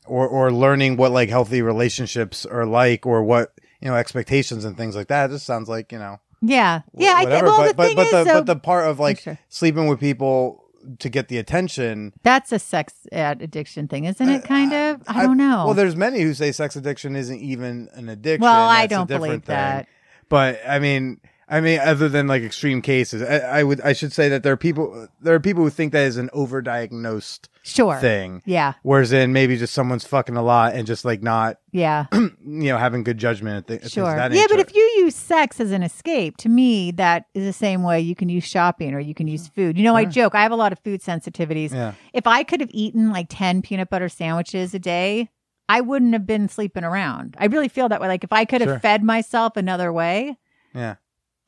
or 0.05 0.27
or 0.27 0.51
learning 0.51 0.97
what 0.97 1.11
like 1.11 1.29
healthy 1.29 1.61
relationships 1.63 2.45
are 2.45 2.65
like 2.65 3.05
or 3.07 3.23
what 3.23 3.53
you 3.81 3.87
know 3.87 3.95
expectations 3.95 4.65
and 4.65 4.77
things 4.77 4.95
like 4.95 5.07
that. 5.07 5.29
It 5.29 5.33
just 5.33 5.45
sounds 5.47 5.67
like 5.67 5.91
you 5.91 5.99
know 5.99 6.19
Yeah. 6.41 6.81
Yeah. 6.95 7.13
I 7.15 7.25
think, 7.25 7.29
whatever. 7.29 7.45
well, 7.47 7.57
but 7.57 7.67
the 7.67 7.73
but 7.73 7.87
thing 7.87 7.95
but 7.95 8.05
is, 8.05 8.11
the 8.11 8.23
though, 8.23 8.33
but 8.33 8.45
the 8.45 8.55
part 8.55 8.87
of 8.87 8.99
oh, 8.99 9.03
like 9.03 9.19
Sure. 9.21 9.39
sleeping 9.49 9.87
with 9.87 9.99
people 9.99 10.63
to 10.99 11.09
get 11.09 11.27
the 11.27 11.37
attention. 11.37 12.13
that's 12.23 12.51
a 12.51 12.59
sex 12.59 12.93
addiction 13.11 13.87
thing, 13.87 14.05
isn't 14.05 14.29
it? 14.29 14.43
Uh, 14.43 14.47
kind 14.47 14.73
of. 14.73 15.01
I 15.07 15.23
don't 15.23 15.37
know. 15.37 15.63
Well, 15.65 15.73
there's 15.73 15.95
many 15.95 16.21
who 16.21 16.33
say 16.33 16.51
sex 16.51 16.75
addiction 16.75 17.15
isn't 17.15 17.39
even 17.39 17.89
an 17.93 18.09
addiction. 18.09 18.41
Well, 18.41 18.67
I 18.69 18.81
That's 18.87 18.93
a 18.93 18.95
don't 18.95 19.07
different 19.07 19.21
believe 19.29 19.43
thing. 19.45 19.55
that. 19.55 19.87
But 20.29 20.61
I 20.67 20.79
mean, 20.79 21.19
I 21.51 21.61
mean, 21.61 21.79
other 21.79 22.07
than 22.09 22.27
like 22.27 22.43
extreme 22.43 22.81
cases, 22.81 23.23
I, 23.23 23.59
I 23.59 23.63
would 23.63 23.81
I 23.81 23.93
should 23.93 24.13
say 24.13 24.29
that 24.29 24.43
there 24.43 24.53
are 24.53 24.57
people 24.57 25.07
there 25.19 25.33
are 25.33 25.39
people 25.39 25.63
who 25.63 25.69
think 25.71 25.93
that 25.93 26.03
is 26.05 26.17
an 26.17 26.29
overdiagnosed 26.33 27.47
Sure. 27.63 27.97
thing. 27.99 28.41
Yeah. 28.45 28.73
Whereas 28.83 29.11
in 29.11 29.33
maybe 29.33 29.57
just 29.57 29.73
someone's 29.73 30.05
fucking 30.05 30.35
a 30.37 30.41
lot 30.41 30.73
and 30.73 30.87
just 30.87 31.05
like 31.05 31.21
not 31.21 31.57
Yeah. 31.71 32.05
you 32.13 32.29
know 32.43 32.77
having 32.77 33.03
good 33.03 33.17
judgment 33.17 33.57
and 33.57 33.67
th- 33.67 33.79
things 33.81 33.91
Sure. 33.91 34.15
Yeah, 34.15 34.45
but 34.49 34.59
if 34.59 34.73
you 34.75 34.81
use 34.97 35.15
sex 35.15 35.59
as 35.59 35.71
an 35.71 35.83
escape, 35.83 36.37
to 36.37 36.49
me, 36.49 36.91
that 36.91 37.25
is 37.33 37.45
the 37.45 37.53
same 37.53 37.83
way 37.83 37.99
you 37.99 38.15
can 38.15 38.29
use 38.29 38.43
shopping 38.43 38.93
or 38.93 38.99
you 38.99 39.13
can 39.13 39.27
use 39.27 39.47
food. 39.47 39.77
You 39.77 39.83
know, 39.83 39.95
I 39.95 40.05
joke, 40.05 40.35
I 40.35 40.41
have 40.43 40.51
a 40.51 40.55
lot 40.55 40.71
of 40.71 40.79
food 40.79 41.01
sensitivities. 41.01 41.71
Yeah. 41.73 41.93
If 42.13 42.27
I 42.27 42.43
could 42.43 42.61
have 42.61 42.71
eaten 42.73 43.11
like 43.11 43.27
10 43.29 43.61
peanut 43.61 43.89
butter 43.89 44.09
sandwiches 44.09 44.73
a 44.73 44.79
day, 44.79 45.29
I 45.67 45.81
wouldn't 45.81 46.13
have 46.13 46.25
been 46.25 46.49
sleeping 46.49 46.83
around. 46.83 47.35
I 47.37 47.45
really 47.45 47.67
feel 47.69 47.89
that 47.89 48.01
way. 48.01 48.07
Like 48.07 48.23
if 48.23 48.33
I 48.33 48.45
could 48.45 48.61
have 48.61 48.69
Sure. 48.69 48.79
fed 48.79 49.03
myself 49.03 49.55
another 49.57 49.93
way, 49.93 50.37
yeah, 50.73 50.95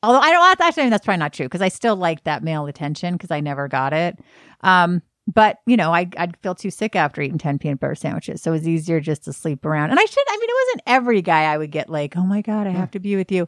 although 0.02 0.18
I 0.18 0.30
don't 0.30 0.60
actually, 0.60 0.82
I 0.82 0.84
mean 0.86 0.90
that's 0.90 1.04
probably 1.04 1.18
not 1.18 1.32
true 1.32 1.46
because 1.46 1.62
I 1.62 1.68
still 1.68 1.96
like 1.96 2.24
that 2.24 2.42
male 2.42 2.66
attention 2.66 3.14
because 3.14 3.30
I 3.30 3.40
never 3.40 3.68
got 3.68 3.92
it. 3.92 4.18
Um, 4.60 5.02
but 5.32 5.58
you 5.66 5.76
know, 5.76 5.92
I, 5.94 6.08
I'd 6.16 6.36
feel 6.38 6.54
too 6.54 6.70
sick 6.70 6.96
after 6.96 7.22
eating 7.22 7.38
10 7.38 7.58
peanut 7.58 7.80
butter 7.80 7.94
sandwiches. 7.94 8.42
So 8.42 8.50
it 8.50 8.58
was 8.58 8.68
easier 8.68 9.00
just 9.00 9.24
to 9.24 9.32
sleep 9.32 9.64
around. 9.64 9.90
And 9.90 10.00
I 10.00 10.04
should, 10.04 10.24
I 10.28 10.36
mean, 10.36 10.48
it 10.48 10.66
wasn't 10.66 10.82
every 10.86 11.22
guy 11.22 11.44
I 11.44 11.58
would 11.58 11.70
get 11.70 11.88
like, 11.88 12.16
oh 12.16 12.26
my 12.26 12.42
God, 12.42 12.66
I 12.66 12.70
have 12.70 12.90
to 12.92 13.00
be 13.00 13.16
with 13.16 13.30
you. 13.30 13.46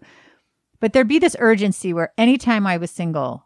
But 0.81 0.93
there'd 0.93 1.09
be 1.09 1.19
this 1.19 1.37
urgency 1.39 1.93
where 1.93 2.13
anytime 2.19 2.67
I 2.67 2.77
was 2.77 2.91
single, 2.91 3.44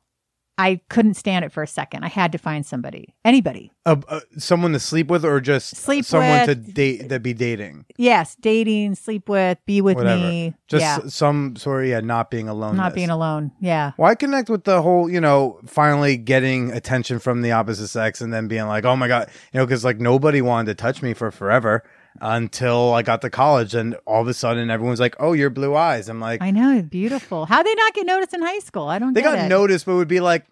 I 0.58 0.80
couldn't 0.88 1.14
stand 1.14 1.44
it 1.44 1.52
for 1.52 1.62
a 1.62 1.66
second. 1.68 2.02
I 2.04 2.08
had 2.08 2.32
to 2.32 2.38
find 2.38 2.66
somebody, 2.66 3.14
anybody. 3.24 3.70
uh, 3.86 3.96
uh, 4.08 4.20
someone 4.38 4.72
to 4.72 4.80
sleep 4.80 5.06
with 5.08 5.24
or 5.24 5.40
just 5.40 5.76
Sleep 5.76 6.04
someone 6.04 6.46
with. 6.46 6.46
to 6.48 6.54
date 6.72 7.08
that 7.08 7.22
be 7.22 7.32
dating, 7.32 7.84
Yes, 7.96 8.34
dating, 8.34 8.96
sleep 8.96 9.28
with, 9.28 9.58
be 9.66 9.80
with 9.80 9.96
whatever. 9.96 10.20
me. 10.22 10.54
Just 10.66 10.82
yeah, 10.82 10.98
some 11.08 11.54
sort 11.56 11.84
of 11.84 11.88
yeah, 11.90 12.00
not 12.00 12.30
being 12.30 12.48
alone. 12.48 12.76
not 12.76 12.92
being 12.94 13.08
alone. 13.10 13.52
Yeah. 13.60 13.92
Well, 13.96 14.14
connect 14.16 14.50
with 14.50 14.64
the 14.64 14.82
whole, 14.82 15.08
you 15.08 15.20
know, 15.20 15.60
finally 15.66 16.16
getting 16.16 16.72
attention 16.72 17.20
from 17.20 17.42
the 17.42 17.52
opposite 17.52 17.88
sex 17.88 18.20
and 18.20 18.32
then 18.34 18.48
being 18.48 18.66
like, 18.66 18.84
oh 18.84 18.96
my 18.96 19.06
God, 19.08 19.30
you 19.52 19.58
know, 19.60 19.64
because 19.66 19.84
like 19.84 20.00
nobody 20.00 20.42
wanted 20.42 20.66
to 20.66 20.74
touch 20.74 21.02
me 21.02 21.14
for 21.14 21.30
forever 21.30 21.84
until 22.20 22.92
I 22.94 23.02
got 23.02 23.22
to 23.22 23.30
college. 23.30 23.74
And 23.74 23.94
all 24.06 24.22
of 24.22 24.28
a 24.28 24.34
sudden 24.34 24.70
everyone's 24.70 25.00
like, 25.00 25.16
oh, 25.20 25.32
your 25.32 25.50
blue 25.50 25.74
eyes. 25.74 26.08
I'm 26.08 26.20
like, 26.20 26.42
I 26.42 26.50
know, 26.50 26.82
beautiful. 26.82 27.46
How 27.46 27.62
they 27.62 27.74
not 27.74 27.94
get 27.94 28.06
noticed 28.06 28.34
in 28.34 28.42
high 28.42 28.58
school? 28.60 28.88
I 28.88 28.98
don't. 28.98 29.12
they 29.12 29.22
got 29.22 29.38
it. 29.38 29.48
noticed, 29.48 29.86
but 29.86 29.96
would 29.96 30.08
be 30.08 30.20
like, 30.20 30.44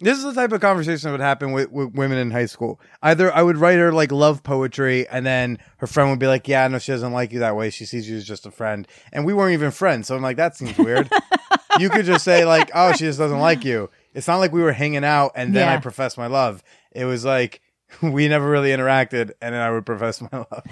this 0.00 0.18
is 0.18 0.24
the 0.24 0.32
type 0.34 0.50
of 0.52 0.60
conversation 0.60 1.06
that 1.08 1.12
would 1.12 1.20
happen 1.20 1.52
with, 1.52 1.70
with 1.70 1.94
women 1.94 2.18
in 2.18 2.30
high 2.32 2.46
school. 2.46 2.80
Either 3.02 3.32
I 3.32 3.42
would 3.42 3.56
write 3.56 3.78
her 3.78 3.92
like 3.92 4.10
love 4.10 4.42
poetry, 4.42 5.06
and 5.08 5.24
then 5.24 5.58
her 5.76 5.86
friend 5.86 6.10
would 6.10 6.18
be 6.18 6.26
like, 6.26 6.48
"Yeah, 6.48 6.66
no, 6.66 6.78
she 6.80 6.90
doesn't 6.90 7.12
like 7.12 7.32
you 7.32 7.38
that 7.38 7.54
way. 7.54 7.70
She 7.70 7.84
sees 7.84 8.10
you 8.10 8.16
as 8.16 8.24
just 8.26 8.46
a 8.46 8.50
friend." 8.50 8.88
And 9.12 9.24
we 9.24 9.32
weren't 9.32 9.52
even 9.52 9.70
friends, 9.70 10.08
so 10.08 10.16
I'm 10.16 10.22
like, 10.22 10.38
that 10.38 10.56
seems 10.56 10.76
weird. 10.76 11.08
you 11.78 11.88
could 11.88 12.04
just 12.04 12.24
say 12.24 12.44
like, 12.44 12.70
"Oh, 12.74 12.92
she 12.92 13.04
just 13.04 13.18
doesn't 13.20 13.38
like 13.38 13.64
you." 13.64 13.90
It's 14.12 14.26
not 14.26 14.38
like 14.38 14.52
we 14.52 14.60
were 14.60 14.72
hanging 14.72 15.04
out 15.04 15.32
and 15.36 15.54
then 15.54 15.68
I 15.68 15.74
Yeah. 15.74 15.80
professed 15.80 16.18
my 16.18 16.26
love. 16.26 16.64
It 16.90 17.04
was 17.04 17.24
like 17.24 17.60
we 18.02 18.28
never 18.28 18.48
really 18.48 18.70
interacted, 18.70 19.32
and 19.40 19.54
then 19.54 19.60
I 19.60 19.70
would 19.70 19.86
profess 19.86 20.20
my 20.20 20.28
love. 20.32 20.62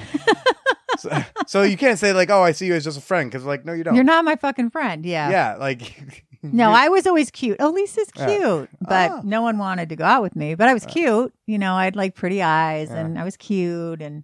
so, 0.98 1.10
so 1.46 1.62
you 1.62 1.76
can't 1.76 1.98
say 1.98 2.12
like, 2.12 2.30
"Oh, 2.30 2.42
I 2.42 2.52
see 2.52 2.66
you 2.66 2.74
as 2.74 2.84
just 2.84 2.98
a 2.98 3.00
friend," 3.02 3.30
because 3.30 3.44
like, 3.44 3.64
no, 3.64 3.72
you 3.72 3.84
don't. 3.84 3.94
You're 3.94 4.04
not 4.04 4.24
my 4.24 4.36
fucking 4.36 4.70
friend. 4.70 5.04
Yeah. 5.06 5.30
yeah, 5.30 5.54
like. 5.56 6.24
No, 6.40 6.70
I 6.70 6.88
was 6.88 7.04
always 7.04 7.32
cute. 7.32 7.56
Oh, 7.58 7.70
Lisa's 7.70 8.06
Yeah. 8.16 8.26
cute, 8.26 8.70
but 8.80 9.10
Oh. 9.10 9.20
no 9.24 9.42
one 9.42 9.58
wanted 9.58 9.88
to 9.88 9.96
go 9.96 10.04
out 10.04 10.22
with 10.22 10.36
me. 10.36 10.54
But 10.54 10.68
I 10.68 10.72
was 10.72 10.86
cute. 10.86 11.34
You 11.46 11.58
know, 11.58 11.74
I 11.74 11.82
had 11.82 11.96
like 11.96 12.14
pretty 12.14 12.40
eyes, 12.40 12.90
and 12.92 13.18
I 13.18 13.24
was 13.24 13.36
cute. 13.36 14.00
And 14.00 14.22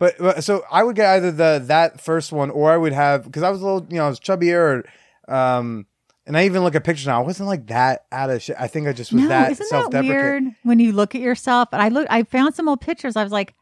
But, 0.00 0.18
but 0.18 0.42
so 0.42 0.64
I 0.72 0.82
would 0.82 0.96
get 0.96 1.06
either 1.14 1.30
the 1.30 1.62
that 1.68 2.00
first 2.00 2.32
one 2.32 2.50
or 2.50 2.72
I 2.72 2.76
would 2.76 2.92
have 2.92 3.22
because 3.26 3.44
I 3.44 3.50
was 3.50 3.60
a 3.62 3.64
little 3.64 3.86
you 3.88 3.98
know 3.98 4.06
I 4.06 4.08
was 4.08 4.18
chubbier 4.18 4.84
or 5.28 5.32
um 5.32 5.86
and 6.26 6.36
I 6.36 6.44
even 6.46 6.62
look 6.62 6.74
at 6.74 6.84
pictures 6.84 7.06
now 7.06 7.20
I 7.22 7.24
wasn't 7.26 7.48
like 7.48 7.66
that 7.68 8.06
out 8.12 8.30
of 8.30 8.42
shit 8.42 8.56
I 8.58 8.68
think 8.68 8.86
I 8.88 8.92
just 8.92 9.12
was 9.12 9.22
that. 9.22 9.28
no, 9.28 9.44
that 9.44 9.50
isn't 9.52 9.90
that 9.92 10.04
weird 10.04 10.44
when 10.62 10.78
you 10.78 10.92
look 10.92 11.14
at 11.14 11.20
yourself? 11.20 11.68
And 11.72 11.82
I 11.82 11.88
look, 11.88 12.06
I 12.10 12.22
found 12.24 12.54
some 12.54 12.68
old 12.68 12.80
pictures. 12.80 13.16
I 13.16 13.22
was 13.22 13.32
like, 13.32 13.54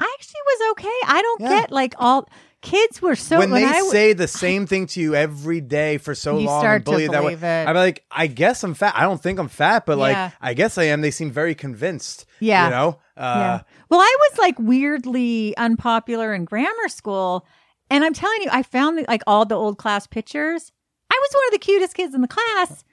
I 0.00 0.16
actually 0.18 0.40
was 0.46 0.70
okay. 0.72 0.98
I 1.06 1.22
don't 1.22 1.40
Yeah. 1.42 1.48
get 1.60 1.70
like 1.72 1.94
all 1.98 2.28
kids 2.62 3.00
were 3.00 3.14
so 3.16 3.38
when 3.38 3.50
they 3.52 3.64
I 3.64 3.80
say 3.90 4.12
the 4.12 4.28
same 4.28 4.66
thing 4.66 4.86
to 4.88 5.00
you 5.00 5.14
every 5.14 5.60
day 5.62 5.96
for 5.98 6.14
so 6.14 6.36
You 6.38 6.46
long 6.46 6.60
start 6.60 6.76
and 6.76 6.84
bully 6.84 7.06
that 7.06 7.12
way 7.22 7.34
believe 7.34 7.42
it. 7.44 7.68
I'm 7.68 7.74
like 7.74 8.04
I 8.10 8.26
guess 8.26 8.62
I'm 8.64 8.74
fat 8.74 8.94
I 8.96 9.02
don't 9.02 9.22
think 9.22 9.38
I'm 9.38 9.48
fat 9.48 9.86
but 9.86 9.96
like 9.98 10.32
I 10.40 10.52
guess 10.54 10.76
I 10.78 10.84
am 10.84 11.00
they 11.00 11.10
seem 11.10 11.30
very 11.30 11.54
convinced 11.54 12.26
Yeah. 12.38 12.64
you 12.64 12.70
know 12.70 12.98
uh 13.16 13.20
yeah. 13.36 13.60
Well, 13.88 14.00
I 14.00 14.16
was 14.30 14.38
like 14.38 14.58
weirdly 14.58 15.56
unpopular 15.56 16.32
in 16.34 16.44
grammar 16.44 16.88
school. 16.88 17.44
And 17.90 18.04
I'm 18.04 18.12
telling 18.14 18.40
you, 18.42 18.48
I 18.52 18.62
found 18.62 19.04
like 19.08 19.22
all 19.26 19.44
the 19.44 19.56
old 19.56 19.78
class 19.78 20.06
pictures. 20.06 20.70
I 21.10 21.18
was 21.20 21.30
one 21.34 21.48
of 21.48 21.52
the 21.52 21.58
cutest 21.58 21.94
kids 21.94 22.14
in 22.14 22.20
the 22.20 22.28
class, 22.28 22.84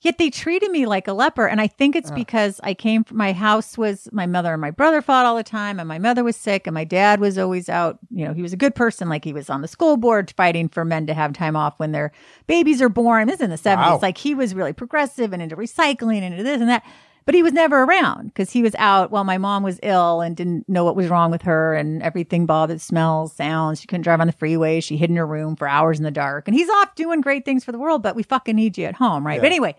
yet 0.00 0.18
they 0.18 0.30
treated 0.30 0.70
me 0.70 0.84
like 0.84 1.08
a 1.08 1.12
leper. 1.12 1.46
And 1.46 1.60
I 1.60 1.66
think 1.66 1.96
it's 1.96 2.10
because 2.10 2.60
I 2.62 2.74
came 2.74 3.04
from 3.04 3.16
my 3.16 3.32
house 3.32 3.78
was 3.78 4.08
my 4.12 4.26
mother 4.26 4.52
and 4.52 4.60
my 4.60 4.70
brother 4.70 5.00
fought 5.00 5.26
all 5.26 5.36
the 5.36 5.42
time, 5.42 5.78
and 5.78 5.88
my 5.88 5.98
mother 5.98 6.22
was 6.24 6.36
sick, 6.36 6.66
and 6.66 6.74
my 6.74 6.84
dad 6.84 7.20
was 7.20 7.38
always 7.38 7.68
out. 7.68 7.98
You 8.10 8.26
know, 8.26 8.34
he 8.34 8.42
was 8.42 8.52
a 8.52 8.56
good 8.56 8.74
person, 8.74 9.08
like 9.08 9.24
he 9.24 9.32
was 9.32 9.48
on 9.48 9.62
the 9.62 9.68
school 9.68 9.96
board 9.96 10.34
fighting 10.36 10.68
for 10.68 10.84
men 10.84 11.06
to 11.06 11.14
have 11.14 11.32
time 11.32 11.56
off 11.56 11.78
when 11.78 11.92
their 11.92 12.12
babies 12.46 12.82
are 12.82 12.88
born. 12.88 13.26
This 13.26 13.36
is 13.36 13.42
in 13.42 13.50
the 13.50 13.56
70s. 13.56 13.76
Wow. 13.76 13.98
Like 14.02 14.18
he 14.18 14.34
was 14.34 14.54
really 14.54 14.72
progressive 14.72 15.32
and 15.32 15.42
into 15.42 15.56
recycling 15.56 16.18
and 16.18 16.34
into 16.34 16.42
this 16.42 16.60
and 16.60 16.68
that 16.68 16.84
but 17.24 17.34
he 17.34 17.42
was 17.42 17.52
never 17.52 17.84
around 17.84 18.26
because 18.28 18.50
he 18.50 18.62
was 18.62 18.74
out 18.76 19.10
while 19.10 19.24
my 19.24 19.38
mom 19.38 19.62
was 19.62 19.78
ill 19.82 20.20
and 20.20 20.36
didn't 20.36 20.68
know 20.68 20.84
what 20.84 20.96
was 20.96 21.08
wrong 21.08 21.30
with 21.30 21.42
her 21.42 21.74
and 21.74 22.02
everything 22.02 22.46
bothered 22.46 22.80
smells 22.80 23.32
sounds. 23.32 23.80
She 23.80 23.86
couldn't 23.86 24.02
drive 24.02 24.20
on 24.20 24.26
the 24.26 24.32
freeway. 24.32 24.80
She 24.80 24.96
hid 24.96 25.10
in 25.10 25.16
her 25.16 25.26
room 25.26 25.56
for 25.56 25.68
hours 25.68 25.98
in 25.98 26.04
the 26.04 26.10
dark. 26.10 26.48
And 26.48 26.56
he's 26.56 26.68
off 26.68 26.94
doing 26.94 27.20
great 27.20 27.44
things 27.44 27.64
for 27.64 27.72
the 27.72 27.78
world 27.78 28.02
but 28.02 28.16
we 28.16 28.22
fucking 28.22 28.56
need 28.56 28.76
you 28.78 28.86
at 28.86 28.94
home 28.94 29.26
right? 29.26 29.40
But 29.40 29.46
anyway 29.46 29.76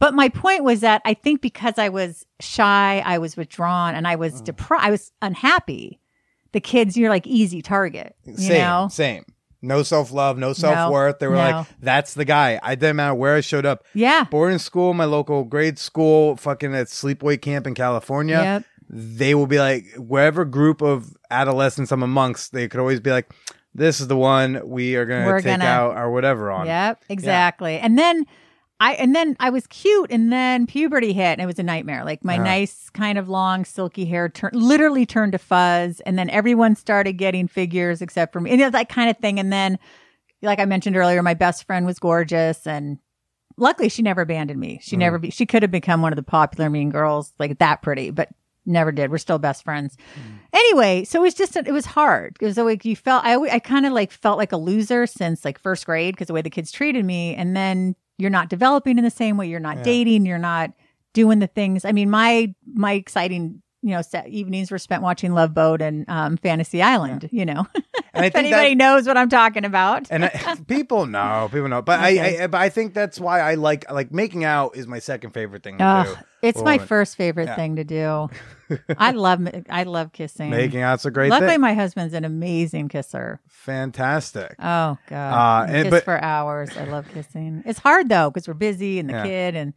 but 0.00 0.14
my 0.14 0.28
point 0.28 0.62
was 0.62 0.80
that 0.80 1.02
i 1.04 1.12
think 1.12 1.40
because 1.42 1.76
i 1.76 1.88
was 1.88 2.24
shy 2.40 3.02
i 3.04 3.18
was 3.18 3.36
withdrawn 3.36 3.96
and 3.96 4.06
i 4.06 4.14
Mm. 4.14 4.20
was 4.20 4.40
depressed 4.40 4.84
i 4.84 4.90
was 4.90 5.10
unhappy 5.22 6.00
the 6.52 6.60
kids 6.60 6.96
you're 6.96 7.10
like 7.10 7.26
easy 7.26 7.62
target 7.62 8.14
you 8.24 8.36
same 8.36 8.60
know? 8.60 8.88
same 8.90 9.24
no 9.60 9.82
self 9.82 10.12
love 10.12 10.38
no 10.38 10.52
self 10.52 10.92
worth 10.92 11.18
they 11.18 11.26
were 11.26 11.34
no. 11.34 11.40
like 11.40 11.66
that's 11.80 12.14
the 12.14 12.24
guy 12.24 12.60
I 12.62 12.74
didn't 12.76 12.96
matter 12.96 13.14
where 13.14 13.34
I 13.34 13.40
showed 13.40 13.66
up 13.66 13.84
yeah 13.94 14.24
boarding 14.30 14.58
school, 14.58 14.94
my 14.94 15.04
local 15.04 15.44
grade 15.44 15.78
school, 15.78 16.36
fucking 16.36 16.74
at 16.74 16.86
sleepaway 16.86 17.40
camp 17.40 17.66
in 17.66 17.74
California. 17.74 18.36
Yep. 18.36 18.64
They 18.90 19.34
will 19.34 19.46
be 19.46 19.58
like, 19.58 19.86
wherever 19.96 20.44
group 20.44 20.80
of 20.80 21.16
adolescents 21.30 21.92
I'm 21.92 22.02
amongst, 22.02 22.52
they 22.52 22.68
could 22.68 22.80
always 22.80 23.00
be 23.00 23.10
like, 23.10 23.30
this 23.74 24.00
is 24.00 24.08
the 24.08 24.16
one 24.16 24.62
we 24.64 24.96
are 24.96 25.04
going 25.04 25.26
to 25.26 25.42
take 25.42 25.58
gonna- 25.58 25.64
out 25.64 25.96
or 25.96 26.10
whatever 26.10 26.50
on. 26.50 26.66
Yep, 26.66 27.04
exactly. 27.08 27.78
And 27.78 27.98
then 27.98 28.24
I 28.80 28.94
and 28.94 29.14
then 29.14 29.36
I 29.40 29.50
was 29.50 29.66
cute, 29.66 30.10
and 30.12 30.32
then 30.32 30.66
puberty 30.66 31.12
hit, 31.12 31.24
and 31.32 31.40
it 31.40 31.46
was 31.46 31.58
a 31.58 31.64
nightmare. 31.64 32.04
Like 32.04 32.24
my 32.24 32.34
Uh-huh. 32.34 32.44
nice 32.44 32.90
kind 32.90 33.18
of 33.18 33.28
long 33.28 33.64
silky 33.64 34.04
hair 34.04 34.28
turned 34.28 34.54
literally 34.54 35.04
turned 35.04 35.32
to 35.32 35.38
fuzz, 35.38 36.00
and 36.00 36.18
then 36.18 36.30
everyone 36.30 36.76
started 36.76 37.14
getting 37.14 37.48
figures 37.48 38.00
except 38.02 38.32
for 38.32 38.40
me, 38.40 38.50
and 38.52 38.60
it 38.60 38.64
was 38.64 38.72
that 38.72 38.88
kind 38.88 39.10
of 39.10 39.16
thing. 39.18 39.40
And 39.40 39.52
then, 39.52 39.78
like 40.42 40.60
I 40.60 40.64
mentioned 40.64 40.96
earlier, 40.96 41.22
my 41.22 41.34
best 41.34 41.64
friend 41.66 41.86
was 41.86 41.98
gorgeous, 41.98 42.66
and 42.68 42.98
luckily 43.56 43.88
she 43.88 44.02
never 44.02 44.20
abandoned 44.20 44.60
me. 44.60 44.78
She 44.80 44.96
never 44.96 45.18
be, 45.18 45.30
she 45.30 45.44
could 45.46 45.62
have 45.62 45.72
become 45.72 46.00
one 46.00 46.12
of 46.12 46.16
the 46.16 46.22
popular 46.22 46.70
mean 46.70 46.90
girls, 46.90 47.32
like 47.40 47.58
that 47.58 47.82
pretty, 47.82 48.10
but 48.12 48.28
never 48.64 48.92
did. 48.92 49.10
We're 49.10 49.18
still 49.18 49.38
best 49.40 49.64
friends. 49.64 49.96
Anyway, 50.52 51.02
so 51.02 51.18
it 51.18 51.22
was 51.22 51.34
just 51.34 51.56
it 51.56 51.72
was 51.72 51.86
hard 51.86 52.34
because 52.34 52.56
like 52.56 52.84
you 52.84 52.94
felt 52.94 53.24
I 53.24 53.34
always, 53.34 53.50
I 53.50 53.58
kind 53.58 53.86
of 53.86 53.92
like 53.92 54.12
felt 54.12 54.38
like 54.38 54.52
a 54.52 54.56
loser 54.56 55.06
since 55.08 55.44
like 55.44 55.58
first 55.58 55.84
grade 55.84 56.14
because 56.14 56.28
the 56.28 56.32
way 56.34 56.42
the 56.42 56.50
kids 56.50 56.70
treated 56.70 57.04
me, 57.04 57.34
and 57.34 57.56
then 57.56 57.96
you're 58.18 58.30
not 58.30 58.48
developing 58.48 58.98
in 58.98 59.04
the 59.04 59.10
same 59.10 59.36
way. 59.36 59.46
You're 59.46 59.60
not 59.60 59.82
dating. 59.84 60.26
You're 60.26 60.38
not 60.38 60.72
doing 61.14 61.38
the 61.38 61.46
things. 61.46 61.84
I 61.84 61.92
mean, 61.92 62.10
my 62.10 62.54
my 62.74 62.92
exciting 62.92 63.62
you 63.82 63.90
know 63.90 64.02
set 64.02 64.28
evenings 64.28 64.70
were 64.70 64.78
spent 64.78 65.02
watching 65.02 65.32
Love 65.34 65.54
Boat 65.54 65.80
and 65.82 66.08
um, 66.08 66.36
Fantasy 66.36 66.82
Island. 66.82 67.28
You 67.32 67.44
know, 67.46 67.66
And 68.14 68.24
I 68.24 68.26
if 68.28 68.32
think 68.32 68.46
anybody 68.46 68.70
that, 68.70 68.76
knows 68.78 69.06
what 69.06 69.16
I'm 69.16 69.28
talking 69.28 69.64
about. 69.64 70.08
and 70.10 70.24
I, 70.24 70.56
people 70.66 71.06
know, 71.06 71.48
people 71.52 71.68
know, 71.68 71.82
but 71.82 72.00
Okay. 72.00 72.38
I, 72.40 72.44
I, 72.44 72.46
but 72.48 72.60
I 72.60 72.68
think 72.70 72.94
that's 72.94 73.20
why 73.20 73.40
I 73.40 73.54
like, 73.54 73.88
like 73.92 74.10
making 74.10 74.44
out 74.44 74.76
is 74.76 74.86
my 74.86 74.98
second 74.98 75.30
favorite 75.32 75.62
thing 75.62 75.78
to 75.78 76.04
do. 76.06 76.14
it's 76.42 76.60
my 76.62 76.78
first 76.78 77.16
favorite 77.16 77.46
Yeah. 77.46 77.56
thing 77.56 77.76
to 77.76 77.84
do. 77.84 78.28
I 78.98 79.12
love 79.12 79.46
I 79.70 79.84
love 79.84 80.12
kissing. 80.12 80.50
Making 80.50 80.80
out's 80.82 81.04
a 81.06 81.10
great 81.10 81.26
thing. 81.26 81.30
Luckily, 81.30 81.52
thing. 81.52 81.60
my 81.60 81.74
husband's 81.74 82.12
an 82.14 82.24
amazing 82.24 82.88
kisser. 82.88 83.40
Fantastic. 83.48 84.54
Oh 84.58 84.98
god, 85.08 85.70
Uh, 85.70 85.72
and- 85.72 85.82
kiss 85.84 85.90
but- 85.90 86.04
for 86.04 86.22
hours. 86.22 86.76
I 86.76 86.84
love 86.84 87.06
kissing. 87.14 87.62
It's 87.64 87.78
hard 87.78 88.08
though 88.08 88.30
because 88.30 88.48
we're 88.48 88.54
busy 88.54 88.98
and 88.98 89.08
the 89.08 89.12
Yeah. 89.14 89.22
kid 89.24 89.54
and 89.56 89.72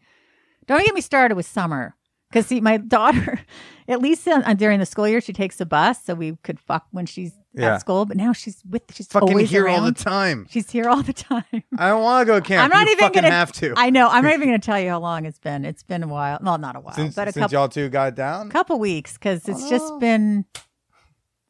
don't 0.66 0.84
get 0.86 0.94
me 0.96 1.02
started 1.02 1.36
with 1.36 1.46
summer. 1.46 1.96
Because 2.32 2.48
see, 2.48 2.62
my 2.62 2.78
daughter, 2.78 3.40
at 3.88 4.02
least 4.02 4.28
uh, 4.28 4.54
during 4.54 4.80
the 4.80 4.86
school 4.86 5.08
year, 5.08 5.20
she 5.22 5.34
takes 5.34 5.58
the 5.58 5.66
bus, 5.66 6.04
so 6.04 6.14
we 6.16 6.38
could 6.44 6.60
fuck 6.60 6.86
when 6.92 7.06
she's 7.06 7.34
Yeah. 7.54 7.74
at 7.76 7.82
school. 7.82 8.06
But 8.06 8.16
now 8.16 8.32
she's 8.32 8.64
with, 8.70 8.84
she's 8.94 9.08
Fucking 9.08 9.28
always 9.30 9.50
here 9.50 9.68
all 9.68 9.82
the 9.82 9.92
time. 9.92 10.48
She's 10.50 10.70
here 10.72 10.88
all 10.88 11.04
the 11.04 11.12
time. 11.14 11.44
I 11.78 11.90
don't 11.90 12.02
want 12.02 12.22
to 12.26 12.26
go 12.34 12.40
to 12.40 12.46
camp. 12.46 12.64
I'm 12.64 12.70
not 12.70 12.86
you 12.88 12.94
even 12.94 13.04
fucking 13.04 13.22
gonna 13.24 13.34
have 13.34 13.52
to. 13.54 13.74
I 13.76 13.90
know. 13.90 14.08
I'm 14.08 14.24
not 14.24 14.34
even 14.34 14.48
going 14.50 14.62
to 14.62 14.66
tell 14.66 14.80
you 14.80 14.90
how 14.90 15.00
long 15.00 15.26
it's 15.26 15.40
been. 15.40 15.66
It's 15.66 15.84
been 15.84 16.04
a 16.04 16.08
while. 16.08 16.40
No, 16.42 16.56
not 16.56 16.76
a 16.78 16.80
while, 16.80 16.94
since 16.96 17.16
but 17.16 17.28
a 17.28 17.34
since 17.34 17.44
couple 17.44 17.54
y'all 17.60 17.68
two 17.70 17.90
got 17.90 18.16
down. 18.16 18.50
couple 18.50 18.80
weeks 18.80 19.14
because 19.16 19.48
it's 19.50 19.64
Oh. 19.66 19.70
just 19.70 20.00
been 20.00 20.46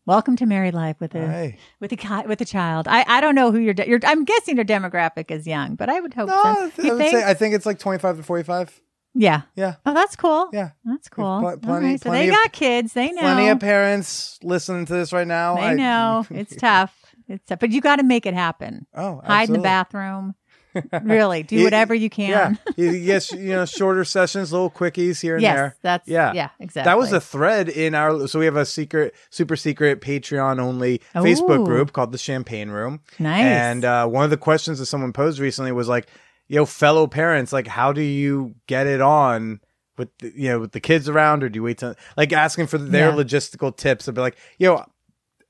Welcome 0.07 0.35
to 0.37 0.47
married 0.47 0.73
life 0.73 0.99
with 0.99 1.13
a 1.13 1.27
Hey. 1.27 1.57
with 1.79 1.91
a 1.91 1.95
ki- 1.95 2.25
with 2.27 2.41
a 2.41 2.45
child. 2.45 2.87
I, 2.87 3.05
I 3.07 3.21
don't 3.21 3.35
know 3.35 3.51
who 3.51 3.59
your 3.59 3.75
de- 3.75 3.87
your 3.87 3.99
I'm 4.03 4.25
guessing 4.25 4.55
your 4.55 4.65
demographic 4.65 5.29
is 5.29 5.45
young, 5.45 5.75
but 5.75 5.89
I 5.89 5.99
would 6.01 6.15
hope 6.15 6.27
No, 6.27 6.33
so. 6.41 6.49
I 6.49 6.71
You 6.83 6.89
would 6.93 6.97
think? 6.97 7.11
say 7.15 7.23
I 7.23 7.35
think 7.35 7.53
it's 7.53 7.67
like 7.67 7.77
25 7.77 8.17
to 8.17 8.23
45. 8.23 8.81
Yeah. 9.13 9.41
Yeah. 9.55 9.75
Oh, 9.85 9.93
that's 9.93 10.15
cool. 10.15 10.49
Yeah. 10.53 10.71
That's 10.85 11.09
cool. 11.09 11.41
pl- 11.41 11.57
plenty- 11.57 11.85
right, 11.87 12.01
So 12.01 12.11
they 12.11 12.29
of- 12.29 12.35
got 12.35 12.51
kids. 12.53 12.93
They 12.93 13.11
know. 13.11 13.21
Plenty 13.21 13.49
of 13.49 13.59
parents 13.59 14.39
listening 14.43 14.85
to 14.85 14.93
this 14.93 15.11
right 15.13 15.27
now. 15.27 15.55
they 15.55 15.61
I- 15.61 15.73
know. 15.73 16.25
It's 16.31 16.55
tough. 16.55 16.95
It's 17.27 17.45
tough. 17.45 17.59
But 17.59 17.71
you 17.71 17.81
got 17.81 17.97
to 17.97 18.03
make 18.03 18.25
it 18.25 18.33
happen. 18.33 18.87
Oh, 18.95 19.21
Hide 19.25 19.49
in 19.49 19.53
the 19.53 19.59
bathroom. 19.59 20.35
really, 21.03 21.43
do 21.43 21.65
whatever 21.65 21.93
you 21.93 22.09
can. 22.09 22.29
Yeah. 22.29 22.71
You- 22.77 22.91
Yes, 22.91 23.31
you 23.33 23.49
know, 23.49 23.65
shorter 23.65 24.05
sessions, 24.05 24.53
little 24.53 24.71
quickies 24.71 25.19
here 25.21 25.35
and 25.35 25.41
yes, 25.41 25.55
there. 25.55 25.75
that's 25.81 26.07
Yeah. 26.07 26.31
yeah, 26.33 26.49
exactly. 26.61 26.89
That 26.89 26.97
was 26.97 27.11
a 27.11 27.19
thread 27.19 27.67
in 27.67 27.93
our 27.93 28.25
so 28.27 28.39
we 28.39 28.45
have 28.45 28.55
a 28.55 28.65
secret 28.65 29.13
super 29.29 29.57
secret 29.57 29.99
Patreon 29.99 30.59
only 30.59 31.01
Facebook 31.13 31.65
group 31.65 31.91
called 31.91 32.13
the 32.13 32.17
Champagne 32.17 32.69
Room. 32.69 33.01
Nice. 33.19 33.43
And 33.43 33.83
uh, 33.83 34.07
one 34.07 34.23
of 34.23 34.29
the 34.29 34.37
questions 34.37 34.79
that 34.79 34.85
someone 34.85 35.11
posed 35.11 35.39
recently 35.39 35.73
was 35.73 35.89
like, 35.89 36.07
"Yo, 36.51 36.65
fellow 36.65 37.07
parents, 37.07 37.53
like, 37.53 37.67
how 37.67 37.91
do 37.93 38.01
you 38.01 38.55
get 38.67 38.85
it 38.87 38.99
on 39.01 39.59
with 39.97 40.09
the, 40.19 40.31
you 40.35 40.49
know 40.49 40.59
with 40.59 40.71
the 40.73 40.79
kids 40.79 41.07
around, 41.09 41.43
or 41.43 41.49
do 41.49 41.57
you 41.57 41.63
wait 41.63 41.77
to 41.79 41.95
like 42.17 42.33
asking 42.33 42.67
for 42.67 42.77
their 42.77 43.09
Yeah. 43.09 43.15
logistical 43.15 43.75
tips? 43.75 44.07
I'd 44.07 44.15
be 44.15 44.21
like, 44.21 44.37
yo." 44.59 44.83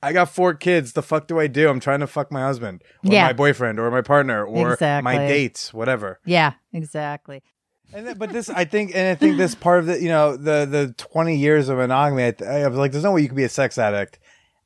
I 0.04 0.14
got 0.14 0.30
four 0.32 0.56
kids. 0.56 0.94
The 0.94 1.04
fuck 1.04 1.28
do 1.28 1.40
I 1.40 1.46
do? 1.46 1.70
I'm 1.70 1.80
trying 1.80 2.00
to 2.00 2.08
fuck 2.08 2.32
my 2.32 2.42
husband 2.42 2.82
or 3.06 3.14
Yeah. 3.14 3.28
my 3.28 3.34
boyfriend 3.34 3.80
or 3.80 3.92
my 3.92 4.02
partner 4.02 4.44
or 4.44 4.76
my 4.82 5.18
dates, 5.28 5.72
whatever. 5.76 6.20
yeah, 6.26 6.54
exactly. 6.74 7.44
And 7.94 8.08
then, 8.08 8.18
but 8.18 8.32
this, 8.34 8.50
I 8.50 8.66
think, 8.66 8.96
and 8.96 9.10
I 9.10 9.14
think 9.14 9.38
this 9.38 9.54
part 9.54 9.78
of 9.82 9.86
the, 9.86 10.02
you 10.02 10.10
know, 10.10 10.36
the 10.36 10.66
the 10.66 10.96
twenty 10.98 11.36
years 11.38 11.70
of 11.70 11.78
monogamy, 11.78 12.26
I, 12.26 12.32
th- 12.32 12.50
I 12.50 12.68
was 12.68 12.80
like, 12.80 12.92
there's 12.94 13.04
no 13.04 13.12
way 13.12 13.22
you 13.22 13.28
could 13.28 13.38
be 13.38 13.44
a 13.44 13.50
sex 13.50 13.78
addict 13.78 14.18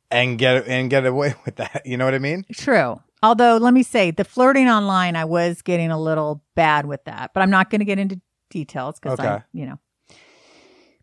and 0.10 0.38
get 0.38 0.66
and 0.68 0.90
get 0.90 1.06
away 1.06 1.34
with 1.46 1.58
that. 1.58 1.82
You 1.86 1.98
know 1.98 2.06
what 2.06 2.14
I 2.14 2.20
mean? 2.20 2.46
True. 2.54 3.02
Although, 3.26 3.58
let 3.58 3.74
me 3.74 3.82
say, 3.82 4.12
the 4.12 4.24
flirting 4.24 4.70
online, 4.70 5.16
I 5.16 5.26
was 5.26 5.64
getting 5.64 5.90
a 5.90 6.00
little 6.00 6.44
bad 6.56 6.86
with 6.86 7.04
that, 7.06 7.32
but 7.34 7.42
I'm 7.42 7.50
not 7.50 7.72
going 7.72 7.80
to 7.80 7.86
get 7.86 7.98
into 7.98 8.22
details 8.52 9.00
because 9.00 9.20
I, 9.20 9.34
Okay. 9.36 9.44
you 9.52 9.66
know. 9.66 9.80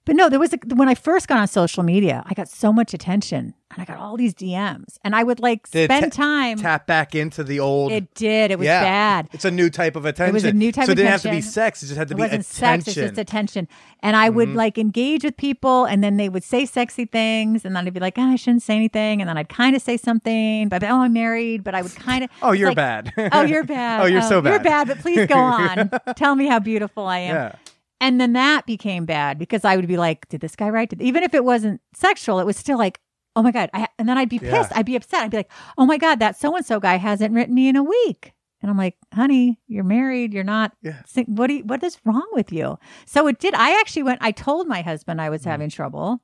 But 0.05 0.17
no, 0.17 0.29
there 0.29 0.41
was 0.41 0.53
a, 0.53 0.59
when 0.75 0.89
I 0.89 0.95
first 0.95 1.29
got 1.29 1.39
on 1.39 1.47
social 1.47 1.83
media, 1.83 2.23
I 2.27 2.35
got 2.35 2.49
so 2.49 2.73
much 2.73 2.93
attention 2.93 3.55
and 3.73 3.81
I 3.81 3.85
got 3.85 3.99
all 3.99 4.17
these 4.17 4.35
DMs, 4.35 4.99
and 5.03 5.17
I 5.17 5.23
would 5.23 5.41
like 5.41 5.69
Did 5.71 5.91
spend 5.91 6.13
time. 6.13 6.59
Tap 6.59 6.87
back 6.87 7.15
into 7.15 7.43
the 7.43 7.61
old. 7.61 7.91
it 7.91 8.13
did. 8.15 8.51
It 8.51 8.59
was 8.59 8.67
yeah, 8.67 8.83
bad. 8.83 9.29
It's 9.33 9.45
a 9.45 9.51
new 9.51 9.71
type 9.71 9.97
of 9.97 10.05
attention. 10.05 10.31
It 10.31 10.35
was 10.35 10.45
a 10.45 10.53
new 10.53 10.73
type 10.73 10.89
of 10.89 10.91
attention. 10.91 10.91
So 10.91 10.91
it 10.91 10.93
of 10.93 10.97
didn't 10.97 11.13
have 11.13 11.23
to 11.23 11.31
be 11.31 11.41
sex. 11.41 11.83
It 11.83 11.87
just 11.87 11.99
had 11.99 12.09
to 12.09 12.15
It 12.15 12.17
be 12.17 12.23
wasn't 12.23 12.47
attention. 12.47 12.69
Mm-hmm. 12.69 12.81
sex; 12.85 12.89
it's 12.89 13.09
just 13.09 13.19
attention. 13.19 13.69
And 14.01 14.17
I 14.17 14.29
would 14.29 14.55
like 14.55 14.77
engage 14.79 15.25
with 15.25 15.37
people, 15.37 15.85
and 15.85 16.05
then 16.05 16.17
they 16.17 16.29
would 16.29 16.45
say 16.45 16.67
sexy 16.67 17.07
things, 17.07 17.65
and 17.65 17.75
then 17.75 17.87
I'd 17.87 17.95
be 17.95 18.01
like, 18.01 18.19
oh, 18.19 18.23
"I 18.23 18.37
shouldn't 18.37 18.63
say 18.63 18.77
anything," 18.77 19.23
and 19.23 19.29
then 19.29 19.39
I'd 19.39 19.49
kind 19.49 19.75
of 19.75 19.83
say 19.83 19.97
something, 19.97 20.69
but 20.69 20.85
oh, 20.85 21.01
I'm 21.01 21.13
married, 21.13 21.65
but 21.65 21.75
I 21.75 21.83
would 21.83 21.95
kind 21.95 22.25
of. 22.25 22.31
oh, 22.43 22.53
you're 22.53 22.69
like, 22.69 22.77
bad. 22.77 23.13
oh, 23.33 23.43
you're 23.43 23.65
bad. 23.65 23.93
Oh, 24.03 24.07
you're 24.07 24.23
so 24.23 24.41
bad. 24.41 24.51
You're 24.51 24.61
bad, 24.61 24.89
but 24.89 24.99
please 24.99 25.27
go 25.27 25.35
on. 25.39 25.91
Tell 26.17 26.35
me 26.35 26.47
how 26.47 26.59
beautiful 26.59 27.07
I 27.07 27.19
am. 27.19 27.35
Yeah. 27.35 27.55
And 28.03 28.21
then 28.21 28.33
that 28.35 28.67
became 28.67 29.07
bad 29.07 29.39
because 29.39 29.65
I 29.65 29.77
would 29.77 29.87
be 29.87 29.97
like, 29.97 30.29
did 30.29 30.41
this 30.41 30.57
guy 30.57 30.69
write? 30.69 30.91
Did, 30.91 31.01
even 31.01 31.23
if 31.23 31.33
it 31.35 31.45
wasn't 31.45 31.81
sexual, 31.95 32.41
it 32.41 32.45
was 32.45 32.57
still 32.57 32.77
like, 32.77 33.01
oh 33.37 33.43
my 33.43 33.53
God. 33.53 33.71
I, 33.73 33.87
and 33.99 34.09
then 34.09 34.19
I'd 34.19 34.29
be 34.29 34.41
Yeah. 34.43 34.51
pissed. 34.51 34.77
I'd 34.77 34.85
be 34.87 34.97
upset. 34.97 35.23
I'd 35.23 35.31
be 35.31 35.37
like, 35.39 35.51
oh 35.79 35.87
my 35.87 35.97
God, 35.99 36.19
that 36.19 36.37
so 36.37 36.55
and 36.57 36.67
so 36.67 36.81
guy 36.81 36.97
hasn't 36.97 37.33
written 37.33 37.55
me 37.55 37.69
in 37.69 37.77
a 37.77 37.83
week. 37.83 38.33
And 38.61 38.71
I'm 38.71 38.77
like, 38.77 38.97
honey, 39.15 39.61
you're 39.69 39.85
married. 39.85 40.35
You're 40.35 40.45
not. 40.45 40.73
Yeah. 40.83 41.01
What 41.27 41.47
do 41.47 41.55
you, 41.55 41.65
what 41.65 41.83
is 41.83 41.99
wrong 42.05 42.27
with 42.33 42.53
you? 42.53 42.77
So 43.07 43.27
it 43.29 43.39
did. 43.39 43.55
I 43.55 43.79
actually 43.81 44.03
went. 44.03 44.19
I 44.21 44.33
told 44.33 44.67
my 44.67 44.83
husband 44.83 45.21
I 45.21 45.31
was 45.31 45.45
having 45.45 45.71
trouble. 45.71 46.21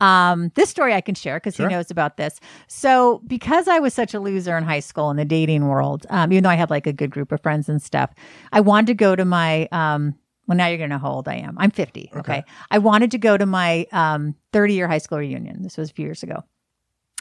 Um, 0.00 0.50
this 0.54 0.68
story 0.70 0.92
I 0.94 1.00
can 1.00 1.14
share 1.14 1.36
because. 1.38 1.56
Sure. 1.56 1.68
he 1.68 1.74
knows 1.74 1.90
about 1.90 2.16
this. 2.16 2.38
So 2.68 3.22
because 3.26 3.66
I 3.68 3.78
was 3.80 3.94
such 3.94 4.12
a 4.14 4.20
loser 4.20 4.56
in 4.58 4.64
high 4.64 4.80
school 4.80 5.10
in 5.10 5.16
the 5.16 5.24
dating 5.24 5.68
world, 5.68 6.06
um, 6.10 6.32
even 6.32 6.44
though 6.44 6.50
I 6.50 6.54
had 6.56 6.70
like 6.70 6.86
a 6.86 6.92
good 6.92 7.10
group 7.10 7.32
of 7.32 7.40
friends 7.42 7.68
and 7.68 7.80
stuff, 7.82 8.10
I 8.52 8.60
wanted 8.60 8.88
to 8.88 8.94
go 8.94 9.16
to 9.16 9.24
my 9.24 9.68
um. 9.72 10.14
Well, 10.46 10.56
now 10.56 10.66
you're 10.66 10.78
gonna 10.78 10.88
know 10.88 10.98
how 10.98 11.10
old 11.10 11.28
I 11.28 11.36
am. 11.36 11.56
I'm 11.58 11.70
50. 11.70 12.10
Okay. 12.10 12.20
Okay. 12.20 12.44
I 12.70 12.78
wanted 12.78 13.10
to 13.12 13.18
go 13.18 13.36
to 13.36 13.46
my 13.46 13.86
um 13.92 14.34
30 14.52 14.74
year 14.74 14.88
high 14.88 14.98
school 14.98 15.18
reunion. 15.18 15.62
This 15.62 15.76
was 15.76 15.90
a 15.90 15.92
few 15.92 16.04
years 16.04 16.22
ago, 16.22 16.44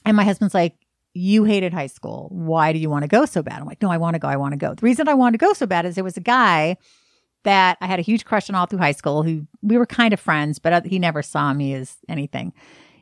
and 0.05 0.17
my 0.17 0.23
husband's 0.23 0.53
like, 0.53 0.75
you 1.13 1.43
hated 1.43 1.73
high 1.73 1.87
school. 1.87 2.27
Why 2.31 2.73
do 2.73 2.79
you 2.79 2.89
want 2.89 3.03
to 3.03 3.07
go 3.07 3.25
so 3.25 3.43
bad? 3.43 3.59
I'm 3.59 3.67
like, 3.67 3.81
no, 3.81 3.91
I 3.91 3.97
want 3.97 4.15
to 4.15 4.19
go. 4.19 4.27
I 4.27 4.35
want 4.35 4.53
to 4.53 4.57
go. 4.57 4.73
The 4.73 4.85
reason 4.85 5.07
I 5.07 5.13
wanted 5.13 5.39
to 5.39 5.45
go 5.45 5.53
so 5.53 5.65
bad 5.65 5.85
is 5.85 5.95
there 5.95 6.03
was 6.03 6.17
a 6.17 6.21
guy 6.21 6.77
that 7.43 7.77
I 7.81 7.87
had 7.87 7.99
a 7.99 8.03
huge 8.03 8.25
crush 8.25 8.49
on 8.49 8.55
all 8.55 8.65
through 8.65 8.79
high 8.79 8.93
school 8.93 9.21
who 9.23 9.45
we 9.61 9.77
were 9.77 9.85
kind 9.85 10.13
of 10.13 10.19
friends, 10.19 10.59
but 10.59 10.85
he 10.85 10.97
never 10.97 11.21
saw 11.21 11.53
me 11.53 11.73
as 11.73 11.97
anything. 12.09 12.53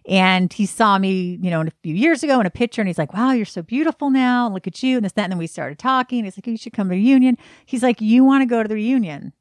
And 0.07 0.51
he 0.51 0.65
saw 0.65 0.97
me, 0.97 1.37
you 1.41 1.51
know, 1.51 1.61
a 1.61 1.69
few 1.83 1.93
years 1.93 2.23
ago 2.23 2.39
in 2.39 2.47
a 2.47 2.51
picture 2.51 2.81
and 2.81 2.87
he's 2.87 2.97
like, 2.97 3.13
wow, 3.13 3.33
you're 3.33 3.45
so 3.45 3.61
beautiful 3.61 4.09
now. 4.09 4.49
Look 4.49 4.65
at 4.65 4.81
you. 4.81 4.97
And 4.97 5.05
this, 5.05 5.11
that. 5.13 5.23
And 5.23 5.33
then 5.33 5.37
we 5.37 5.45
started 5.45 5.77
talking. 5.77 6.23
He's 6.23 6.37
like, 6.37 6.47
you 6.47 6.57
should 6.57 6.73
come 6.73 6.87
to 6.87 6.95
the 6.95 6.99
reunion. 6.99 7.37
He's 7.67 7.83
like, 7.83 8.01
you 8.01 8.23
want 8.23 8.41
to 8.41 8.47
go 8.47 8.63
to 8.63 8.67
the 8.67 8.75
reunion 8.75 9.31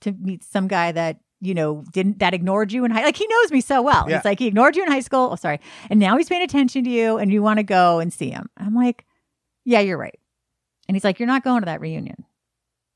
to 0.00 0.12
meet 0.12 0.42
some 0.42 0.68
guy 0.68 0.92
that, 0.92 1.20
you 1.40 1.54
know, 1.54 1.84
didn't, 1.92 2.18
that 2.18 2.34
ignored 2.34 2.72
you 2.72 2.84
in 2.84 2.90
high, 2.90 3.04
like 3.04 3.16
he 3.16 3.26
knows 3.26 3.50
me 3.52 3.60
so 3.60 3.82
well. 3.82 4.06
Yeah. 4.08 4.16
He's 4.16 4.24
like, 4.24 4.38
he 4.38 4.46
ignored 4.46 4.76
you 4.76 4.82
in 4.82 4.90
high 4.90 5.00
school. 5.00 5.30
Oh, 5.32 5.36
sorry. 5.36 5.60
And 5.88 5.98
now 5.98 6.16
he's 6.16 6.28
paying 6.28 6.42
attention 6.42 6.84
to 6.84 6.90
you 6.90 7.18
and 7.18 7.32
you 7.32 7.42
want 7.42 7.58
to 7.58 7.62
go 7.62 7.98
and 7.98 8.12
see 8.12 8.30
him. 8.30 8.50
I'm 8.56 8.74
like, 8.74 9.06
yeah, 9.64 9.80
you're 9.80 9.98
right. 9.98 10.18
And 10.88 10.96
he's 10.96 11.04
like, 11.04 11.18
you're 11.18 11.26
not 11.26 11.44
going 11.44 11.62
to 11.62 11.66
that 11.66 11.80
reunion. 11.80 12.24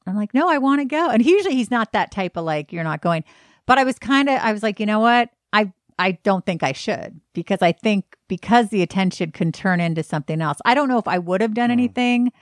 I'm 0.06 0.16
like, 0.16 0.34
no, 0.34 0.48
I 0.48 0.58
want 0.58 0.80
to 0.80 0.84
go. 0.84 1.08
And 1.08 1.24
usually 1.24 1.54
he's 1.54 1.70
not 1.70 1.92
that 1.92 2.10
type 2.10 2.36
of 2.36 2.44
like, 2.44 2.72
you're 2.72 2.84
not 2.84 3.00
going. 3.00 3.24
But 3.66 3.78
I 3.78 3.84
was 3.84 3.98
kind 3.98 4.28
of, 4.28 4.38
I 4.40 4.52
was 4.52 4.62
like, 4.62 4.78
you 4.80 4.86
know 4.86 5.00
what? 5.00 5.30
I, 5.52 5.72
I 5.98 6.12
don't 6.12 6.44
think 6.44 6.62
I 6.62 6.72
should 6.72 7.20
because 7.32 7.62
I 7.62 7.72
think 7.72 8.04
because 8.28 8.68
the 8.68 8.82
attention 8.82 9.30
can 9.30 9.52
turn 9.52 9.80
into 9.80 10.02
something 10.02 10.40
else. 10.40 10.58
I 10.64 10.74
don't 10.74 10.88
know 10.88 10.98
if 10.98 11.08
I 11.08 11.18
would 11.18 11.40
have 11.40 11.54
done 11.54 11.70
mm. 11.70 11.72
anything, 11.72 12.32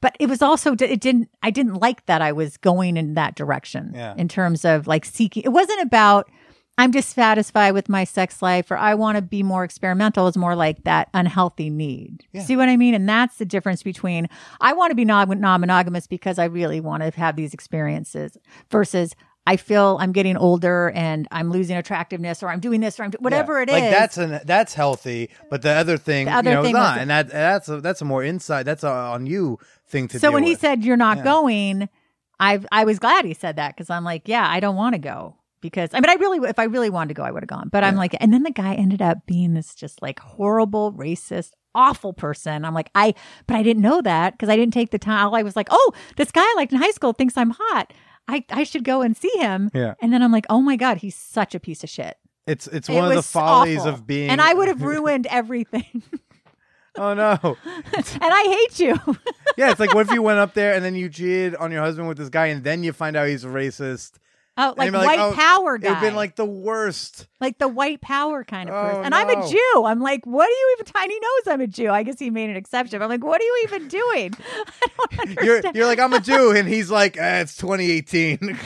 but 0.00 0.16
it 0.18 0.28
was 0.28 0.42
also, 0.42 0.72
it 0.72 1.00
didn't, 1.00 1.28
I 1.42 1.50
didn't 1.50 1.74
like 1.74 2.06
that 2.06 2.22
I 2.22 2.32
was 2.32 2.56
going 2.56 2.96
in 2.96 3.14
that 3.14 3.34
direction 3.34 3.92
Yeah. 3.94 4.14
in 4.16 4.28
terms 4.28 4.64
of 4.64 4.86
like 4.86 5.04
seeking. 5.04 5.42
It 5.44 5.50
wasn't 5.50 5.82
about, 5.82 6.30
I'm 6.78 6.90
dissatisfied 6.92 7.74
with 7.74 7.90
my 7.90 8.04
sex 8.04 8.40
life 8.40 8.70
or 8.70 8.78
I 8.78 8.94
want 8.94 9.16
to 9.16 9.22
be 9.22 9.42
more 9.42 9.64
experimental. 9.64 10.26
It's 10.28 10.36
more 10.38 10.54
like 10.56 10.84
that 10.84 11.10
unhealthy 11.12 11.68
need. 11.68 12.24
Yeah. 12.32 12.42
See 12.42 12.56
what 12.56 12.70
I 12.70 12.78
mean? 12.78 12.94
And 12.94 13.06
that's 13.06 13.36
the 13.36 13.44
difference 13.44 13.82
between 13.82 14.28
I 14.62 14.72
want 14.72 14.90
to 14.90 14.94
be 14.94 15.04
non 15.04 15.28
monogamous 15.28 16.06
because 16.06 16.38
I 16.38 16.44
really 16.46 16.80
want 16.80 17.02
to 17.02 17.10
have 17.20 17.36
these 17.36 17.52
experiences 17.52 18.38
versus 18.70 19.14
I 19.52 19.56
feel 19.56 19.96
I'm 20.00 20.12
getting 20.12 20.36
older 20.36 20.90
and 20.94 21.26
I'm 21.32 21.50
losing 21.50 21.76
attractiveness 21.76 22.42
or 22.42 22.48
I'm 22.48 22.60
doing 22.60 22.80
this 22.80 22.98
or 23.00 23.02
I'm 23.04 23.10
do- 23.10 23.18
whatever 23.20 23.54
Yeah. 23.58 23.62
it 23.62 23.68
is. 23.68 23.72
like 23.80 23.90
that's 23.90 24.16
an 24.18 24.40
that's 24.44 24.74
healthy, 24.74 25.30
but 25.50 25.62
the 25.62 25.70
other 25.72 25.96
thing, 25.96 26.26
The 26.26 26.32
other 26.32 26.50
you 26.50 26.56
know, 26.56 26.62
thing 26.62 26.72
not, 26.74 26.98
and 26.98 27.10
that 27.10 27.30
that's 27.30 27.68
a, 27.68 27.80
that's 27.80 28.00
a 28.00 28.04
more 28.04 28.22
inside. 28.22 28.64
That's 28.64 28.84
a 28.84 28.90
on 28.90 29.26
you 29.26 29.58
thing 29.88 30.06
to 30.08 30.12
do. 30.14 30.18
so 30.20 30.30
when 30.30 30.44
he 30.44 30.54
said 30.54 30.84
you're 30.84 30.96
not 31.08 31.18
Yeah. 31.18 31.24
going, 31.24 31.88
I 32.38 32.60
I 32.70 32.84
was 32.84 32.98
glad 32.98 33.24
he 33.24 33.34
said 33.34 33.56
that 33.56 33.74
because 33.76 33.90
I'm 33.90 34.04
like, 34.04 34.22
yeah, 34.26 34.46
I 34.48 34.60
don't 34.60 34.76
want 34.76 34.94
to 34.94 34.98
go 35.00 35.36
because 35.60 35.90
I 35.92 36.00
mean, 36.00 36.08
I 36.10 36.14
really 36.14 36.48
if 36.48 36.58
I 36.58 36.64
really 36.64 36.90
wanted 36.90 37.08
to 37.08 37.14
go, 37.14 37.22
I 37.24 37.30
would 37.32 37.42
have 37.42 37.48
gone. 37.48 37.68
But 37.70 37.82
I'm 37.84 37.96
like, 37.96 38.14
and 38.20 38.32
then 38.32 38.44
the 38.44 38.50
guy 38.52 38.74
ended 38.74 39.02
up 39.02 39.18
being 39.26 39.54
this 39.54 39.74
just 39.74 40.00
like 40.00 40.18
horrible, 40.20 40.92
racist, 40.92 41.50
awful 41.74 42.12
person. 42.12 42.64
I'm 42.64 42.72
like, 42.74 42.90
I 42.94 43.14
but 43.46 43.56
I 43.56 43.62
didn't 43.62 43.82
know 43.82 44.00
that 44.02 44.32
because 44.34 44.48
I 44.48 44.56
didn't 44.56 44.74
take 44.74 44.90
the 44.90 44.98
time. 44.98 45.34
I 45.34 45.42
was 45.42 45.56
like, 45.56 45.68
oh, 45.70 45.92
this 46.16 46.30
guy 46.30 46.42
I 46.42 46.54
liked 46.56 46.72
in 46.72 46.78
high 46.78 46.92
school 46.92 47.12
thinks 47.12 47.36
I'm 47.36 47.50
hot. 47.58 47.92
I 48.30 48.44
I 48.50 48.62
should 48.64 48.84
go 48.84 49.02
and 49.02 49.16
see 49.16 49.32
him. 49.36 49.70
Yeah. 49.74 49.94
And 50.00 50.12
then 50.12 50.22
I'm 50.22 50.32
like, 50.32 50.46
oh 50.48 50.60
my 50.60 50.76
god, 50.76 50.98
he's 50.98 51.14
such 51.16 51.54
a 51.54 51.60
piece 51.60 51.82
of 51.84 51.90
shit. 51.90 52.16
it's 52.46 52.66
it's 52.66 52.88
It 52.88 52.94
one 52.94 53.04
of 53.08 53.14
the 53.14 53.22
follies 53.22 53.80
awful. 53.80 53.94
of 53.94 54.06
being, 54.06 54.30
and 54.30 54.40
I 54.40 54.54
would 54.54 54.68
have 54.68 54.82
ruined 54.94 55.26
everything. 55.28 56.02
oh 56.96 57.14
no, 57.14 57.38
and 57.64 58.04
I 58.22 58.42
hate 58.68 58.80
you. 58.80 58.96
yeah, 59.56 59.70
it's 59.70 59.80
like 59.80 59.94
what 59.94 60.06
if 60.08 60.12
you 60.12 60.22
went 60.22 60.38
up 60.38 60.54
there 60.54 60.74
and 60.74 60.84
then 60.84 60.94
you 60.94 61.08
cheated 61.08 61.54
on 61.56 61.70
your 61.72 61.82
husband 61.82 62.08
with 62.08 62.18
this 62.18 62.28
guy, 62.28 62.46
and 62.46 62.64
then 62.64 62.82
you 62.82 62.92
find 62.92 63.16
out 63.16 63.28
he's 63.28 63.44
a 63.44 63.48
racist. 63.48 64.12
Oh, 64.56 64.74
like 64.76 64.86
you'd 64.86 64.94
like, 64.94 65.06
white 65.06 65.18
oh, 65.20 65.32
power 65.32 65.76
It 65.76 65.82
guy. 65.82 65.88
would 65.88 65.94
have 65.94 66.02
been 66.02 66.14
like 66.16 66.36
the 66.36 66.44
worst. 66.44 67.28
like 67.40 67.58
the 67.58 67.68
white 67.68 68.00
power 68.02 68.44
kind 68.44 68.68
of 68.68 68.74
Oh, 68.74 68.82
person. 68.88 69.04
And 69.06 69.14
I'm 69.14 69.30
a. 69.30 69.48
Jew. 69.48 69.84
I'm 69.86 70.00
like, 70.00 70.26
what 70.26 70.46
do 70.46 70.52
you 70.52 70.76
even? 70.78 70.92
Tiny 70.92 71.18
knows 71.18 71.46
I'm 71.54 71.60
a 71.62 71.66
Jew. 71.66 71.88
I 71.90 72.02
guess 72.02 72.18
he 72.18 72.30
made 72.30 72.50
an 72.50 72.56
exception. 72.56 73.00
I'm 73.00 73.08
like, 73.08 73.24
what 73.24 73.40
are 73.40 73.44
you 73.44 73.60
even 73.64 73.88
doing? 73.88 74.34
I 75.12 75.24
don't 75.24 75.40
You're 75.44 75.62
you're 75.74 75.86
like 75.86 75.98
I'm 76.00 76.12
a 76.12 76.20
Jew, 76.20 76.50
and 76.54 76.68
he's 76.68 76.90
like 76.90 77.16
ah, 77.18 77.38
it's 77.38 77.56
2018. 77.56 78.58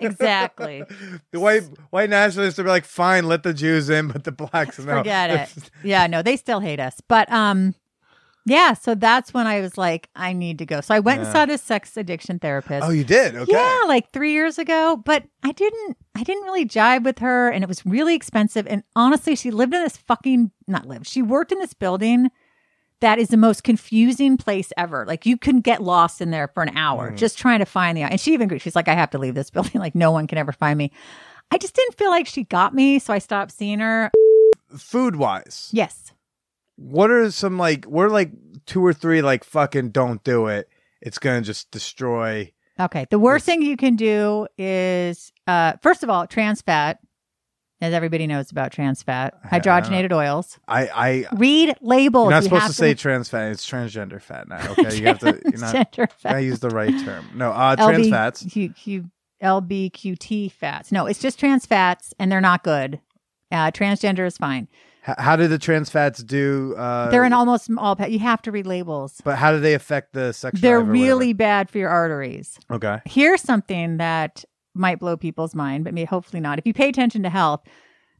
exactly. 0.00 0.82
The 1.32 1.40
white 1.40 1.62
white 1.90 2.10
nationalists 2.10 2.58
are 2.58 2.64
like, 2.64 2.84
fine, 2.84 3.26
let 3.26 3.42
the 3.42 3.52
Jews 3.54 3.90
in, 3.90 4.08
but 4.08 4.24
the 4.24 4.32
blacks 4.32 4.78
no. 4.78 4.98
Forget 4.98 5.30
it. 5.56 5.70
Yeah, 5.82 6.06
no, 6.06 6.22
they 6.22 6.36
still 6.36 6.60
hate 6.60 6.80
us. 6.80 7.00
But 7.08 7.30
um, 7.30 7.74
yeah. 8.46 8.72
So 8.72 8.94
that's 8.94 9.34
when 9.34 9.46
I 9.46 9.60
was 9.60 9.76
like, 9.76 10.08
I 10.16 10.32
need 10.32 10.58
to 10.60 10.66
go. 10.66 10.80
So 10.80 10.94
I 10.94 11.00
went 11.00 11.20
and 11.20 11.30
saw 11.30 11.44
this 11.44 11.60
sex 11.60 11.96
addiction 11.96 12.38
therapist. 12.38 12.86
Oh, 12.86 12.90
you 12.90 13.04
did? 13.04 13.34
Okay. 13.36 13.52
Yeah, 13.52 13.82
like 13.86 14.12
three 14.12 14.32
years 14.32 14.58
ago. 14.58 14.96
But 15.04 15.24
I 15.42 15.52
didn't 15.52 15.96
I 16.16 16.22
didn't 16.22 16.44
really 16.44 16.64
jive 16.64 17.02
with 17.04 17.18
her 17.18 17.50
and 17.50 17.62
it 17.62 17.68
was 17.68 17.84
really 17.84 18.14
expensive. 18.14 18.66
And 18.66 18.82
honestly, 18.94 19.36
she 19.36 19.50
lived 19.50 19.74
in 19.74 19.82
this 19.82 19.96
fucking 19.98 20.52
not 20.66 20.86
lived. 20.86 21.06
She 21.06 21.20
worked 21.20 21.52
in 21.52 21.58
this 21.58 21.74
building 21.74 22.30
that 23.00 23.18
is 23.18 23.28
the 23.28 23.36
most 23.36 23.62
confusing 23.62 24.38
place 24.38 24.72
ever. 24.78 25.04
Like 25.06 25.26
you 25.26 25.36
can 25.36 25.60
get 25.60 25.82
lost 25.82 26.22
in 26.22 26.30
there 26.30 26.48
for 26.48 26.62
an 26.62 26.74
hour 26.76 27.10
Mm. 27.10 27.16
just 27.18 27.36
trying 27.36 27.58
to 27.58 27.66
find 27.66 27.94
the 27.98 28.02
and 28.02 28.18
she 28.18 28.32
even 28.32 28.46
agreed. 28.46 28.62
She's 28.62 28.76
like, 28.76 28.88
I 28.88 28.94
have 28.94 29.10
to 29.10 29.18
leave 29.18 29.34
this 29.34 29.50
building. 29.56 29.80
Like 29.80 29.94
no 29.94 30.10
one 30.12 30.26
can 30.26 30.38
ever 30.38 30.52
find 30.52 30.78
me. 30.78 30.92
I 31.50 31.58
just 31.58 31.74
didn't 31.74 31.96
feel 31.98 32.10
like 32.10 32.26
she 32.26 32.44
got 32.44 32.74
me, 32.74 32.98
so 32.98 33.12
I 33.12 33.18
stopped 33.18 33.52
seeing 33.52 33.78
her. 33.80 34.10
Food 34.76 35.16
wise, 35.16 35.68
Yes. 35.72 36.12
What 36.76 37.10
are 37.10 37.30
some 37.30 37.58
like? 37.58 37.86
we're 37.86 38.08
like 38.08 38.30
two 38.66 38.84
or 38.84 38.92
three 38.92 39.22
like 39.22 39.44
fucking 39.44 39.90
don't 39.90 40.22
do 40.24 40.46
it? 40.46 40.68
It's 41.00 41.18
gonna 41.18 41.42
just 41.42 41.70
destroy. 41.70 42.52
Okay. 42.78 43.06
The 43.10 43.18
worst 43.18 43.46
thing 43.46 43.62
you 43.62 43.76
can 43.76 43.96
do 43.96 44.46
is, 44.58 45.32
uh, 45.46 45.74
first 45.82 46.02
of 46.02 46.10
all, 46.10 46.26
trans 46.26 46.60
fat, 46.60 46.98
as 47.80 47.92
everybody 47.92 48.26
knows 48.26 48.50
about 48.50 48.72
trans 48.72 49.02
fat, 49.02 49.34
hydrogenated 49.44 50.12
oils. 50.12 50.58
I 50.68 50.88
I. 50.88 51.26
Read 51.36 51.74
labels. 51.80 52.24
You're 52.24 52.30
not 52.30 52.36
You 52.38 52.42
supposed 52.44 52.62
have 52.62 52.70
to 52.70 52.76
say 52.76 52.94
trans 52.94 53.28
fat. 53.28 53.50
It's 53.50 53.68
transgender 53.68 54.20
fat 54.20 54.48
now. 54.48 54.72
Okay, 54.78 54.96
you 54.96 55.06
have 55.06 55.18
to. 55.20 55.40
You're 55.44 55.60
not. 55.60 55.74
transgender 55.92 56.12
fat. 56.12 56.30
gotta 56.30 56.42
use 56.42 56.60
the 56.60 56.70
right 56.70 56.94
term. 57.04 57.26
No, 57.34 57.50
uh, 57.50 57.76
trans 57.76 58.08
fats. 58.08 58.44
Q, 58.50 58.70
Q, 58.70 59.10
LBQT 59.42 60.52
fats. 60.52 60.92
No, 60.92 61.06
it's 61.06 61.20
just 61.20 61.38
trans 61.38 61.66
fats, 61.66 62.14
and 62.18 62.30
they're 62.30 62.40
not 62.40 62.62
good. 62.62 63.00
Uh, 63.50 63.70
transgender 63.70 64.26
is 64.26 64.36
fine. 64.36 64.68
How 65.18 65.36
do 65.36 65.46
the 65.48 65.58
trans 65.58 65.88
fats 65.90 66.22
do? 66.22 66.74
Uh, 66.76 67.10
they're 67.10 67.24
in 67.24 67.32
almost 67.32 67.70
all. 67.78 67.94
pa- 67.96 68.06
You 68.06 68.18
have 68.18 68.42
to 68.42 68.50
read 68.52 68.66
labels. 68.66 69.20
But 69.24 69.36
how 69.36 69.52
do 69.52 69.60
they 69.60 69.74
affect 69.74 70.12
the 70.12 70.32
sex? 70.32 70.60
They're 70.60 70.80
really 70.80 71.32
bad 71.32 71.70
for 71.70 71.78
your 71.78 71.90
arteries. 71.90 72.58
okay. 72.70 73.00
Here's 73.04 73.40
something 73.40 73.98
that 73.98 74.44
might 74.74 74.98
blow 74.98 75.16
people's 75.16 75.54
mind, 75.54 75.84
but 75.84 75.94
maybe 75.94 76.06
hopefully 76.06 76.40
not. 76.40 76.58
If 76.58 76.66
you 76.66 76.74
pay 76.74 76.88
attention 76.88 77.22
to 77.22 77.30
health, 77.30 77.62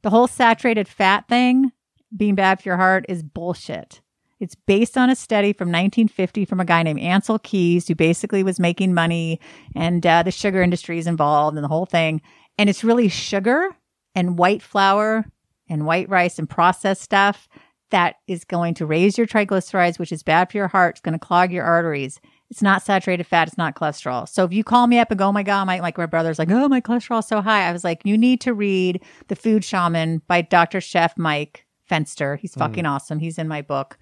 the 0.03 0.11
whole 0.11 0.27
saturated 0.29 0.87
fat 0.89 1.29
thing 1.29 1.73
being 2.17 2.35
bad 2.35 2.63
for 2.63 2.69
your 2.69 2.77
heart 2.77 3.05
is 3.09 3.23
bullshit. 3.23 4.01
It's 4.39 4.55
based 4.55 4.97
on 4.97 5.11
a 5.11 5.17
study 5.17 5.53
from 5.53 5.69
1950 5.69 6.45
from 6.45 6.61
a 6.61 6.65
guy 6.65 6.83
named 6.83 7.01
Ancel 7.01 7.43
Keys, 7.43 7.89
who 7.89 7.95
basically 7.95 8.43
was 8.43 8.61
making 8.61 8.95
money 8.95 9.41
and 9.75 10.07
uh, 10.07 10.23
the 10.23 10.31
sugar 10.31 10.63
industry 10.63 10.99
is 10.99 11.07
involved 11.07 11.57
and 11.57 11.65
the 11.65 11.69
whole 11.69 11.87
thing. 11.87 12.21
And 12.59 12.69
it's 12.71 12.85
really 12.85 13.09
sugar 13.09 13.71
and 14.15 14.39
white 14.39 14.63
flour 14.63 15.25
and 15.69 15.87
white 15.87 16.09
rice 16.09 16.39
and 16.39 16.49
processed 16.49 17.03
stuff 17.03 17.49
that 17.91 18.17
is 18.27 18.45
going 18.45 18.75
to 18.75 18.87
raise 18.87 19.17
your 19.17 19.27
triglycerides, 19.27 19.99
which 19.99 20.13
is 20.13 20.23
bad 20.23 20.51
for 20.51 20.57
your 20.57 20.69
heart. 20.69 20.97
It's 20.97 21.01
going 21.01 21.19
to 21.19 21.25
clog 21.25 21.53
your 21.53 21.65
arteries. 21.65 22.21
It's 22.51 22.63
not 22.63 22.83
saturated 22.83 23.25
fat. 23.25 23.49
It's 23.49 23.59
not 23.59 23.75
cholesterol. 23.75 24.29
So 24.29 24.45
if 24.45 24.53
you 24.53 24.65
call 24.65 24.87
me 24.87 24.99
up 24.99 25.11
and 25.11 25.19
go, 25.19 25.27
oh 25.27 25.33
my 25.33 25.43
God, 25.43 25.65
my, 25.67 25.81
like 25.81 25.99
my 25.99 26.07
brother's 26.07 26.39
like, 26.39 26.51
oh, 26.51 26.69
my 26.69 26.81
cholesterol 26.81 27.21
is 27.21 27.27
so 27.27 27.41
high. 27.41 27.69
I 27.69 27.73
was 27.73 27.85
like, 27.85 28.03
you 28.05 28.17
need 28.17 28.41
to 28.43 28.55
read 28.55 29.03
The 29.29 29.37
Food 29.37 29.65
Shaman 29.65 30.23
by 30.27 30.43
Dr. 30.43 30.81
Chef 30.81 31.17
Mike 31.17 31.67
Fenster. 31.91 32.39
He's 32.39 32.55
mm. 32.55 32.59
fucking 32.59 32.87
awesome. 32.87 33.19
He's 33.19 33.39
in 33.39 33.49
my 33.49 33.63
book. 33.63 33.99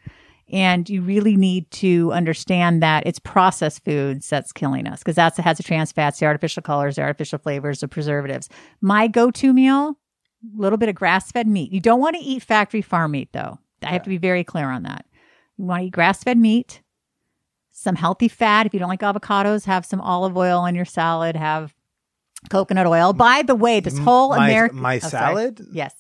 And 0.53 0.89
you 0.91 1.01
really 1.01 1.37
need 1.37 1.71
to 1.73 2.13
understand 2.13 2.83
that 2.83 3.07
it's 3.07 3.19
processed 3.19 3.83
foods 3.83 4.29
that's 4.29 4.53
killing 4.53 4.87
us 4.87 4.99
because 4.99 5.17
that's 5.17 5.39
it 5.39 5.43
has 5.43 5.57
the 5.57 5.63
trans 5.63 5.91
fats, 5.91 6.19
the 6.19 6.27
artificial 6.27 6.63
colors, 6.63 6.97
the 6.97 7.03
artificial 7.03 7.39
flavors, 7.39 7.81
the 7.81 7.89
preservatives. 7.89 8.51
My 8.83 9.07
go-to 9.07 9.55
meal, 9.55 9.99
a 10.57 10.61
little 10.61 10.79
bit 10.79 10.89
of 10.89 10.95
grass-fed 10.95 11.47
meat. 11.47 11.73
You 11.73 11.81
don't 11.81 12.01
want 12.01 12.17
to 12.17 12.23
eat 12.23 12.43
factory 12.43 12.83
farm 12.83 13.13
meat 13.13 13.31
though. 13.33 13.59
I 13.83 13.89
have 13.91 14.03
to 14.05 14.11
be 14.11 14.19
very 14.19 14.45
clear 14.45 14.71
on 14.71 14.83
that. 14.85 15.05
You 15.57 15.65
want 15.67 15.81
to 15.83 15.87
eat 15.87 15.91
grass-fed 15.93 16.39
meat, 16.39 16.83
some 17.73 17.97
healthy 17.97 18.29
fat. 18.29 18.67
If 18.67 18.73
you 18.75 18.81
don't 18.81 18.89
like 18.89 19.01
avocados, 19.01 19.65
have 19.67 19.85
some 19.85 20.01
olive 20.01 20.37
oil 20.37 20.65
in 20.67 20.75
your 20.75 20.85
salad. 20.85 21.37
Have 21.37 21.75
coconut 22.51 22.87
oil. 22.87 23.13
By 23.13 23.43
the 23.43 23.55
way, 23.55 23.81
this 23.81 23.99
whole 23.99 24.31
my, 24.31 24.49
American 24.49 24.79
my 24.79 24.97
Oh, 24.97 24.99
sorry. 25.01 25.11
salad. 25.35 25.67
Yes, 25.73 25.95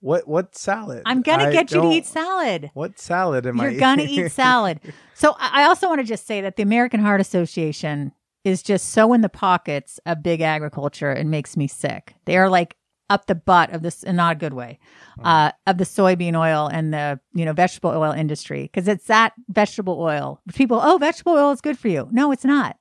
What 0.00 0.26
what 0.28 0.54
salad? 0.56 1.02
I'm 1.06 1.22
gonna 1.22 1.44
I 1.44 1.52
get 1.52 1.70
you 1.72 1.80
to 1.82 1.88
eat 1.90 2.06
salad. 2.06 2.70
What 2.74 2.98
salad 2.98 3.46
am 3.46 3.60
I? 3.60 3.68
You're 3.70 3.80
gonna 3.80 4.02
eat 4.08 4.30
salad. 4.30 4.80
So 5.14 5.34
I 5.38 5.62
I 5.62 5.64
also 5.64 5.88
want 5.88 6.00
to 6.00 6.06
just 6.06 6.26
say 6.26 6.40
that 6.42 6.56
the 6.56 6.62
American 6.62 7.00
Heart 7.00 7.20
Association 7.20 8.12
is 8.44 8.62
just 8.62 8.90
so 8.90 9.12
in 9.12 9.22
the 9.22 9.28
pockets 9.28 9.98
of 10.06 10.22
big 10.22 10.40
agriculture. 10.40 11.12
It 11.12 11.26
makes 11.26 11.56
me 11.56 11.66
sick. 11.66 12.14
They 12.26 12.36
are 12.36 12.48
like 12.48 12.76
up 13.08 13.26
the 13.26 13.34
butt 13.34 13.72
of 13.72 13.82
this, 13.82 14.02
in 14.02 14.16
not 14.16 14.32
a 14.32 14.38
good 14.38 14.54
way, 14.54 14.78
uh, 15.22 15.52
of 15.66 15.78
the 15.78 15.84
soybean 15.84 16.34
oil 16.38 16.66
and 16.66 16.92
the 16.92 17.20
you 17.34 17.44
know 17.44 17.52
vegetable 17.52 17.90
oil 17.90 18.12
industry 18.12 18.62
because 18.62 18.88
it's 18.88 19.06
that 19.06 19.32
vegetable 19.48 20.00
oil. 20.00 20.40
People, 20.54 20.80
oh, 20.82 20.98
vegetable 20.98 21.32
oil 21.32 21.52
is 21.52 21.60
good 21.60 21.78
for 21.78 21.88
you. 21.88 22.08
No, 22.12 22.32
it's 22.32 22.44
not. 22.44 22.76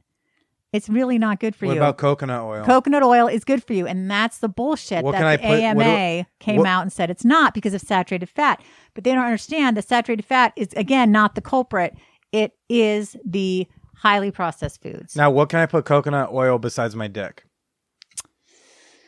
It's 0.73 0.89
really 0.89 1.17
not 1.17 1.39
good 1.39 1.55
for 1.55 1.67
what 1.67 1.75
you. 1.75 1.79
about 1.79 1.97
coconut 1.97 2.41
oil? 2.41 2.65
Coconut 2.65 3.01
oil 3.01 3.27
is 3.27 3.45
good 3.45 3.63
for 3.63 3.71
you, 3.71 3.87
and 3.87 4.11
that's 4.11 4.39
the 4.39 4.49
bullshit 4.49 5.05
What 5.05 5.13
that 5.13 5.41
the 5.41 5.47
put- 5.47 5.59
AMA 5.59 6.25
came 6.39 6.57
what- 6.57 6.67
out 6.67 6.81
and 6.81 6.91
said 6.91 7.09
it's 7.09 7.23
not 7.23 7.53
because 7.53 7.73
of 7.73 7.79
saturated 7.79 8.27
fat. 8.29 8.61
But 8.93 9.05
they 9.05 9.13
don't 9.13 9.23
understand 9.23 9.77
that 9.77 9.87
saturated 9.87 10.25
fat 10.25 10.51
is 10.57 10.73
again 10.75 11.11
not 11.13 11.35
the 11.35 11.41
culprit. 11.41 11.95
It 12.33 12.51
is 12.67 13.15
the 13.25 13.67
highly 13.99 14.31
processed 14.31 14.81
foods. 14.81 15.15
now, 15.15 15.31
what 15.31 15.47
can 15.47 15.59
I 15.59 15.65
put 15.65 15.85
coconut 15.85 16.33
oil 16.33 16.59
besides 16.59 16.93
my 16.93 17.07
dick? 17.07 17.44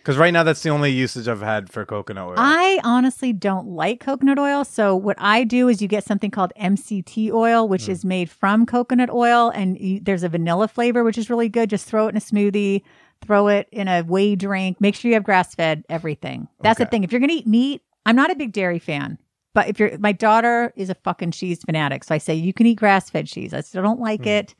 Because 0.07 0.17
right 0.17 0.31
now, 0.31 0.43
that's 0.43 0.63
the 0.63 0.69
only 0.69 0.89
usage 0.89 1.27
I've 1.27 1.41
had 1.41 1.69
for 1.69 1.85
coconut 1.85 2.29
oil. 2.29 2.35
I 2.37 2.79
honestly 2.85 3.33
don't 3.33 3.67
like 3.67 3.99
coconut 3.99 4.39
oil. 4.39 4.63
So 4.63 4.95
what 4.95 5.17
I 5.19 5.43
do 5.43 5.67
is 5.67 5.81
you 5.81 5.89
get 5.89 6.05
something 6.05 6.31
called 6.31 6.53
MCT 6.57 7.29
oil, 7.29 7.67
which 7.67 7.87
mm. 7.87 7.89
is 7.89 8.05
made 8.05 8.29
from 8.29 8.65
coconut 8.65 9.09
oil, 9.09 9.51
and 9.53 9.77
you, 9.77 9.99
there's 9.99 10.23
a 10.23 10.29
vanilla 10.29 10.69
flavor, 10.69 11.03
which 11.03 11.17
is 11.17 11.29
really 11.29 11.49
good. 11.49 11.69
Just 11.69 11.85
throw 11.85 12.07
it 12.07 12.11
in 12.11 12.15
a 12.15 12.21
smoothie, 12.21 12.83
throw 13.21 13.49
it 13.49 13.67
in 13.73 13.89
a 13.89 14.01
whey 14.03 14.37
drink. 14.37 14.79
Make 14.79 14.95
sure 14.95 15.09
you 15.09 15.15
have 15.15 15.25
grass 15.25 15.53
fed 15.53 15.83
everything. 15.89 16.47
That's 16.61 16.79
the 16.79 16.85
thing. 16.85 17.03
If 17.03 17.11
you're 17.11 17.19
gonna 17.19 17.33
eat 17.33 17.45
meat, 17.45 17.81
I'm 18.05 18.15
not 18.15 18.31
a 18.31 18.35
big 18.35 18.53
dairy 18.53 18.79
fan. 18.79 19.17
But 19.53 19.67
if 19.67 19.77
you're, 19.77 19.97
my 19.97 20.13
daughter 20.13 20.71
is 20.77 20.89
a 20.89 20.95
fucking 20.95 21.31
cheese 21.31 21.63
fanatic, 21.65 22.05
so 22.05 22.15
I 22.15 22.19
say 22.19 22.33
you 22.33 22.53
can 22.53 22.65
eat 22.65 22.75
grass 22.75 23.09
fed 23.09 23.27
cheese. 23.27 23.53
I 23.53 23.59
still 23.59 23.83
don't 23.83 23.99
like 23.99 24.21
hmm. 24.21 24.29
it, 24.29 24.55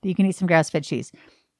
but 0.00 0.08
you 0.08 0.14
can 0.14 0.26
eat 0.26 0.36
some 0.36 0.46
grass 0.46 0.70
fed 0.70 0.84
cheese. 0.84 1.10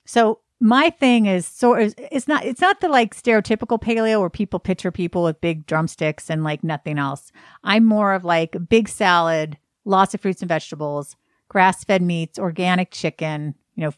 So 0.07 0.39
my 0.61 0.91
thing 0.91 1.27
is 1.27 1.47
so 1.47 1.75
it's 1.75 2.29
not 2.29 2.45
it's 2.45 2.61
not 2.61 2.81
the 2.81 2.89
like 2.89 3.15
stereotypical 3.15 3.81
paleo 3.81 4.21
where 4.21 4.29
people 4.31 4.59
picture 4.59 4.91
people 4.91 5.23
with 5.25 5.41
big 5.41 5.67
drumsticks 5.67 6.29
and 6.31 6.45
like 6.45 6.63
nothing 6.63 6.99
else. 6.99 7.33
I'm 7.65 7.85
more 7.87 8.13
of 8.13 8.25
like 8.25 8.57
big 8.69 8.89
salad, 8.89 9.57
lots 9.85 10.13
of 10.15 10.21
fruits 10.21 10.43
and 10.43 10.49
vegetables, 10.49 11.17
grass 11.49 11.83
fed 11.85 12.03
meats, 12.03 12.39
organic 12.39 12.91
chicken, 12.91 13.55
you 13.75 13.85
know, 13.85 13.93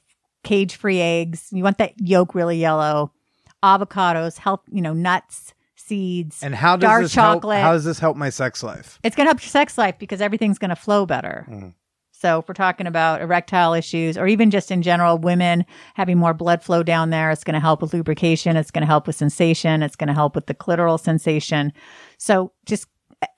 cage 0.45 0.77
free 0.77 1.01
eggs. 1.01 1.49
You 1.51 1.65
want 1.65 1.79
that 1.79 1.95
yolk 2.01 2.35
really 2.35 2.59
yellow, 2.59 3.13
avocados, 3.63 4.39
health, 4.39 4.61
you 4.71 4.83
know, 4.83 4.93
nuts, 4.93 5.55
seeds, 5.75 6.43
and 6.43 6.55
how 6.55 6.77
does 6.77 6.89
dark 6.89 7.03
this 7.03 7.13
chocolate. 7.13 7.59
help? 7.59 7.67
How 7.67 7.73
does 7.73 7.85
this 7.85 7.99
help 7.99 8.17
my 8.17 8.31
sex 8.31 8.63
life? 8.63 8.99
it's 9.03 9.17
going 9.17 9.27
to 9.27 9.31
help 9.31 9.43
your 9.43 9.49
sex 9.49 9.77
life 9.77 9.97
because 9.99 10.21
everything's 10.21 10.59
going 10.59 10.71
to 10.71 10.77
flow 10.77 11.07
better. 11.07 11.47
Mhm. 11.51 11.75
So 12.23 12.39
if 12.39 12.47
we're 12.47 12.55
talking 12.55 12.87
about 12.87 13.21
erectile 13.21 13.75
issues 13.75 14.17
or 14.17 14.29
even 14.29 14.53
just 14.53 14.71
in 14.71 14.81
general, 14.81 15.19
women 15.19 15.67
having 15.95 16.19
more 16.19 16.33
blood 16.33 16.63
flow 16.63 16.85
down 16.85 17.11
there, 17.11 17.33
it's 17.33 17.43
going 17.43 17.55
to 17.55 17.61
help 17.61 17.83
with 17.83 17.93
lubrication. 17.93 18.57
It's 18.57 18.71
going 18.71 18.83
to 18.83 18.87
help 18.87 19.09
with 19.09 19.17
sensation. 19.17 19.83
It's 19.83 19.97
going 19.97 20.07
to 20.07 20.15
help 20.15 20.37
with 20.37 20.47
the 20.47 20.55
clitoral 20.55 21.01
sensation. 21.01 21.73
So 22.19 22.53
just 22.65 22.87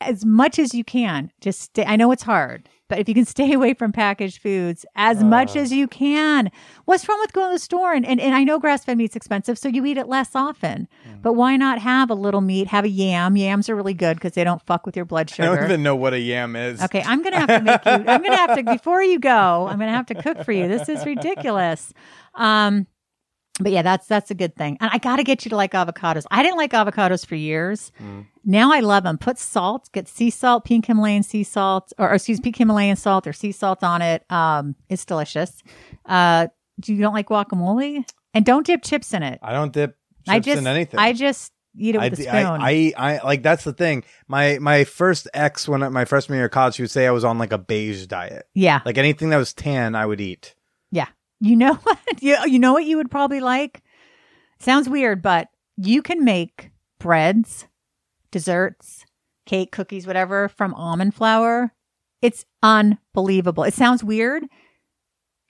as 0.02 0.26
much 0.26 0.58
as 0.58 0.74
you 0.74 0.84
can, 0.84 1.32
just 1.40 1.62
stay. 1.62 1.86
I 1.86 1.96
know 1.96 2.12
it's 2.12 2.24
hard, 2.24 2.68
but 2.88 2.98
if 2.98 3.08
you 3.08 3.14
can 3.14 3.24
stay 3.34 3.52
away 3.52 3.74
from 3.74 3.92
packaged 3.92 4.40
foods 4.40 4.84
as 4.94 5.22
much 5.22 5.56
as 5.56 5.72
you 5.72 5.86
can, 5.88 6.50
what's 6.84 7.08
wrong 7.08 7.18
with 7.20 7.32
going 7.32 7.50
to 7.50 7.54
the 7.54 7.58
store? 7.58 7.92
And, 7.92 8.06
and, 8.06 8.20
and 8.20 8.34
I 8.34 8.44
know 8.44 8.58
grass 8.58 8.84
fed 8.84 8.98
meat's 8.98 9.16
expensive, 9.16 9.58
so 9.58 9.68
you 9.68 9.84
eat 9.86 9.96
it 9.96 10.08
less 10.08 10.34
often. 10.34 10.88
But 11.22 11.34
why 11.34 11.56
not 11.56 11.78
have 11.78 12.10
a 12.10 12.14
little 12.14 12.40
meat? 12.40 12.68
Have 12.68 12.84
a 12.84 12.88
yam. 12.88 13.36
Yams 13.36 13.68
are 13.68 13.74
really 13.76 13.94
good 13.94 14.16
because 14.16 14.32
they 14.32 14.44
don't 14.44 14.60
fuck 14.62 14.86
with 14.86 14.96
your 14.96 15.04
blood 15.04 15.30
sugar. 15.30 15.50
I 15.50 15.54
don't 15.56 15.64
even 15.64 15.82
know 15.82 15.96
what 15.96 16.12
a 16.12 16.20
yam 16.20 16.56
is. 16.56 16.82
Okay, 16.82 17.02
I'm 17.02 17.22
gonna 17.22 17.38
have 17.38 17.48
to 17.48 17.60
make 17.60 17.84
you. 17.84 17.92
I'm 17.92 18.22
gonna 18.22 18.36
have 18.36 18.56
to 18.56 18.62
before 18.62 19.02
you 19.02 19.18
go. 19.18 19.66
I'm 19.68 19.78
gonna 19.78 19.90
have 19.90 20.06
to 20.06 20.14
cook 20.14 20.44
for 20.44 20.52
you. 20.52 20.68
This 20.68 20.88
is 20.88 21.04
ridiculous. 21.06 21.92
Um, 22.34 22.86
but 23.60 23.70
yeah, 23.72 23.82
that's 23.82 24.06
that's 24.06 24.30
a 24.30 24.34
good 24.34 24.56
thing. 24.56 24.76
And 24.80 24.90
I 24.92 24.98
got 24.98 25.16
to 25.16 25.22
get 25.24 25.44
you 25.44 25.48
to 25.50 25.56
like 25.56 25.72
avocados. 25.72 26.24
I 26.30 26.42
didn't 26.42 26.56
like 26.58 26.72
avocados 26.72 27.24
for 27.24 27.34
years. 27.36 27.92
Now 28.44 28.72
I 28.72 28.80
love 28.80 29.04
them. 29.04 29.16
Put 29.16 29.38
salt, 29.38 29.88
get 29.92 30.08
sea 30.08 30.30
salt, 30.30 30.64
pink 30.64 30.86
Himalayan 30.86 31.22
sea 31.22 31.44
salt, 31.44 31.92
or, 31.98 32.10
or 32.10 32.14
excuse 32.14 32.40
pink 32.40 32.56
Himalayan 32.56 32.96
salt 32.96 33.26
or 33.26 33.32
sea 33.32 33.52
salt 33.52 33.82
on 33.84 34.02
it. 34.02 34.24
Um, 34.30 34.74
it's 34.88 35.04
delicious. 35.04 35.62
Uh, 36.04 36.48
do 36.80 36.92
you 36.94 37.00
don't 37.00 37.14
like 37.14 37.28
guacamole? 37.28 38.04
And 38.34 38.44
don't 38.44 38.66
dip 38.66 38.82
chips 38.82 39.14
in 39.14 39.22
it. 39.22 39.38
I 39.42 39.52
don't 39.52 39.72
dip 39.72 39.96
chips 40.26 40.28
I 40.28 40.40
just 40.40 40.58
in 40.58 40.66
anything. 40.66 40.98
I 40.98 41.12
just 41.12 41.52
eat 41.76 41.94
it 41.94 42.00
I, 42.00 42.08
with 42.08 42.14
a 42.14 42.16
d- 42.16 42.22
spoon. 42.24 42.34
I, 42.34 42.92
I, 42.96 43.18
I- 43.18 43.24
like 43.24 43.42
that's 43.44 43.62
the 43.64 43.72
thing. 43.72 44.02
My 44.26 44.58
my 44.58 44.82
first 44.84 45.28
ex 45.32 45.68
when 45.68 45.80
my 45.92 46.04
freshman 46.04 46.36
year 46.38 46.46
of 46.46 46.50
college, 46.50 46.74
she 46.74 46.82
would 46.82 46.90
say 46.90 47.06
I 47.06 47.12
was 47.12 47.24
on 47.24 47.38
like 47.38 47.52
a 47.52 47.58
beige 47.58 48.06
diet. 48.06 48.46
yeah. 48.54 48.80
Like 48.84 48.98
anything 48.98 49.30
that 49.30 49.36
was 49.36 49.54
tan, 49.54 49.94
I 49.94 50.04
would 50.06 50.20
eat. 50.20 50.54
You 51.44 51.56
know 51.56 51.74
what? 51.82 51.98
You, 52.22 52.36
you 52.46 52.58
know 52.58 52.72
what 52.72 52.84
you 52.84 52.96
would 52.96 53.10
probably 53.10 53.40
like? 53.40 53.82
Sounds 54.58 54.88
weird, 54.88 55.20
but 55.20 55.48
you 55.76 56.00
can 56.00 56.24
make 56.24 56.70
breads, 56.98 57.66
desserts, 58.30 59.04
cake, 59.46 59.70
cookies, 59.70 60.06
whatever 60.06 60.48
from 60.48 60.72
almond 60.74 61.14
flour. 61.14 61.72
It's 62.22 62.46
unbelievable. 62.62 63.64
It 63.64 63.74
sounds 63.74 64.02
weird. 64.02 64.44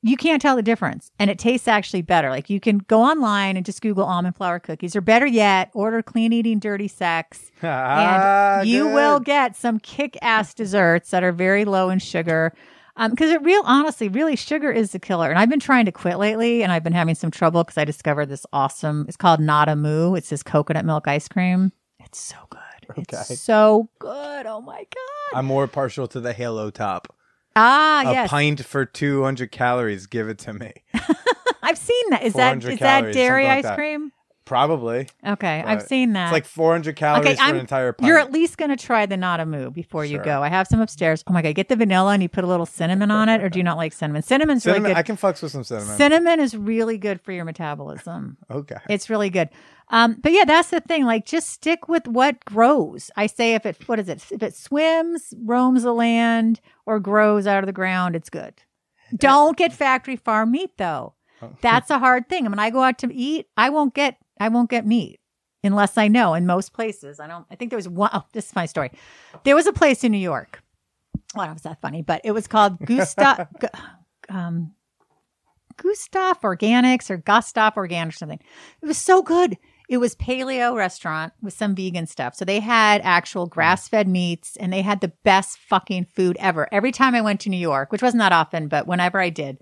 You 0.03 0.17
can't 0.17 0.43
tell 0.43 0.57
the 0.57 0.63
difference. 0.63 1.13
And 1.19 1.31
it 1.31 1.39
tastes 1.39 1.69
actually 1.69 2.03
better. 2.03 2.29
Like 2.29 2.51
you 2.51 2.59
can 2.61 2.79
go 2.79 3.01
online 3.03 3.57
and 3.57 3.65
just 3.65 3.81
Google 3.81 4.05
almond 4.05 4.37
flour 4.37 4.59
cookies, 4.59 4.97
or 4.97 5.01
better 5.01 5.27
yet, 5.27 5.71
order 5.75 6.03
clean 6.03 6.33
eating 6.33 6.59
dirty 6.59 6.89
sex 6.89 7.51
Ah, 7.63 8.59
and 8.61 8.69
you 8.69 8.85
good. 8.85 8.95
will 8.95 9.21
get 9.21 9.55
some 9.57 9.79
kick-ass 9.79 10.53
desserts 10.55 11.11
that 11.11 11.23
are 11.23 11.33
very 11.33 11.65
low 11.65 11.89
in 11.89 12.01
sugar. 12.01 12.53
Um, 12.97 13.11
because 13.11 13.31
it 13.31 13.43
real 13.43 13.63
honestly, 13.65 14.09
really 14.09 14.37
sugar 14.37 14.71
is 14.71 14.93
the 14.93 14.99
killer. 14.99 15.29
And 15.29 15.39
I've 15.39 15.49
been 15.49 15.61
trying 15.61 15.85
to 15.87 15.93
quit 15.93 16.19
lately 16.19 16.63
and 16.63 16.71
I've 16.71 16.85
been 16.85 16.93
having 16.93 17.15
some 17.15 17.31
trouble 17.31 17.65
because 17.65 17.79
I 17.79 17.85
discovered 17.85 18.27
this 18.27 18.47
awesome 18.53 19.07
it's 19.09 19.17
called 19.17 19.41
Nada 19.41 19.75
Moo. 19.75 20.15
It's 20.15 20.29
this 20.29 20.43
coconut 20.43 20.85
milk 20.85 21.09
ice 21.09 21.27
cream. 21.27 21.73
It's 21.99 22.21
so 22.21 22.37
good. 22.51 22.61
Okay. 22.91 23.03
It's 23.31 23.41
so 23.41 23.89
good. 23.99 24.47
Oh 24.47 24.61
my 24.61 24.79
God. 24.79 25.39
I'm 25.39 25.47
more 25.47 25.67
partial 25.67 26.07
to 26.09 26.21
the 26.21 26.33
Halo 26.33 26.71
Top. 26.71 27.15
Ah, 27.57 28.03
a 28.05 28.13
yes. 28.13 28.31
pint 28.31 28.65
for 28.65 28.85
200 28.85 29.51
calories. 29.51 30.07
Give 30.07 30.29
it 30.29 30.39
to 30.41 30.53
me. 30.53 30.73
I've 31.63 31.79
seen 31.79 32.11
that. 32.11 32.23
Is 32.23 32.35
that 32.35 32.63
400 32.63 32.79
that 32.81 33.13
dairy 33.13 33.45
something 33.45 33.49
like 33.49 33.59
ice 33.59 33.63
that. 33.65 33.77
cream? 33.77 34.13
Probably. 34.45 35.09
Okay, 35.27 35.63
I've 35.65 35.83
seen 35.83 36.13
that. 36.13 36.27
It's 36.27 36.33
like 36.33 36.45
400 36.45 36.97
calories 36.97 37.39
for 37.39 37.45
an 37.45 37.57
entire 37.57 37.93
pint. 37.93 38.07
You're 38.07 38.19
at 38.19 38.31
least 38.31 38.59
going 38.59 38.71
to 38.71 38.77
try 38.77 39.07
the 39.07 39.17
Nada 39.17 39.47
Moo 39.47 39.71
before 39.71 40.05
you 40.05 40.19
go. 40.19 40.43
I 40.43 40.49
have 40.49 40.67
some 40.67 40.81
upstairs. 40.81 41.25
Oh 41.27 41.33
my 41.33 41.41
god, 41.41 41.55
get 41.55 41.69
the 41.69 41.77
vanilla 41.77 42.13
and 42.13 42.23
you 42.23 42.29
put 42.29 42.45
a 42.45 42.47
little 42.47 42.67
cinnamon 42.67 43.11
on 43.11 43.29
it, 43.29 43.43
or 43.43 43.49
do 43.49 43.59
you 43.59 43.63
not 43.63 43.79
like 43.79 43.93
cinnamon? 43.95 44.23
Cinnamon's 44.23 44.63
cinnamon. 44.63 44.83
really 44.83 44.95
I 44.97 45.03
can 45.03 45.17
fucks 45.17 45.43
with 45.43 45.53
some 45.53 45.65
cinnamon. 45.65 45.97
Cinnamon 45.97 46.41
is 46.41 46.57
really 46.57 46.99
good 46.99 47.21
for 47.23 47.33
your 47.33 47.45
metabolism. 47.45 48.37
okay. 48.51 48.77
It's 48.89 49.09
really 49.09 49.31
good. 49.31 49.49
Um, 49.89 50.19
but 50.23 50.33
yeah, 50.33 50.45
that's 50.45 50.71
the 50.71 50.81
thing. 50.81 51.05
Like, 51.05 51.27
just 51.27 51.51
stick 51.51 51.89
with 51.89 52.07
what 52.07 52.45
grows. 52.45 53.11
I 53.17 53.27
say 53.27 53.55
if 53.55 53.67
it, 53.67 53.87
what 53.87 53.99
is 53.99 54.09
it? 54.09 54.25
If 54.31 54.43
it 54.43 54.55
swims, 54.57 55.35
roams 55.43 55.83
the 55.83 55.93
land, 55.93 56.61
or 56.87 57.01
grows 57.01 57.47
out 57.47 57.63
of 57.63 57.67
the 57.67 57.73
ground, 57.73 58.17
it's 58.17 58.31
good. 58.31 58.55
Don't 59.17 59.57
get 59.57 59.73
factory 59.73 60.17
farm 60.17 60.53
meat 60.53 60.77
though. 60.77 61.15
Oh. 61.43 61.51
That's 61.61 61.91
a 61.91 61.99
hard 61.99 62.29
thing. 62.29 62.49
When 62.49 62.59
I 62.59 62.71
go 62.71 62.83
out 62.83 62.99
to 62.99 63.15
eat, 63.15 63.49
I 63.57 63.71
won't 63.71 63.95
get, 63.95 64.17
I 64.39 64.49
won't 64.49 64.71
get 64.71 64.87
meat 64.87 65.21
unless 65.63 65.97
I 65.97 66.09
know. 66.09 66.35
In 66.35 66.47
most 66.47 66.73
places, 66.73 67.21
I 67.21 67.27
don't. 67.27 67.47
I 67.51 67.57
think 67.57 67.71
there 67.71 67.79
was 67.79 67.89
one 67.89 68.11
oh 68.13 68.25
this 68.33 68.47
is 68.49 68.57
my 68.57 68.67
story. 68.67 68.91
There 69.45 69.55
was 69.55 69.67
a 69.67 69.73
place 69.73 70.05
in 70.05 70.13
New 70.13 70.19
York. 70.19 70.63
Well, 71.35 71.47
that 71.47 71.53
was 71.53 71.63
that 71.63 71.81
funny, 71.81 72.03
but 72.03 72.21
it 72.25 72.33
was 72.33 72.47
called 72.47 72.79
Gustav. 72.87 73.49
Gu- 73.59 73.69
um, 74.29 74.73
Gustav 75.77 76.41
Organics 76.41 77.11
or 77.11 77.17
Gustav 77.17 77.77
Organic 77.77 78.15
or 78.15 78.17
something. 78.17 78.41
It 78.83 78.87
was 78.87 78.99
so 78.99 79.23
good. 79.23 79.59
It 79.89 79.99
was 79.99 80.17
paleo 80.17 80.75
restaurant 80.75 81.33
with 81.43 81.53
some 81.53 81.75
vegan 81.75 82.07
stuff. 82.07 82.35
So 82.35 82.45
they 82.45 82.61
had 82.61 83.03
actual 83.03 83.47
grass 83.47 83.89
fed 83.89 84.09
meats 84.09 84.57
and 84.57 84.73
they 84.73 84.83
had 84.83 85.01
the 85.01 85.13
best 85.25 85.59
fucking 85.59 86.07
food 86.07 86.37
ever. 86.41 86.69
Every 86.73 86.93
time 86.93 87.15
I 87.15 87.21
went 87.21 87.41
to 87.41 87.51
New 87.51 87.59
York, 87.59 87.93
which 87.93 88.03
wasn't 88.03 88.21
that 88.21 88.33
often, 88.33 88.69
but 88.69 88.87
whenever 88.87 89.21
I 89.21 89.29
did, 89.31 89.59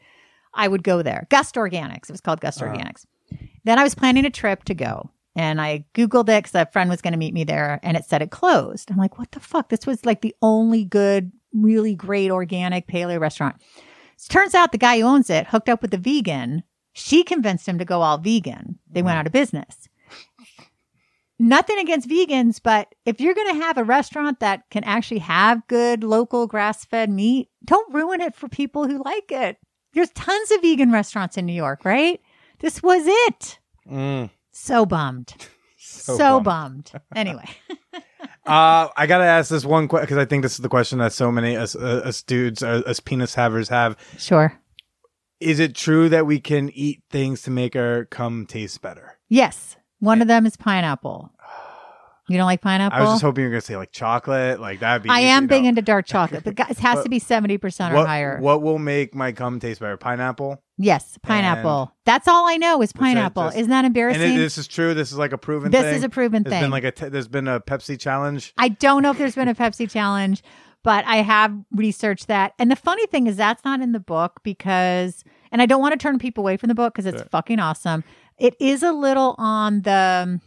I 0.54 0.68
would 0.68 0.84
go 0.84 1.02
there. 1.02 1.26
Gust 1.30 1.54
Organics. 1.56 2.08
It 2.08 2.12
was 2.12 2.20
called 2.20 2.40
Gust 2.40 2.60
Organics. 2.60 3.04
Then 3.64 3.78
I 3.78 3.84
was 3.84 3.94
planning 3.94 4.24
a 4.24 4.30
trip 4.30 4.64
to 4.64 4.74
go 4.74 5.10
and 5.34 5.60
I 5.60 5.84
Googled 5.94 6.28
it 6.28 6.44
because 6.44 6.54
a 6.54 6.66
friend 6.66 6.90
was 6.90 7.00
going 7.00 7.12
to 7.12 7.18
meet 7.18 7.34
me 7.34 7.44
there 7.44 7.80
and 7.82 7.96
it 7.96 8.04
said 8.04 8.22
it 8.22 8.30
closed. 8.30 8.90
I'm 8.90 8.96
like, 8.96 9.18
what 9.18 9.32
the 9.32 9.40
fuck? 9.40 9.68
This 9.68 9.86
was 9.86 10.04
like 10.04 10.20
the 10.20 10.34
only 10.42 10.84
good, 10.84 11.32
really 11.52 11.94
great 11.94 12.30
organic 12.30 12.86
paleo 12.86 13.20
restaurant. 13.20 13.56
So 14.16 14.32
turns 14.32 14.54
out 14.54 14.72
the 14.72 14.78
guy 14.78 15.00
who 15.00 15.06
owns 15.06 15.30
it 15.30 15.48
hooked 15.48 15.68
up 15.68 15.82
with 15.82 15.90
the 15.90 15.98
vegan. 15.98 16.64
She 16.92 17.24
convinced 17.24 17.66
him 17.66 17.78
to 17.78 17.84
go 17.84 18.02
all 18.02 18.18
vegan. 18.18 18.78
They 18.90 19.02
went 19.02 19.18
out 19.18 19.26
of 19.26 19.32
business. 19.32 19.88
Nothing 21.38 21.78
against 21.78 22.08
vegans, 22.08 22.60
but 22.62 22.94
if 23.04 23.20
you're 23.20 23.34
going 23.34 23.56
to 23.56 23.64
have 23.64 23.76
a 23.76 23.82
restaurant 23.82 24.38
that 24.40 24.68
can 24.70 24.84
actually 24.84 25.18
have 25.20 25.66
good 25.66 26.04
local 26.04 26.46
grass 26.46 26.84
fed 26.84 27.10
meat, 27.10 27.48
don't 27.64 27.92
ruin 27.92 28.20
it 28.20 28.36
for 28.36 28.48
people 28.48 28.86
who 28.86 29.02
like 29.02 29.32
it. 29.32 29.56
There's 29.92 30.10
tons 30.10 30.50
of 30.52 30.62
vegan 30.62 30.92
restaurants 30.92 31.36
in 31.36 31.46
New 31.46 31.52
York, 31.52 31.84
right? 31.84 32.20
This 32.62 32.82
was 32.82 33.02
it. 33.06 33.58
Mm. 33.90 34.30
So 34.52 34.86
bummed. 34.86 35.34
So, 35.84 36.16
So 36.16 36.40
bummed. 36.40 36.90
Anyway, 37.14 37.44
Uh, 38.46 38.88
I 38.96 39.06
gotta 39.06 39.24
ask 39.24 39.50
this 39.50 39.64
one 39.64 39.86
question 39.88 40.06
because 40.06 40.16
I 40.18 40.24
think 40.24 40.42
this 40.42 40.52
is 40.54 40.58
the 40.58 40.68
question 40.68 40.98
that 40.98 41.12
so 41.12 41.30
many 41.30 41.56
us, 41.56 41.76
uh, 41.76 42.02
us 42.04 42.22
dudes, 42.22 42.62
uh, 42.62 42.82
us 42.86 42.98
penis 42.98 43.34
havers 43.34 43.68
have. 43.68 43.96
sure. 44.18 44.58
Is 45.38 45.58
it 45.60 45.74
true 45.74 46.08
that 46.08 46.24
we 46.26 46.40
can 46.40 46.70
eat 46.70 47.02
things 47.10 47.42
to 47.42 47.50
make 47.50 47.76
our 47.76 48.04
cum 48.06 48.46
taste 48.46 48.80
better? 48.80 49.18
Yes. 49.28 49.76
One 49.98 50.22
of 50.22 50.28
them 50.28 50.46
is 50.46 50.56
pineapple. 50.56 51.30
You 52.32 52.38
don't 52.38 52.46
like 52.46 52.60
pineapple? 52.60 52.98
I 52.98 53.02
was 53.02 53.10
just 53.12 53.22
hoping 53.22 53.42
you 53.42 53.48
were 53.48 53.52
gonna 53.52 53.60
say 53.60 53.76
like 53.76 53.92
chocolate, 53.92 54.60
like 54.60 54.80
that'd 54.80 55.02
be. 55.02 55.08
I 55.10 55.20
easy, 55.20 55.28
am 55.28 55.46
big 55.46 55.64
into 55.64 55.82
dark 55.82 56.06
chocolate, 56.06 56.44
but 56.44 56.58
it 56.70 56.78
has 56.78 57.02
to 57.04 57.08
be 57.08 57.20
70% 57.20 57.90
or 57.90 57.94
what, 57.94 58.06
higher. 58.06 58.38
What 58.40 58.62
will 58.62 58.78
make 58.78 59.14
my 59.14 59.32
cum 59.32 59.60
taste 59.60 59.80
better? 59.80 59.96
Pineapple. 59.96 60.62
yes, 60.78 61.18
pineapple. 61.22 61.92
That's 62.04 62.26
all 62.26 62.48
I 62.48 62.56
know 62.56 62.82
is 62.82 62.92
pineapple. 62.92 63.44
just- 63.44 63.56
Isn't 63.58 63.70
that 63.70 63.78
And 63.84 63.86
embarrassing? 63.88 64.34
it, 64.34 64.38
this 64.38 64.58
is 64.58 64.66
true. 64.66 64.94
This 64.94 65.12
is 65.12 65.18
like 65.18 65.32
a 65.32 65.38
proven. 65.38 65.70
Thing. 65.70 65.80
This 65.80 65.90
thing. 65.90 65.96
is 65.98 66.04
a 66.04 66.08
proven 66.08 66.42
There's 66.42 66.52
thing. 66.54 66.62
been 66.62 66.70
like 66.70 66.84
a. 66.84 66.90
Te- 66.92 67.08
there's 67.08 67.28
been 67.28 67.48
a 67.48 67.60
Pepsi 67.60 67.98
challenge. 68.00 68.52
I 68.58 68.68
don't 68.70 69.02
know 69.02 69.10
if 69.10 69.18
there's 69.18 69.34
been 69.34 69.48
a 69.48 69.54
Pepsi 69.54 69.90
challenge, 69.90 70.42
but 70.82 71.04
I 71.06 71.16
have 71.16 71.54
researched 71.70 72.28
that. 72.28 72.54
And 72.58 72.70
the 72.70 72.76
funny 72.76 73.06
thing 73.06 73.26
is 73.26 73.36
that's 73.36 73.64
not 73.64 73.80
in 73.80 73.92
the 73.92 74.00
book 74.00 74.40
because 74.42 75.22
and 75.52 75.60
I 75.60 75.66
don't 75.66 75.80
want 75.80 75.92
to 75.92 75.98
turn 75.98 76.18
people 76.18 76.42
away 76.42 76.56
from 76.56 76.68
the 76.68 76.74
book 76.74 76.94
because 76.94 77.06
it's 77.06 77.18
Sure. 77.18 77.28
fucking 77.30 77.60
awesome. 77.60 78.02
It 78.38 78.56
is 78.58 78.82
a 78.82 78.92
little 78.92 79.34
on 79.38 79.82
the 79.82 80.40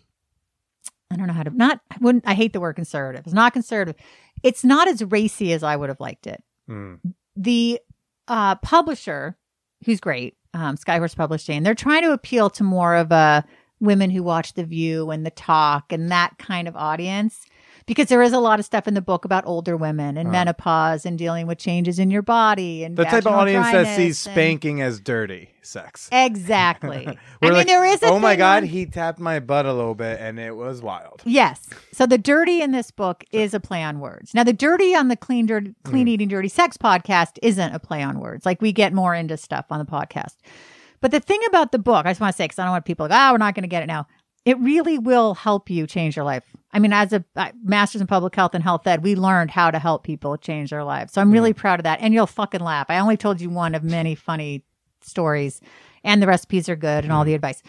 I 1.11 1.15
don't 1.15 1.27
know 1.27 1.34
how 1.34 1.44
to 1.44 1.52
not 1.52 1.82
I 1.91 1.98
wouldn't 2.02 2.27
I 2.27 2.34
hate 2.34 2.53
the 2.53 2.60
word 2.60 2.76
conservative. 2.76 3.26
It's 3.26 3.34
not 3.34 3.53
conservative. 3.53 3.95
It's 4.44 4.64
not 4.64 4.88
as 4.88 5.03
racy 5.03 5.53
as 5.53 5.64
I 5.64 5.76
would 5.76 5.90
have 5.90 5.99
liked 5.99 6.27
it. 6.27 6.44
Mm. 6.69 6.99
The 7.36 7.80
uh 8.27 8.56
publisher, 8.56 9.38
who's 9.86 9.99
great, 9.99 10.36
um, 10.53 10.77
Skyhorse 10.77 11.15
Publishing, 11.15 11.64
they're 11.64 11.76
trying 11.76 12.03
to 12.03 12.11
appeal 12.11 12.49
to 12.52 12.64
more 12.64 12.95
of 12.95 13.11
a 13.11 13.45
women 13.80 14.10
who 14.10 14.23
watch 14.23 14.53
The 14.53 14.64
View 14.64 15.11
and 15.11 15.26
The 15.26 15.32
Talk 15.32 15.91
and 15.91 16.11
that 16.11 16.38
kind 16.38 16.68
of 16.68 16.76
audience. 16.76 17.45
Because 17.88 18.07
there 18.07 18.24
is 18.24 18.34
a 18.34 18.40
lot 18.40 18.57
of 18.60 18.66
stuff 18.66 18.88
in 18.88 18.95
the 18.95 19.02
book 19.02 19.26
about 19.26 19.45
older 19.45 19.78
women 19.78 20.18
and 20.18 20.30
Uh. 20.30 20.32
menopause 20.32 21.06
and 21.06 21.18
dealing 21.20 21.45
with 21.45 21.60
changes 21.60 21.99
in 21.99 22.10
your 22.10 22.24
body 22.24 22.84
and 22.84 22.98
The 22.98 23.03
type 23.06 23.28
of 23.28 23.34
audience 23.34 23.72
that 23.72 23.95
sees 23.95 24.26
and- 24.26 24.34
spanking 24.34 24.82
as 24.82 24.99
dirty 24.99 25.52
sex. 25.62 26.10
Exactly. 26.12 27.07
I 27.07 27.16
We're 27.41 27.49
mean, 27.49 27.57
like, 27.60 27.68
there 27.68 27.86
is 27.86 28.02
a 28.02 28.07
oh 28.07 28.18
my 28.20 28.36
god, 28.36 28.64
on- 28.64 28.70
he 28.70 28.86
tapped 28.88 29.20
my 29.20 29.40
butt 29.40 29.66
a 29.68 29.74
little 29.74 29.94
bit, 29.95 30.20
and 30.20 30.40
it 30.40 30.56
was 30.56 30.82
wild. 30.82 31.22
Yes. 31.26 31.70
So 31.94 32.06
the 32.07 32.18
dirty 32.18 32.62
in 32.62 32.72
this 32.72 32.90
book 32.91 33.24
is 33.32 33.53
a 33.53 33.60
play 33.60 33.84
on 33.84 33.99
words. 33.99 34.34
Now 34.34 34.44
the 34.44 34.53
dirty 34.53 34.95
on 34.95 35.07
the 35.07 35.16
clean 35.16 35.45
dirty 35.45 35.76
clean 35.84 36.07
eating 36.07 36.28
dirty 36.28 36.49
sex 36.49 36.78
podcast 36.78 37.38
isn't 37.44 37.74
a 37.74 37.80
play 37.80 38.02
on 38.02 38.20
words. 38.20 38.45
Like 38.48 38.62
we 38.62 38.72
get 38.72 38.94
more 38.94 39.14
into 39.14 39.38
stuff 39.38 39.66
on 39.70 39.80
the 39.80 39.86
podcast. 39.86 40.36
But 41.02 41.12
the 41.12 41.20
thing 41.20 41.41
about 41.48 41.72
the 41.72 41.78
book, 41.78 42.07
I 42.07 42.12
just 42.12 42.22
want 42.22 42.34
to 42.34 42.38
say 42.38 42.45
because 42.45 42.57
I 42.57 42.64
don't 42.64 42.72
want 42.72 42.86
people 42.86 43.07
like, 43.07 43.16
oh, 43.16 43.34
we're 43.34 43.38
not 43.38 43.53
going 43.53 43.62
to 43.64 43.68
get 43.68 43.84
it 43.84 43.86
now. 43.88 44.07
It 44.46 44.60
really 44.60 44.98
will 45.00 45.34
help 45.34 45.70
you 45.70 45.88
change 45.88 46.16
your 46.16 46.26
life. 46.26 46.44
I 46.72 46.80
mean, 46.80 46.94
as 46.94 47.12
a 47.14 47.24
uh, 47.36 47.52
master's 47.64 48.02
in 48.02 48.08
public 48.08 48.36
health 48.36 48.54
and 48.54 48.64
health 48.64 48.86
ed, 48.86 49.04
we 49.04 49.16
learned 49.16 49.52
how 49.52 49.72
to 49.72 49.80
help 49.80 50.04
people 50.04 50.38
change 50.38 50.70
their 50.70 50.84
lives. 50.84 51.14
So 51.14 51.22
I'm 51.22 51.32
really 51.32 51.54
proud 51.54 51.80
of 51.80 51.84
that. 51.86 52.00
And 52.02 52.14
you'll 52.14 52.28
fucking 52.28 52.62
laugh. 52.62 52.88
I 52.90 53.00
only 53.00 53.18
told 53.18 53.42
you 53.42 53.50
one 53.50 53.74
of 53.74 53.84
many 53.84 54.14
funny 54.14 54.64
stories, 55.02 55.62
and 56.04 56.22
the 56.22 56.28
recipes 56.28 56.70
are 56.70 56.76
good 56.76 57.04
and 57.04 57.12
all 57.14 57.26
the 57.26 57.34
advice 57.34 57.62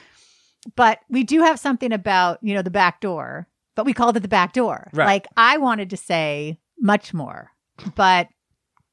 but 0.74 0.98
we 1.08 1.22
do 1.22 1.42
have 1.42 1.60
something 1.60 1.92
about 1.92 2.38
you 2.42 2.52
know 2.54 2.62
the 2.62 2.70
back 2.70 3.00
door 3.00 3.46
but 3.76 3.86
we 3.86 3.92
called 3.92 4.16
it 4.16 4.20
the 4.20 4.28
back 4.28 4.52
door 4.52 4.90
Right. 4.92 5.06
like 5.06 5.26
i 5.36 5.56
wanted 5.58 5.90
to 5.90 5.96
say 5.96 6.58
much 6.80 7.14
more 7.14 7.52
but 7.94 8.28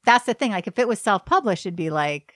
that's 0.05 0.25
the 0.25 0.33
thing 0.35 0.51
like 0.51 0.67
if 0.67 0.77
it 0.77 0.87
was 0.87 0.99
self-published 0.99 1.65
it'd 1.65 1.75
be 1.75 1.89
like 1.89 2.35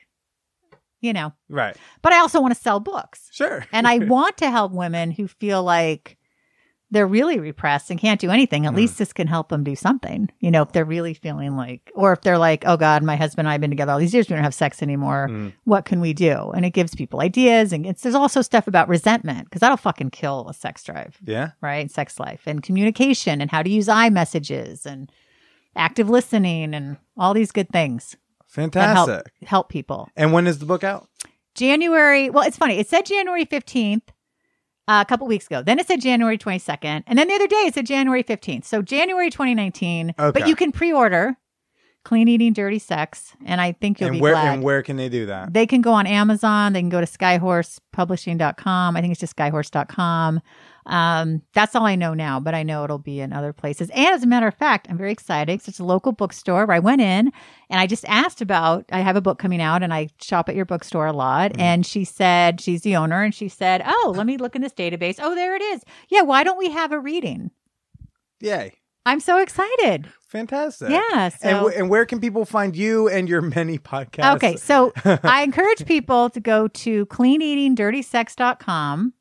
you 1.01 1.13
know 1.13 1.33
Right. 1.49 1.75
but 2.01 2.13
i 2.13 2.17
also 2.19 2.41
want 2.41 2.53
to 2.55 2.59
sell 2.61 2.79
books 2.79 3.29
Sure. 3.31 3.65
and 3.71 3.87
i 3.87 3.97
want 4.15 4.37
to 4.37 4.49
help 4.49 4.71
women 4.71 5.11
who 5.11 5.27
feel 5.27 5.63
like 5.63 6.17
they're 6.89 7.05
really 7.05 7.37
repressed 7.37 7.89
and 7.91 7.99
can't 7.99 8.21
do 8.21 8.31
anything 8.31 8.65
at 8.65 8.71
Mm. 8.71 8.77
least 8.77 8.97
this 8.97 9.11
can 9.11 9.27
help 9.27 9.49
them 9.49 9.63
do 9.63 9.75
something 9.75 10.29
you 10.39 10.49
know 10.49 10.61
if 10.61 10.71
they're 10.71 10.85
really 10.85 11.13
feeling 11.13 11.57
like 11.57 11.91
or 11.95 12.13
if 12.13 12.21
they're 12.21 12.37
like 12.37 12.63
oh 12.65 12.77
god 12.77 13.03
my 13.03 13.15
husband 13.17 13.45
and 13.45 13.53
i've 13.53 13.59
been 13.61 13.69
together 13.69 13.91
all 13.91 13.99
these 13.99 14.13
years 14.13 14.29
we 14.29 14.35
don't 14.35 14.43
have 14.43 14.53
sex 14.53 14.81
anymore 14.81 15.27
Mm. 15.29 15.53
what 15.65 15.83
can 15.83 15.99
we 15.99 16.13
do 16.13 16.51
and 16.55 16.65
it 16.65 16.69
gives 16.71 16.95
people 16.95 17.19
ideas 17.19 17.73
and 17.73 17.85
it's, 17.85 18.01
there's 18.03 18.15
also 18.15 18.41
stuff 18.41 18.67
about 18.67 18.87
resentment 18.87 19.43
because 19.45 19.59
that'll 19.59 19.75
fucking 19.77 20.11
kill 20.11 20.47
a 20.49 20.53
sex 20.53 20.81
drive 20.83 21.17
Yeah. 21.25 21.51
right 21.61 21.91
sex 21.91 22.19
life 22.21 22.43
and 22.47 22.63
communication 22.63 23.41
and 23.41 23.51
how 23.51 23.61
to 23.61 23.69
use 23.69 23.89
i 23.89 24.09
messages 24.09 24.85
and 24.85 25.11
active 25.75 26.09
listening 26.09 26.73
and 26.73 26.97
all 27.17 27.33
these 27.33 27.51
good 27.51 27.69
things 27.69 28.15
that 28.57 28.95
help 28.95 29.07
Fantastic. 29.09 29.33
help 29.47 29.69
people 29.69 30.09
And 30.15 30.33
when 30.33 30.47
is 30.47 30.59
the 30.59 30.65
book 30.65 30.83
out? 30.83 31.07
January. 31.55 32.29
Well, 32.29 32.45
it's 32.45 32.57
funny. 32.57 32.77
It 32.77 32.87
said 32.87 33.05
January 33.05 33.45
15th 33.45 34.09
uh, 34.87 35.03
a 35.03 35.09
couple 35.09 35.25
weeks 35.27 35.47
ago. 35.47 35.63
Then 35.63 35.79
it 35.79 35.87
said 35.87 36.01
January 36.01 36.37
22nd. 36.37 37.03
And 37.07 37.17
then 37.17 37.27
the 37.27 37.33
other 37.33 37.47
day 37.47 37.55
it 37.65 37.73
said 37.73 37.85
January 37.85 38.23
15th. 38.23 38.63
So 38.65 38.81
January 38.81 39.29
2019. 39.29 40.13
But 40.17 40.47
you 40.47 40.55
can 40.55 40.71
pre 40.71 40.93
order 40.93 41.35
Clean 42.07 42.25
Eating 42.29 42.53
Dirty 42.53 42.79
Sex. 42.79 43.33
And 43.45 43.59
I 43.59 43.73
think 43.73 43.99
you'll 43.99 44.07
and 44.07 44.15
be 44.15 44.21
where 44.21 44.31
glad. 44.31 44.53
and 44.53 44.63
where 44.63 44.81
can 44.81 44.95
they 44.95 45.09
do 45.09 45.25
that? 45.25 45.53
They 45.53 45.67
can 45.67 45.81
go 45.81 45.91
on 45.91 46.07
Amazon. 46.07 46.71
They 46.71 46.79
can 46.79 46.87
go 46.87 47.01
to 47.01 47.05
skyhorsepublishing.com. 47.05 48.95
I 48.95 49.01
think 49.01 49.11
it's 49.11 49.19
just 49.19 49.35
skyhorse.com. 49.35 50.39
Um, 50.85 51.41
that's 51.53 51.75
all 51.75 51.85
I 51.85 51.95
know 51.95 52.13
now, 52.13 52.39
but 52.39 52.55
I 52.55 52.63
know 52.63 52.85
it'll 52.85 52.97
be 52.97 53.19
in 53.19 53.33
other 53.33 53.51
places. 53.51 53.89
And 53.89 54.05
as 54.15 54.23
a 54.23 54.25
matter 54.25 54.47
of 54.47 54.55
fact, 54.55 54.87
I'm 54.89 54.97
very 54.97 55.11
excited. 55.11 55.59
'cause 55.59 55.67
It's 55.67 55.79
a 55.79 55.83
local 55.83 56.13
bookstore 56.13 56.65
where 56.65 56.77
I 56.77 56.79
went 56.79 57.01
in 57.01 57.29
and 57.69 57.81
I 57.81 57.87
just 57.87 58.05
asked 58.07 58.39
about, 58.41 58.85
I 58.89 59.01
have 59.01 59.17
a 59.17 59.21
book 59.21 59.37
coming 59.37 59.61
out 59.61 59.83
and 59.83 59.93
I 59.93 60.07
shop 60.21 60.47
at 60.47 60.55
your 60.55 60.63
bookstore 60.63 61.07
a 61.07 61.11
lot. 61.11 61.51
Mm. 61.51 61.59
And 61.61 61.85
she 61.85 62.05
said, 62.05 62.61
she's 62.61 62.83
the 62.83 62.95
owner 62.95 63.21
and 63.21 63.35
she 63.35 63.49
said, 63.49 63.83
Oh, 63.85 64.13
let 64.15 64.25
me 64.25 64.37
look 64.37 64.55
in 64.55 64.61
this 64.61 64.71
database. 64.71 65.17
Oh, 65.21 65.35
there 65.35 65.57
it 65.57 65.61
is. 65.61 65.83
Yeah. 66.07 66.21
Why 66.21 66.45
don't 66.45 66.57
we 66.57 66.69
have 66.71 66.93
a 66.93 66.99
reading? 67.01 67.51
Yay. 68.39 68.75
I'm 69.05 69.19
so 69.19 69.39
excited. 69.41 70.07
Fantastic. 70.27 70.89
Yeah, 70.89 71.29
so- 71.29 71.47
and, 71.47 71.57
wh- 71.73 71.77
and 71.79 71.89
where 71.89 72.05
can 72.05 72.19
people 72.19 72.45
find 72.45 72.75
you 72.75 73.07
and 73.07 73.29
your 73.29 73.41
many 73.41 73.77
podcasts? 73.79 74.35
Okay, 74.35 74.55
so 74.57 74.91
I 75.23 75.43
encourage 75.43 75.85
people 75.85 76.29
to 76.31 76.39
go 76.39 76.67
to 76.67 77.05
cleaneatingdirtysex.com. 77.07 79.13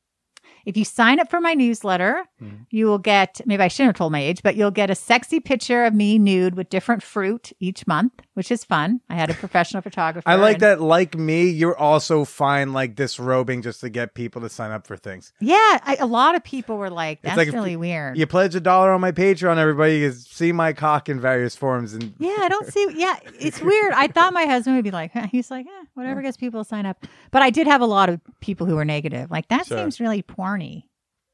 If 0.65 0.77
you 0.77 0.85
sign 0.85 1.21
up 1.21 1.31
for 1.31 1.41
my 1.41 1.55
newsletter, 1.55 2.25
Mm-hmm. 2.43 2.65
you 2.71 2.87
will 2.87 2.99
get 2.99 3.41
maybe 3.47 3.63
I 3.63 3.69
shouldn't 3.69 3.89
have 3.95 3.99
told 3.99 4.13
my 4.13 4.21
age, 4.21 4.43
but 4.43 4.57
you'll 4.57 4.71
get 4.71 4.91
a 4.91 4.95
sexy 4.95 5.41
picture 5.41 5.85
of 5.85 5.95
me 5.95 6.19
nude 6.19 6.55
with 6.55 6.69
different 6.69 7.03
fruit 7.03 7.53
each 7.61 7.87
month, 7.87 8.13
which 8.35 8.51
is 8.51 8.63
fun. 8.63 9.01
I 9.09 9.15
had 9.15 9.31
a 9.31 9.35
professional 9.45 9.81
photographer. 9.83 10.29
I 10.29 10.35
like 10.35 10.57
and- 10.57 10.63
that. 10.63 10.81
Like 10.83 11.17
me, 11.17 11.49
you're 11.49 11.77
also 11.79 12.25
fine 12.27 12.73
like 12.75 12.95
disrobing 12.95 13.63
just 13.63 13.81
to 13.81 13.89
get 13.89 14.15
people 14.15 14.43
to 14.43 14.49
sign 14.51 14.71
up 14.71 14.87
for 14.87 14.97
things. 14.99 15.33
Yeah, 15.41 15.57
I, 15.83 15.97
a 15.99 16.07
lot 16.07 16.35
of 16.35 16.45
people 16.45 16.77
were 16.77 16.91
like, 16.91 17.23
"That's 17.23 17.37
like 17.39 17.53
really 17.53 17.77
weird." 17.77 18.19
You 18.19 18.27
pledge 18.27 18.55
a 18.55 18.61
dollar 18.61 18.93
on 18.93 19.01
my 19.01 19.13
Patreon, 19.13 19.57
everybody. 19.57 19.97
You 19.99 20.11
can 20.11 20.19
see 20.19 20.53
my 20.53 20.73
cock 20.75 21.09
in 21.09 21.19
various 21.19 21.57
forms. 21.57 21.95
And 21.95 22.13
Yeah, 22.19 22.37
I 22.39 22.49
don't 22.51 22.67
see. 22.71 22.87
Yeah, 22.97 23.17
it's 23.41 23.61
weird. 23.63 23.93
I 23.95 24.09
thought 24.09 24.35
my 24.35 24.45
husband 24.45 24.77
would 24.77 24.85
be 24.85 24.91
like, 24.91 25.13
huh. 25.13 25.27
he's 25.33 25.51
like, 25.51 25.67
eh, 25.67 25.85
whatever 25.95 26.21
gets 26.21 26.37
people 26.37 26.63
to 26.63 26.69
sign 26.69 26.85
up. 26.85 27.07
But 27.31 27.43
I 27.43 27.49
did 27.51 27.67
have 27.67 27.81
a 27.81 27.87
lot 27.87 28.09
of 28.11 28.21
people 28.41 28.67
who 28.67 28.77
were 28.77 28.85
negative. 28.85 29.31
Like 29.31 29.49
that 29.49 29.67
Sure. 29.67 29.79
seems 29.79 30.01
really 30.01 30.23
porny. 30.23 30.85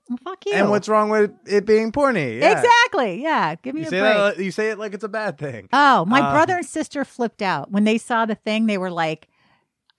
Well, 0.08 0.18
fuck 0.24 0.44
you. 0.46 0.52
and 0.54 0.68
what's 0.70 0.88
wrong 0.88 1.10
with 1.10 1.30
it 1.46 1.64
being 1.64 1.92
porny? 1.92 2.40
Yeah. 2.40 2.52
exactly? 2.52 3.22
Yeah, 3.22 3.54
give 3.62 3.74
me 3.74 3.82
You 3.82 3.86
a 3.86 3.90
say 3.90 4.00
break. 4.00 4.14
that. 4.14 4.38
You 4.38 4.50
say 4.50 4.70
it 4.70 4.78
like 4.78 4.94
it's 4.94 5.04
a 5.04 5.08
bad 5.08 5.38
thing. 5.38 5.68
oh, 5.72 6.04
my 6.06 6.20
Uh, 6.20 6.32
brother 6.32 6.56
and 6.56 6.66
sister 6.66 7.04
flipped 7.04 7.40
out 7.42 7.70
when 7.70 7.84
they 7.84 7.98
saw 7.98 8.26
the 8.26 8.34
thing. 8.34 8.66
They 8.66 8.78
were 8.78 8.90
like, 8.90 9.28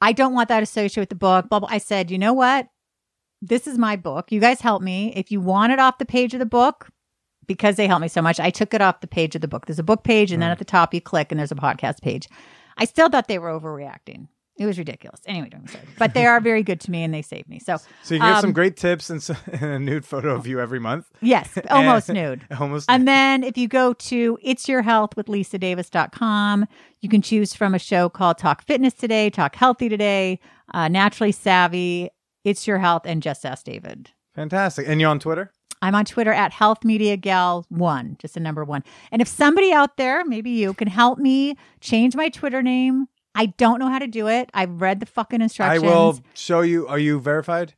I 0.01 0.11
don't 0.11 0.33
want 0.33 0.49
that 0.49 0.61
associated 0.63 1.01
with 1.01 1.09
the 1.09 1.15
book. 1.15 1.49
Blah, 1.49 1.59
blah. 1.61 1.69
I 1.71 1.77
said, 1.77 2.11
you 2.11 2.17
know 2.17 2.33
what? 2.33 2.67
This 3.41 3.65
is 3.67 3.77
my 3.77 3.95
book. 3.95 4.31
You 4.31 4.39
guys 4.39 4.61
help 4.61 4.81
me. 4.81 5.13
If 5.15 5.31
you 5.31 5.39
want 5.41 5.71
it 5.71 5.79
off 5.79 5.97
the 5.97 6.05
page 6.05 6.33
of 6.33 6.39
the 6.39 6.45
book, 6.45 6.89
because 7.47 7.75
they 7.77 7.87
helped 7.87 8.01
me 8.01 8.07
so 8.07 8.21
much, 8.21 8.39
I 8.39 8.49
took 8.49 8.73
it 8.73 8.81
off 8.81 9.01
the 9.01 9.07
page 9.07 9.35
of 9.35 9.41
the 9.41 9.47
book. 9.47 9.65
There's 9.65 9.79
a 9.79 9.83
book 9.83 10.03
page, 10.03 10.31
and 10.31 10.39
Mm. 10.39 10.43
then 10.43 10.51
at 10.51 10.59
the 10.59 10.65
top 10.65 10.93
you 10.93 11.01
click, 11.01 11.31
and 11.31 11.39
there's 11.39 11.51
a 11.51 11.55
podcast 11.55 12.01
page. 12.01 12.27
I 12.77 12.85
still 12.85 13.09
thought 13.09 13.27
they 13.27 13.39
were 13.39 13.49
overreacting. 13.57 14.27
It 14.55 14.67
was 14.67 14.77
ridiculous. 14.77 15.19
Anyway, 15.25 15.49
don't 15.49 15.67
started. 15.67 15.89
but 15.97 16.13
they 16.13 16.27
are 16.27 16.39
very 16.39 16.61
good 16.61 16.79
to 16.81 16.91
me, 16.91 17.03
and 17.03 17.11
they 17.11 17.23
saved 17.23 17.49
me. 17.49 17.59
So, 17.59 17.77
So 18.03 18.13
you 18.13 18.21
get 18.21 18.39
some 18.39 18.49
um, 18.49 18.53
great 18.53 18.77
tips 18.77 19.09
and, 19.09 19.21
so, 19.21 19.35
and 19.51 19.63
a 19.63 19.79
nude 19.79 20.05
photo 20.05 20.35
of 20.35 20.45
you 20.45 20.59
every 20.59 20.79
month. 20.79 21.07
yes, 21.21 21.57
almost 21.71 22.09
nude. 22.09 22.45
Almost. 22.59 22.89
And 22.89 23.07
then 23.07 23.43
if 23.43 23.57
you 23.57 23.67
go 23.67 23.93
to 23.93 24.37
It's 24.43 24.69
Your 24.69 24.83
Health 24.83 25.15
with 25.15 25.25
LisaDavis.com, 25.25 26.67
you 27.01 27.09
can 27.09 27.21
choose 27.21 27.53
from 27.53 27.73
a 27.73 27.79
show 27.79 28.09
called 28.09 28.37
Talk 28.37 28.63
Fitness 28.65 28.93
Today, 28.93 29.29
Talk 29.29 29.55
Healthy 29.55 29.89
Today, 29.89 30.39
uh, 30.73 30.87
Naturally 30.87 31.31
Savvy, 31.31 32.09
It's 32.43 32.67
Your 32.67 32.77
Health, 32.77 33.03
and 33.05 33.23
Just 33.23 33.45
Ask 33.45 33.65
David. 33.65 34.11
Fantastic. 34.35 34.87
And 34.87 35.01
you 35.01 35.07
on 35.07 35.19
Twitter? 35.19 35.51
I'm 35.81 35.95
on 35.95 36.05
Twitter 36.05 36.31
at 36.31 36.53
Health 36.53 36.85
Media 36.85 37.17
Gal 37.17 37.65
one, 37.67 38.15
just 38.17 38.37
a 38.37 38.39
number 38.39 38.63
one. 38.63 38.85
And 39.11 39.21
if 39.21 39.27
somebody 39.27 39.73
out 39.73 39.97
there, 39.97 40.23
maybe 40.23 40.49
you, 40.51 40.73
can 40.73 40.87
help 40.87 41.19
me 41.19 41.57
change 41.81 42.15
my 42.15 42.29
Twitter 42.29 42.61
name, 42.61 43.07
I 43.35 43.47
don't 43.47 43.79
know 43.79 43.89
how 43.89 43.99
to 43.99 44.07
do 44.07 44.27
it. 44.27 44.49
I've 44.53 44.81
read 44.81 44.99
the 44.99 45.05
fucking 45.05 45.41
instructions. 45.41 45.83
I 45.83 45.87
will 45.87 46.19
show 46.33 46.61
you. 46.61 46.87
Are 46.87 46.99
you 46.99 47.19
verified? 47.19 47.73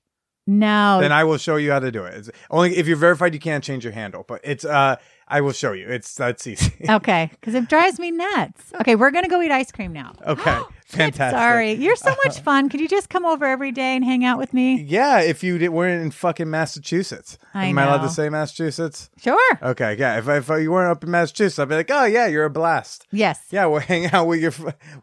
No, 0.47 0.99
Then 1.01 1.11
I 1.11 1.23
will 1.23 1.39
show 1.39 1.55
you 1.55 1.71
how 1.71 1.79
to 1.79 1.91
do 1.91 2.03
it. 2.03 2.13
It's 2.13 2.29
only 2.51 2.77
if 2.77 2.85
you're 2.87 2.97
verified, 2.97 3.33
you 3.33 3.39
can't 3.39 3.63
change 3.63 3.83
your 3.83 3.93
handle. 3.93 4.23
But 4.27 4.41
it's 4.43 4.63
uh, 4.63 4.97
I 5.27 5.41
will 5.41 5.53
show 5.53 5.71
you. 5.71 5.87
It's 5.87 6.13
that's 6.13 6.45
easy. 6.45 6.71
okay, 6.89 7.31
because 7.31 7.55
it 7.55 7.67
drives 7.67 7.99
me 7.99 8.11
nuts. 8.11 8.71
Okay, 8.81 8.95
we're 8.95 9.09
gonna 9.09 9.27
go 9.27 9.41
eat 9.41 9.51
ice 9.51 9.71
cream 9.71 9.91
now. 9.91 10.13
okay, 10.25 10.59
fantastic. 10.85 11.37
Sorry, 11.37 11.73
you're 11.73 11.95
so 11.95 12.13
much 12.25 12.39
fun. 12.41 12.69
Could 12.69 12.79
you 12.79 12.87
just 12.87 13.09
come 13.09 13.25
over 13.25 13.45
every 13.45 13.71
day 13.71 13.95
and 13.95 14.03
hang 14.05 14.23
out 14.23 14.37
with 14.37 14.53
me? 14.53 14.81
Yeah, 14.81 15.19
if 15.19 15.43
you 15.43 15.57
did, 15.57 15.69
weren't 15.69 16.01
in 16.03 16.11
fucking 16.11 16.49
Massachusetts. 16.49 17.37
I 17.53 17.65
Am 17.65 17.77
I 17.77 17.83
allowed 17.83 18.01
know. 18.01 18.07
to 18.07 18.13
say 18.13 18.29
Massachusetts? 18.29 19.09
Sure. 19.17 19.59
Okay, 19.61 19.95
yeah. 19.99 20.17
If, 20.19 20.27
if 20.29 20.47
you 20.61 20.71
weren't 20.71 20.91
up 20.91 21.03
in 21.03 21.11
Massachusetts, 21.11 21.59
I'd 21.59 21.69
be 21.69 21.75
like, 21.75 21.89
oh 21.91 22.05
yeah, 22.05 22.27
you're 22.27 22.45
a 22.45 22.49
blast. 22.49 23.05
Yes. 23.11 23.41
Yeah, 23.51 23.65
we'll 23.65 23.79
hang 23.81 24.07
out 24.13 24.27
with 24.27 24.39
your 24.41 24.53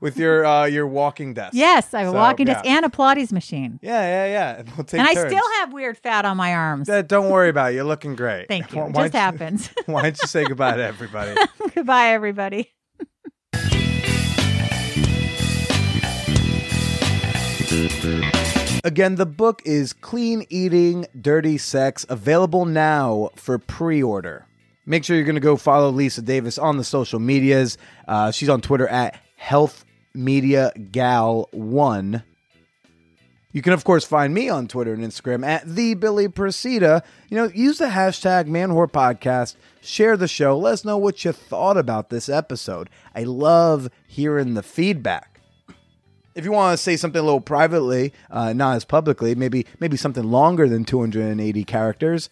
with 0.01 0.17
your 0.19 0.45
uh, 0.47 0.65
your 0.67 0.87
walking 0.87 1.35
desk. 1.35 1.55
Yes, 1.55 1.93
I 1.95 2.01
have 2.01 2.09
a 2.09 2.13
So, 2.13 2.17
walking 2.17 2.47
yeah. 2.47 2.55
desk 2.55 2.67
and 2.67 2.85
a 2.85 2.89
Pilates 2.89 3.33
machine. 3.33 3.79
Yeah, 3.83 4.01
yeah, 4.03 4.27
yeah. 4.33 4.59
And 4.61 4.71
We'll 4.77 4.85
take 4.85 5.01
And 5.01 5.09
I 5.09 5.15
turns. 5.15 5.31
still 5.33 5.49
have 5.61 5.73
weird 5.73 5.99
fat 5.99 6.25
on 6.25 6.37
my 6.37 6.55
arms. 6.55 6.89
Uh, 6.89 7.03
don't 7.03 7.31
worry 7.31 7.49
about 7.49 7.73
it. 7.73 7.75
You're 7.77 7.85
looking 7.85 8.15
great. 8.17 8.49
Thank 8.49 8.73
you. 8.73 8.79
Why- 8.81 8.87
It 8.89 8.95
why 8.95 9.03
just 9.09 9.13
don't 9.13 9.21
you- 9.21 9.39
happens. 9.39 9.71
Why 9.87 10.03
don't 10.03 10.19
you 10.23 10.29
say 10.29 10.45
goodbye 10.45 10.77
to 10.77 10.83
everybody? 10.85 11.35
Goodbye, 11.75 12.09
everybody. 12.09 12.73
Again, 18.85 19.15
the 19.15 19.25
book 19.25 19.63
is 19.65 19.95
Clean 19.95 20.45
Eating, 20.51 21.07
Dirty 21.19 21.57
Sex, 21.57 22.05
available 22.11 22.67
now 22.67 23.31
for 23.37 23.57
pre 23.57 24.03
order. 24.03 24.45
Make 24.85 25.05
sure 25.05 25.17
you're 25.17 25.25
going 25.25 25.37
to 25.37 25.41
go 25.41 25.57
follow 25.57 25.89
Lisa 25.89 26.21
Davis 26.21 26.59
on 26.59 26.77
the 26.77 26.85
social 26.85 27.19
medias. 27.19 27.79
Uh, 28.07 28.31
she's 28.31 28.51
on 28.51 28.61
Twitter 28.61 28.87
at 28.89 29.19
Health 29.37 29.87
Media 30.13 30.73
Gal 30.91 31.49
One. 31.53 32.23
You 33.53 33.63
can, 33.63 33.73
of 33.73 33.85
course, 33.85 34.05
find 34.05 34.35
me 34.35 34.51
on 34.51 34.69
Twitter 34.69 34.93
and 34.93 35.03
Instagram 35.03 35.43
at 35.43 35.67
the 35.67 35.95
Billy. 35.95 36.25
You 36.25 37.01
know, 37.31 37.51
use 37.55 37.79
the 37.79 37.87
hashtag 37.87 38.49
ManWhore 38.49 38.93
Podcast. 38.93 39.57
Share 39.81 40.19
the 40.19 40.29
show. 40.29 40.59
Let 40.59 40.75
us 40.75 40.85
know 40.85 40.99
what 40.99 41.25
you 41.25 41.33
thought 41.33 41.79
about 41.79 42.11
this 42.11 42.29
episode. 42.29 42.91
I 43.15 43.23
love 43.23 43.89
hearing 44.07 44.53
the 44.53 44.63
feedback 44.63 45.32
if 46.35 46.45
you 46.45 46.53
want 46.53 46.77
to 46.77 46.83
say 46.83 46.97
something 46.97 47.21
a 47.21 47.25
little 47.25 47.41
privately, 47.41 48.13
uh, 48.31 48.53
not 48.53 48.77
as 48.77 48.85
publicly, 48.85 49.35
maybe 49.35 49.67
maybe 49.81 49.97
something 49.97 50.25
longer 50.25 50.69
than 50.69 50.85
280 50.85 51.65
characters, 51.65 52.31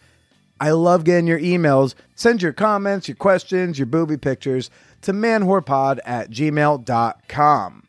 I 0.59 0.71
love 0.71 1.03
getting 1.03 1.27
your 1.27 1.39
emails. 1.39 1.95
Send 2.15 2.41
your 2.41 2.53
comments, 2.53 3.07
your 3.07 3.15
questions, 3.15 3.79
your 3.79 3.87
booby 3.87 4.17
pictures 4.17 4.69
to 5.01 5.11
manwhorepod 5.11 5.99
at 6.05 6.29
gmail.com. 6.29 7.87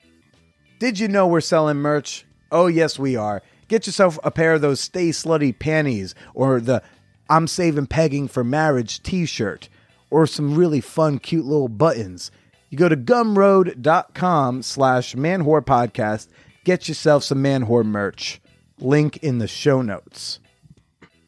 Did 0.79 0.99
you 0.99 1.07
know 1.07 1.27
we're 1.27 1.41
selling 1.43 1.77
merch? 1.77 2.25
Oh, 2.51 2.67
yes, 2.67 2.99
we 2.99 3.15
are. 3.15 3.43
Get 3.69 3.87
yourself 3.87 4.19
a 4.25 4.31
pair 4.31 4.55
of 4.55 4.63
those 4.63 4.81
Stay 4.81 5.11
Slutty 5.11 5.59
panties 5.59 6.15
or 6.35 6.61
the 6.61 6.83
I'm 7.31 7.47
Saving 7.47 7.87
Pegging 7.87 8.27
for 8.27 8.43
Marriage 8.43 9.03
t 9.03 9.27
shirt 9.27 9.69
or 10.11 10.27
some 10.27 10.55
really 10.55 10.81
fun, 10.81 11.19
cute 11.19 11.47
little 11.47 11.69
buttons. 11.69 12.31
You 12.73 12.79
go 12.79 12.89
to 12.89 12.97
gumroad.com 12.97 14.63
slash 14.63 15.15
manwhore 15.15 15.61
podcast. 15.61 16.29
Get 16.65 16.89
yourself 16.89 17.23
some 17.23 17.45
manwhore 17.45 17.85
merch. 17.85 18.41
Link 18.79 19.19
in 19.19 19.37
the 19.37 19.47
show 19.47 19.83
notes. 19.83 20.41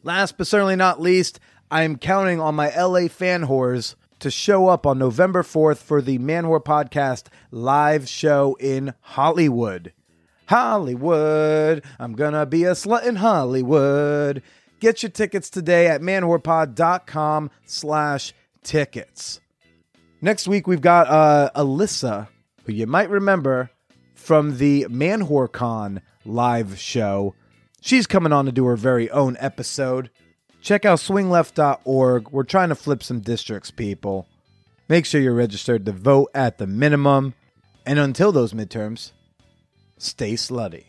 Last 0.01 0.39
but 0.39 0.47
certainly 0.47 0.75
not 0.75 0.99
least, 0.99 1.39
I 1.69 1.83
am 1.83 1.99
counting 1.99 2.41
on 2.41 2.55
my 2.55 2.75
LA 2.75 3.09
fan 3.09 3.45
whores 3.45 3.93
to 4.21 4.31
show 4.31 4.69
up 4.69 4.87
on 4.87 4.97
November 4.97 5.43
4th 5.43 5.77
for 5.77 6.01
the 6.01 6.17
Manwhore 6.17 6.63
Podcast 6.63 7.27
live 7.51 8.09
show 8.09 8.57
in 8.59 8.95
Hollywood. 9.01 9.93
Hollywood, 10.47 11.83
I'm 11.99 12.13
gonna 12.13 12.47
be 12.47 12.63
a 12.63 12.71
slut 12.71 13.05
in 13.05 13.17
Hollywood. 13.17 14.41
Get 14.79 15.03
your 15.03 15.11
tickets 15.11 15.51
today 15.51 15.85
at 15.85 16.01
manwhorepod.com 16.01 17.51
slash 17.67 18.33
tickets. 18.63 19.41
Next 20.21 20.47
week, 20.47 20.67
we've 20.67 20.81
got 20.81 21.07
uh, 21.07 21.51
Alyssa, 21.55 22.27
who 22.65 22.73
you 22.73 22.87
might 22.87 23.09
remember 23.09 23.69
from 24.13 24.57
the 24.57 24.85
ManwhoreCon 24.89 26.01
live 26.25 26.79
show. 26.79 27.35
She's 27.81 28.07
coming 28.07 28.33
on 28.33 28.45
to 28.45 28.51
do 28.51 28.65
her 28.65 28.75
very 28.75 29.09
own 29.11 29.37
episode. 29.39 30.09
Check 30.61 30.85
out 30.85 30.97
swingleft.org. 30.99 32.31
We're 32.31 32.43
trying 32.43 32.69
to 32.69 32.75
flip 32.75 33.03
some 33.03 33.19
districts, 33.19 33.69
people. 33.69 34.27
Make 34.89 35.05
sure 35.05 35.21
you're 35.21 35.33
registered 35.33 35.85
to 35.85 35.91
vote 35.91 36.31
at 36.33 36.57
the 36.57 36.65
minimum. 36.65 37.35
And 37.85 37.99
until 37.99 38.31
those 38.31 38.53
midterms, 38.53 39.11
stay 39.97 40.33
slutty. 40.33 40.85